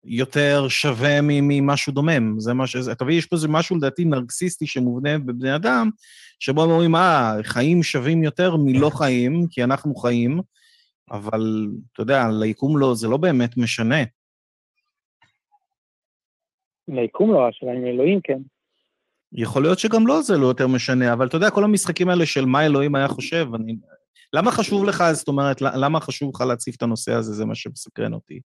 יותר 0.03 0.67
שווה 0.67 1.19
ממשהו 1.21 1.93
דומם. 1.93 2.39
זה 2.39 2.53
מה 2.53 2.67
ש... 2.67 2.75
אתה 2.75 3.03
מבין, 3.03 3.17
יש 3.17 3.25
פה 3.25 3.35
איזה 3.35 3.47
משהו 3.47 3.77
לדעתי 3.77 4.05
נרקסיסטי 4.05 4.67
שמובנה 4.67 5.19
בבני 5.19 5.55
אדם, 5.55 5.89
שבו 6.39 6.63
הם 6.63 6.69
אומרים, 6.69 6.95
אה, 6.95 7.33
חיים 7.43 7.83
שווים 7.83 8.23
יותר 8.23 8.55
מלא 8.57 8.89
חיים, 8.89 9.47
כי 9.49 9.63
אנחנו 9.63 9.95
חיים, 9.95 10.41
אבל 11.11 11.67
אתה 11.93 12.01
יודע, 12.01 12.27
ליקום 12.39 12.77
לא, 12.77 12.95
זה 12.95 13.07
לא 13.07 13.17
באמת 13.17 13.57
משנה. 13.57 14.03
ליקום 16.87 17.31
לא, 17.31 17.47
השאלה 17.47 17.71
אם 17.71 17.85
אלוהים 17.85 18.19
כן. 18.23 18.39
יכול 19.33 19.61
להיות 19.61 19.79
שגם 19.79 20.07
לא 20.07 20.21
זה 20.21 20.37
לא 20.37 20.47
יותר 20.47 20.67
משנה, 20.67 21.13
אבל 21.13 21.27
אתה 21.27 21.37
יודע, 21.37 21.49
כל 21.49 21.63
המשחקים 21.63 22.09
האלה 22.09 22.25
של 22.25 22.45
מה 22.45 22.65
אלוהים 22.65 22.95
היה 22.95 23.07
חושב, 23.07 23.47
אני... 23.55 23.75
למה 24.35 24.51
חשוב 24.51 24.85
לך, 24.85 25.03
זאת 25.11 25.27
אומרת, 25.27 25.61
למה 25.61 25.99
חשוב 25.99 26.31
לך 26.35 26.41
להציף 26.41 26.75
את 26.75 26.81
הנושא 26.81 27.11
הזה, 27.11 27.33
זה 27.33 27.45
מה 27.45 27.55
שמסקרן 27.55 28.13
אותי. 28.13 28.39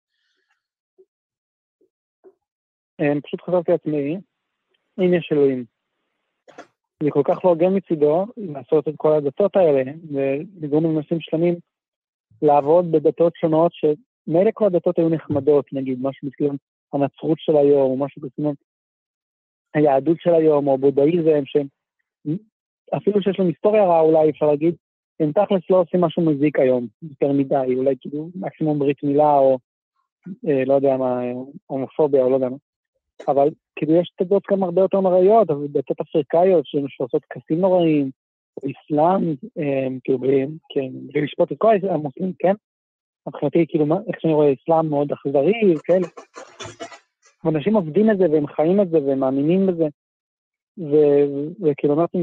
אה, 3.00 3.20
פשוט 3.22 3.40
חשבתי 3.42 3.72
לעצמי, 3.72 4.16
אם 4.98 5.14
יש 5.14 5.28
אלוהים. 5.32 5.64
זה 7.02 7.10
כל 7.10 7.22
כך 7.24 7.44
לא 7.44 7.50
הוגן 7.50 7.76
מצידו 7.76 8.26
לעשות 8.36 8.88
את 8.88 8.94
כל 8.96 9.12
הדתות 9.12 9.56
האלה, 9.56 9.82
ולגרום 10.12 10.84
לנושאים 10.84 11.20
שלמים 11.20 11.54
לעבוד 12.42 12.92
בדתות 12.92 13.32
שונות, 13.36 13.72
שמילא 13.74 14.50
כל 14.54 14.66
הדתות 14.66 14.98
היו 14.98 15.08
נחמדות, 15.08 15.72
נגיד, 15.72 15.98
משהו 16.02 16.28
בסגנון 16.28 16.56
הנצרות 16.92 17.38
של 17.40 17.56
היום, 17.56 17.90
או 17.90 17.96
משהו 17.96 18.22
בסגנון 18.22 18.54
היהדות 19.74 20.16
של 20.20 20.34
היום, 20.34 20.68
או 20.68 20.78
בודהיזם, 20.78 21.42
שהם, 21.44 21.66
אפילו 22.96 23.22
שיש 23.22 23.38
להם 23.38 23.48
היסטוריה 23.48 23.84
רעה 23.84 24.00
אולי, 24.00 24.30
אפשר 24.30 24.46
להגיד, 24.46 24.74
הם 25.20 25.32
תכלס 25.32 25.62
לא 25.70 25.80
עושים 25.80 26.00
משהו 26.00 26.22
מזיק 26.22 26.58
היום, 26.58 26.86
יותר 27.02 27.32
מדי, 27.32 27.74
אולי 27.76 27.94
כאילו 28.00 28.28
מקסימום 28.34 28.78
ברית 28.78 29.02
מילה, 29.02 29.38
או 29.38 29.58
אה, 30.48 30.64
לא 30.66 30.74
יודע 30.74 30.96
מה, 30.96 31.20
הומופוביה, 31.66 32.22
או 32.24 32.30
לא 32.30 32.34
יודע 32.34 32.48
מה. 32.48 32.56
אבל 33.28 33.48
כאילו 33.76 33.94
יש 33.94 34.12
דתות 34.20 34.42
גם 34.50 34.62
הרבה 34.62 34.80
יותר 34.80 35.00
נוראיות, 35.00 35.50
אבל 35.50 35.66
דתות 35.66 36.00
אפריקאיות 36.00 36.64
שעושות 36.66 37.22
טקסים 37.22 37.60
נוראים, 37.60 38.10
או 38.56 38.68
אסלאם, 38.70 39.34
אה, 39.58 39.86
כאילו 40.04 40.18
בלי, 40.18 40.46
כן, 40.68 40.88
בלי 40.92 41.20
לשפוט 41.20 41.52
את 41.52 41.58
כל 41.58 41.74
המוסלמים, 41.90 42.32
כן? 42.38 42.54
מבחינתי, 43.28 43.66
כאילו, 43.68 43.84
איך 44.08 44.20
שאני 44.20 44.32
רואה 44.32 44.52
אסלאם 44.52 44.90
מאוד 44.90 45.12
אכזרי, 45.12 45.74
כאלה. 45.84 46.06
ואנשים 47.44 47.76
עובדים 47.76 48.10
את 48.10 48.18
זה, 48.18 48.24
והם 48.30 48.46
חיים 48.46 48.80
את 48.80 48.90
זה, 48.90 49.02
והם 49.02 49.18
מאמינים 49.18 49.66
בזה. 49.66 49.84
וכאילו, 51.62 51.94
אמרתי, 51.94 52.18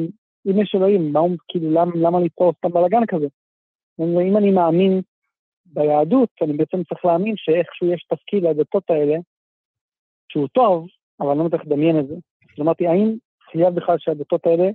אם 0.48 0.62
יש 0.62 0.72
אלוהים, 0.76 1.14
מה 1.14 1.20
הוא, 1.20 1.38
כאילו, 1.48 1.72
למה, 1.72 1.92
למה 1.96 2.20
ליצור 2.20 2.54
סתם 2.58 2.70
בלאגן 2.70 3.06
כזה? 3.08 3.28
ואם 4.00 4.38
אני 4.38 4.52
מאמין 4.52 5.02
ביהדות, 5.66 6.30
אני 6.42 6.54
בעצם 6.54 6.84
צריך 6.84 7.06
להאמין 7.06 7.34
שאיכשהו 7.38 7.94
יש 7.94 8.06
תפקיד 8.10 8.44
לדתות 8.44 8.90
האלה, 8.90 9.16
שהוא 10.32 10.48
טוב, 10.48 10.88
אבל 11.20 11.30
אני 11.30 11.40
לא 11.40 11.46
מצליח 11.46 11.62
לדמיין 11.66 12.00
את 12.00 12.08
זה. 12.08 12.16
אז 12.16 12.62
אמרתי, 12.62 12.88
האם 12.88 13.16
חייב 13.52 13.76
בכלל 13.76 13.96
שהדתות 14.00 14.46
האלה 14.46 14.70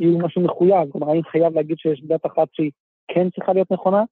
יהיו 0.00 0.18
משהו 0.18 0.42
מחויב, 0.42 0.92
כלומר, 0.92 1.10
האם 1.10 1.22
חייב 1.22 1.54
להגיד 1.54 1.78
שיש 1.78 2.02
דת 2.02 2.26
אחת 2.26 2.48
שהיא 2.52 2.70
כן 3.08 3.30
צריכה 3.30 3.52
להיות 3.52 3.72
נכונה, 3.72 4.04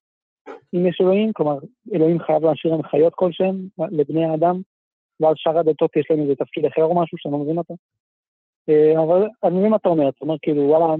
אם 0.74 0.86
יש 0.86 0.98
אלוהים, 1.00 1.32
כלומר, 1.32 1.58
אלוהים 1.94 2.18
חייב 2.20 2.44
להשאיר 2.44 2.74
הנחיות 2.74 3.14
כלשהן 3.14 3.56
לבני 3.90 4.24
האדם, 4.24 4.60
ואז 5.20 5.34
שאר 5.36 5.58
הדתות 5.58 5.96
יש 5.96 6.06
להם 6.10 6.20
איזה 6.20 6.34
תפקיד 6.34 6.64
אחר 6.64 6.82
או 6.82 7.02
משהו 7.02 7.18
שאני 7.18 7.32
לא 7.32 7.38
מבין 7.38 7.58
אותו. 7.58 7.74
אה, 8.68 9.02
אבל 9.02 9.26
אני 9.44 9.58
מבין 9.58 9.70
מה 9.70 9.76
אתה 9.76 9.88
אומר, 9.88 10.08
אתה 10.08 10.18
אומר 10.20 10.34
כאילו, 10.42 10.62
וואלה, 10.62 10.94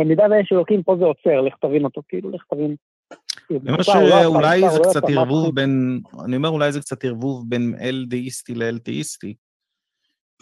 במידה 0.00 0.24
ויש 0.30 0.52
אלוקים, 0.52 0.82
פה 0.82 0.96
זה 0.98 1.04
עוצר, 1.04 1.40
לך 1.40 1.54
תבין 1.60 1.84
אותו, 1.84 2.02
כאילו, 2.08 2.30
לך 2.30 2.42
תבין. 2.50 2.76
אני 3.50 3.70
אומר 3.70 3.82
שאולי 3.82 4.70
זה 4.70 4.78
קצת 4.78 5.02
ערבוב 5.08 5.54
בין, 5.54 6.00
אני 6.24 6.36
אומר 6.36 6.48
אולי 6.48 6.72
זה 6.72 6.80
קצת 6.80 7.04
ערבוב 7.04 7.44
בין 7.48 7.74
אל 7.80 8.04
דאיסטי 8.08 8.54
לאל 8.54 8.78
תאיסטי. 8.78 9.34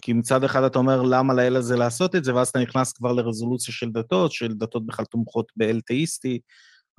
כי 0.02 0.12
מצד 0.12 0.44
אחד 0.44 0.62
אתה 0.62 0.78
אומר, 0.78 1.02
למה 1.02 1.34
לאל 1.34 1.56
הזה 1.56 1.76
לעשות 1.76 2.16
את 2.16 2.24
זה, 2.24 2.34
ואז 2.34 2.48
אתה 2.48 2.58
נכנס 2.58 2.92
כבר 2.92 3.12
לרזולוציה 3.12 3.74
של 3.74 3.90
דתות, 3.90 4.32
של 4.32 4.54
דתות 4.54 4.86
בכלל 4.86 5.04
תומכות 5.04 5.52
באל 5.56 5.80
תאיסטי. 5.80 6.40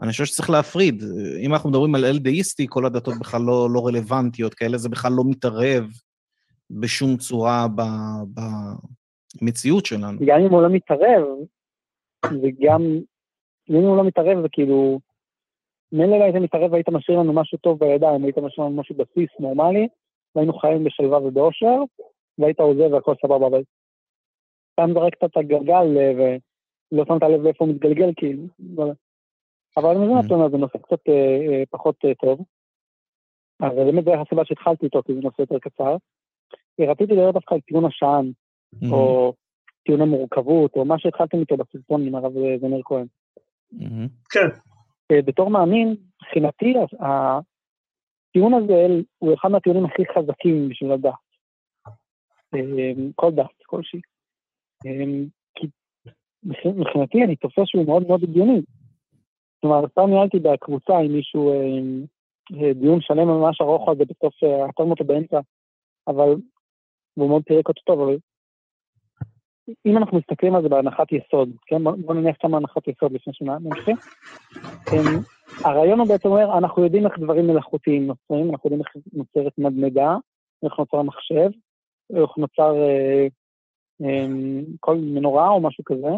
אני 0.01 0.11
חושב 0.11 0.25
שצריך 0.25 0.49
להפריד. 0.49 1.03
אם 1.45 1.53
אנחנו 1.53 1.69
מדברים 1.69 1.95
על 1.95 2.05
אל 2.05 2.17
דאיסטי, 2.17 2.65
כל 2.69 2.85
הדתות 2.85 3.13
בכלל 3.19 3.41
לא, 3.41 3.69
לא 3.69 3.87
רלוונטיות, 3.87 4.53
כאלה 4.53 4.77
זה 4.77 4.89
בכלל 4.89 5.11
לא 5.11 5.23
מתערב 5.27 5.85
בשום 6.69 7.17
צורה 7.17 7.67
ב, 7.75 7.81
במציאות 9.41 9.85
שלנו. 9.85 10.19
גם 10.25 10.39
אם 10.39 10.49
הוא 10.49 10.61
לא 10.61 10.69
מתערב, 10.69 11.23
וגם 12.41 12.81
אם 13.69 13.83
הוא 13.83 13.97
לא 13.97 14.03
מתערב, 14.03 14.41
זה 14.41 14.47
כאילו, 14.51 14.99
מילא 15.91 16.17
לא 16.17 16.23
היית 16.23 16.35
מתערב 16.35 16.71
והיית 16.71 16.89
משאיר 16.89 17.19
לנו 17.19 17.33
משהו 17.33 17.57
טוב 17.57 17.79
בידיים, 17.79 18.23
היית 18.23 18.37
משאיר 18.37 18.65
לנו 18.65 18.75
משהו 18.75 18.95
בסיס 18.95 19.29
נורמלי, 19.39 19.87
והיינו 20.35 20.53
חיים 20.53 20.83
בשלווה 20.83 21.19
ובאושר, 21.23 21.77
והיית 22.37 22.59
עוזב 22.59 22.93
והכל 22.93 23.13
סבבה, 23.21 23.47
אבל 23.47 23.63
סתם 24.71 24.89
זרקת 24.93 25.23
את 25.23 25.37
הגלגל 25.37 25.97
אה, 25.97 26.37
ולא 26.91 27.05
שמת 27.05 27.23
לב 27.23 27.45
איפה 27.45 27.65
הוא 27.65 27.73
מתגלגל, 27.73 28.11
כאילו. 28.15 28.43
אבל 29.77 29.89
אני 29.89 30.05
מבין 30.05 30.25
אתה 30.25 30.33
אומר, 30.33 30.49
זה 30.49 30.57
נושא 30.57 30.77
קצת 30.77 31.09
אה, 31.09 31.13
אה, 31.13 31.63
פחות 31.69 31.95
טוב. 32.21 32.39
אבל 33.61 33.83
באמת 33.85 34.05
זו 34.05 34.13
הסיבה 34.13 34.45
שהתחלתי 34.45 34.85
איתו, 34.85 35.03
כי 35.03 35.13
זה 35.13 35.19
נושא 35.21 35.41
יותר 35.41 35.59
קצר. 35.59 35.95
רציתי 36.79 37.13
לדבר 37.13 37.31
דווקא 37.31 37.53
על 37.53 37.61
טיעון 37.61 37.85
השען, 37.85 38.31
או 38.91 39.33
טיעון 39.85 40.01
המורכבות, 40.01 40.75
או 40.75 40.85
מה 40.85 40.99
שהתחלתם 40.99 41.39
איתו 41.39 41.57
בסרטון 41.57 42.07
עם 42.07 42.15
הרב 42.15 42.33
זמיר 42.61 42.81
כהן. 42.85 43.05
כן. 44.29 44.47
בתור 45.25 45.49
מאמין, 45.49 45.95
מבחינתי, 46.21 46.73
הטיעון 46.99 48.53
הזה 48.53 48.87
הוא 49.17 49.33
אחד 49.33 49.49
מהטיעונים 49.49 49.85
הכי 49.85 50.03
חזקים 50.05 50.69
בשביל 50.69 50.91
הדת. 50.91 51.13
אמ, 52.55 53.11
כל 53.15 53.31
דת, 53.31 53.63
כלשהי. 53.65 53.99
אמ, 54.85 55.25
כי 55.55 55.67
מבחינתי 56.65 57.23
אני 57.23 57.35
תופס 57.35 57.63
שהוא 57.65 57.85
מאוד 57.85 58.07
מאוד 58.07 58.23
הגיוני. 58.23 58.61
כלומר, 59.61 59.87
פעם 59.93 60.09
ניהלתי 60.09 60.39
בקבוצה 60.39 60.97
עם 60.97 61.11
מישהו 61.11 61.53
אמ, 61.53 62.05
אה, 62.53 62.73
דיון 62.73 63.01
שלם 63.01 63.27
ממש 63.27 63.61
ארוך 63.61 63.89
על 63.89 63.95
זה, 63.97 64.03
בסוף 64.05 64.43
אה, 64.43 64.65
עצרנו 64.65 64.91
אותו 64.91 65.03
באמצע, 65.03 65.39
אבל 66.07 66.35
הוא 67.13 67.29
מאוד 67.29 67.43
פירק 67.43 67.67
אותו 67.69 67.81
טוב, 67.85 68.01
אבל 68.01 68.17
אם 69.85 69.97
אנחנו 69.97 70.17
מסתכלים 70.17 70.55
על 70.55 70.61
זה 70.61 70.69
בהנחת 70.69 71.07
יסוד, 71.11 71.49
כן? 71.65 71.83
בואו 71.83 72.13
נניח 72.13 72.35
כמה 72.39 72.57
הנחת 72.57 72.87
יסוד 72.87 73.11
לפני 73.11 73.33
שנמשיך. 73.33 74.07
הרעיון 75.65 75.99
הוא 75.99 76.07
בעצם 76.07 76.29
אומר, 76.29 76.57
אנחנו 76.57 76.83
יודעים 76.83 77.05
איך 77.05 77.19
דברים 77.19 77.47
מלאכותיים 77.47 78.07
נוצרים, 78.07 78.51
אנחנו 78.51 78.69
יודעים 78.69 78.81
איך 78.81 79.03
נוצרת 79.13 79.53
מדמדה, 79.57 80.15
איך 80.65 80.73
נוצר 80.79 81.01
מחשב, 81.01 81.49
איך 82.15 82.29
נוצר 82.37 82.75
אה, 82.75 83.27
אה, 84.03 84.25
כל 84.79 84.95
מנורה 84.95 85.49
או 85.49 85.61
משהו 85.61 85.83
כזה, 85.83 86.11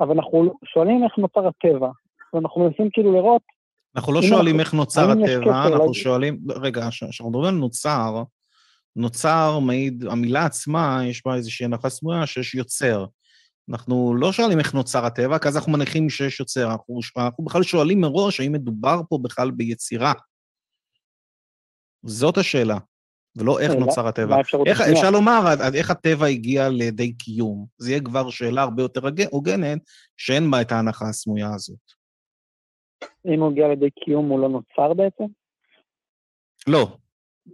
אבל 0.00 0.14
אנחנו 0.14 0.54
שואלים 0.64 1.04
איך 1.04 1.18
נוצר 1.18 1.48
הטבע, 1.48 1.90
ואנחנו 2.34 2.60
מנסים 2.64 2.88
כאילו 2.92 3.12
לראות... 3.12 3.42
אנחנו 3.96 4.12
לא 4.12 4.22
שואלים 4.22 4.60
איך 4.60 4.74
נוצר 4.74 5.10
הטבע, 5.10 5.66
אנחנו 5.66 5.94
שואלים, 5.94 6.38
רגע, 6.48 6.88
כשאנחנו 6.90 7.30
מדברים 7.30 7.54
על 7.54 7.60
נוצר, 7.60 8.22
נוצר 8.96 9.58
מעיד, 9.58 10.04
המילה 10.04 10.44
עצמה, 10.44 11.00
יש 11.04 11.22
בה 11.26 11.34
איזושהי 11.34 11.64
הנחה 11.66 11.88
סמויה 11.88 12.26
שיש 12.26 12.54
יוצר. 12.54 13.04
אנחנו 13.70 14.14
לא 14.14 14.32
שואלים 14.32 14.58
איך 14.58 14.74
נוצר 14.74 15.06
הטבע, 15.06 15.38
כי 15.38 15.48
אז 15.48 15.56
אנחנו 15.56 15.72
מניחים 15.72 16.10
שיש 16.10 16.40
יוצר. 16.40 16.72
אנחנו, 16.72 17.00
אנחנו 17.16 17.44
בכלל 17.44 17.62
שואלים 17.62 18.00
מראש 18.00 18.40
האם 18.40 18.52
מדובר 18.52 19.00
פה 19.08 19.18
בכלל 19.22 19.50
ביצירה. 19.50 20.12
זאת 22.02 22.38
השאלה, 22.38 22.78
ולא 23.36 23.60
איך 23.60 23.72
נוצר 23.72 24.06
הטבע. 24.08 24.36
איך, 24.66 24.80
אפשר 24.80 25.10
לומר 25.10 25.40
איך 25.74 25.90
הטבע 25.90 26.26
הגיע 26.26 26.68
לידי 26.68 27.12
קיום. 27.12 27.66
זה 27.78 27.90
יהיה 27.90 28.00
כבר 28.00 28.30
שאלה 28.30 28.62
הרבה 28.62 28.82
יותר 28.82 29.00
הוגנת, 29.30 29.78
שאין 30.16 30.50
בה 30.50 30.60
את 30.60 30.72
ההנחה 30.72 31.08
הסמויה 31.08 31.54
הזאת. 31.54 31.78
אם 33.26 33.40
הוא 33.40 33.50
הגיע 33.50 33.68
לידי 33.68 33.90
קיום, 33.90 34.28
הוא 34.28 34.40
לא 34.40 34.48
נוצר 34.48 34.94
בעצם? 34.94 35.24
לא, 36.66 36.96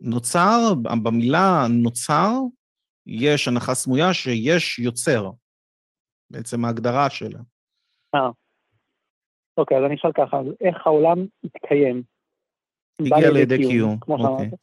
נוצר, 0.01 0.75
במילה 1.03 1.67
נוצר, 1.83 2.31
יש 3.07 3.49
הנחה 3.49 3.75
סמויה 3.75 4.15
שיש 4.15 4.79
יוצר, 4.79 5.31
בעצם 6.31 6.65
ההגדרה 6.65 7.11
שלה. 7.11 7.41
אה. 8.15 8.31
אוקיי, 9.57 9.79
אז 9.79 9.85
אני 9.85 9.95
אשאל 9.95 10.13
ככה, 10.13 10.37
אז 10.37 10.47
איך 10.61 10.87
העולם 10.87 11.19
התקיים? 11.45 12.03
הגיע 13.01 13.31
לידי 13.31 13.59
קיום, 13.69 13.99
כמו 14.01 14.15
אוקיי. 14.15 14.47
שאמרת. 14.47 14.61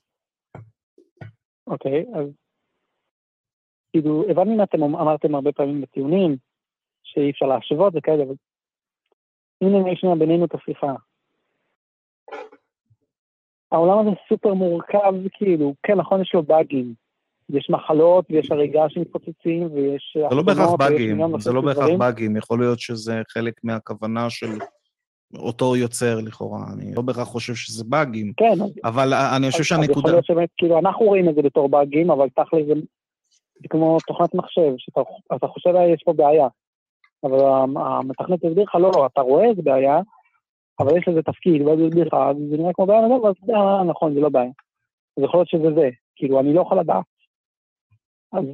אוקיי, 1.67 2.05
אז 2.15 2.27
כאילו, 3.91 4.23
הבנתי 4.29 4.55
מה 4.55 4.63
אתם 4.63 4.83
אמרתם 4.83 5.35
הרבה 5.35 5.51
פעמים 5.51 5.81
בטיעונים, 5.81 6.37
שאי 7.03 7.31
אפשר 7.31 7.45
להשוות 7.45 7.93
וכאלה, 7.95 8.23
אבל 8.23 8.35
הנה 9.61 9.91
יש 9.91 10.05
בינינו 10.19 10.45
את 10.45 10.55
השיחה. 10.55 10.93
העולם 13.71 13.99
הזה 13.99 14.09
סופר 14.29 14.53
מורכב, 14.53 15.13
כאילו, 15.33 15.73
כן, 15.83 15.95
נכון, 15.95 16.21
יש 16.21 16.31
לו 16.33 16.43
באגים. 16.43 16.93
יש 17.49 17.69
מחלות 17.69 18.25
ויש 18.29 18.51
הריגה 18.51 18.89
שמתפוצצים 18.89 19.69
ויש... 19.73 20.17
זה 20.29 20.35
לא 20.35 20.43
בהכרח 20.43 20.73
באגים, 20.73 21.39
זה 21.39 21.53
לא 21.53 21.61
בהכרח 21.61 21.89
באגים, 21.97 22.37
יכול 22.37 22.59
להיות 22.59 22.79
שזה 22.79 23.21
חלק 23.29 23.53
מהכוונה 23.63 24.29
של 24.29 24.47
אותו 25.35 25.75
יוצר 25.75 26.19
לכאורה, 26.19 26.59
אני 26.73 26.95
לא 26.95 27.01
בהכרח 27.01 27.27
חושב 27.27 27.55
שזה 27.55 27.83
באגים. 27.87 28.33
כן. 28.37 28.63
אבל 28.83 29.13
אני 29.13 29.51
חושב 29.51 29.63
שהנקודה... 29.63 29.99
יכול 29.99 30.11
להיות 30.11 30.25
שבאמת, 30.25 30.49
כאילו, 30.57 30.79
אנחנו 30.79 31.05
רואים 31.05 31.29
את 31.29 31.35
זה 31.35 31.41
בתור 31.41 31.69
באגים, 31.69 32.11
אבל 32.11 32.29
תכל'ס 32.29 32.65
זה, 32.67 32.73
זה 33.61 33.67
כמו 33.69 33.97
תוכנת 34.07 34.35
מחשב, 34.35 34.73
שאתה 34.77 35.47
חושב 35.47 35.69
יש 35.93 36.03
פה 36.05 36.13
בעיה. 36.13 36.47
אבל 37.23 37.39
המתכנת 37.75 38.43
יסביר 38.43 38.63
לך, 38.63 38.75
לא, 38.75 38.91
לא, 38.95 39.05
אתה 39.05 39.21
רואה 39.21 39.45
איזה 39.45 39.61
בעיה, 39.61 39.99
אבל 40.79 40.97
יש 40.97 41.07
לזה 41.07 41.21
תפקיד, 41.21 41.61
ואז 41.61 41.79
הוא 41.79 41.87
יסביר 41.87 42.07
לך, 42.07 42.15
זה 42.49 42.57
נראה 42.57 42.73
כמו 42.73 42.85
בעיה, 42.85 43.07
ואז 43.07 43.35
אה, 43.49 43.83
נכון, 43.83 44.13
זה 44.13 44.19
לא 44.19 44.29
בעיה. 44.29 44.51
אז 45.17 45.23
יכול 45.23 45.39
להיות 45.39 45.49
שזה 45.49 45.73
זה, 45.75 45.89
כאילו, 46.15 46.39
אני 46.39 46.53
לא 46.53 46.61
יכול 46.61 46.79
לדעת. 46.79 47.05
אז 48.33 48.45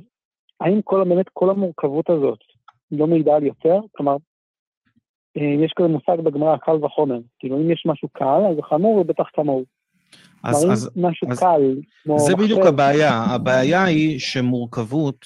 האם 0.59 0.81
כל, 0.81 1.03
באמת 1.09 1.25
כל 1.33 1.49
המורכבות 1.49 2.09
הזאת 2.09 2.39
לא 2.91 3.07
מעידה 3.07 3.35
על 3.35 3.43
יותר? 3.43 3.79
כלומר, 3.91 4.15
אה, 5.37 5.65
יש 5.65 5.73
כזה 5.75 5.87
מושג 5.87 6.17
בגמרא, 6.23 6.57
קל 6.57 6.85
וחומר. 6.85 7.19
כאילו, 7.39 7.57
אם 7.57 7.71
יש 7.71 7.83
משהו 7.85 8.07
קל, 8.13 8.41
אז 8.51 8.57
חמור 8.69 8.97
ובטח 8.97 9.25
כמוהו. 9.33 9.65
אז, 10.43 10.71
אז, 10.71 10.91
משהו 10.95 11.31
אז 11.31 11.39
קל, 11.39 11.75
כמו... 12.03 12.19
זה 12.19 12.35
בדיוק 12.35 12.59
אחר. 12.59 12.69
הבעיה. 12.69 13.23
הבעיה 13.35 13.83
היא 13.83 14.19
שמורכבות 14.19 15.25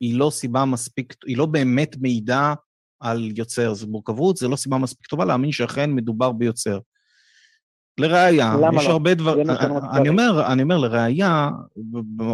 היא 0.00 0.18
לא 0.18 0.30
סיבה 0.30 0.64
מספיק, 0.64 1.14
היא 1.26 1.38
לא 1.38 1.46
באמת 1.46 1.96
מעידה 2.00 2.54
על 3.04 3.30
יוצר. 3.36 3.74
זה 3.74 3.86
מורכבות, 3.86 4.36
זה 4.36 4.48
לא 4.48 4.56
סיבה 4.56 4.78
מספיק 4.78 5.06
טובה 5.06 5.24
להאמין 5.24 5.52
שאכן 5.52 5.90
מדובר 5.92 6.32
ביוצר. 6.32 6.78
לראיה, 7.98 8.54
יש 8.76 8.86
לא? 8.86 8.92
הרבה 8.92 9.14
דברים, 9.14 9.46
אני 9.92 10.08
אומר, 10.08 10.52
אני 10.52 10.62
אומר, 10.62 10.78
לראיה, 10.78 11.48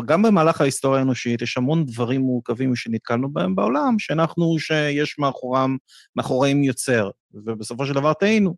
גם 0.07 0.23
במהלך 0.23 0.61
ההיסטוריה 0.61 0.99
האנושית 0.99 1.43
יש 1.43 1.57
המון 1.57 1.87
דברים 1.87 2.21
מורכבים 2.21 2.77
שנתקלנו 2.77 3.33
בהם 3.33 3.57
בעולם, 3.57 3.99
שאנחנו, 3.99 4.59
שיש 4.59 5.19
מאחורם, 5.19 5.77
מאחוריהם 6.17 6.65
יוצר, 6.65 7.11
ובסופו 7.35 7.87
של 7.87 7.95
דבר 7.95 8.13
טעינו. 8.13 8.55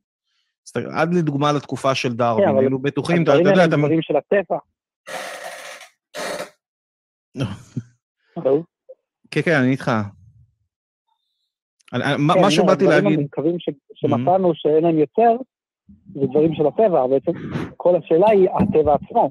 עד 0.94 1.14
לדוגמה 1.14 1.52
לתקופה 1.52 1.94
של 1.94 2.12
דרווין, 2.12 2.48
כן, 2.48 2.58
היינו 2.58 2.82
בטוחים, 2.82 3.22
אתה 3.22 3.34
יודע, 3.34 3.52
אתה... 3.52 3.62
הדברים 3.62 3.84
האלה 3.84 4.02
של 4.02 4.14
הטבע. 4.16 4.58
כן, 9.30 9.42
כן, 9.42 9.54
אני 9.54 9.70
איתך. 9.70 9.90
מה 12.18 12.50
שבאתי 12.50 12.84
להגיד... 12.84 13.06
הדברים 13.06 13.18
המורכבים 13.18 13.56
שמצאנו 13.94 14.54
שאין 14.54 14.84
להם 14.84 14.98
יוצר, 14.98 15.36
זה 16.14 16.26
דברים 16.26 16.54
של 16.54 16.66
הטבע, 16.66 17.06
בעצם 17.06 17.32
כל 17.76 17.96
השאלה 17.96 18.30
היא 18.30 18.48
הטבע 18.50 18.94
עצמו. 18.94 19.30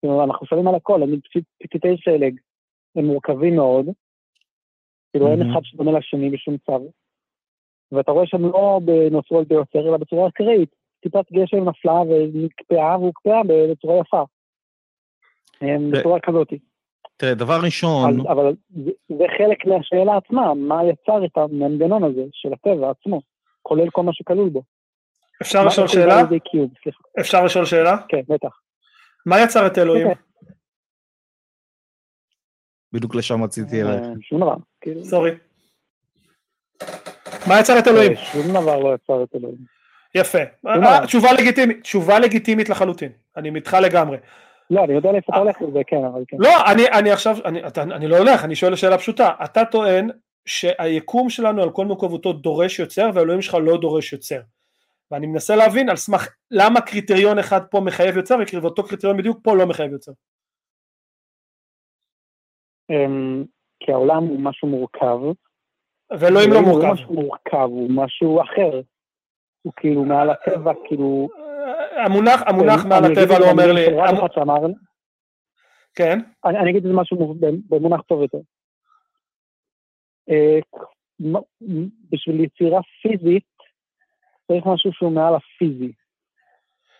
כאילו, 0.00 0.24
אנחנו 0.24 0.46
שואלים 0.46 0.68
על 0.68 0.74
הכל, 0.74 1.02
אני 1.02 1.16
פתיתי 1.62 1.96
שלג, 1.96 2.38
הם 2.96 3.04
מורכבים 3.04 3.56
מאוד, 3.56 3.86
כאילו 5.10 5.28
אין 5.28 5.50
אחד 5.50 5.60
שדומה 5.62 5.98
לשני 5.98 6.30
בשום 6.30 6.56
צו. 6.66 6.90
ואתה 7.92 8.12
רואה 8.12 8.26
שהם 8.26 8.42
לא 8.42 8.80
נוצרו 9.10 9.38
על 9.38 9.44
ידי 9.44 9.54
אלא 9.74 9.96
בצורה 9.96 10.28
אקראית. 10.28 10.74
טיפת 11.00 11.32
גשם 11.32 11.68
נפלה 11.68 12.00
ונקפאה 12.00 12.98
והוקפאה 12.98 13.40
בצורה 13.48 14.00
יפה. 14.00 14.24
בצורה 15.92 16.20
כזאת. 16.20 16.48
תראה, 17.16 17.34
דבר 17.34 17.60
ראשון, 17.64 18.20
אז, 18.20 18.26
אבל 18.26 18.54
זה, 18.84 18.90
זה 19.08 19.24
חלק 19.38 19.66
מהשאלה 19.66 20.16
עצמה, 20.16 20.54
מה 20.54 20.80
יצר 20.84 21.24
את 21.24 21.36
המנגנון 21.36 22.04
הזה 22.04 22.22
של 22.32 22.52
הטבע 22.52 22.90
עצמו, 22.90 23.20
כולל 23.62 23.90
כל 23.90 24.02
מה 24.02 24.12
שכלול 24.12 24.48
בו. 24.48 24.62
אפשר 25.42 25.64
לשאול 25.64 25.88
שאלה? 25.88 26.22
סליחה. 26.82 26.98
אפשר 27.20 27.44
לשאול 27.44 27.64
שאלה? 27.64 27.96
כן, 28.08 28.20
בטח. 28.28 28.60
מה 29.26 29.40
יצר 29.40 29.66
את 29.66 29.78
אלוהים? 29.78 30.06
אוקיי. 30.06 30.22
בדיוק 32.92 33.14
לשם 33.14 33.44
רציתי 33.44 33.82
ללכת. 33.82 34.02
אה, 34.02 34.12
שום 34.20 34.40
דבר. 34.40 34.54
כאילו, 34.80 35.04
סורי. 35.04 35.30
מה 37.48 37.60
יצר 37.60 37.78
את 37.78 37.88
אלוהים? 37.88 38.12
אה, 38.12 38.16
שום 38.16 38.50
דבר 38.50 38.78
לא 38.78 38.94
יצר 38.94 39.22
את 39.22 39.34
אלוהים. 39.34 39.58
יפה. 40.14 40.38
אה, 40.66 41.06
תשובה 41.06 41.32
לגיטימית, 41.32 41.82
תשובה 41.82 42.18
לגיטימית 42.18 42.68
לחלוטין. 42.68 43.12
אני 43.36 43.50
איתך 43.54 43.76
לגמרי. 43.82 44.16
לא, 44.74 44.84
אני 44.84 44.92
יודע 44.92 45.12
לאיפה 45.12 45.32
אתה 45.32 45.40
הולך 45.40 45.62
לזה, 45.62 45.80
כן, 45.86 46.04
אבל 46.04 46.24
כן. 46.28 46.36
לא, 46.40 46.72
אני, 46.72 46.82
אני 46.98 47.10
עכשיו, 47.10 47.36
אני, 47.44 47.66
אתה, 47.66 47.82
אני 47.82 48.08
לא 48.08 48.18
הולך, 48.18 48.44
אני 48.44 48.56
שואל 48.56 48.76
שאלה 48.76 48.98
פשוטה. 48.98 49.30
אתה 49.44 49.64
טוען 49.64 50.10
שהיקום 50.46 51.30
שלנו 51.30 51.62
על 51.62 51.70
כל 51.70 51.86
מורכבותו 51.86 52.32
דורש 52.32 52.78
יוצר 52.78 53.10
והאלוהים 53.14 53.42
שלך 53.42 53.54
לא 53.54 53.80
דורש 53.80 54.12
יוצר. 54.12 54.40
ואני 55.10 55.26
מנסה 55.26 55.56
להבין 55.56 55.88
על 55.88 55.96
סמך 55.96 56.28
למה 56.50 56.80
קריטריון 56.80 57.38
אחד 57.38 57.60
פה 57.70 57.80
מחייב 57.80 58.16
יוצר 58.16 58.36
ואותו 58.62 58.82
קריטריון 58.84 59.16
בדיוק 59.16 59.38
פה 59.42 59.56
לא 59.56 59.66
מחייב 59.66 59.92
יוצר. 59.92 60.12
אמ, 62.90 63.44
כי 63.80 63.92
העולם 63.92 64.22
הוא 64.24 64.40
משהו 64.40 64.68
מורכב. 64.68 65.18
ואלוהים 66.18 66.52
לא 66.52 66.58
הוא 66.58 66.66
מורכב. 66.66 66.92
משהו 66.92 67.14
מורכב, 67.14 67.68
הוא 67.70 67.90
משהו 67.90 68.42
אחר. 68.42 68.80
הוא 69.62 69.72
כאילו 69.76 70.04
מעל 70.04 70.30
הטבע, 70.30 70.72
כאילו... 70.88 71.28
המונח, 71.96 72.42
המונח 72.46 72.84
מעל 72.86 73.04
הטבע 73.04 73.38
לא 73.38 73.50
אומר 73.50 73.72
לי, 73.72 73.86
כן, 75.94 76.18
אני 76.44 76.58
אני 76.58 76.70
אגיד 76.70 76.84
את 76.86 76.90
זה 76.90 76.96
משהו 76.98 77.34
במונח 77.68 78.00
טוב 78.00 78.22
יותר. 78.22 78.38
אה, 80.30 80.58
בשביל 82.12 82.40
יצירה 82.40 82.80
פיזית, 83.02 83.44
צריך 84.46 84.66
משהו 84.66 84.92
שהוא 84.92 85.12
מעל 85.12 85.34
הפיזי. 85.34 85.92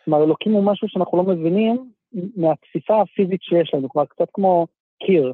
כלומר, 0.05 0.25
אלוקים 0.25 0.53
הוא 0.53 0.65
משהו 0.65 0.89
שאנחנו 0.89 1.19
לא 1.19 1.25
מבינים 1.25 1.91
מהתפיסה 2.37 3.01
הפיזית 3.01 3.43
שיש 3.43 3.75
לנו, 3.75 3.89
כלומר, 3.89 4.07
קצת 4.07 4.29
כמו 4.33 4.67
קיר. 5.07 5.33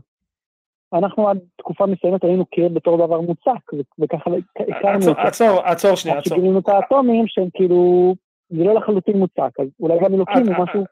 אנחנו 0.93 1.29
עד 1.29 1.39
תקופה 1.57 1.87
מסוימת 1.87 2.25
ראינו 2.25 2.47
קיר 2.47 2.69
בתור 2.69 3.07
דבר 3.07 3.21
מוצק, 3.21 3.73
וככה 3.99 4.31
הכרנו 4.55 5.09
אותו. 5.09 5.21
עצור, 5.21 5.61
עצור 5.61 5.95
שנייה, 5.95 6.19
עצור. 6.19 6.37
שגילינו 6.37 6.59
את 6.59 6.69
האטומים 6.69 7.25
שהם 7.29 7.49
כאילו, 7.55 8.15
זה 8.51 8.65
לא 8.65 8.75
לחלוטין 8.75 9.17
מוצק, 9.17 9.61
אז 9.61 9.67
אולי 9.81 9.99
גם 10.05 10.15
אלוקים 10.15 10.55
הוא 10.55 10.65
משהו 10.65 10.85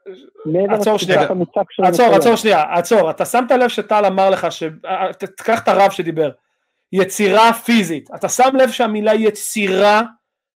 מעבר 0.45 0.73
עצור 0.73 0.93
לתפיסת 0.93 1.13
שנייה. 1.13 1.29
המוצק 1.29 1.71
שלנו. 1.71 1.89
עצור. 1.89 2.15
עצור 2.15 2.35
שנייה, 2.35 2.63
עצור. 2.73 3.09
אתה 3.09 3.25
שמת 3.25 3.51
לב 3.51 3.67
שטל 3.67 4.05
אמר 4.05 4.29
לך. 4.29 4.47
אה, 4.85 5.13
תקח 5.13 5.63
את 5.63 5.67
הרב 5.67 5.91
שדיבר, 5.91 6.29
יצירה 6.93 7.53
פיזית. 7.53 8.09
אתה 8.15 8.29
שם 8.29 8.55
לב 8.55 8.69
שהמילה 8.69 9.13
יצירה 9.13 10.01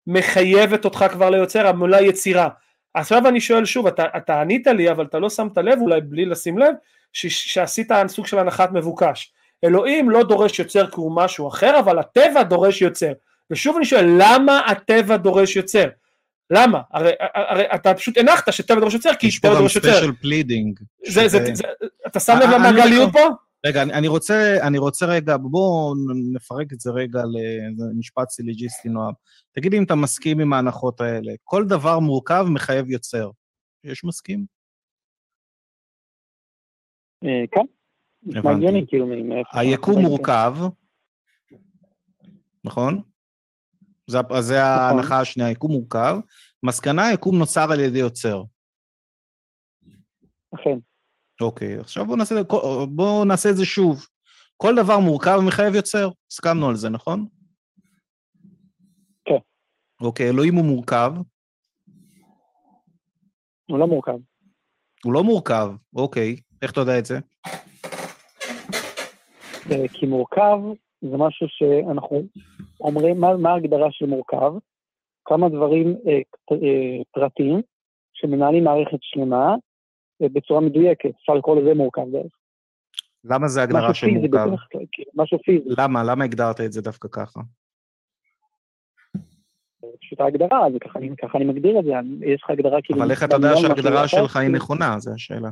מחייבת 0.07 0.85
אותך 0.85 1.05
כבר 1.11 1.29
ליוצר, 1.29 1.67
המילה 1.67 2.01
יצירה. 2.01 2.49
עכשיו 2.93 3.27
אני 3.27 3.41
שואל 3.41 3.65
שוב, 3.65 3.87
אתה, 3.87 4.05
אתה 4.17 4.41
ענית 4.41 4.67
לי, 4.67 4.91
אבל 4.91 5.05
אתה 5.05 5.19
לא 5.19 5.29
שמת 5.29 5.57
לב, 5.57 5.79
אולי 5.81 6.01
בלי 6.01 6.25
לשים 6.25 6.57
לב, 6.57 6.73
ש... 7.13 7.27
שעשית 7.27 7.91
סוג 8.07 8.27
של 8.27 8.39
הנחת 8.39 8.71
מבוקש. 8.71 9.33
אלוהים 9.63 10.09
לא 10.09 10.23
דורש 10.23 10.59
יוצר 10.59 10.87
כי 10.87 10.95
הוא 10.95 11.15
משהו 11.15 11.47
אחר, 11.47 11.79
אבל 11.79 11.99
הטבע 11.99 12.43
דורש 12.43 12.81
יוצר. 12.81 13.11
ושוב 13.51 13.75
אני 13.75 13.85
שואל, 13.85 14.05
למה 14.17 14.59
הטבע 14.59 15.17
דורש 15.17 15.55
יוצר? 15.55 15.85
למה? 16.49 16.81
הרי, 16.91 17.11
הרי 17.33 17.63
אתה 17.75 17.93
פשוט 17.93 18.17
הנחת 18.17 18.53
שטבע 18.53 18.79
דורש 18.79 18.93
יוצר, 18.93 19.15
כי 19.19 19.27
יש 19.27 19.39
פה 19.39 19.47
טבע 19.47 19.55
גם 19.55 19.61
דורש 19.61 19.75
יוצר. 19.75 19.87
special 19.91 20.11
pleading. 20.21 20.79
זה, 21.07 21.27
זה, 21.27 21.37
זה, 21.53 21.63
אתה 22.07 22.19
שם 22.19 22.33
לב 22.43 22.49
אה, 22.49 22.57
למעגליות 22.57 23.09
פה? 23.13 23.19
רגע, 23.65 23.81
אני, 23.81 23.93
אני 23.93 24.07
רוצה, 24.07 24.57
אני 24.67 24.77
רוצה 24.77 25.05
רגע, 25.05 25.37
בואו 25.37 25.93
נפרק 26.33 26.73
את 26.73 26.79
זה 26.79 26.91
רגע 26.91 27.21
למשפט 27.77 28.29
סילוגיסטי, 28.29 28.89
נועם. 28.89 29.13
תגיד 29.51 29.71
לי 29.71 29.77
אם 29.77 29.83
אתה 29.83 29.95
מסכים 29.95 30.39
עם 30.39 30.53
ההנחות 30.53 31.01
האלה. 31.01 31.33
כל 31.43 31.65
דבר 31.67 31.99
מורכב 31.99 32.45
מחייב 32.49 32.89
יוצר. 32.89 33.29
יש 33.83 34.03
מסכים? 34.03 34.45
אה, 37.23 37.43
כן. 37.51 37.65
הבנתי. 38.39 38.85
כאילו. 38.87 39.07
היקום 39.53 39.93
אנחנו- 39.95 40.09
מורכב, 40.09 40.53
נכון? 42.63 43.01
זה, 44.07 44.17
אז 44.29 44.45
זה 44.45 44.63
ההנחה 44.63 45.19
השנייה, 45.19 45.49
היקום 45.49 45.71
מורכב. 45.71 46.17
מסקנה, 46.63 47.07
היקום 47.07 47.37
נוצר 47.37 47.71
על 47.71 47.79
ידי 47.79 47.99
יוצר. 47.99 48.43
אכן. 50.55 50.77
אוקיי, 51.41 51.79
עכשיו 51.79 52.05
בואו 52.05 52.17
נעשה, 52.17 52.35
בוא 52.89 53.25
נעשה 53.25 53.49
את 53.49 53.55
זה 53.55 53.65
שוב. 53.65 54.07
כל 54.57 54.75
דבר 54.75 54.99
מורכב 54.99 55.39
מחייב 55.47 55.75
יוצר, 55.75 56.09
הסכמנו 56.31 56.69
על 56.69 56.75
זה, 56.75 56.89
נכון? 56.89 57.27
כן. 59.25 59.37
אוקיי, 60.01 60.29
אלוהים 60.29 60.55
הוא 60.55 60.65
מורכב, 60.65 61.13
הוא 63.69 63.79
לא 63.79 63.87
מורכב. 63.87 64.17
הוא 65.05 65.13
לא 65.13 65.23
מורכב, 65.23 65.71
אוקיי, 65.95 66.35
איך 66.61 66.71
אתה 66.71 66.79
יודע 66.79 66.99
את 66.99 67.05
זה? 67.05 67.19
אה, 69.71 69.87
כי 69.93 70.05
מורכב 70.05 70.57
זה 71.11 71.17
משהו 71.17 71.47
שאנחנו 71.49 72.23
אומרים, 72.79 73.19
מה, 73.19 73.37
מה 73.37 73.49
ההגדרה 73.53 73.87
של 73.91 74.05
מורכב? 74.05 74.53
כמה 75.25 75.49
דברים 75.49 75.95
אה, 76.07 76.19
אה, 76.51 77.03
פרטיים 77.11 77.61
שמנהלים 78.13 78.63
מערכת 78.63 78.97
שלמה 79.01 79.55
אה, 80.21 80.27
בצורה 80.33 80.61
מדויקת, 80.61 81.09
אפשר 81.19 81.33
לקרוא 81.33 81.61
לזה 81.61 81.73
מורכב 81.73 82.01
בערך. 82.11 82.31
למה 83.23 83.47
זה 83.47 83.63
הגדרה 83.63 83.93
של 83.93 84.07
מורכב? 84.07 84.49
כאילו, 84.91 85.11
משהו 85.15 85.37
פיזי, 85.43 85.69
למה? 85.77 86.03
למה 86.03 86.23
הגדרת 86.23 86.61
את 86.61 86.71
זה 86.71 86.81
דווקא 86.81 87.07
ככה? 87.11 87.39
פשוט 90.01 90.19
ההגדרה, 90.19 90.59
זה 90.73 90.79
ככה, 90.79 90.99
אני- 90.99 91.15
ככה 91.21 91.37
אני 91.37 91.45
מגדיר 91.45 91.79
את 91.79 91.83
זה, 91.85 91.91
יש 92.25 92.41
לך 92.43 92.49
הגדרה 92.49 92.81
כאילו... 92.81 92.99
אבל 93.01 93.11
איך 93.11 93.23
אתה 93.23 93.35
יודע 93.35 93.55
שההגדרה 93.55 94.07
שלך 94.07 94.35
היא 94.37 94.49
נכונה? 94.49 94.99
זו 94.99 95.11
השאלה. 95.13 95.49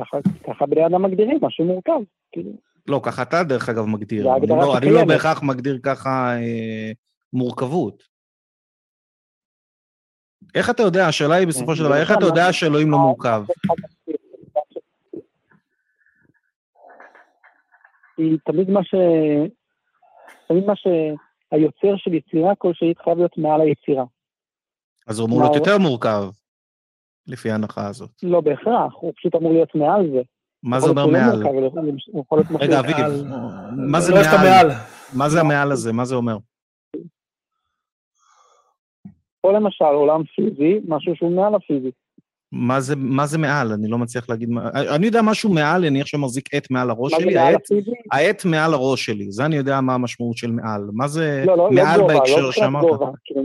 ככה- 0.00 0.18
ככה 0.46 0.66
בני 0.66 0.86
אדם 0.86 1.02
מגדירים 1.02 1.38
משהו 1.42 1.64
מורכב, 1.64 2.00
כאילו. 2.32 2.50
לא, 2.88 3.00
ככה 3.04 3.22
אתה 3.22 3.42
דרך 3.44 3.68
אגב 3.68 3.84
מגדיר. 3.86 4.36
אני 4.36 4.46
לא- 4.46 4.78
אני 4.78 4.90
לא. 4.90 5.04
בהכרח 5.04 5.42
מגדיר 5.42 5.78
ככה 5.82 6.36
אה, 6.36 6.92
מורכבות. 7.32 8.02
איך 10.54 10.70
אתה 10.70 10.82
יודע, 10.82 11.06
השאלה 11.08 11.34
היא 11.34 11.46
בסופו 11.46 11.76
של 11.76 11.84
דבר, 11.84 11.96
איך 11.96 12.12
אתה 12.12 12.24
יודע 12.24 12.52
שאלוהים 12.52 12.90
לא 12.90 12.98
מורכב? 12.98 13.44
היא 18.18 18.38
תמיד 18.44 18.70
מה 18.70 18.84
ש... 18.84 18.94
תמיד 20.48 20.64
מה 20.64 20.72
שהיוצר 20.76 21.96
של 21.96 22.14
יצירה 22.14 22.54
כלשהי 22.58 22.94
חייב 23.04 23.18
להיות 23.18 23.38
מעל 23.38 23.60
היצירה. 23.60 24.04
אז 25.06 25.18
הוא 25.18 25.28
אמור 25.28 25.40
להיות 25.40 25.56
יותר 25.56 25.78
מורכב, 25.78 26.28
לפי 27.26 27.50
ההנחה 27.50 27.86
הזאת. 27.88 28.10
לא 28.22 28.40
בהכרח, 28.40 28.92
הוא 28.94 29.12
פשוט 29.16 29.34
אמור 29.34 29.52
להיות 29.52 29.74
מעל 29.74 30.10
זה. 30.12 30.22
מה 30.66 30.80
זה 30.80 30.88
אומר 30.90 31.06
מעל? 31.06 31.42
לא 31.42 31.50
רגע, 32.60 32.80
אביב. 32.80 32.96
מה 33.76 34.00
זה 34.00 34.12
לא 34.12 34.20
מעל? 34.42 34.70
מה 35.14 35.28
זה 35.28 35.40
המעל 35.40 35.72
הזה? 35.72 35.92
מה 35.92 36.04
זה 36.04 36.14
אומר? 36.14 36.36
או 39.44 39.52
למשל 39.52 39.84
עולם 39.84 40.22
פיזי, 40.24 40.80
משהו 40.88 41.16
שהוא 41.16 41.36
מעל 41.36 41.54
הפיזי. 41.54 41.90
מה 42.52 42.80
זה, 42.80 42.96
מה 42.96 43.26
זה 43.26 43.38
מעל? 43.38 43.72
אני 43.72 43.88
לא 43.88 43.98
מצליח 43.98 44.28
להגיד 44.28 44.50
מה... 44.50 44.70
אני 44.94 45.06
יודע 45.06 45.22
משהו 45.22 45.52
מעל, 45.52 45.84
אני 45.84 46.00
עכשיו 46.00 46.20
מחזיק 46.20 46.54
עט 46.54 46.70
מעל 46.70 46.90
הראש 46.90 47.12
שלי, 47.12 47.38
העט? 47.38 47.60
העט 48.12 48.44
מעל 48.44 48.74
הראש 48.74 49.04
שלי, 49.04 49.32
זה 49.32 49.44
אני 49.44 49.56
יודע 49.56 49.80
מה 49.80 49.94
המשמעות 49.94 50.36
של 50.36 50.50
מעל. 50.50 50.82
מה 50.92 51.08
זה 51.08 51.44
לא, 51.46 51.56
לא, 51.56 51.64
לא 51.64 51.70
מעל 51.70 52.00
גובה, 52.00 52.12
לא 52.14 52.18
בהקשר 52.18 52.36
מבחינת 52.36 52.52
שאמרת? 52.52 52.84
גובה. 52.84 53.10
כאילו. 53.24 53.42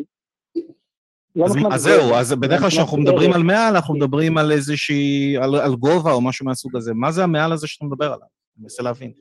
לא 1.35 1.45
אז, 1.45 1.55
אז 1.71 1.81
זהו, 1.81 2.15
אז 2.15 2.33
בדרך 2.33 2.59
כלל 2.59 2.69
כשאנחנו 2.69 2.97
מדברים. 2.97 3.33
על 3.33 3.43
מעל, 3.43 3.75
אנחנו 3.75 3.95
מדברים 3.95 4.37
על 4.37 4.51
איזושהי, 4.51 5.37
על, 5.37 5.55
על 5.55 5.75
גובה 5.75 6.11
או 6.11 6.21
משהו 6.21 6.45
מהסוג 6.45 6.75
הזה. 6.75 6.93
מה 6.93 7.11
זה 7.11 7.23
המעל 7.23 7.51
הזה 7.51 7.67
שאתה 7.67 7.85
מדבר 7.85 8.05
עליו? 8.05 8.27
אני 8.57 8.63
מנסה 8.63 8.83
להבין. 8.83 9.11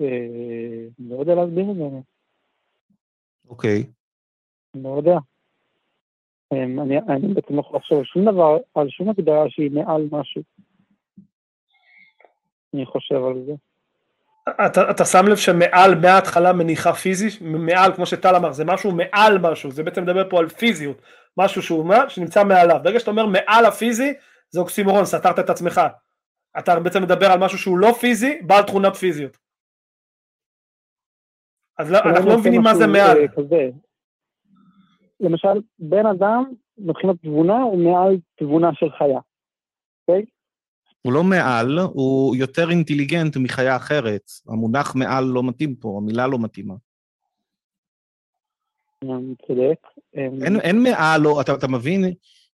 אה, 0.00 0.86
לא 0.98 1.16
יודע 1.20 1.34
להסביר 1.34 1.70
את 1.70 1.76
זה, 1.76 1.82
אוקיי. 3.48 3.84
לא 4.74 4.88
יודע. 4.96 5.18
אמ, 6.52 6.80
אני 6.80 6.98
אני 6.98 7.34
בעצם 7.34 7.54
לא 7.54 7.60
יכול 7.60 7.76
לחשוב 7.76 7.98
על 7.98 8.04
שום 8.04 8.22
דבר, 8.22 8.56
על 8.74 8.88
שום 8.90 9.10
הגדרה 9.10 9.44
שהיא 9.48 9.70
מעל 9.70 10.08
משהו. 10.10 10.42
אני 12.74 12.86
חושב 12.86 13.14
על 13.14 13.44
זה. 13.46 13.52
אתה, 14.48 14.90
אתה 14.90 15.04
שם 15.04 15.26
לב 15.28 15.36
שמעל 15.36 15.94
מההתחלה 15.94 16.52
מניחה 16.52 16.92
פיזי, 16.92 17.28
מעל 17.40 17.94
כמו 17.94 18.06
שטל 18.06 18.36
אמר, 18.36 18.52
זה 18.52 18.64
משהו 18.64 18.92
מעל 18.92 19.38
משהו, 19.38 19.70
זה 19.70 19.82
בעצם 19.82 20.02
מדבר 20.02 20.30
פה 20.30 20.38
על 20.38 20.48
פיזיות, 20.48 21.02
משהו 21.36 21.62
שהוא 21.62 21.86
מה? 21.86 22.10
שנמצא 22.10 22.44
מעליו, 22.44 22.80
ברגע 22.82 23.00
שאתה 23.00 23.10
אומר 23.10 23.26
מעל 23.26 23.66
הפיזי, 23.66 24.12
זה 24.50 24.60
אוקסימורון, 24.60 25.04
סתרת 25.04 25.38
את 25.38 25.50
עצמך, 25.50 25.80
אתה 26.58 26.80
בעצם 26.80 27.02
מדבר 27.02 27.26
על 27.26 27.38
משהו 27.38 27.58
שהוא 27.58 27.78
לא 27.78 27.92
פיזי, 28.00 28.40
בעל 28.46 28.62
תכונת 28.62 28.96
פיזיות. 28.96 29.36
אז 31.78 31.92
לא, 31.92 31.98
אנחנו 31.98 32.28
לא 32.28 32.38
מבינים 32.38 32.62
מה 32.62 32.74
זה 32.74 32.86
מעל. 32.86 33.16
אה, 33.18 33.28
כזה. 33.28 33.70
למשל, 35.20 35.60
בן 35.78 36.06
אדם 36.06 36.44
מבחינת 36.78 37.16
תבונה 37.22 37.56
הוא 37.56 37.78
מעל 37.78 38.16
תבונה 38.36 38.74
של 38.74 38.90
חיה, 38.90 39.18
אוקיי? 40.08 40.24
הוא 41.06 41.12
לא 41.12 41.24
מעל, 41.24 41.78
הוא 41.78 42.36
יותר 42.36 42.70
אינטליגנט 42.70 43.36
מחיה 43.36 43.76
אחרת. 43.76 44.30
המונח 44.48 44.94
מעל 44.94 45.24
לא 45.24 45.42
מתאים 45.42 45.74
פה, 45.74 45.98
המילה 46.02 46.26
לא 46.26 46.38
מתאימה. 46.38 46.74
צודק. 49.46 49.78
אמ, 50.16 50.42
אין, 50.42 50.60
אין 50.60 50.82
מעל, 50.82 51.20
לא, 51.20 51.40
אתה, 51.40 51.54
אתה 51.54 51.68
מבין? 51.68 52.04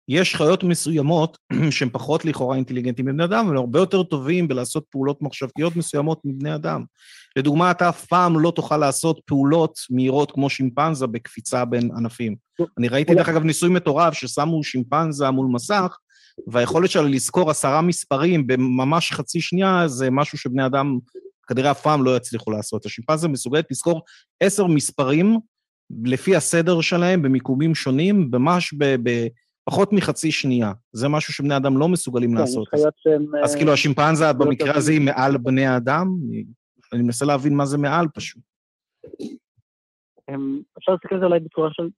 יש 0.08 0.34
חיות 0.36 0.64
מסוימות 0.64 1.38
שהן 1.70 1.88
פחות 1.92 2.24
לכאורה 2.24 2.56
אינטליגנטים 2.56 3.06
מבני 3.06 3.24
אדם, 3.24 3.46
אבל 3.46 3.56
הרבה 3.56 3.78
יותר 3.78 4.02
טובים 4.02 4.48
בלעשות 4.48 4.84
פעולות 4.90 5.22
מחשבתיות 5.22 5.76
מסוימות 5.76 6.20
מבני 6.24 6.54
אדם. 6.54 6.84
לדוגמה, 7.36 7.70
אתה 7.70 7.88
אף 7.88 8.04
פעם 8.04 8.40
לא 8.40 8.50
תוכל 8.50 8.76
לעשות 8.76 9.20
פעולות 9.26 9.78
מהירות 9.90 10.30
כמו 10.32 10.50
שימפנזה 10.50 11.06
בקפיצה 11.06 11.64
בין 11.64 11.90
ענפים. 11.96 12.36
אני 12.78 12.88
ראיתי, 12.88 13.14
דרך 13.14 13.28
אגב, 13.28 13.42
ניסוי 13.42 13.70
מטורף 13.70 14.14
ששמו 14.14 14.64
שימפנזה 14.64 15.30
מול 15.30 15.46
מסך, 15.52 15.96
והיכולת 16.46 16.90
שלה 16.90 17.02
לזכור 17.02 17.50
עשרה 17.50 17.82
מספרים 17.82 18.46
בממש 18.46 19.12
חצי 19.12 19.40
שנייה, 19.40 19.88
זה 19.88 20.10
משהו 20.10 20.38
שבני 20.38 20.66
אדם 20.66 20.98
כנראה 21.48 21.70
אף 21.70 21.82
פעם 21.82 22.04
לא 22.04 22.16
יצליחו 22.16 22.50
לעשות. 22.50 22.86
השימפנזה 22.86 23.28
מסוגלת 23.28 23.66
לזכור 23.70 24.02
עשר 24.40 24.66
מספרים 24.66 25.38
לפי 26.04 26.36
הסדר 26.36 26.80
שלהם 26.80 27.22
במיקומים 27.22 27.74
שונים, 27.74 28.28
ממש 28.32 28.74
בפחות 28.74 29.92
מחצי 29.92 30.32
שנייה. 30.32 30.72
זה 30.92 31.08
משהו 31.08 31.32
שבני 31.32 31.56
אדם 31.56 31.78
לא 31.78 31.88
מסוגלים 31.88 32.30
כן, 32.30 32.36
לעשות. 32.38 32.68
חיות 32.68 32.94
שהן... 32.96 33.26
אז 33.44 33.52
אה, 33.52 33.58
כאילו 33.58 33.72
השימפנזה 33.72 34.26
הרבה 34.26 34.44
במקרה 34.44 34.76
הזה 34.76 34.92
היא 34.92 35.00
מעל 35.00 35.36
בני 35.36 35.66
האדם? 35.66 36.06
אני- 36.30 36.44
אני 36.92 37.02
מנסה 37.02 37.24
להבין 37.24 37.54
מה 37.56 37.66
זה 37.66 37.78
מעל 37.78 38.06
פשוט. 38.14 38.42
אפשר 40.78 40.92
להסתכל 40.92 41.14
על 41.14 41.20
זה 41.20 41.26
אולי 41.26 41.40
בצורה 41.40 41.68
של 41.72 41.88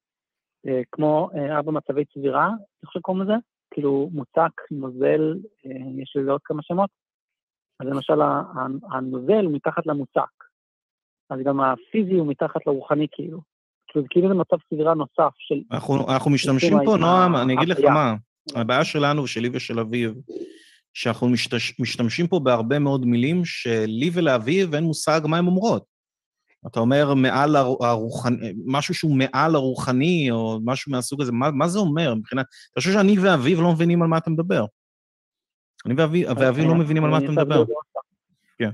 אה, 0.68 0.80
כמו 0.92 1.30
אה, 1.34 1.56
ארבע 1.56 1.72
מצבי 1.72 2.04
צבירה, 2.04 2.46
אני 2.46 2.86
חושב 2.86 2.98
שקוראים 2.98 3.22
לזה, 3.22 3.32
כאילו 3.72 4.10
מוצק, 4.12 4.52
נוזל, 4.70 5.34
אה, 5.66 6.02
יש 6.02 6.16
לזה 6.16 6.30
עוד 6.30 6.40
כמה 6.44 6.62
שמות. 6.62 6.90
אז 7.80 7.86
למשל 7.86 8.20
הנוזל 8.92 9.44
הוא 9.44 9.52
מתחת 9.52 9.86
למוצק, 9.86 10.44
אז 11.30 11.38
גם 11.44 11.60
הפיזי 11.60 12.14
הוא 12.14 12.26
מתחת 12.26 12.66
לרוחני 12.66 13.06
כאילו. 13.12 13.40
כאילו 13.86 14.02
זה 14.02 14.08
כאילו 14.10 14.28
זה 14.28 14.34
מצב 14.34 14.56
צבירה 14.70 14.94
נוסף 14.94 15.32
של... 15.38 15.54
אנחנו, 15.72 16.12
אנחנו 16.12 16.30
משתמשים 16.30 16.78
פה, 16.84 16.94
עם 16.94 17.00
נועם, 17.00 17.36
אני 17.36 17.54
אגיד 17.54 17.68
לך. 17.68 17.78
מה, 17.84 18.14
הבעיה 18.54 18.84
שלנו, 18.84 19.26
שלי 19.26 19.48
ושל 19.52 19.80
אביב, 19.80 20.14
שאנחנו 20.94 21.28
משתמשים 21.78 22.26
פה 22.26 22.40
בהרבה 22.40 22.78
מאוד 22.78 23.06
מילים 23.06 23.44
שלי 23.44 24.10
ולאביב 24.14 24.74
אין 24.74 24.84
מושג 24.84 25.20
מה 25.24 25.38
הן 25.38 25.46
אומרות. 25.46 25.91
אתה 26.66 26.80
אומר 26.80 27.14
מעל 27.14 27.56
הר- 27.56 27.86
הרוחני, 27.86 28.52
משהו 28.66 28.94
שהוא 28.94 29.16
מעל 29.16 29.54
הרוחני, 29.54 30.30
או 30.30 30.58
משהו 30.64 30.92
מהסוג 30.92 31.20
הזה, 31.22 31.32
מה, 31.32 31.50
מה 31.50 31.68
זה 31.68 31.78
אומר 31.78 32.14
מבחינת... 32.14 32.46
אתה 32.72 32.80
חושב 32.80 32.92
שאני 32.92 33.18
ואביב 33.18 33.60
לא 33.60 33.72
מבינים 33.72 34.02
על 34.02 34.08
מה 34.08 34.18
אתה 34.18 34.30
מדבר. 34.30 34.64
אני 35.86 35.94
ואביב, 35.94 36.28
ואביב 36.36 36.64
לא 36.64 36.74
מבינים 36.74 37.04
על 37.04 37.10
מה 37.10 37.18
אתה 37.18 37.30
מדבר. 37.30 37.64
כן. 38.58 38.70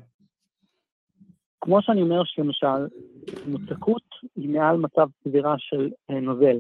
כמו 1.61 1.83
שאני 1.83 2.03
אומר 2.03 2.23
שלמשל, 2.25 2.67
מוצקות 3.47 4.03
היא 4.37 4.49
מעל 4.49 4.77
מצב 4.77 5.07
צבירה 5.25 5.55
של 5.59 5.91
אה, 6.11 6.21
נוזל. 6.21 6.57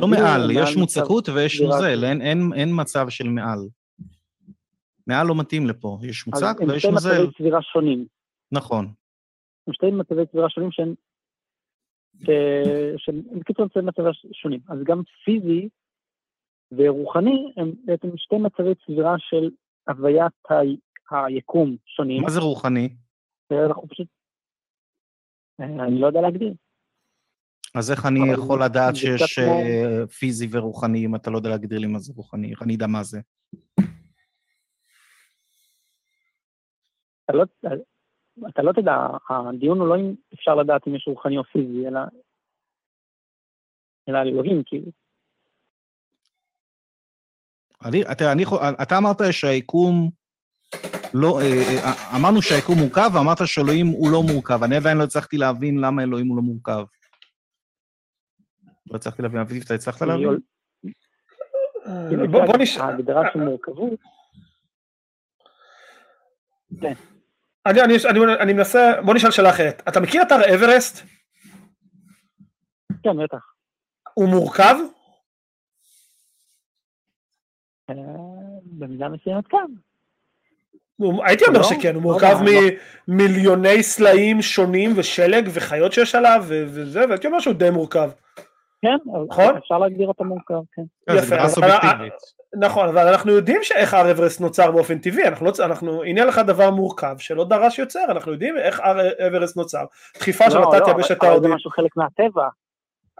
לא 0.00 0.08
מעל, 0.08 0.50
יש 0.50 0.76
מוצקות 0.76 1.28
ויש 1.28 1.60
נוזל, 1.60 2.04
אין, 2.04 2.22
אין, 2.22 2.50
אין 2.54 2.68
מצב 2.80 3.08
של 3.08 3.28
מעל. 3.28 3.58
מעל 5.06 5.26
לא 5.26 5.34
מתאים 5.34 5.66
לפה, 5.66 5.98
יש 6.02 6.24
אז 6.32 6.42
מוצק 6.42 6.62
הם 6.62 6.68
ויש 6.68 6.82
שתי 6.82 6.90
נוזל. 6.92 7.22
מצבי 7.22 7.34
צבירה 7.38 7.62
שונים. 7.62 8.06
נכון. 8.52 8.92
הם 9.66 9.72
שתי 9.74 9.86
מצבי 9.90 10.26
צבירה 10.26 10.50
שונים 10.50 10.70
שהם... 10.72 10.94
ש- 12.22 12.30
שהם 13.04 13.22
בקיצור 13.40 13.64
מצבי 13.66 13.82
מצבי 13.84 14.08
שונים. 14.32 14.60
אז 14.68 14.78
גם 14.84 15.02
פיזי 15.24 15.68
ורוחני 16.72 17.52
הם 17.56 17.72
בעצם 17.84 18.08
שתי 18.16 18.36
מצבי 18.36 18.74
צבירה 18.86 19.14
של 19.18 19.50
הוויית 19.88 20.32
ה- 20.50 21.24
היקום 21.26 21.76
שונים. 21.86 22.22
מה 22.22 22.30
זה 22.30 22.40
רוחני? 22.40 22.88
ואנחנו 23.50 23.88
פשוט... 23.88 24.06
אה, 25.60 25.66
אני 25.86 26.00
לא 26.00 26.06
יודע 26.06 26.20
להגדיר. 26.20 26.54
אז 27.74 27.90
איך 27.90 28.06
אני 28.06 28.20
יכול 28.32 28.62
לדעת 28.64 28.96
שיש 28.96 29.38
כמו- 29.38 29.60
אה, 29.60 30.06
פיזי 30.06 30.48
ורוחני 30.50 31.06
אם 31.06 31.14
אתה 31.14 31.30
לא 31.30 31.36
יודע 31.36 31.48
להגדיר 31.50 31.78
לי 31.78 31.86
מה 31.86 31.98
זה 31.98 32.12
רוחני? 32.16 32.50
איך 32.50 32.62
אני 32.62 32.76
אדע 32.76 32.86
מה 32.86 33.02
זה? 33.02 33.20
אתה 38.48 38.62
לא, 38.62 38.72
תדע, 38.72 38.96
הדיון 39.28 39.80
הוא 39.80 39.88
לא 39.88 39.96
אם 39.96 40.14
אפשר 40.34 40.54
לדעת 40.54 40.88
אם 40.88 40.94
יש 40.94 41.04
רוחני 41.08 41.38
או 41.38 41.44
פיזי, 41.44 41.88
אלא, 41.88 42.00
אלא 44.08 44.18
על 44.18 44.28
אלוהים, 44.28 44.62
כאילו. 44.66 44.90
אני, 47.84 48.02
אתה, 48.02 48.32
אני, 48.32 48.44
אתה 48.82 48.98
אמרת 48.98 49.16
שהיקום 49.30 50.10
לא, 51.14 51.40
אה, 51.40 51.44
אה, 51.84 52.16
אמרנו 52.16 52.42
שהיקום 52.42 52.78
מורכב, 52.78 53.10
ואמרת 53.14 53.38
שאלוהים 53.44 53.86
הוא 53.86 54.12
לא 54.12 54.22
מורכב. 54.32 54.62
אני 54.62 54.76
עדיין 54.76 54.98
לא 54.98 55.04
הצלחתי 55.04 55.36
להבין 55.36 55.78
למה 55.78 56.02
אלוהים 56.02 56.28
הוא 56.28 56.36
לא 56.36 56.42
מורכב. 56.42 56.84
לא 58.90 58.96
הצלחתי 58.96 59.22
להבין. 59.22 59.40
אביב, 59.40 59.62
אתה 59.66 59.74
הצלחת 59.74 60.02
להבין? 60.02 60.38
בוא 62.30 62.46
בוא 62.46 62.56
נש... 62.58 62.76
ההגדרה 62.76 63.22
של 63.32 63.38
מורכבות, 63.38 64.00
אני, 67.66 67.82
אני, 67.82 67.94
אני, 68.08 68.20
אני 68.40 68.52
מנסה, 68.52 68.92
בוא 69.04 69.14
נשאל 69.14 69.30
שאלה 69.30 69.50
אחרת. 69.50 69.82
אתה 69.88 70.00
מכיר 70.00 70.22
את 70.22 70.32
הר 70.32 70.54
אברסט? 70.54 71.06
כן, 73.02 73.24
בטח. 73.24 73.52
הוא 74.14 74.28
מורכב? 74.28 74.76
אה, 77.90 77.94
במידה 78.64 79.08
מסוימת 79.08 79.46
כן. 79.46 79.72
הייתי 81.24 81.44
אומר 81.44 81.58
לא, 81.58 81.64
שכן, 81.64 81.94
הוא 81.94 81.94
לא 81.94 82.00
מורכב 82.00 82.36
יודע, 82.46 82.60
לא. 82.60 82.68
ממיליוני 83.08 83.82
סלעים 83.82 84.42
שונים 84.42 84.92
ושלג 84.96 85.48
וחיות 85.52 85.92
שיש 85.92 86.14
עליו 86.14 86.44
וזה, 86.48 87.00
והייתי 87.08 87.26
אומר 87.26 87.40
שהוא 87.40 87.54
די 87.54 87.70
מורכב. 87.70 88.10
כן, 88.82 88.96
נכון? 89.28 89.56
אפשר 89.56 89.78
להגדיר 89.78 90.08
אותו 90.08 90.24
מורכב, 90.24 90.54
כן. 90.72 90.82
לא, 91.08 91.20
זה 91.20 91.26
יפה, 91.26 91.36
אבל- 91.42 91.48
סובייקטיבית. 91.48 92.12
נכון, 92.60 92.88
אבל 92.88 93.08
אנחנו 93.08 93.32
יודעים 93.32 93.58
שאיך 93.62 93.94
אברסט 93.94 94.40
נוצר 94.40 94.70
באופן 94.70 94.98
טבעי, 94.98 95.24
אנחנו 95.28 95.46
לא, 95.46 95.52
אנחנו, 95.64 96.02
הנה 96.04 96.24
לך 96.24 96.38
דבר 96.38 96.70
מורכב 96.70 97.18
שלא 97.18 97.44
דרש 97.44 97.78
יוצר, 97.78 98.04
אנחנו 98.08 98.32
יודעים 98.32 98.56
איך 98.58 98.80
אברסט 99.26 99.56
נוצר. 99.56 99.84
דחיפה 100.16 100.50
של 100.50 100.58
לא, 100.58 100.64
אותה 100.64 100.78
לא, 100.78 100.88
יבשת 100.90 101.24
אבל- 101.24 101.32
אבל 101.32 101.42
זה. 101.42 101.48
משהו 101.48 101.70
חלק 101.70 101.96
מהטבע. 101.96 102.48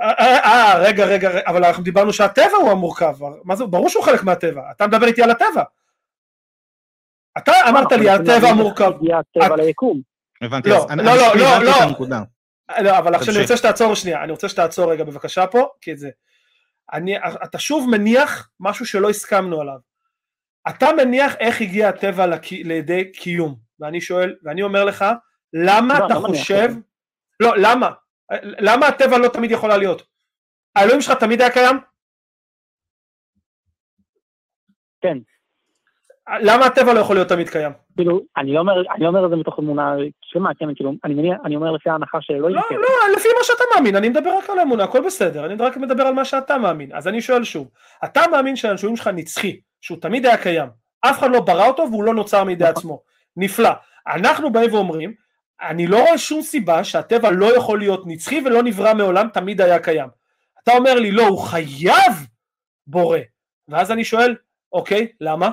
אה, 0.00 0.10
אה, 0.20 0.38
אה, 0.44 0.78
רגע, 0.78 1.04
רגע, 1.04 1.30
רגע, 1.30 1.40
אבל 1.46 1.64
אנחנו 1.64 1.82
דיברנו 1.82 2.12
שהטבע 2.12 2.56
הוא 2.62 2.70
המורכב, 2.70 3.14
מה 3.44 3.56
זה, 3.56 3.64
ברור 3.66 3.88
שהוא 3.88 4.04
חלק 4.04 4.22
מהטבע, 4.24 4.62
אתה 4.70 4.86
מדבר 4.86 5.06
איתי 5.06 5.22
על 5.22 5.30
הטבע. 5.30 5.62
אתה 7.38 7.52
אמרת 7.68 7.92
לי, 7.92 8.10
הטבע 8.10 8.48
המורכב. 8.48 8.92
הגיע 9.00 9.18
הטבע 9.18 9.54
את- 9.54 9.60
ליקום. 9.60 10.00
הבנתי, 10.42 10.68
לא, 10.70 10.76
אז 10.76 10.86
אני 10.90 11.02
לא, 11.04 11.12
לא, 11.16 11.22
לא, 11.36 11.46
הבנתי 11.48 11.64
לא. 11.64 11.70
את 11.70 11.82
הנקודה. 11.82 12.22
לא, 12.84 12.98
אבל 12.98 13.14
עכשיו 13.14 13.34
אני. 13.34 13.42
רוצה 13.42 13.56
שתעצור 13.56 13.94
שנייה, 13.94 14.22
אני 14.24 14.32
רוצה 14.32 14.48
שתעצור 14.48 14.92
רגע 14.92 15.04
בבקשה 15.04 15.46
פה, 15.46 15.68
כי 15.80 15.96
זה... 15.96 16.10
אני, 16.92 17.16
אתה 17.44 17.58
שוב 17.58 17.90
מניח 17.90 18.50
משהו 18.60 18.86
שלא 18.86 19.10
הסכמנו 19.10 19.60
עליו. 19.60 19.78
אתה 20.68 20.86
מניח 20.96 21.34
איך 21.40 21.60
הגיע 21.60 21.88
הטבע 21.88 22.26
לקי, 22.26 22.64
לידי 22.64 23.12
קיום, 23.12 23.56
ואני 23.80 24.00
שואל, 24.00 24.36
ואני 24.42 24.62
אומר 24.62 24.84
לך, 24.84 25.04
למה 25.52 25.98
לא, 25.98 26.06
אתה 26.06 26.14
לא 26.14 26.20
חושב... 26.20 26.68
לא, 27.40 27.52
למה? 27.56 27.90
למה 28.42 28.86
הטבע 28.86 29.18
לא 29.18 29.28
תמיד 29.28 29.50
יכולה 29.50 29.76
להיות? 29.76 30.02
האלוהים 30.76 31.00
שלך 31.00 31.18
תמיד 31.20 31.40
היה 31.40 31.52
קיים? 31.52 31.76
כן. 35.00 35.18
למה 36.40 36.66
הטבע 36.66 36.92
לא 36.92 37.00
יכול 37.00 37.16
להיות 37.16 37.28
תמיד 37.28 37.48
קיים? 37.48 37.72
כאילו, 37.96 38.20
אני 38.36 38.52
לא 38.52 38.60
אומר, 38.60 38.72
אני 38.94 39.04
לא 39.04 39.08
אומר 39.08 39.24
את 39.24 39.30
זה 39.30 39.36
מתוך 39.36 39.58
אמונה 39.58 39.94
שלמה, 40.22 40.50
כן, 40.58 40.74
כאילו, 40.74 40.92
אני 41.04 41.14
מניח, 41.14 41.38
אני 41.44 41.56
אומר 41.56 41.70
לפי 41.70 41.90
ההנחה 41.90 42.18
שאלוהים 42.20 42.56
לא, 42.56 42.62
כן. 42.68 42.74
לא, 42.74 43.16
לפי 43.16 43.28
מה 43.38 43.44
שאתה 43.44 43.64
מאמין, 43.74 43.96
אני 43.96 44.08
מדבר 44.08 44.30
רק 44.38 44.50
על 44.50 44.58
האמונה, 44.58 44.84
הכל 44.84 45.00
בסדר, 45.06 45.46
אני 45.46 45.54
רק 45.54 45.76
מדבר 45.76 46.02
על 46.02 46.14
מה 46.14 46.24
שאתה 46.24 46.58
מאמין. 46.58 46.90
אז 46.92 47.08
אני 47.08 47.20
שואל 47.20 47.44
שוב, 47.44 47.70
אתה 48.04 48.20
מאמין 48.30 48.56
שהאלוהים 48.56 48.96
שלך 48.96 49.10
נצחי, 49.14 49.60
שהוא 49.80 49.98
תמיד 50.00 50.26
היה 50.26 50.36
קיים, 50.36 50.68
אף 51.00 51.18
אחד 51.18 51.30
לא 51.30 51.40
ברא 51.40 51.66
אותו 51.66 51.86
והוא 51.90 52.04
לא 52.04 52.14
נוצר 52.14 52.44
מידי 52.44 52.64
נכון. 52.64 52.76
עצמו. 52.76 53.02
נפלא. 53.36 53.70
אנחנו 54.06 54.52
באים 54.52 54.74
ואומרים, 54.74 55.14
אני 55.62 55.86
לא 55.86 56.00
רואה 56.00 56.18
שום 56.18 56.42
סיבה 56.42 56.84
שהטבע 56.84 57.30
לא 57.30 57.56
יכול 57.56 57.78
להיות 57.78 58.02
נצחי 58.06 58.42
ולא 58.44 58.62
נברא 58.62 58.94
מעולם, 58.94 59.28
תמיד 59.28 59.60
היה 59.60 59.78
קיים. 59.78 60.08
אתה 60.62 60.72
אומר 60.72 60.94
לי, 60.94 61.10
לא, 61.10 61.26
הוא 61.26 61.38
חייב 61.38 62.12
בורא. 62.86 63.18
ואז 63.68 63.92
אני 63.92 64.04
שואל, 64.04 64.36
אוקיי, 64.72 65.08
למה? 65.20 65.50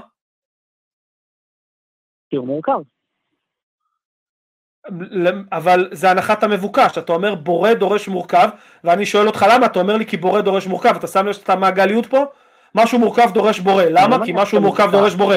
כי 2.30 2.36
הוא 2.36 2.48
מורכב. 2.48 2.80
אבל 5.52 5.90
זה 5.92 6.12
הנחת 6.12 6.44
המבוקש, 6.44 6.98
אתה 6.98 7.14
אומר 7.14 7.36
בורא 7.36 7.74
דורש 7.74 8.08
מורכב, 8.08 8.50
ואני 8.84 9.06
שואל 9.06 9.28
אותך 9.28 9.46
למה, 9.54 9.66
אתה 9.66 9.80
אומר 9.80 9.98
לי 9.98 10.06
כי 10.06 10.18
בורא 10.18 10.42
דורש 10.42 10.68
מורכב, 10.68 10.96
אתה 10.96 11.08
שם 11.08 11.28
לב 11.28 11.34
שאתה 11.34 11.56
מעגליות 11.56 12.06
פה? 12.06 12.24
משהו 12.76 13.00
מורכב 13.00 13.34
דורש 13.34 13.60
בורא, 13.60 13.84
למה? 13.84 14.18
לא 14.18 14.26
כי 14.26 14.32
משהו 14.36 14.62
מורכב. 14.62 14.92
דורש 14.92 15.14
בורא. 15.14 15.36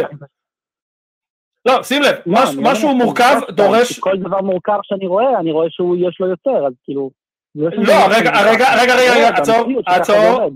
לא, 1.65 1.83
שים 1.83 2.03
לב, 2.03 2.15
לא, 2.27 2.41
לא 2.45 2.63
משהו 2.63 2.95
מורכב 2.95 3.41
דורש... 3.51 3.99
כל 3.99 4.17
דבר 4.19 4.41
מורכב 4.41 4.79
שאני 4.83 5.07
רואה, 5.07 5.41
אני 5.41 5.53
רואה 5.53 5.67
שהוא 5.71 5.97
יש 6.01 6.21
לו 6.21 6.27
יותר, 6.27 6.67
אז 6.67 6.73
כאילו... 6.85 7.11
לא, 7.55 7.95
רגע, 8.11 8.31
רגע, 8.45 8.67
רגע, 8.83 8.95
רגע, 8.95 9.29
עצור, 9.29 9.67
עצור. 9.87 10.51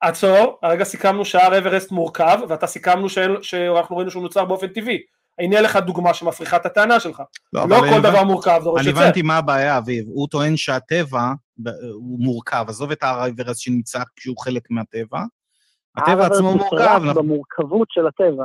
עצור, 0.00 0.58
הרגע 0.62 0.84
סיכמנו 0.84 1.24
שהר 1.24 1.58
אברסט 1.58 1.92
מורכב, 1.92 2.38
ואתה 2.48 2.66
סיכמנו 2.66 3.08
שאנחנו 3.42 3.96
ראינו 3.96 4.10
שהוא 4.10 4.22
נוצר 4.22 4.44
באופן 4.44 4.66
טבעי. 4.66 5.02
הנה 5.42 5.60
לך 5.60 5.76
דוגמה 5.76 6.14
שמפריכה 6.14 6.56
את 6.56 6.66
הטענה 6.66 7.00
שלך. 7.00 7.22
לא 7.52 7.62
אבל 7.62 7.80
כל 7.80 7.86
אני 7.86 7.98
דבר 8.00 8.24
מורכב 8.24 8.60
דורש 8.64 8.80
אני 8.80 8.88
יוצר. 8.90 9.02
הבנתי 9.02 9.22
מה 9.22 9.36
הבעיה, 9.36 9.78
אביב. 9.78 10.04
הוא 10.08 10.28
טוען 10.28 10.56
שהטבע 10.56 11.32
הוא 11.92 12.20
מורכב. 12.20 12.64
עזוב 12.68 12.90
את 12.90 13.02
ההר 13.02 13.20
האברסט 13.20 13.60
שנמצא 13.60 14.02
כשהוא 14.16 14.36
חלק 14.38 14.62
מהטבע. 14.70 15.22
הטבע 15.96 16.26
עצמו 16.26 16.56
מורכב. 16.56 16.76
אנחנו- 16.76 17.14
במורכבות 17.14 17.88
של 17.90 18.06
הטבע. 18.06 18.44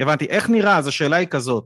הבנתי. 0.00 0.24
איך 0.24 0.50
נראה? 0.50 0.78
אז 0.78 0.86
השאלה 0.86 1.16
היא 1.16 1.28
כזאת. 1.28 1.64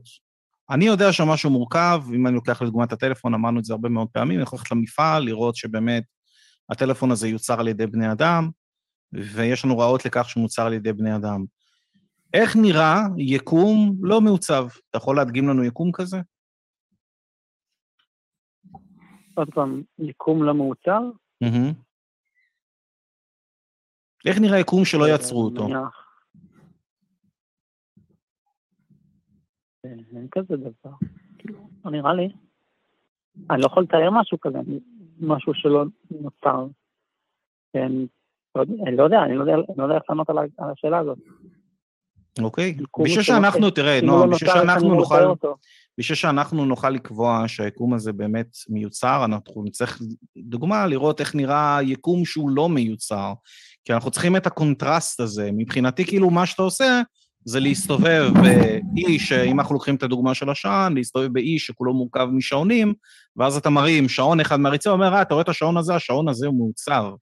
אני 0.71 0.85
יודע 0.85 1.11
שמשהו 1.13 1.49
מורכב, 1.49 2.01
אם 2.15 2.27
אני 2.27 2.35
לוקח 2.35 2.61
לדוגמה 2.61 2.83
את 2.83 2.93
הטלפון, 2.93 3.33
אמרנו 3.33 3.59
את 3.59 3.65
זה 3.65 3.73
הרבה 3.73 3.89
מאוד 3.89 4.07
פעמים, 4.11 4.35
אני 4.37 4.43
יכול 4.43 4.59
ללכת 4.59 4.71
למפעל, 4.71 5.23
לראות 5.23 5.55
שבאמת 5.55 6.03
הטלפון 6.69 7.11
הזה 7.11 7.27
יוצר 7.27 7.59
על 7.59 7.67
ידי 7.67 7.87
בני 7.87 8.11
אדם, 8.11 8.49
ויש 9.13 9.65
לנו 9.65 9.77
ראיות 9.77 10.05
לכך 10.05 10.29
שהוא 10.29 10.41
מוצר 10.41 10.65
על 10.65 10.73
ידי 10.73 10.93
בני 10.93 11.15
אדם. 11.15 11.43
איך 12.33 12.55
נראה 12.61 12.95
יקום 13.17 13.95
לא 14.01 14.21
מעוצב? 14.21 14.63
אתה 14.89 14.97
יכול 14.97 15.15
להדגים 15.15 15.47
לנו 15.49 15.63
יקום 15.63 15.91
כזה? 15.93 16.17
עוד 19.35 19.49
פעם, 19.53 19.83
יקום 19.99 20.43
לא 20.43 20.53
מעוצר. 20.53 20.99
מהמם. 21.41 21.73
איך 24.27 24.37
נראה 24.41 24.59
יקום 24.59 24.85
שלא 24.85 25.05
יצרו 25.15 25.45
אותו? 25.45 25.67
אה, 29.85 29.89
אין 30.15 30.27
כזה 30.31 30.57
דבר. 30.57 30.95
לא 31.85 31.91
נראה 31.91 32.13
לי. 32.13 32.29
אני 33.51 33.61
לא 33.61 33.65
יכול 33.65 33.83
לתאר 33.83 34.09
משהו 34.21 34.39
כזה, 34.39 34.57
משהו 35.19 35.53
שלא 35.53 35.85
נוצר. 36.11 36.65
כן, 37.73 37.91
לא 38.55 38.63
אני 38.87 38.97
לא 38.97 39.03
יודע, 39.03 39.17
אני 39.25 39.35
לא 39.35 39.41
יודע 39.41 39.53
אני 39.53 39.77
לא 39.77 39.83
יודע 39.83 39.95
איך 39.95 40.03
לענות 40.09 40.29
על 40.29 40.37
ה- 40.37 40.41
על 40.63 40.71
השאלה 40.71 40.97
הזאת. 40.99 41.17
אוקיי? 42.41 42.77
בשביל 43.03 43.23
שאנחנו, 43.23 43.69
תראה, 43.69 43.99
אם 43.99 44.09
הוא 44.09 44.11
לא 44.11 44.17
נועם, 44.17 44.29
בשביל 44.29 44.49
שאנחנו 44.49 44.87
אמור 44.87 44.99
נוכל... 44.99 45.23
בשביל 45.97 46.15
שאנחנו 46.15 46.65
נוכל 46.65 46.89
לקבוע 46.89 47.43
שהיקום 47.47 47.93
הזה 47.93 48.13
באמת 48.13 48.57
מיוצר, 48.69 49.25
אנחנו 49.25 49.63
נצטרך, 49.65 50.01
דוגמה, 50.37 50.87
לראות 50.87 51.19
איך 51.19 51.35
נראה 51.35 51.79
יקום 51.83 52.25
שהוא 52.25 52.49
לא 52.49 52.69
מיוצר. 52.69 53.33
כי 53.85 53.93
אנחנו 53.93 54.11
צריכים 54.11 54.35
את 54.35 54.47
הקונטרסט 54.47 55.19
הזה. 55.19 55.49
מבחינתי, 55.53 56.05
כאילו, 56.05 56.29
מה 56.29 56.45
שאתה 56.45 56.61
עושה, 56.61 57.01
זה 57.45 57.59
להסתובב 57.59 58.29
באי, 58.93 59.19
שאם 59.19 59.59
אנחנו 59.59 59.75
לוקחים 59.75 59.95
את 59.95 60.03
הדוגמה 60.03 60.33
של 60.33 60.49
השעון, 60.49 60.95
להסתובב 60.95 61.27
באי 61.33 61.59
שכולו 61.59 61.93
מורכב 61.93 62.27
משעונים, 62.31 62.93
ואז 63.35 63.57
אתה 63.57 63.69
מרים 63.69 64.09
שעון 64.09 64.39
אחד 64.39 64.59
מהרצפה, 64.59 64.89
ואומר, 64.89 65.13
אה, 65.13 65.21
אתה 65.21 65.33
רואה 65.33 65.43
את 65.43 65.49
השעון 65.49 65.77
הזה? 65.77 65.95
השעון 65.95 66.29
הזה 66.29 66.47
הוא 66.47 66.57
מיוצר. 66.57 67.15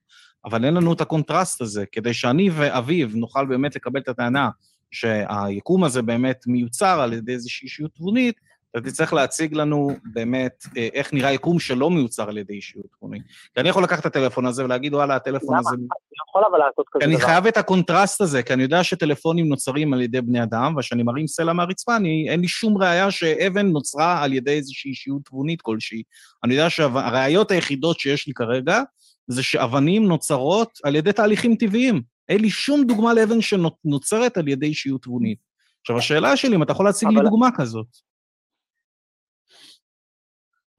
אבל 0.45 0.65
אין 0.65 0.73
לנו 0.73 0.93
את 0.93 1.01
הקונטרסט 1.01 1.61
הזה, 1.61 1.85
כדי 1.91 2.13
שאני 2.13 2.49
ואביב 2.49 3.15
נוכל 3.15 3.45
באמת 3.45 3.75
לקבל 3.75 3.99
את 3.99 4.09
הטענה 4.09 4.49
שהיקום 4.91 5.83
הזה 5.83 6.01
באמת 6.01 6.43
מיוצר 6.47 6.99
על 7.01 7.13
ידי 7.13 7.31
איזושהי 7.33 7.65
אישיות 7.65 7.91
תבונית, 7.95 8.35
אתה 8.71 8.89
תצטרך 8.89 9.13
להציג 9.13 9.53
לנו 9.53 9.89
באמת 10.03 10.63
אה, 10.77 10.87
איך 10.93 11.13
נראה 11.13 11.31
יקום 11.31 11.59
שלא 11.59 11.89
מיוצר 11.89 12.29
על 12.29 12.37
ידי 12.37 12.53
אישיות 12.53 12.85
תבונית. 12.97 13.23
כי 13.53 13.61
אני 13.61 13.69
יכול 13.69 13.83
לקחת 13.83 13.99
את 13.99 14.05
הטלפון 14.05 14.45
הזה 14.45 14.65
ולהגיד, 14.65 14.93
וואלה, 14.93 15.15
הטלפון 15.15 15.57
למה? 15.57 15.59
הזה... 15.59 15.75
אני 15.75 15.85
יכול 16.29 16.43
אבל 16.51 16.59
לעשות 16.59 16.85
כזה 16.91 16.99
כי 16.99 17.05
אני 17.05 17.15
דבר. 17.15 17.25
חייב 17.25 17.47
את 17.47 17.57
הקונטרסט 17.57 18.21
הזה, 18.21 18.43
כי 18.43 18.53
אני 18.53 18.63
יודע 18.63 18.83
שטלפונים 18.83 19.47
נוצרים 19.47 19.93
על 19.93 20.01
ידי 20.01 20.21
בני 20.21 20.43
אדם, 20.43 20.75
וכשאני 20.77 21.03
מרים 21.03 21.27
סלע 21.27 21.53
מהרצפה, 21.53 21.95
אני, 21.95 22.29
אין 22.29 22.39
לי 22.39 22.47
שום 22.47 22.77
ראיה 22.77 23.11
שאבן 23.11 23.67
נוצרה 23.67 24.23
על 24.23 24.33
ידי 24.33 24.51
איזושהי 24.51 24.89
אישיות 24.89 25.25
תבונית 25.25 25.61
כלשהי. 25.61 26.03
אני 26.43 26.53
יודע 26.53 26.69
שהראיות 26.69 27.51
היחידות 27.51 27.99
שיש 27.99 28.27
לי 28.27 28.33
כרגע, 28.33 28.81
זה 29.27 29.43
שאבנים 29.43 30.05
נוצרות 30.05 30.79
על 30.83 30.95
ידי 30.95 31.13
תהליכים 31.13 31.55
טבעיים. 31.55 32.16
אין 32.29 32.41
לי 32.41 32.49
שום 32.49 32.83
דוגמה 32.87 33.13
לאבן 33.13 33.41
שנוצרת 33.41 34.37
על 34.37 34.47
ידי 34.47 34.65
אישיות 34.65 35.01
תבונית. 35.01 35.39
עכשיו, 35.81 35.97
השאלה 35.97 36.37
שלי, 36.37 36.55
אם 36.55 36.63
אתה 36.63 36.71
יכול 36.71 36.85
להציג 36.85 37.09
לי 37.09 37.15
אבל- 37.15 37.29
דוגמה 37.29 37.47
כזאת. 37.57 37.87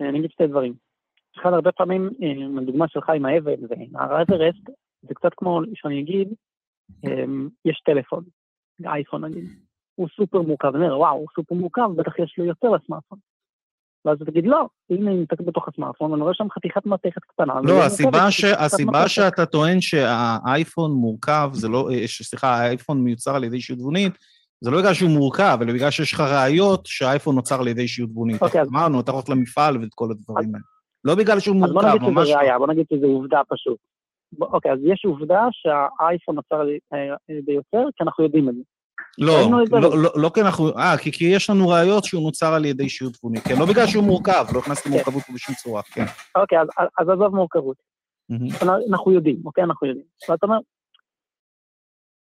אני 0.00 0.18
אגיד 0.18 0.30
שתי 0.30 0.46
דברים. 0.46 0.74
אחד, 1.40 1.52
הרבה 1.52 1.72
פעמים, 1.72 2.10
אה, 2.22 2.60
הדוגמה 2.62 2.88
שלך 2.88 3.10
עם 3.10 3.26
האבן 3.26 3.64
והר 3.68 4.14
האברסט, 4.14 4.70
זה 5.02 5.14
קצת 5.14 5.30
כמו 5.36 5.60
שאני 5.74 6.00
אגיד, 6.00 6.28
אה, 7.04 7.24
יש 7.64 7.82
טלפון, 7.84 8.24
אייפון 8.84 9.24
נגיד, 9.24 9.44
הוא 9.94 10.08
סופר 10.16 10.42
מורכב, 10.42 10.72
אני 10.74 10.84
אומר, 10.84 10.98
וואו, 10.98 11.16
הוא 11.16 11.26
סופר 11.36 11.54
מורכב, 11.54 11.88
בטח 11.96 12.18
יש 12.18 12.34
לו 12.38 12.44
יותר 12.44 12.68
לסמארטפון. 12.68 13.18
ואז 14.08 14.18
תגיד, 14.26 14.46
לא, 14.46 14.66
הנה 14.90 15.10
אני 15.10 15.20
מסתכל 15.20 15.44
בתוך 15.44 15.68
הסמארטפון, 15.68 16.10
ואני 16.10 16.22
רואה 16.22 16.34
שם 16.34 16.46
חתיכת 16.50 16.86
מתכת 16.86 17.20
קטנה. 17.28 17.54
לא, 17.64 17.82
הסיבה, 17.84 18.30
ש... 18.30 18.44
הסיבה. 18.44 19.08
שאתה 19.08 19.46
טוען 19.46 19.80
שהאייפון 19.80 20.92
מורכב, 20.92 21.50
זה 21.52 21.68
לא, 21.68 21.90
אה, 21.90 22.06
סליחה, 22.06 22.54
האייפון 22.54 23.00
מיוצר 23.00 23.34
על 23.36 23.44
ידי 23.44 23.56
אישיות 23.56 23.78
תבונית, 23.78 24.12
זה 24.60 24.70
לא 24.70 24.78
בגלל 24.78 24.94
שהוא 24.94 25.10
מורכב, 25.10 25.58
אלא 25.62 25.72
בגלל 25.72 25.90
שיש 25.90 26.12
לך 26.12 26.20
ראיות 26.20 26.86
שהאייפון 26.86 27.34
נוצר 27.34 27.60
על 27.60 27.68
ידי 27.68 27.82
אישיות 27.82 28.10
תבונית. 28.10 28.42
אוקיי, 28.42 28.60
אז- 28.60 28.68
אמרנו, 28.68 29.00
אתה 29.00 29.12
הולך 29.12 29.28
למפעל 29.28 29.76
ואת 29.80 29.94
כל 29.94 30.10
הדברים 30.10 30.54
האלה. 30.54 30.64
לא 31.04 31.14
בגלל 31.14 31.40
שהוא 31.40 31.64
אז 31.64 31.72
בוא 31.72 31.82
מורכב, 31.82 31.96
נגיד 31.96 32.08
ממש 32.08 32.28
שזה 32.28 32.34
לא. 32.34 32.40
ראייה, 32.40 32.58
בוא 32.58 32.66
נגיד 32.66 32.86
שזה 32.92 33.06
עובדה 33.06 33.40
פשוט. 33.48 33.78
אוקיי, 34.40 34.72
אז 34.72 34.78
יש 34.84 35.04
עובדה 35.04 35.40
שהאייפון 35.52 36.34
נוצר 36.34 36.60
על 36.60 36.68
ידי 37.28 37.52
יוצר, 37.52 37.88
כי 37.96 38.04
אנחנו 38.04 38.24
יודעים 38.24 38.48
את 38.48 38.54
זה. 38.54 38.60
לא, 39.18 39.32
זה. 39.70 39.80
לא, 39.80 40.02
לא, 40.02 40.10
לא 40.16 40.30
כי 40.34 40.40
אנחנו... 40.40 40.68
אה, 40.78 40.98
כי, 41.02 41.12
כי 41.12 41.24
יש 41.24 41.50
לנו 41.50 41.68
ראיות 41.68 42.04
שהוא 42.04 42.22
נוצר 42.22 42.54
על 42.54 42.64
ידי 42.64 42.84
אישיות 42.84 43.12
תבונית. 43.12 43.42
כן, 43.42 43.54
לא 43.58 43.66
בגלל 43.66 43.86
שהוא 43.86 44.04
מורכב, 44.04 44.44
לא 44.54 44.58
הכנסתי 44.58 44.88
כן. 44.88 44.94
מורכבות 44.94 45.22
פה 45.22 45.32
בשום 45.32 45.54
צורה, 45.54 45.82
כן. 45.82 46.04
אוקיי, 46.34 46.60
אז, 46.60 46.68
אז 46.98 47.08
עזוב 47.08 47.34
מורכבות. 47.34 47.76
אנחנו 48.90 49.12
יודעים, 49.12 49.42
אוקיי? 49.44 49.64
אנחנו 49.64 49.86
יודעים. 49.86 50.06
ואתה 50.28 50.46
אומר, 50.46 50.58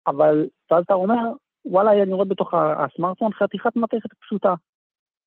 אבל 0.06 0.46
ואז 0.70 0.84
אתה 0.84 0.94
אומר, 0.94 1.32
וואלה, 1.64 2.02
אני 2.02 2.12
רואה 2.12 2.24
בתוך 2.24 2.54
הסמארטפון 2.54 3.32
חתיכת 3.32 3.76
מתכת 3.76 4.10
פשוטה. 4.20 4.54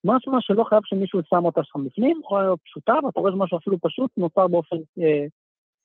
משהו 0.06 0.32
שלא 0.40 0.64
חייב 0.64 0.82
שמישהו 0.86 1.20
שם 1.30 1.46
אותה 1.46 1.62
שם 1.64 1.86
בפנים, 1.86 2.20
יכולה 2.24 2.44
להיות 2.44 2.60
פשוטה, 2.64 2.94
ואתה 3.06 3.20
רואה 3.20 3.32
שמשהו 3.32 3.58
אפילו 3.58 3.78
פשוט 3.82 4.12
נוצר 4.18 4.48
באופן 4.48 4.76
אה, 4.76 5.26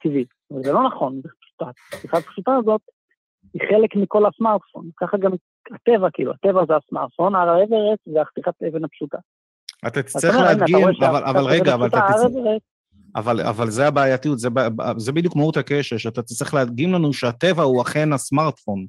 טבעי. 0.02 0.24
וזה 0.50 0.72
לא 0.72 0.82
נכון, 0.82 1.20
זה 1.22 1.28
פשוטה. 1.40 1.70
החתיכה 1.92 2.18
הפשוטה 2.18 2.52
הזאת 2.56 2.80
היא 3.54 3.62
חלק 3.68 3.96
מכל 3.96 4.26
הסמארטפון. 4.26 4.90
ככה 4.96 5.16
גם 5.16 5.32
הטבע, 5.74 6.08
כאילו, 6.12 6.32
הטבע 6.32 6.60
זה 6.68 6.74
הסמארטפון, 6.76 7.34
הר 7.34 7.48
האברסט 7.48 8.02
זה 8.14 8.22
החתיכת 8.22 8.52
אבן 8.68 8.84
הפשוטה. 8.84 9.18
אתה 9.86 10.02
תצטרך 10.02 10.34
להדגים, 10.34 10.88
אבל, 11.00 11.24
אבל 11.24 11.44
רגע, 11.44 11.74
אבל 11.74 11.86
אתה 11.88 12.00
תצטרך... 12.08 12.32
אבל, 13.16 13.40
אבל 13.40 13.70
זה 13.70 13.86
הבעייתיות, 13.86 14.38
זה, 14.38 14.48
זה 14.96 15.12
בדיוק 15.12 15.36
מהות 15.36 15.56
הקשר, 15.56 15.96
שאתה 15.96 16.22
תצטרך 16.22 16.54
להדגים 16.54 16.92
לנו 16.92 17.12
שהטבע 17.12 17.62
הוא 17.62 17.82
אכן 17.82 18.12
הסמארטפון. 18.12 18.86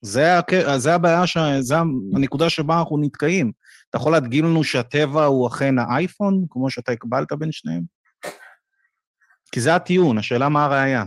זה. 0.00 0.40
זה 0.76 0.94
הבעיה, 0.94 1.26
ש... 1.26 1.38
זה 1.60 1.74
הנקודה 2.14 2.50
שבה 2.50 2.78
אנחנו 2.78 2.98
נתקעים. 2.98 3.52
אתה 3.90 3.98
יכול 3.98 4.12
להדגים 4.12 4.44
לנו 4.44 4.64
שהטבע 4.64 5.24
הוא 5.24 5.48
אכן 5.48 5.78
האייפון, 5.78 6.44
כמו 6.50 6.70
שאתה 6.70 6.92
הקבלת 6.92 7.32
בין 7.32 7.52
שניהם? 7.52 7.82
כי 9.52 9.60
זה 9.60 9.74
הטיעון, 9.74 10.18
השאלה 10.18 10.48
מה 10.48 10.64
הראייה. 10.64 11.04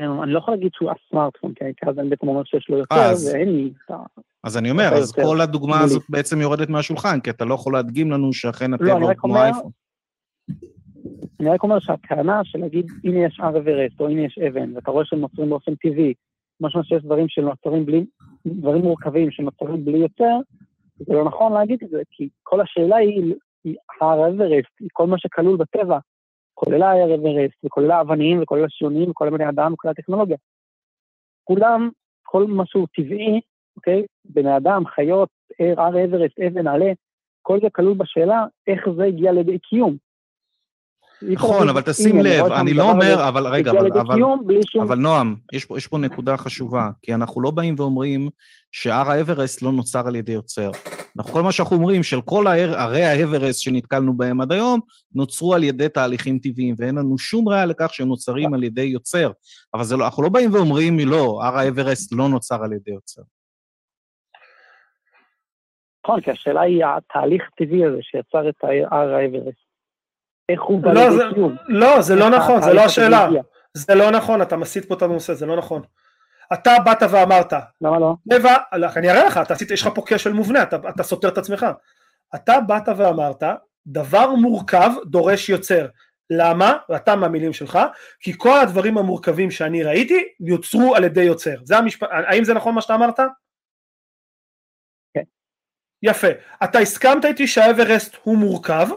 אני 0.00 0.32
לא 0.32 0.38
יכול 0.38 0.54
להגיד 0.54 0.70
שהוא 0.74 0.90
הסמארטפון, 0.90 1.54
כי 1.54 1.64
אז 1.90 1.98
אני 1.98 2.08
בעצם 2.08 2.28
אומר 2.28 2.44
שיש 2.44 2.68
לו 2.68 2.78
יותר, 2.78 2.94
אז- 2.94 3.34
ואין 3.34 3.56
לי. 3.56 3.72
אז 4.44 4.58
אני 4.58 4.70
אומר, 4.70 4.88
אז 4.94 5.12
כל 5.12 5.40
הדוגמה. 5.40 5.80
הזאת 5.80 6.02
בעצם 6.08 6.40
יורדת 6.40 6.68
מהשולחן, 6.68 7.20
כי 7.20 7.30
אתה 7.30 7.44
לא 7.44 7.54
יכול 7.54 7.72
להדגים 7.72 8.10
לנו 8.10 8.32
שאכן 8.32 8.74
הטבע 8.74 8.98
לא, 8.98 9.06
רק 9.06 9.18
כמו 9.18 9.36
האייפון. 9.36 9.70
אני 11.40 11.48
רק 11.48 11.62
אומר 11.62 11.78
שהטענה 11.80 12.40
של 12.44 12.58
להגיד, 12.58 12.86
הנה 13.04 13.26
יש 13.26 13.40
הר 13.40 13.58
אברסט, 13.58 14.00
או 14.00 14.08
הנה 14.08 14.20
יש 14.20 14.38
אבן, 14.38 14.76
ואתה 14.76 14.90
רואה 14.90 15.04
שהם 15.04 15.20
נוצרים 15.20 15.50
באופן 15.50 15.74
טבעי, 15.74 16.14
משמע 16.60 16.82
שיש 16.84 17.02
דברים 17.02 17.26
שנוצרים 17.28 17.86
בלי, 17.86 18.04
דברים 18.46 18.82
מורכבים 18.82 19.30
שנוצרים 19.30 19.84
בלי 19.84 19.98
יותר, 19.98 20.36
זה 20.98 21.14
לא 21.14 21.24
נכון 21.24 21.52
להגיד 21.52 21.78
את 21.84 21.90
זה, 21.90 22.02
כי 22.10 22.28
כל 22.42 22.60
השאלה 22.60 22.96
היא, 22.96 23.34
היא 23.64 23.76
הר 24.00 24.28
אברסט, 24.28 24.70
היא 24.80 24.88
כל 24.92 25.06
מה 25.06 25.18
שכלול 25.18 25.56
בטבע, 25.56 25.98
כולל 26.64 26.82
ההר 26.82 27.14
אברסט, 27.14 27.64
וכולל 27.64 27.90
האבנים, 27.90 28.42
וכולל 28.42 28.64
השיונים, 28.64 29.10
וכולל 29.10 29.30
בני 29.30 29.48
אדם, 29.48 29.72
וכולל 29.72 29.90
הטכנולוגיה. 29.90 30.36
כולם, 31.44 31.90
כל 32.22 32.44
מה 32.44 32.66
שהוא 32.66 32.86
טבעי, 32.96 33.40
אוקיי? 33.76 34.02
בני 34.24 34.56
אדם, 34.56 34.86
חיות, 34.86 35.28
הר 35.76 36.04
אברסט, 36.04 36.40
אבן, 36.40 36.66
עלה, 36.66 36.92
כל 37.42 37.58
זה 37.62 37.70
כלול 37.72 37.94
בשאלה 37.94 38.44
איך 38.66 38.88
זה 38.96 39.04
הגיע 39.04 39.32
לידי 39.32 39.58
קיום. 39.58 39.96
נכון, 41.22 41.68
אבל 41.68 41.80
תשים 41.80 42.16
"הנה, 42.18 42.38
לב, 42.38 42.52
אני 42.52 42.74
לא 42.74 42.90
אומר, 42.90 43.28
אבל 43.28 43.46
רגע, 43.46 43.72
אבל... 44.80 44.98
נועם, 44.98 45.36
יש 45.52 45.86
פה, 45.86 45.98
נקודה 45.98 46.36
חשובה, 46.36 46.90
כי 47.02 47.14
אנחנו 47.14 47.40
לא 47.40 47.50
באים 47.50 47.74
ואומרים 47.78 48.28
שהר 48.72 49.10
האברסט 49.10 49.62
לא 49.62 49.72
נוצר 49.72 50.06
על 50.06 50.16
ידי 50.16 50.32
יוצר. 50.32 50.70
כל 51.32 51.42
מה 51.42 51.52
שאנחנו 51.52 51.76
אומרים, 51.76 52.02
של 52.02 52.20
כל 52.20 52.46
ערי 52.76 53.04
האברסט 53.04 53.60
שנתקלנו 53.60 54.16
בהם 54.16 54.40
עד 54.40 54.52
היום, 54.52 54.80
נוצרו 55.14 55.54
על 55.54 55.64
ידי 55.64 55.88
תהליכים 55.88 56.38
טבעיים, 56.38 56.74
ואין 56.78 56.94
לנו 56.94 57.18
שום 57.18 57.48
ראיה 57.48 57.66
לכך 57.66 57.94
שהם 57.94 58.08
נוצרים 58.08 58.54
על 58.54 58.64
ידי 58.64 58.82
יוצר. 58.82 59.30
אבל 59.74 59.84
זה 59.84 59.96
לא, 59.96 60.04
אנחנו 60.04 60.22
לא 60.22 60.28
באים 60.28 60.54
ואומרים, 60.54 60.98
לא, 60.98 61.40
הר 61.42 61.58
האברסט 61.58 62.12
לא 62.12 62.28
נוצר 62.28 62.64
על 62.64 62.72
ידי 62.72 62.90
יוצר. 62.90 63.22
נכון, 66.04 66.20
כי 66.20 66.30
השאלה 66.30 66.60
היא 66.60 66.84
התהליך 66.84 67.42
הטבעי 67.52 67.84
הזה 67.84 67.98
שיצר 68.00 68.48
את 68.48 68.64
הר 68.90 69.14
האברסט. 69.14 69.69
איך 70.52 70.62
הוא 70.62 70.80
בא 70.80 70.92
לא, 70.92 71.00
לידי 71.00 71.16
זה, 71.16 71.22
קיום. 71.34 71.56
לא, 71.68 72.02
זה 72.02 72.14
לא 72.14 72.26
איך 72.26 72.34
נכון, 72.34 72.62
זה 72.62 72.70
התהליך 72.70 72.76
לא 72.76 72.80
הזה 72.80 72.92
השאלה. 72.92 73.28
זה 73.74 73.94
לא 73.94 74.10
נכון, 74.10 74.42
אתה 74.42 74.56
מסיט 74.56 74.84
פה 74.84 74.94
את 74.94 75.02
הנושא, 75.02 75.34
זה 75.34 75.46
לא 75.46 75.56
נכון. 75.56 75.82
אתה 76.52 76.76
באת 76.84 77.02
ואמרת, 77.10 77.52
למה 77.80 77.98
לא? 77.98 78.14
טבע, 78.30 78.56
אני 78.72 79.10
אראה 79.10 79.24
לך, 79.24 79.40
אתה 79.42 79.54
עשית, 79.54 79.70
יש 79.70 79.82
לך 79.82 79.88
פה 79.94 80.02
כשל 80.06 80.32
מובנה, 80.32 80.62
אתה, 80.62 80.76
אתה 80.88 81.02
סותר 81.02 81.28
את 81.28 81.38
עצמך. 81.38 81.66
אתה 82.34 82.60
באת 82.60 82.88
ואמרת, 82.96 83.42
דבר 83.86 84.30
מורכב 84.34 84.90
דורש 85.06 85.48
יוצר. 85.48 85.86
למה? 86.30 86.76
ואתה 86.88 87.16
מהמילים 87.16 87.52
שלך, 87.52 87.78
כי 88.20 88.32
כל 88.38 88.60
הדברים 88.60 88.98
המורכבים 88.98 89.50
שאני 89.50 89.82
ראיתי 89.82 90.24
יוצרו 90.40 90.96
על 90.96 91.04
ידי 91.04 91.22
יוצר. 91.22 91.56
זה 91.64 91.78
המשפט, 91.78 92.08
האם 92.10 92.44
זה 92.44 92.54
נכון 92.54 92.74
מה 92.74 92.80
שאתה 92.80 92.94
אמרת? 92.94 93.20
כן. 95.14 95.22
יפה. 96.02 96.28
אתה 96.64 96.78
הסכמת 96.78 97.24
איתי 97.24 97.46
שהאברסט 97.46 98.16
הוא 98.22 98.36
מורכב, 98.36 98.88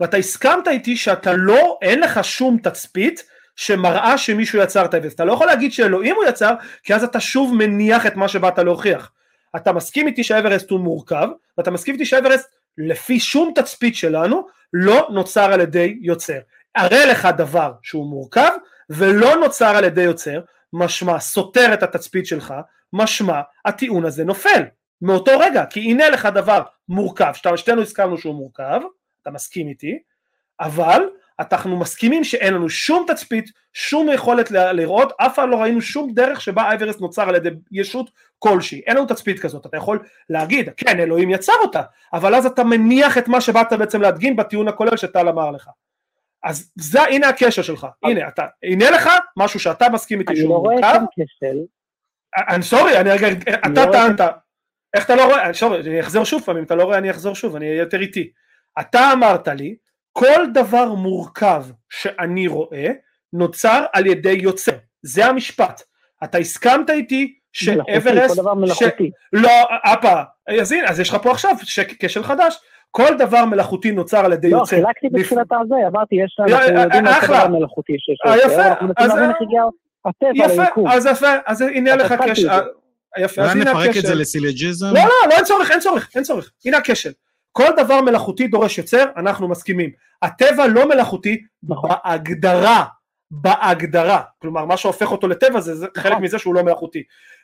ואתה 0.00 0.16
הסכמת 0.16 0.68
איתי 0.68 0.96
שאתה 0.96 1.32
לא, 1.32 1.78
אין 1.82 2.00
לך 2.00 2.24
שום 2.24 2.58
תצפית 2.62 3.24
שמראה 3.56 4.18
שמישהו 4.18 4.58
יצר 4.58 4.84
את 4.84 4.94
האברסט. 4.94 5.14
אתה 5.14 5.24
לא 5.24 5.32
יכול 5.32 5.46
להגיד 5.46 5.72
שאלוהים 5.72 6.16
הוא 6.16 6.24
יצר, 6.24 6.54
כי 6.82 6.94
אז 6.94 7.04
אתה 7.04 7.20
שוב 7.20 7.54
מניח 7.54 8.06
את 8.06 8.16
מה 8.16 8.28
שבאת 8.28 8.58
להוכיח. 8.58 9.12
אתה 9.56 9.72
מסכים 9.72 10.06
איתי 10.06 10.24
שהאברסט 10.24 10.70
הוא 10.70 10.80
מורכב, 10.80 11.28
ואתה 11.58 11.70
מסכים 11.70 11.94
איתי 11.94 12.04
שהאברסט 12.04 12.48
לפי 12.78 13.20
שום 13.20 13.52
תצפית 13.54 13.96
שלנו 13.96 14.46
לא 14.72 15.08
נוצר 15.12 15.52
על 15.52 15.60
ידי 15.60 15.98
יוצר. 16.02 16.38
אראה 16.76 17.06
לך 17.06 17.28
דבר 17.36 17.72
שהוא 17.82 18.10
מורכב 18.10 18.50
ולא 18.90 19.36
נוצר 19.36 19.76
על 19.76 19.84
ידי 19.84 20.02
יוצר, 20.02 20.40
משמע 20.72 21.18
סותר 21.20 21.74
את 21.74 21.82
התצפית 21.82 22.26
שלך, 22.26 22.54
משמע 22.92 23.40
הטיעון 23.64 24.04
הזה 24.04 24.24
נופל 24.24 24.62
מאותו 25.02 25.38
רגע, 25.38 25.64
כי 25.66 25.80
הנה 25.80 26.08
לך 26.08 26.28
דבר 26.34 26.62
מורכב, 26.88 27.32
שאתה- 27.34 27.56
שתינו 27.56 27.82
הסכמנו 27.82 28.18
שהוא 28.18 28.34
מורכב, 28.34 28.80
אתה 29.22 29.30
מסכים 29.30 29.68
איתי, 29.68 29.98
אבל 30.60 31.02
אנחנו 31.40 31.78
מסכימים 31.78 32.24
שאין 32.24 32.54
לנו 32.54 32.68
שום 32.68 33.06
תצפית, 33.08 33.50
שום 33.72 34.08
יכולת 34.12 34.50
ל- 34.50 34.72
לראות, 34.72 35.12
אף 35.16 35.34
פעם 35.34 35.50
לא 35.50 35.56
ראינו 35.56 35.80
שום 35.80 36.12
דרך 36.14 36.40
שבה 36.40 36.62
האברסט 36.62 37.00
נוצר 37.00 37.28
על 37.28 37.34
ידי 37.34 37.50
ישות 37.72 38.10
כלשהי, 38.38 38.82
אין 38.86 38.96
לנו 38.96 39.06
תצפית 39.06 39.40
כזאת, 39.40 39.66
אתה 39.66 39.76
יכול 39.76 39.98
להגיד, 40.30 40.70
כן 40.76 41.00
אלוהים 41.00 41.30
יצר 41.30 41.52
אותה, 41.62 41.82
אבל 42.12 42.34
אז 42.34 42.46
אתה 42.46 42.64
מניח 42.64 43.18
את 43.18 43.28
מה 43.28 43.40
שבאת 43.40 43.72
בעצם 43.72 44.00
להדגים 44.00 44.36
בטיעון 44.36 44.68
הכולל 44.68 44.96
שטל 44.96 45.28
אמר 45.28 45.50
לך. 45.50 45.68
אז 46.42 46.70
זה, 46.76 47.02
הנה 47.02 47.28
הקשר 47.28 47.62
שלך, 47.62 47.86
הנה 48.02 48.28
אתה, 48.28 48.46
הנה 48.62 48.90
לך 48.90 49.10
משהו 49.36 49.60
שאתה 49.60 49.88
מסכים 49.88 50.20
איתי 50.20 50.32
אני 50.32 50.40
שהוא 50.40 50.50
לא 50.50 50.54
רואה 50.54 50.74
מורכב, 50.74 50.98
כאן 51.16 51.24
כשל, 51.24 51.58
אני 52.54 52.62
סורי, 52.62 53.00
אני 53.00 53.10
רגע, 53.10 53.28
אתה 53.54 53.86
לא 53.86 53.92
טענת, 53.92 54.20
איך 54.94 55.04
אתה 55.04 55.16
לא 55.16 55.24
רואה, 55.24 55.52
סורי, 55.52 55.80
אני 55.80 56.00
אחזור 56.00 56.24
שוב 56.24 56.42
פעם, 56.42 56.56
אם 56.56 56.62
אתה 56.62 56.74
לא 56.74 56.82
רואה 56.82 56.98
אני 56.98 57.10
אחזור 57.10 57.34
שוב, 57.34 57.56
אני 57.56 57.68
אהיה 57.68 57.78
יותר 57.78 58.00
איטי. 58.00 58.30
אתה 58.80 59.12
אמרת 59.12 59.48
לי, 59.48 59.74
כל 60.12 60.46
דבר 60.54 60.94
מורכב 60.94 61.64
שאני 61.90 62.46
רואה, 62.46 62.86
נוצר 63.32 63.84
על 63.92 64.06
ידי 64.06 64.32
יוצר, 64.42 64.72
זה 65.02 65.26
המשפט. 65.26 65.82
אתה 66.24 66.38
הסכמת 66.38 66.90
איתי 66.90 67.34
מלאכותי, 67.66 67.92
שאברסט, 67.94 68.34
כל 68.36 68.42
דבר 68.42 68.54
מלאכותי. 68.54 69.10
לא, 69.32 69.50
אפה, 69.84 70.22
אז 70.60 70.72
הנה, 70.72 70.88
אז 70.88 71.00
יש 71.00 71.08
לך 71.08 71.16
פה 71.22 71.30
עכשיו 71.30 71.50
כשל 71.98 72.22
חדש, 72.22 72.56
כל 72.90 73.16
דבר 73.18 73.44
מלאכותי 73.44 73.90
נוצר 73.92 74.24
על 74.24 74.32
ידי 74.32 74.50
לא, 74.50 74.56
יוצר. 74.56 74.76
חילקתי 74.76 75.06
לפ- 75.06 75.20
בתחילת 75.20 75.46
הזה, 75.64 75.74
אמרתי, 75.88 76.14
יש, 76.24 76.36
יא, 76.48 76.56
אנחנו 76.56 76.76
אה, 76.76 76.82
יודעים 76.82 77.04
מה 77.04 77.18
אחלה. 77.18 77.38
זה 77.40 77.44
דבר 77.46 77.58
מלאכותי 77.58 77.92
שיש 77.98 78.18
אה, 78.26 78.36
יפה, 78.46 78.66
אנחנו 78.66 78.92
אז- 78.96 79.08
להבין 79.08 79.30
איך 79.30 79.36
הגיע 79.40 79.62
הטבע 80.04 80.30
יפה, 80.54 80.62
ליקום. 80.64 80.88
אז 80.88 81.06
יפה, 81.06 81.26
אז 81.46 81.60
הנה 81.60 81.96
לך 81.96 82.14
קשר. 82.28 82.60
יפה, 83.18 83.42
אז 83.42 83.48
אולי 83.50 83.60
הנה 83.62 83.70
נפרק 83.72 83.88
את 83.88 83.94
זה 83.94 84.00
הקשר. 84.00 84.14
לסילג'יזם? 84.14 84.86
לא, 84.86 84.92
לא, 84.94 85.08
לא, 85.28 85.34
אין 85.36 85.44
צורך, 85.44 85.70
אין 85.70 85.80
צורך, 85.80 86.10
אין 86.14 86.22
צורך. 86.24 86.50
הנה 86.66 86.76
הכשל. 86.76 87.10
כל 87.52 87.68
דבר 87.76 88.00
מלאכותי 88.00 88.46
דורש 88.48 88.78
יוצר, 88.78 89.04
אנחנו 89.16 89.48
מסכימים. 89.48 89.90
הטבע 90.22 90.66
לא 90.66 90.88
מלאכותי 90.88 91.42
נכון. 91.62 91.90
בהגדרה, 92.04 92.84
בהגדרה. 93.30 94.22
כלומר, 94.38 94.64
מה 94.64 94.76
שהופך 94.76 95.12
אותו 95.12 95.28
לטבע 95.28 95.60
זה, 95.60 95.74
זה 95.74 95.86
חלק 95.96 96.18
מזה 96.18 96.38
שהוא 96.38 96.54
לא 96.54 96.62
מלאכותי. 96.62 97.02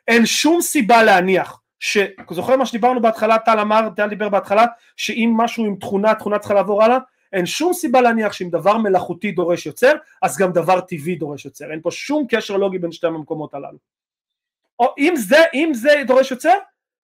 אין 0.09 0.27
שום 0.27 0.61
סיבה 0.61 1.03
להניח 1.03 1.61
ש... 1.81 1.99
זוכר 2.31 2.57
מה 2.57 2.67
שדיברנו 2.67 3.03
בהתחלה, 3.03 3.39
טל 3.39 3.61
אמר, 3.61 3.89
טל 3.97 4.09
דיבר 4.09 4.29
בהתחלה, 4.29 4.65
שאם 4.97 5.35
משהו 5.37 5.65
עם 5.65 5.77
תכונה, 5.77 6.15
תכונה 6.15 6.39
צריכה 6.39 6.55
לעבור 6.55 6.83
הלאה, 6.83 6.99
אין 7.33 7.47
שום 7.47 7.73
סיבה 7.73 8.01
להניח 8.01 8.33
שאם 8.33 8.49
דבר 8.51 8.79
מלאכותי 8.79 9.33
דורש 9.33 9.67
יוצר, 9.67 9.93
אז 10.23 10.39
גם 10.39 10.53
דבר 10.53 10.81
טבעי 10.81 11.15
דורש 11.15 11.45
יוצר. 11.45 11.71
אין 11.71 11.81
פה 11.83 11.91
שום 11.91 12.27
קשר 12.29 12.57
לוגי 12.57 12.79
בין 12.79 12.93
שתי 12.93 13.07
המקומות 13.07 13.55
הללו. 13.55 13.79
או 14.79 14.95
אם 14.99 15.17
זה, 15.17 15.39
אם 15.55 15.71
זה 15.75 16.03
דורש 16.07 16.31
יוצר, 16.31 16.55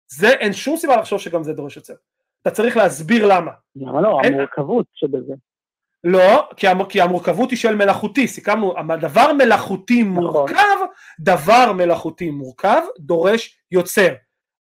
זה 0.09 0.29
אין 0.29 0.53
שום 0.53 0.77
סיבה 0.77 0.97
לחשוב 0.97 1.21
שגם 1.21 1.43
זה 1.43 1.53
דורש 1.53 1.77
יוצר. 1.77 1.95
אתה 2.43 2.51
צריך 2.51 2.77
להסביר 2.77 3.27
למה. 3.27 3.51
למה 3.77 4.01
לא, 4.01 4.21
אין- 4.25 4.33
המורכבות 4.35 4.87
שבזה. 4.95 5.35
לא, 6.05 6.49
כי, 6.57 6.69
המ, 6.69 6.85
כי 6.85 7.01
המורכבות 7.01 7.51
היא 7.51 7.59
של 7.59 7.75
מלאכותי, 7.75 8.29
סיכמנו, 8.29 8.75
דבר 9.01 9.33
מלאכותי 9.33 10.03
נכון. 10.03 10.13
מורכב, 10.25 10.77
דבר 11.21 11.73
מלאכותי 11.73 12.31
מורכב 12.31 12.83
דורש 12.99 13.59
יוצר. 13.71 14.15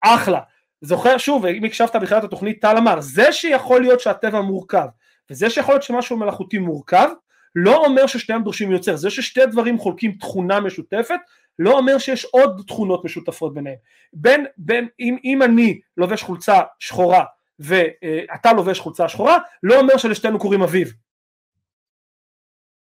אחלה. 0.04 0.40
זוכר 0.80 1.18
שוב, 1.18 1.46
אם 1.46 1.64
הקשבת 1.64 1.96
בתחילת 1.96 2.24
התוכנית, 2.24 2.60
טל 2.62 2.76
אמר, 2.78 3.00
זה 3.00 3.32
שיכול 3.32 3.80
להיות 3.80 4.00
שהטבע 4.00 4.40
מורכב, 4.40 4.86
וזה 5.30 5.50
שיכול 5.50 5.74
להיות 5.74 5.82
שמשהו 5.82 6.16
מלאכותי 6.16 6.58
מורכב, 6.58 7.08
לא 7.54 7.84
אומר 7.84 8.06
ששניהם 8.06 8.42
דורשים 8.42 8.72
יוצר, 8.72 8.96
זה 8.96 9.10
ששתי 9.10 9.46
דברים 9.46 9.78
חולקים 9.78 10.12
תכונה 10.12 10.60
משותפת, 10.60 11.20
לא 11.58 11.78
אומר 11.78 11.98
שיש 11.98 12.24
עוד 12.24 12.62
תכונות 12.66 13.04
משותפות 13.04 13.54
ביניהם. 13.54 13.76
בין, 14.12 14.46
בין, 14.58 14.88
אם, 15.00 15.16
אם 15.24 15.42
אני 15.42 15.80
לובש 15.96 16.22
חולצה 16.22 16.60
שחורה 16.78 17.24
ואתה 17.58 18.52
לובש 18.52 18.80
חולצה 18.80 19.08
שחורה, 19.08 19.38
לא 19.62 19.80
אומר 19.80 19.96
שלשתינו 19.96 20.38
קוראים 20.38 20.62
אביב. 20.62 20.92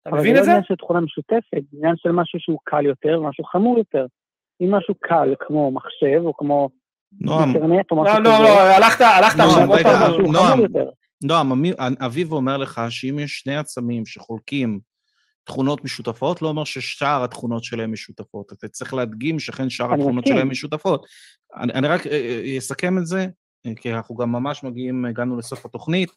אתה 0.03 0.11
אבל 0.11 0.19
זה 0.19 0.23
מבין 0.23 0.35
לא 0.35 0.41
את 0.41 0.45
זה? 0.45 0.51
עניין 0.51 0.65
של 0.65 0.77
תכונה 0.77 1.01
משותפת, 1.01 1.63
זה 1.73 1.77
עניין 1.79 1.95
של 1.97 2.13
משהו 2.13 2.41
שהוא 2.41 2.59
קל 2.65 2.87
יותר 2.87 3.21
ומשהו 3.21 3.45
חמור 3.45 3.79
יותר. 3.79 4.07
אם 4.61 4.75
משהו 4.75 4.95
קל 5.01 5.35
כמו 5.41 5.71
מחשב 5.71 6.21
או 6.25 6.37
כמו 6.37 6.69
נועם, 7.21 7.49
אינטרנט 7.49 7.91
או 7.91 8.03
משהו 8.03 8.19
לא, 8.19 8.31
כזה, 8.31 8.43
לא, 8.43 8.45
לא, 8.45 8.61
הלכת, 8.61 9.01
הלכת 9.01 9.41
עכשיו 9.41 9.69
עוד 9.69 9.81
פעם. 9.83 10.11
משהו 10.11 10.33
נועם. 10.33 10.53
חמור 10.53 10.67
יותר. 10.67 10.91
נועם, 11.25 11.53
אביב 12.07 12.33
אומר 12.33 12.57
לך 12.57 12.81
שאם 12.91 13.19
יש 13.19 13.39
שני 13.39 13.57
עצמים 13.57 14.07
שחולקים 14.07 14.81
תכונות 15.45 15.85
משותפות, 15.85 16.43
לא 16.43 16.49
אומר 16.49 16.65
ששאר 16.65 17.25
התכונות 17.25 17.65
שלהם 17.65 17.93
משותפות. 17.93 18.53
אתה 18.53 18.69
צריך 18.69 18.95
להדגים 18.95 19.39
שאכן 19.39 19.71
שאר 19.71 19.95
התכונות. 19.95 20.27
שלהם 20.27 20.51
משותפות. 20.51 21.07
אני, 21.57 21.73
אני 21.73 21.89
רק 21.89 22.07
אה, 22.07 22.13
אה, 22.13 22.59
אסכם 22.59 22.99
את 22.99 23.07
זה, 23.07 23.27
כי 23.75 23.93
אנחנו 23.95 24.17
גם 24.17 24.33
ממש 24.33 24.65
מגיעים, 24.65 25.05
הגענו 25.05 25.37
לסוף 25.37 25.67
התוכנית. 25.67 26.11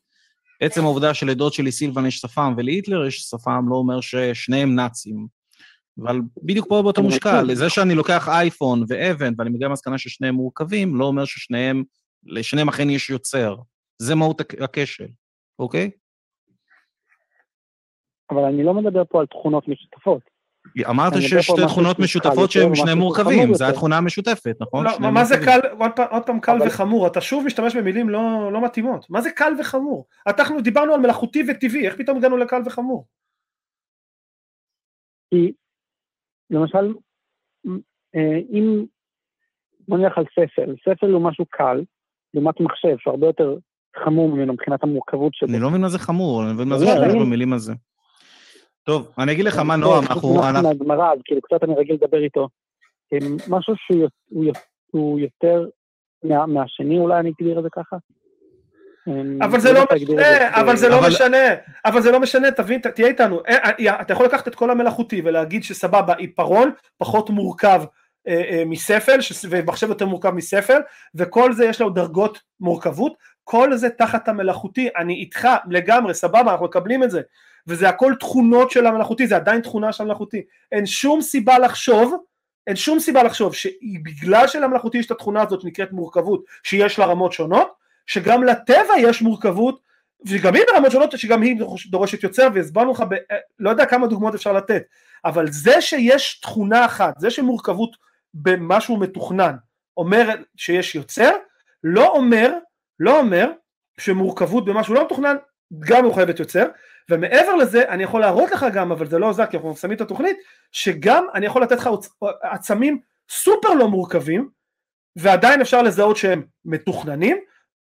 עצם 0.62 0.84
העובדה 0.84 1.14
שלדוד 1.14 1.54
שלי 1.54 1.72
סילבן 1.72 2.06
יש 2.06 2.18
שפם 2.20 2.54
ולהיטלר 2.58 3.06
יש 3.06 3.18
שפם 3.20 3.66
לא 3.70 3.76
אומר 3.76 4.02
ששניהם 4.02 4.76
נאצים. 4.76 5.28
אבל 6.04 6.20
בדיוק 6.44 6.70
פה 6.70 6.82
באותו 6.82 7.02
אני 7.02 7.08
משקל, 7.08 7.42
מסכים. 7.42 7.56
זה 7.56 7.70
שאני 7.70 7.96
לוקח 7.96 8.28
אייפון 8.30 8.84
ואבן 8.88 9.34
ואני 9.38 9.50
מגיע 9.50 9.68
למסקנה 9.68 9.98
ששניהם 9.98 10.36
מורכבים, 10.36 10.96
לא 10.96 11.06
אומר 11.06 11.26
ששניהם, 11.26 11.84
לשניהם 12.24 12.70
אכן 12.70 12.90
יש 12.90 13.10
יוצר. 13.10 13.56
זה 13.98 14.16
מהות 14.16 14.42
הכ- 14.42 14.64
הכשל, 14.64 15.08
אוקיי? 15.60 15.92
אבל 18.32 18.44
אני 18.44 18.64
לא 18.64 18.74
מדבר 18.74 19.04
פה 19.10 19.20
על 19.20 19.26
תכונות 19.26 19.68
משותפות. 19.68 20.31
אמרת 20.90 21.14
שיש 21.22 21.46
שתי 21.46 21.62
תכונות 21.68 22.00
משותפות 22.00 22.52
שהם 22.52 22.76
שהוא 22.76 22.90
מורכבים, 22.96 23.44
חמור 23.44 23.56
זו. 23.56 23.66
התכונה 23.66 23.98
המשותפת, 23.98 24.56
נכון? 24.62 24.86
לא, 24.86 25.12
מה 25.12 25.26
זה. 25.26 25.36
קל, 25.46 25.60
עוד 25.80 25.92
פעם, 25.96 26.08
עוד 26.12 26.24
פעם 26.26 26.40
קל 26.40 26.56
אבל- 26.58 26.68
וחמור, 26.68 27.08
אתה 27.08 27.22
שוב 27.22 27.46
משתמש 27.46 27.76
במילים 27.76 28.10
לא, 28.10 28.20
לא 28.54 28.64
מתאימות. 28.66 29.10
מה 29.10 29.22
זה 29.22 29.30
קל 29.32 29.54
וחמור? 29.60 30.06
אנחנו 30.28 30.62
דיברנו 30.62 30.94
על 30.94 31.00
מלאכותי 31.00 31.44
וטבעי, 31.50 31.88
איך 31.88 31.96
פתאום 31.98 32.18
הגענו 32.18 32.38
לקל 32.38 32.62
וחמור? 32.66 33.08
כי 35.34 35.52
למשל, 36.50 36.94
אה, 38.16 38.38
אם 38.52 38.86
בוא 39.88 39.98
נלך 39.98 40.18
על 40.18 40.26
ספל, 40.32 40.76
ספל 40.90 41.12
הוא 41.12 41.22
משהו 41.30 41.46
קל, 41.50 41.82
לעומת 42.34 42.60
מחשב 42.60 42.96
שהוא 43.00 43.12
הרבה 43.12 43.28
יותר 43.28 43.58
חמור 44.06 44.30
ממנו 44.30 44.54
מבחינת 44.54 44.84
המורכבות 44.84 45.34
שלו. 45.36 45.48
אני 45.50 45.60
לא 45.60 45.70
מבין 45.70 45.82
מה 45.82 45.90
זה 45.90 46.00
חמור, 46.00 46.44
אני 46.44 46.54
מבין 46.54 46.68
מה 46.70 46.78
זה 46.78 46.86
לא, 46.86 46.92
להשתמש 46.92 47.14
אני- 47.14 47.20
במילים 47.26 47.54
הזה. 47.54 47.74
טוב, 48.92 49.12
אני 49.18 49.32
אגיד 49.32 49.46
לך 49.46 49.58
מה, 49.58 49.76
נועם, 49.76 50.04
אנחנו... 50.04 50.36
אנחנו 50.36 50.50
אנחנו- 50.50 50.68
מהגמרא, 50.68 51.12
אז 51.14 51.20
כאילו 51.26 51.42
קצת 51.42 51.64
אני 51.64 51.74
רגיל 51.76 51.96
לדבר 52.02 52.24
איתו. 52.24 52.48
משהו 53.50 53.74
שהוא 53.78 54.00
יות- 54.02 54.12
הוא 54.30 54.46
יות- 54.46 54.58
הוא 54.92 55.20
יותר 55.20 55.66
מה- 56.24 56.46
מהשני, 56.46 56.98
אולי 57.00 57.20
אני 57.20 57.30
אגדיר 57.30 57.58
את 57.60 57.64
זה 57.64 57.70
ככה. 57.72 57.96
אה, 59.08 59.46
אבל 59.46 59.60
זה 59.60 59.74
לא 59.74 59.84
משנה, 59.96 60.60
אבל 60.62 60.78
זה 60.78 60.90
לא 60.90 61.02
משנה, 61.08 61.38
אבל 61.86 62.02
זה 62.02 62.12
לא 62.12 62.20
משנה, 62.20 62.52
תבין, 62.52 62.80
תהיה 62.80 63.08
איתנו, 63.08 63.40
אה, 63.48 63.70
אה, 63.88 64.02
אתה 64.02 64.14
יכול 64.14 64.26
לקחת 64.26 64.48
את 64.48 64.56
כל 64.56 64.72
המלאכותי 64.72 65.22
ולהגיד 65.26 65.64
שסבבה, 65.64 66.14
עיפרון 66.16 66.72
פחות 66.98 67.30
מורכב 67.30 67.82
מספל, 68.66 69.20
ומחשב 69.50 69.90
יותר 69.90 70.06
מורכב 70.06 70.30
מספל, 70.30 70.80
וכל 71.16 71.54
זה 71.54 71.66
יש 71.66 71.82
לו 71.82 71.90
דרגות 71.90 72.40
מורכבות, 72.60 73.14
כל 73.44 73.74
זה 73.74 73.90
תחת 73.90 74.28
המלאכותי, 74.28 74.90
אני 74.98 75.14
איתך 75.14 75.48
לגמרי, 75.70 76.14
סבבה, 76.14 76.52
אנחנו 76.52 76.66
מקבלים 76.66 77.04
את 77.04 77.12
זה, 77.12 77.22
וזה 77.68 77.90
הכל 77.90 78.14
תכונות 78.20 78.72
של 78.72 78.86
המלאכותי, 78.86 79.28
זה 79.28 79.36
עדיין 79.36 79.62
תכונה 79.62 79.94
של 79.94 80.04
המלאכותי, 80.04 80.42
אין 80.72 80.86
שום 80.86 81.22
סיבה 81.22 81.60
לחשוב, 81.60 82.16
אין 82.68 82.76
שום 82.76 83.00
סיבה 83.00 83.24
לחשוב 83.24 83.56
שבגלל 83.56 84.48
שלמלאכותי 84.48 84.98
יש 84.98 85.06
את 85.06 85.12
התכונה 85.12 85.42
הזאת 85.42 85.62
שנקראת 85.62 85.92
מורכבות, 85.92 86.44
שיש 86.64 87.00
לה 87.00 87.06
רמות 87.06 87.34
שונות, 87.34 87.74
שגם 88.08 88.44
לטבע 88.44 88.94
יש 89.00 89.22
מורכבות 89.22 89.82
וגם 90.26 90.56
היא 90.56 90.64
ברמות 90.72 90.92
שונות 90.92 91.20
שגם 91.20 91.42
היא 91.42 91.62
דורשת 91.90 92.24
יוצר 92.24 92.48
והסברנו 92.54 92.92
לך, 92.92 93.04
ב, 93.10 93.16
לא 93.60 93.70
יודע 93.70 93.86
כמה 93.86 94.08
דוגמאות 94.08 94.36
אפשר 94.36 94.54
לתת, 94.54 94.84
אבל 95.26 95.52
זה 95.52 95.82
שיש 95.82 96.40
תכונה 96.40 96.86
אחת, 96.86 97.20
זה 97.20 97.30
שמורכבות 97.30 97.98
במשהו 98.34 98.98
מתוכנן 98.98 99.56
אומר 99.98 100.30
שיש 100.58 100.96
יוצר, 100.96 101.32
לא 101.84 102.08
אומר, 102.08 102.54
לא 103.00 103.20
אומר 103.20 103.52
שמורכבות 103.98 104.66
במשהו 104.66 104.94
לא 104.94 105.06
מתוכנן 105.06 105.36
גם 105.80 106.08
מחויבת 106.08 106.40
יוצר, 106.40 106.66
ומעבר 107.10 107.56
לזה 107.56 107.90
אני 107.90 108.04
יכול 108.04 108.22
להראות 108.22 108.52
לך 108.52 108.66
גם, 108.74 108.92
אבל 108.92 109.08
זה 109.08 109.20
לא 109.20 109.30
עוזר 109.30 109.46
כי 109.46 109.58
אנחנו 109.58 109.76
שמים 109.76 109.96
את 109.96 110.02
התוכנית, 110.02 110.38
שגם 110.72 111.26
אני 111.34 111.46
יכול 111.46 111.64
לתת 111.64 111.78
לך 111.78 111.90
עצמים 112.42 113.00
סופר 113.30 113.74
לא 113.74 113.88
מורכבים, 113.88 114.50
ועדיין 115.16 115.62
אפשר 115.62 115.82
לזהות 115.82 116.18
שהם 116.18 116.44
מתוכננים, 116.66 117.38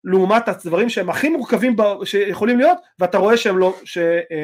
לעומת 0.04 0.48
הדברים 0.48 0.88
שהם 0.88 1.10
הכי 1.10 1.28
מורכבים 1.28 1.76
ב... 1.76 1.82
שיכולים 2.04 2.58
להיות, 2.58 2.78
ואתה 2.98 3.18
רואה 3.18 3.36
שהם 3.36 3.58
לא... 3.58 3.76
ש... 3.84 3.98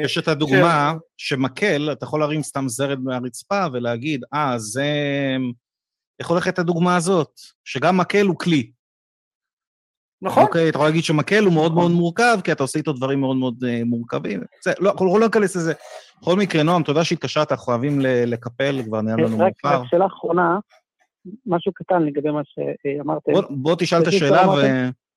יש 0.05 0.19
את 0.19 0.29
הדוגמה 0.29 0.95
ש... 1.17 1.29
שמקל, 1.29 1.89
אתה 1.93 2.05
יכול 2.05 2.21
להרים 2.21 2.43
סתם 2.43 2.69
זרד 2.69 3.01
מהרצפה 3.01 3.67
ולהגיד, 3.73 4.25
אה, 4.35 4.59
זה... 4.59 4.87
איך 6.21 6.29
הולכת 6.29 6.59
הדוגמה 6.59 6.97
הזאת? 6.97 7.41
שגם 7.65 7.97
מקל 7.97 8.27
הוא 8.27 8.39
כלי. 8.39 8.71
נכון. 10.25 10.43
אוקיי, 10.43 10.69
אתה 10.69 10.77
יכול 10.77 10.87
להגיד 10.87 11.05
שמקל 11.05 11.45
הוא 11.45 11.53
מאוד. 11.53 11.75
מאוד 11.75 11.91
מורכב, 11.91 12.39
כי 12.45 12.53
אתה 12.53 12.63
עושה 12.63 12.79
איתו 12.79 12.93
דברים 12.93 13.21
מאוד 13.21 13.37
מאוד 13.37 13.55
uh, 13.65 13.85
מורכבים. 13.85 14.41
זה, 14.65 14.73
לא, 14.81 14.91
אנחנו 14.91 15.19
לא 15.19 15.27
ניכנס 15.27 15.57
לזה. 15.57 15.73
בכל 16.21 16.37
מקרה, 16.37 16.63
נועם, 16.63 16.83
תודה 16.83 17.05
שהתקשרת, 17.05 17.53
אנחנו 17.53 17.73
אוהבים 17.73 18.01
לקפל, 18.03 18.83
כבר 18.85 19.01
נהיה 19.01 19.17
לנו 19.17 19.29
מאוחר. 19.29 19.45
רק 19.65 19.87
שאלה 19.87 20.07
אחרונה, 20.07 20.59
משהו 21.47 21.73
קטן 21.73 22.03
לגבי 22.03 22.31
מה 22.31 22.41
שאמרתם. 22.45 23.33
בוא, 23.51 23.75
תשאל 23.79 24.03
את 24.03 24.07
השאלה 24.07 24.49
ו... 24.49 24.61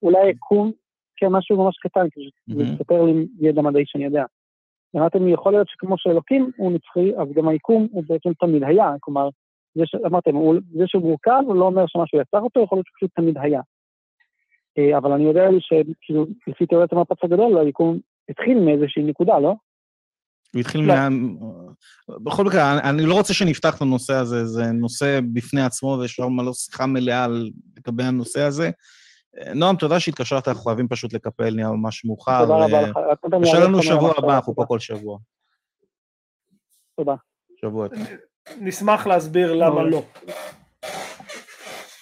אולי 0.04 0.30
יקום, 0.30 0.72
כן, 1.18 1.28
משהו 1.28 1.64
ממש 1.64 1.78
קטן, 1.78 2.10
כי 2.10 2.22
זה 2.56 2.64
מספר 2.64 3.04
לי 3.04 3.28
ידע 3.40 3.62
מדעי 3.62 3.84
שאני 3.86 4.06
יודע. 4.06 4.24
אמרתם, 4.96 5.28
יכול 5.28 5.52
להיות 5.52 5.68
שכמו 5.70 5.96
שאלוקים 5.98 6.52
הוא 6.58 6.72
נצחי, 6.72 7.22
אז 7.22 7.28
גם 7.36 7.48
היקום 7.48 7.88
הוא 7.92 8.04
בעצם 8.08 8.30
תמיד 8.40 8.64
היה, 8.64 8.92
כלומר, 9.00 9.30
זה 9.76 9.84
שאמרתם, 9.86 10.32
זה 10.78 10.84
שהוא 10.88 11.04
מורכב, 11.04 11.42
הוא 11.46 11.56
לא 11.56 11.66
אומר 11.66 11.84
שמשהו 11.88 12.20
יצר 12.20 12.40
אותו, 12.40 12.64
יכול 12.64 12.78
להיות 12.78 12.88
שפשוט 12.88 13.12
תמיד 13.16 13.38
היה. 13.38 13.62
אה, 14.78 14.98
אבל 14.98 15.12
אני 15.12 15.24
יודע 15.24 15.48
שכאילו, 15.60 16.26
לפי 16.48 16.66
תיאוריית 16.66 16.94
המפץ 16.94 17.18
הגדול, 17.24 17.58
היקום 17.58 18.00
התחיל 18.30 18.60
מאיזושהי 18.60 19.04
נקודה, 19.04 19.40
לא? 19.40 19.56
הוא 20.54 20.60
התחיל 20.60 20.82
לא. 20.82 20.94
מה... 20.96 21.08
בכל 22.24 22.44
מקרה, 22.44 22.90
אני 22.90 23.06
לא 23.06 23.14
רוצה 23.14 23.34
שנפתח 23.34 23.76
את 23.76 23.82
הנושא 23.82 24.14
הזה, 24.14 24.46
זה 24.46 24.64
נושא 24.72 25.20
בפני 25.34 25.62
עצמו, 25.62 25.98
ויש 26.00 26.12
שם 26.12 26.42
לא 26.42 26.54
שיחה 26.54 26.86
מלאה 26.86 27.28
לגבי 27.78 28.04
הנושא 28.04 28.42
הזה. 28.42 28.70
נועם, 29.56 29.76
תודה 29.76 30.00
שהתקשרת, 30.00 30.48
אנחנו 30.48 30.64
חייבים 30.64 30.88
פשוט 30.88 31.14
לקפל, 31.14 31.56
נהיה 31.56 31.70
ממש 31.70 32.06
מאוחר. 32.06 32.46
תודה 32.46 32.66
רבה 32.66 32.82
לך. 32.82 33.00
ושאלה 33.42 33.66
לנו 33.66 33.84
שבוע 33.84 34.14
הבא, 34.18 34.36
אנחנו 34.36 34.56
פה 34.56 34.66
כל 34.68 34.80
שבוע. 34.80 35.18
תודה. 36.98 37.16
שבוע. 37.62 37.88
נשמח 38.62 39.08
להסביר 39.08 39.54
למה 39.54 39.84
לא. 39.84 40.04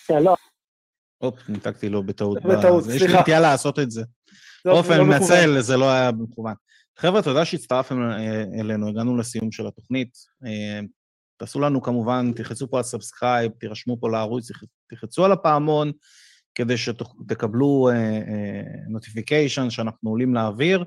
כן, 0.07 0.23
לא. 0.23 0.34
הופ, 1.17 1.49
ניתקתי 1.49 1.89
לו 1.89 2.03
בטעות. 2.03 2.37
בטעות, 2.51 2.83
סליחה. 2.83 3.05
יש 3.05 3.11
לי 3.11 3.19
נטייה 3.19 3.39
לעשות 3.39 3.79
את 3.79 3.91
זה. 3.91 4.03
באופן, 4.65 4.93
אני 4.93 5.03
מתנצל, 5.03 5.61
זה 5.61 5.77
לא 5.77 5.91
היה 5.91 6.11
מכוון. 6.11 6.53
חבר'ה, 6.97 7.21
תודה 7.21 7.45
שהצטרפתם 7.45 8.01
אלינו, 8.59 8.89
הגענו 8.89 9.17
לסיום 9.17 9.51
של 9.51 9.67
התוכנית. 9.67 10.17
אה, 10.45 10.79
תעשו 11.37 11.59
לנו 11.59 11.81
כמובן, 11.81 12.31
תלחצו 12.35 12.69
פה 12.69 12.77
על 12.77 12.83
subscribe, 12.83 13.51
תירשמו 13.59 13.97
פה 13.99 14.09
לערוץ, 14.09 14.51
תלחצו 14.89 15.25
על 15.25 15.31
הפעמון, 15.31 15.91
כדי 16.55 16.77
שתקבלו 16.77 17.89
notification 18.89 19.67
uh, 19.67 19.69
שאנחנו 19.69 20.09
עולים 20.09 20.35
לאוויר, 20.35 20.83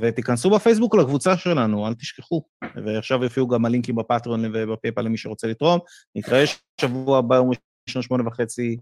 ותיכנסו 0.00 0.50
בפייסבוק 0.50 0.94
לקבוצה 0.94 1.36
שלנו, 1.36 1.88
אל 1.88 1.94
תשכחו. 1.94 2.44
ועכשיו 2.84 3.24
יופיעו 3.24 3.48
גם 3.48 3.64
הלינקים 3.64 3.94
ב 3.94 4.00
Patreon 4.00 4.44
וב 4.44 4.59
PayPal 4.59 5.02
למי 5.02 5.16
שרוצה 5.16 5.46
לתרום. 5.46 5.80
נתראה 6.16 6.44
שבוע 6.80 7.18
הבא, 7.18 7.36
יום 7.36 7.50
ראשון 7.88 8.02
שמונה 8.02 8.28
וחצי 8.28 8.76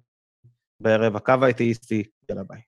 בערב, 0.81 1.16
הקו 1.16 1.35
האתאיסטי, 1.43 2.03
יאללה 2.28 2.43
ביי. 2.44 2.61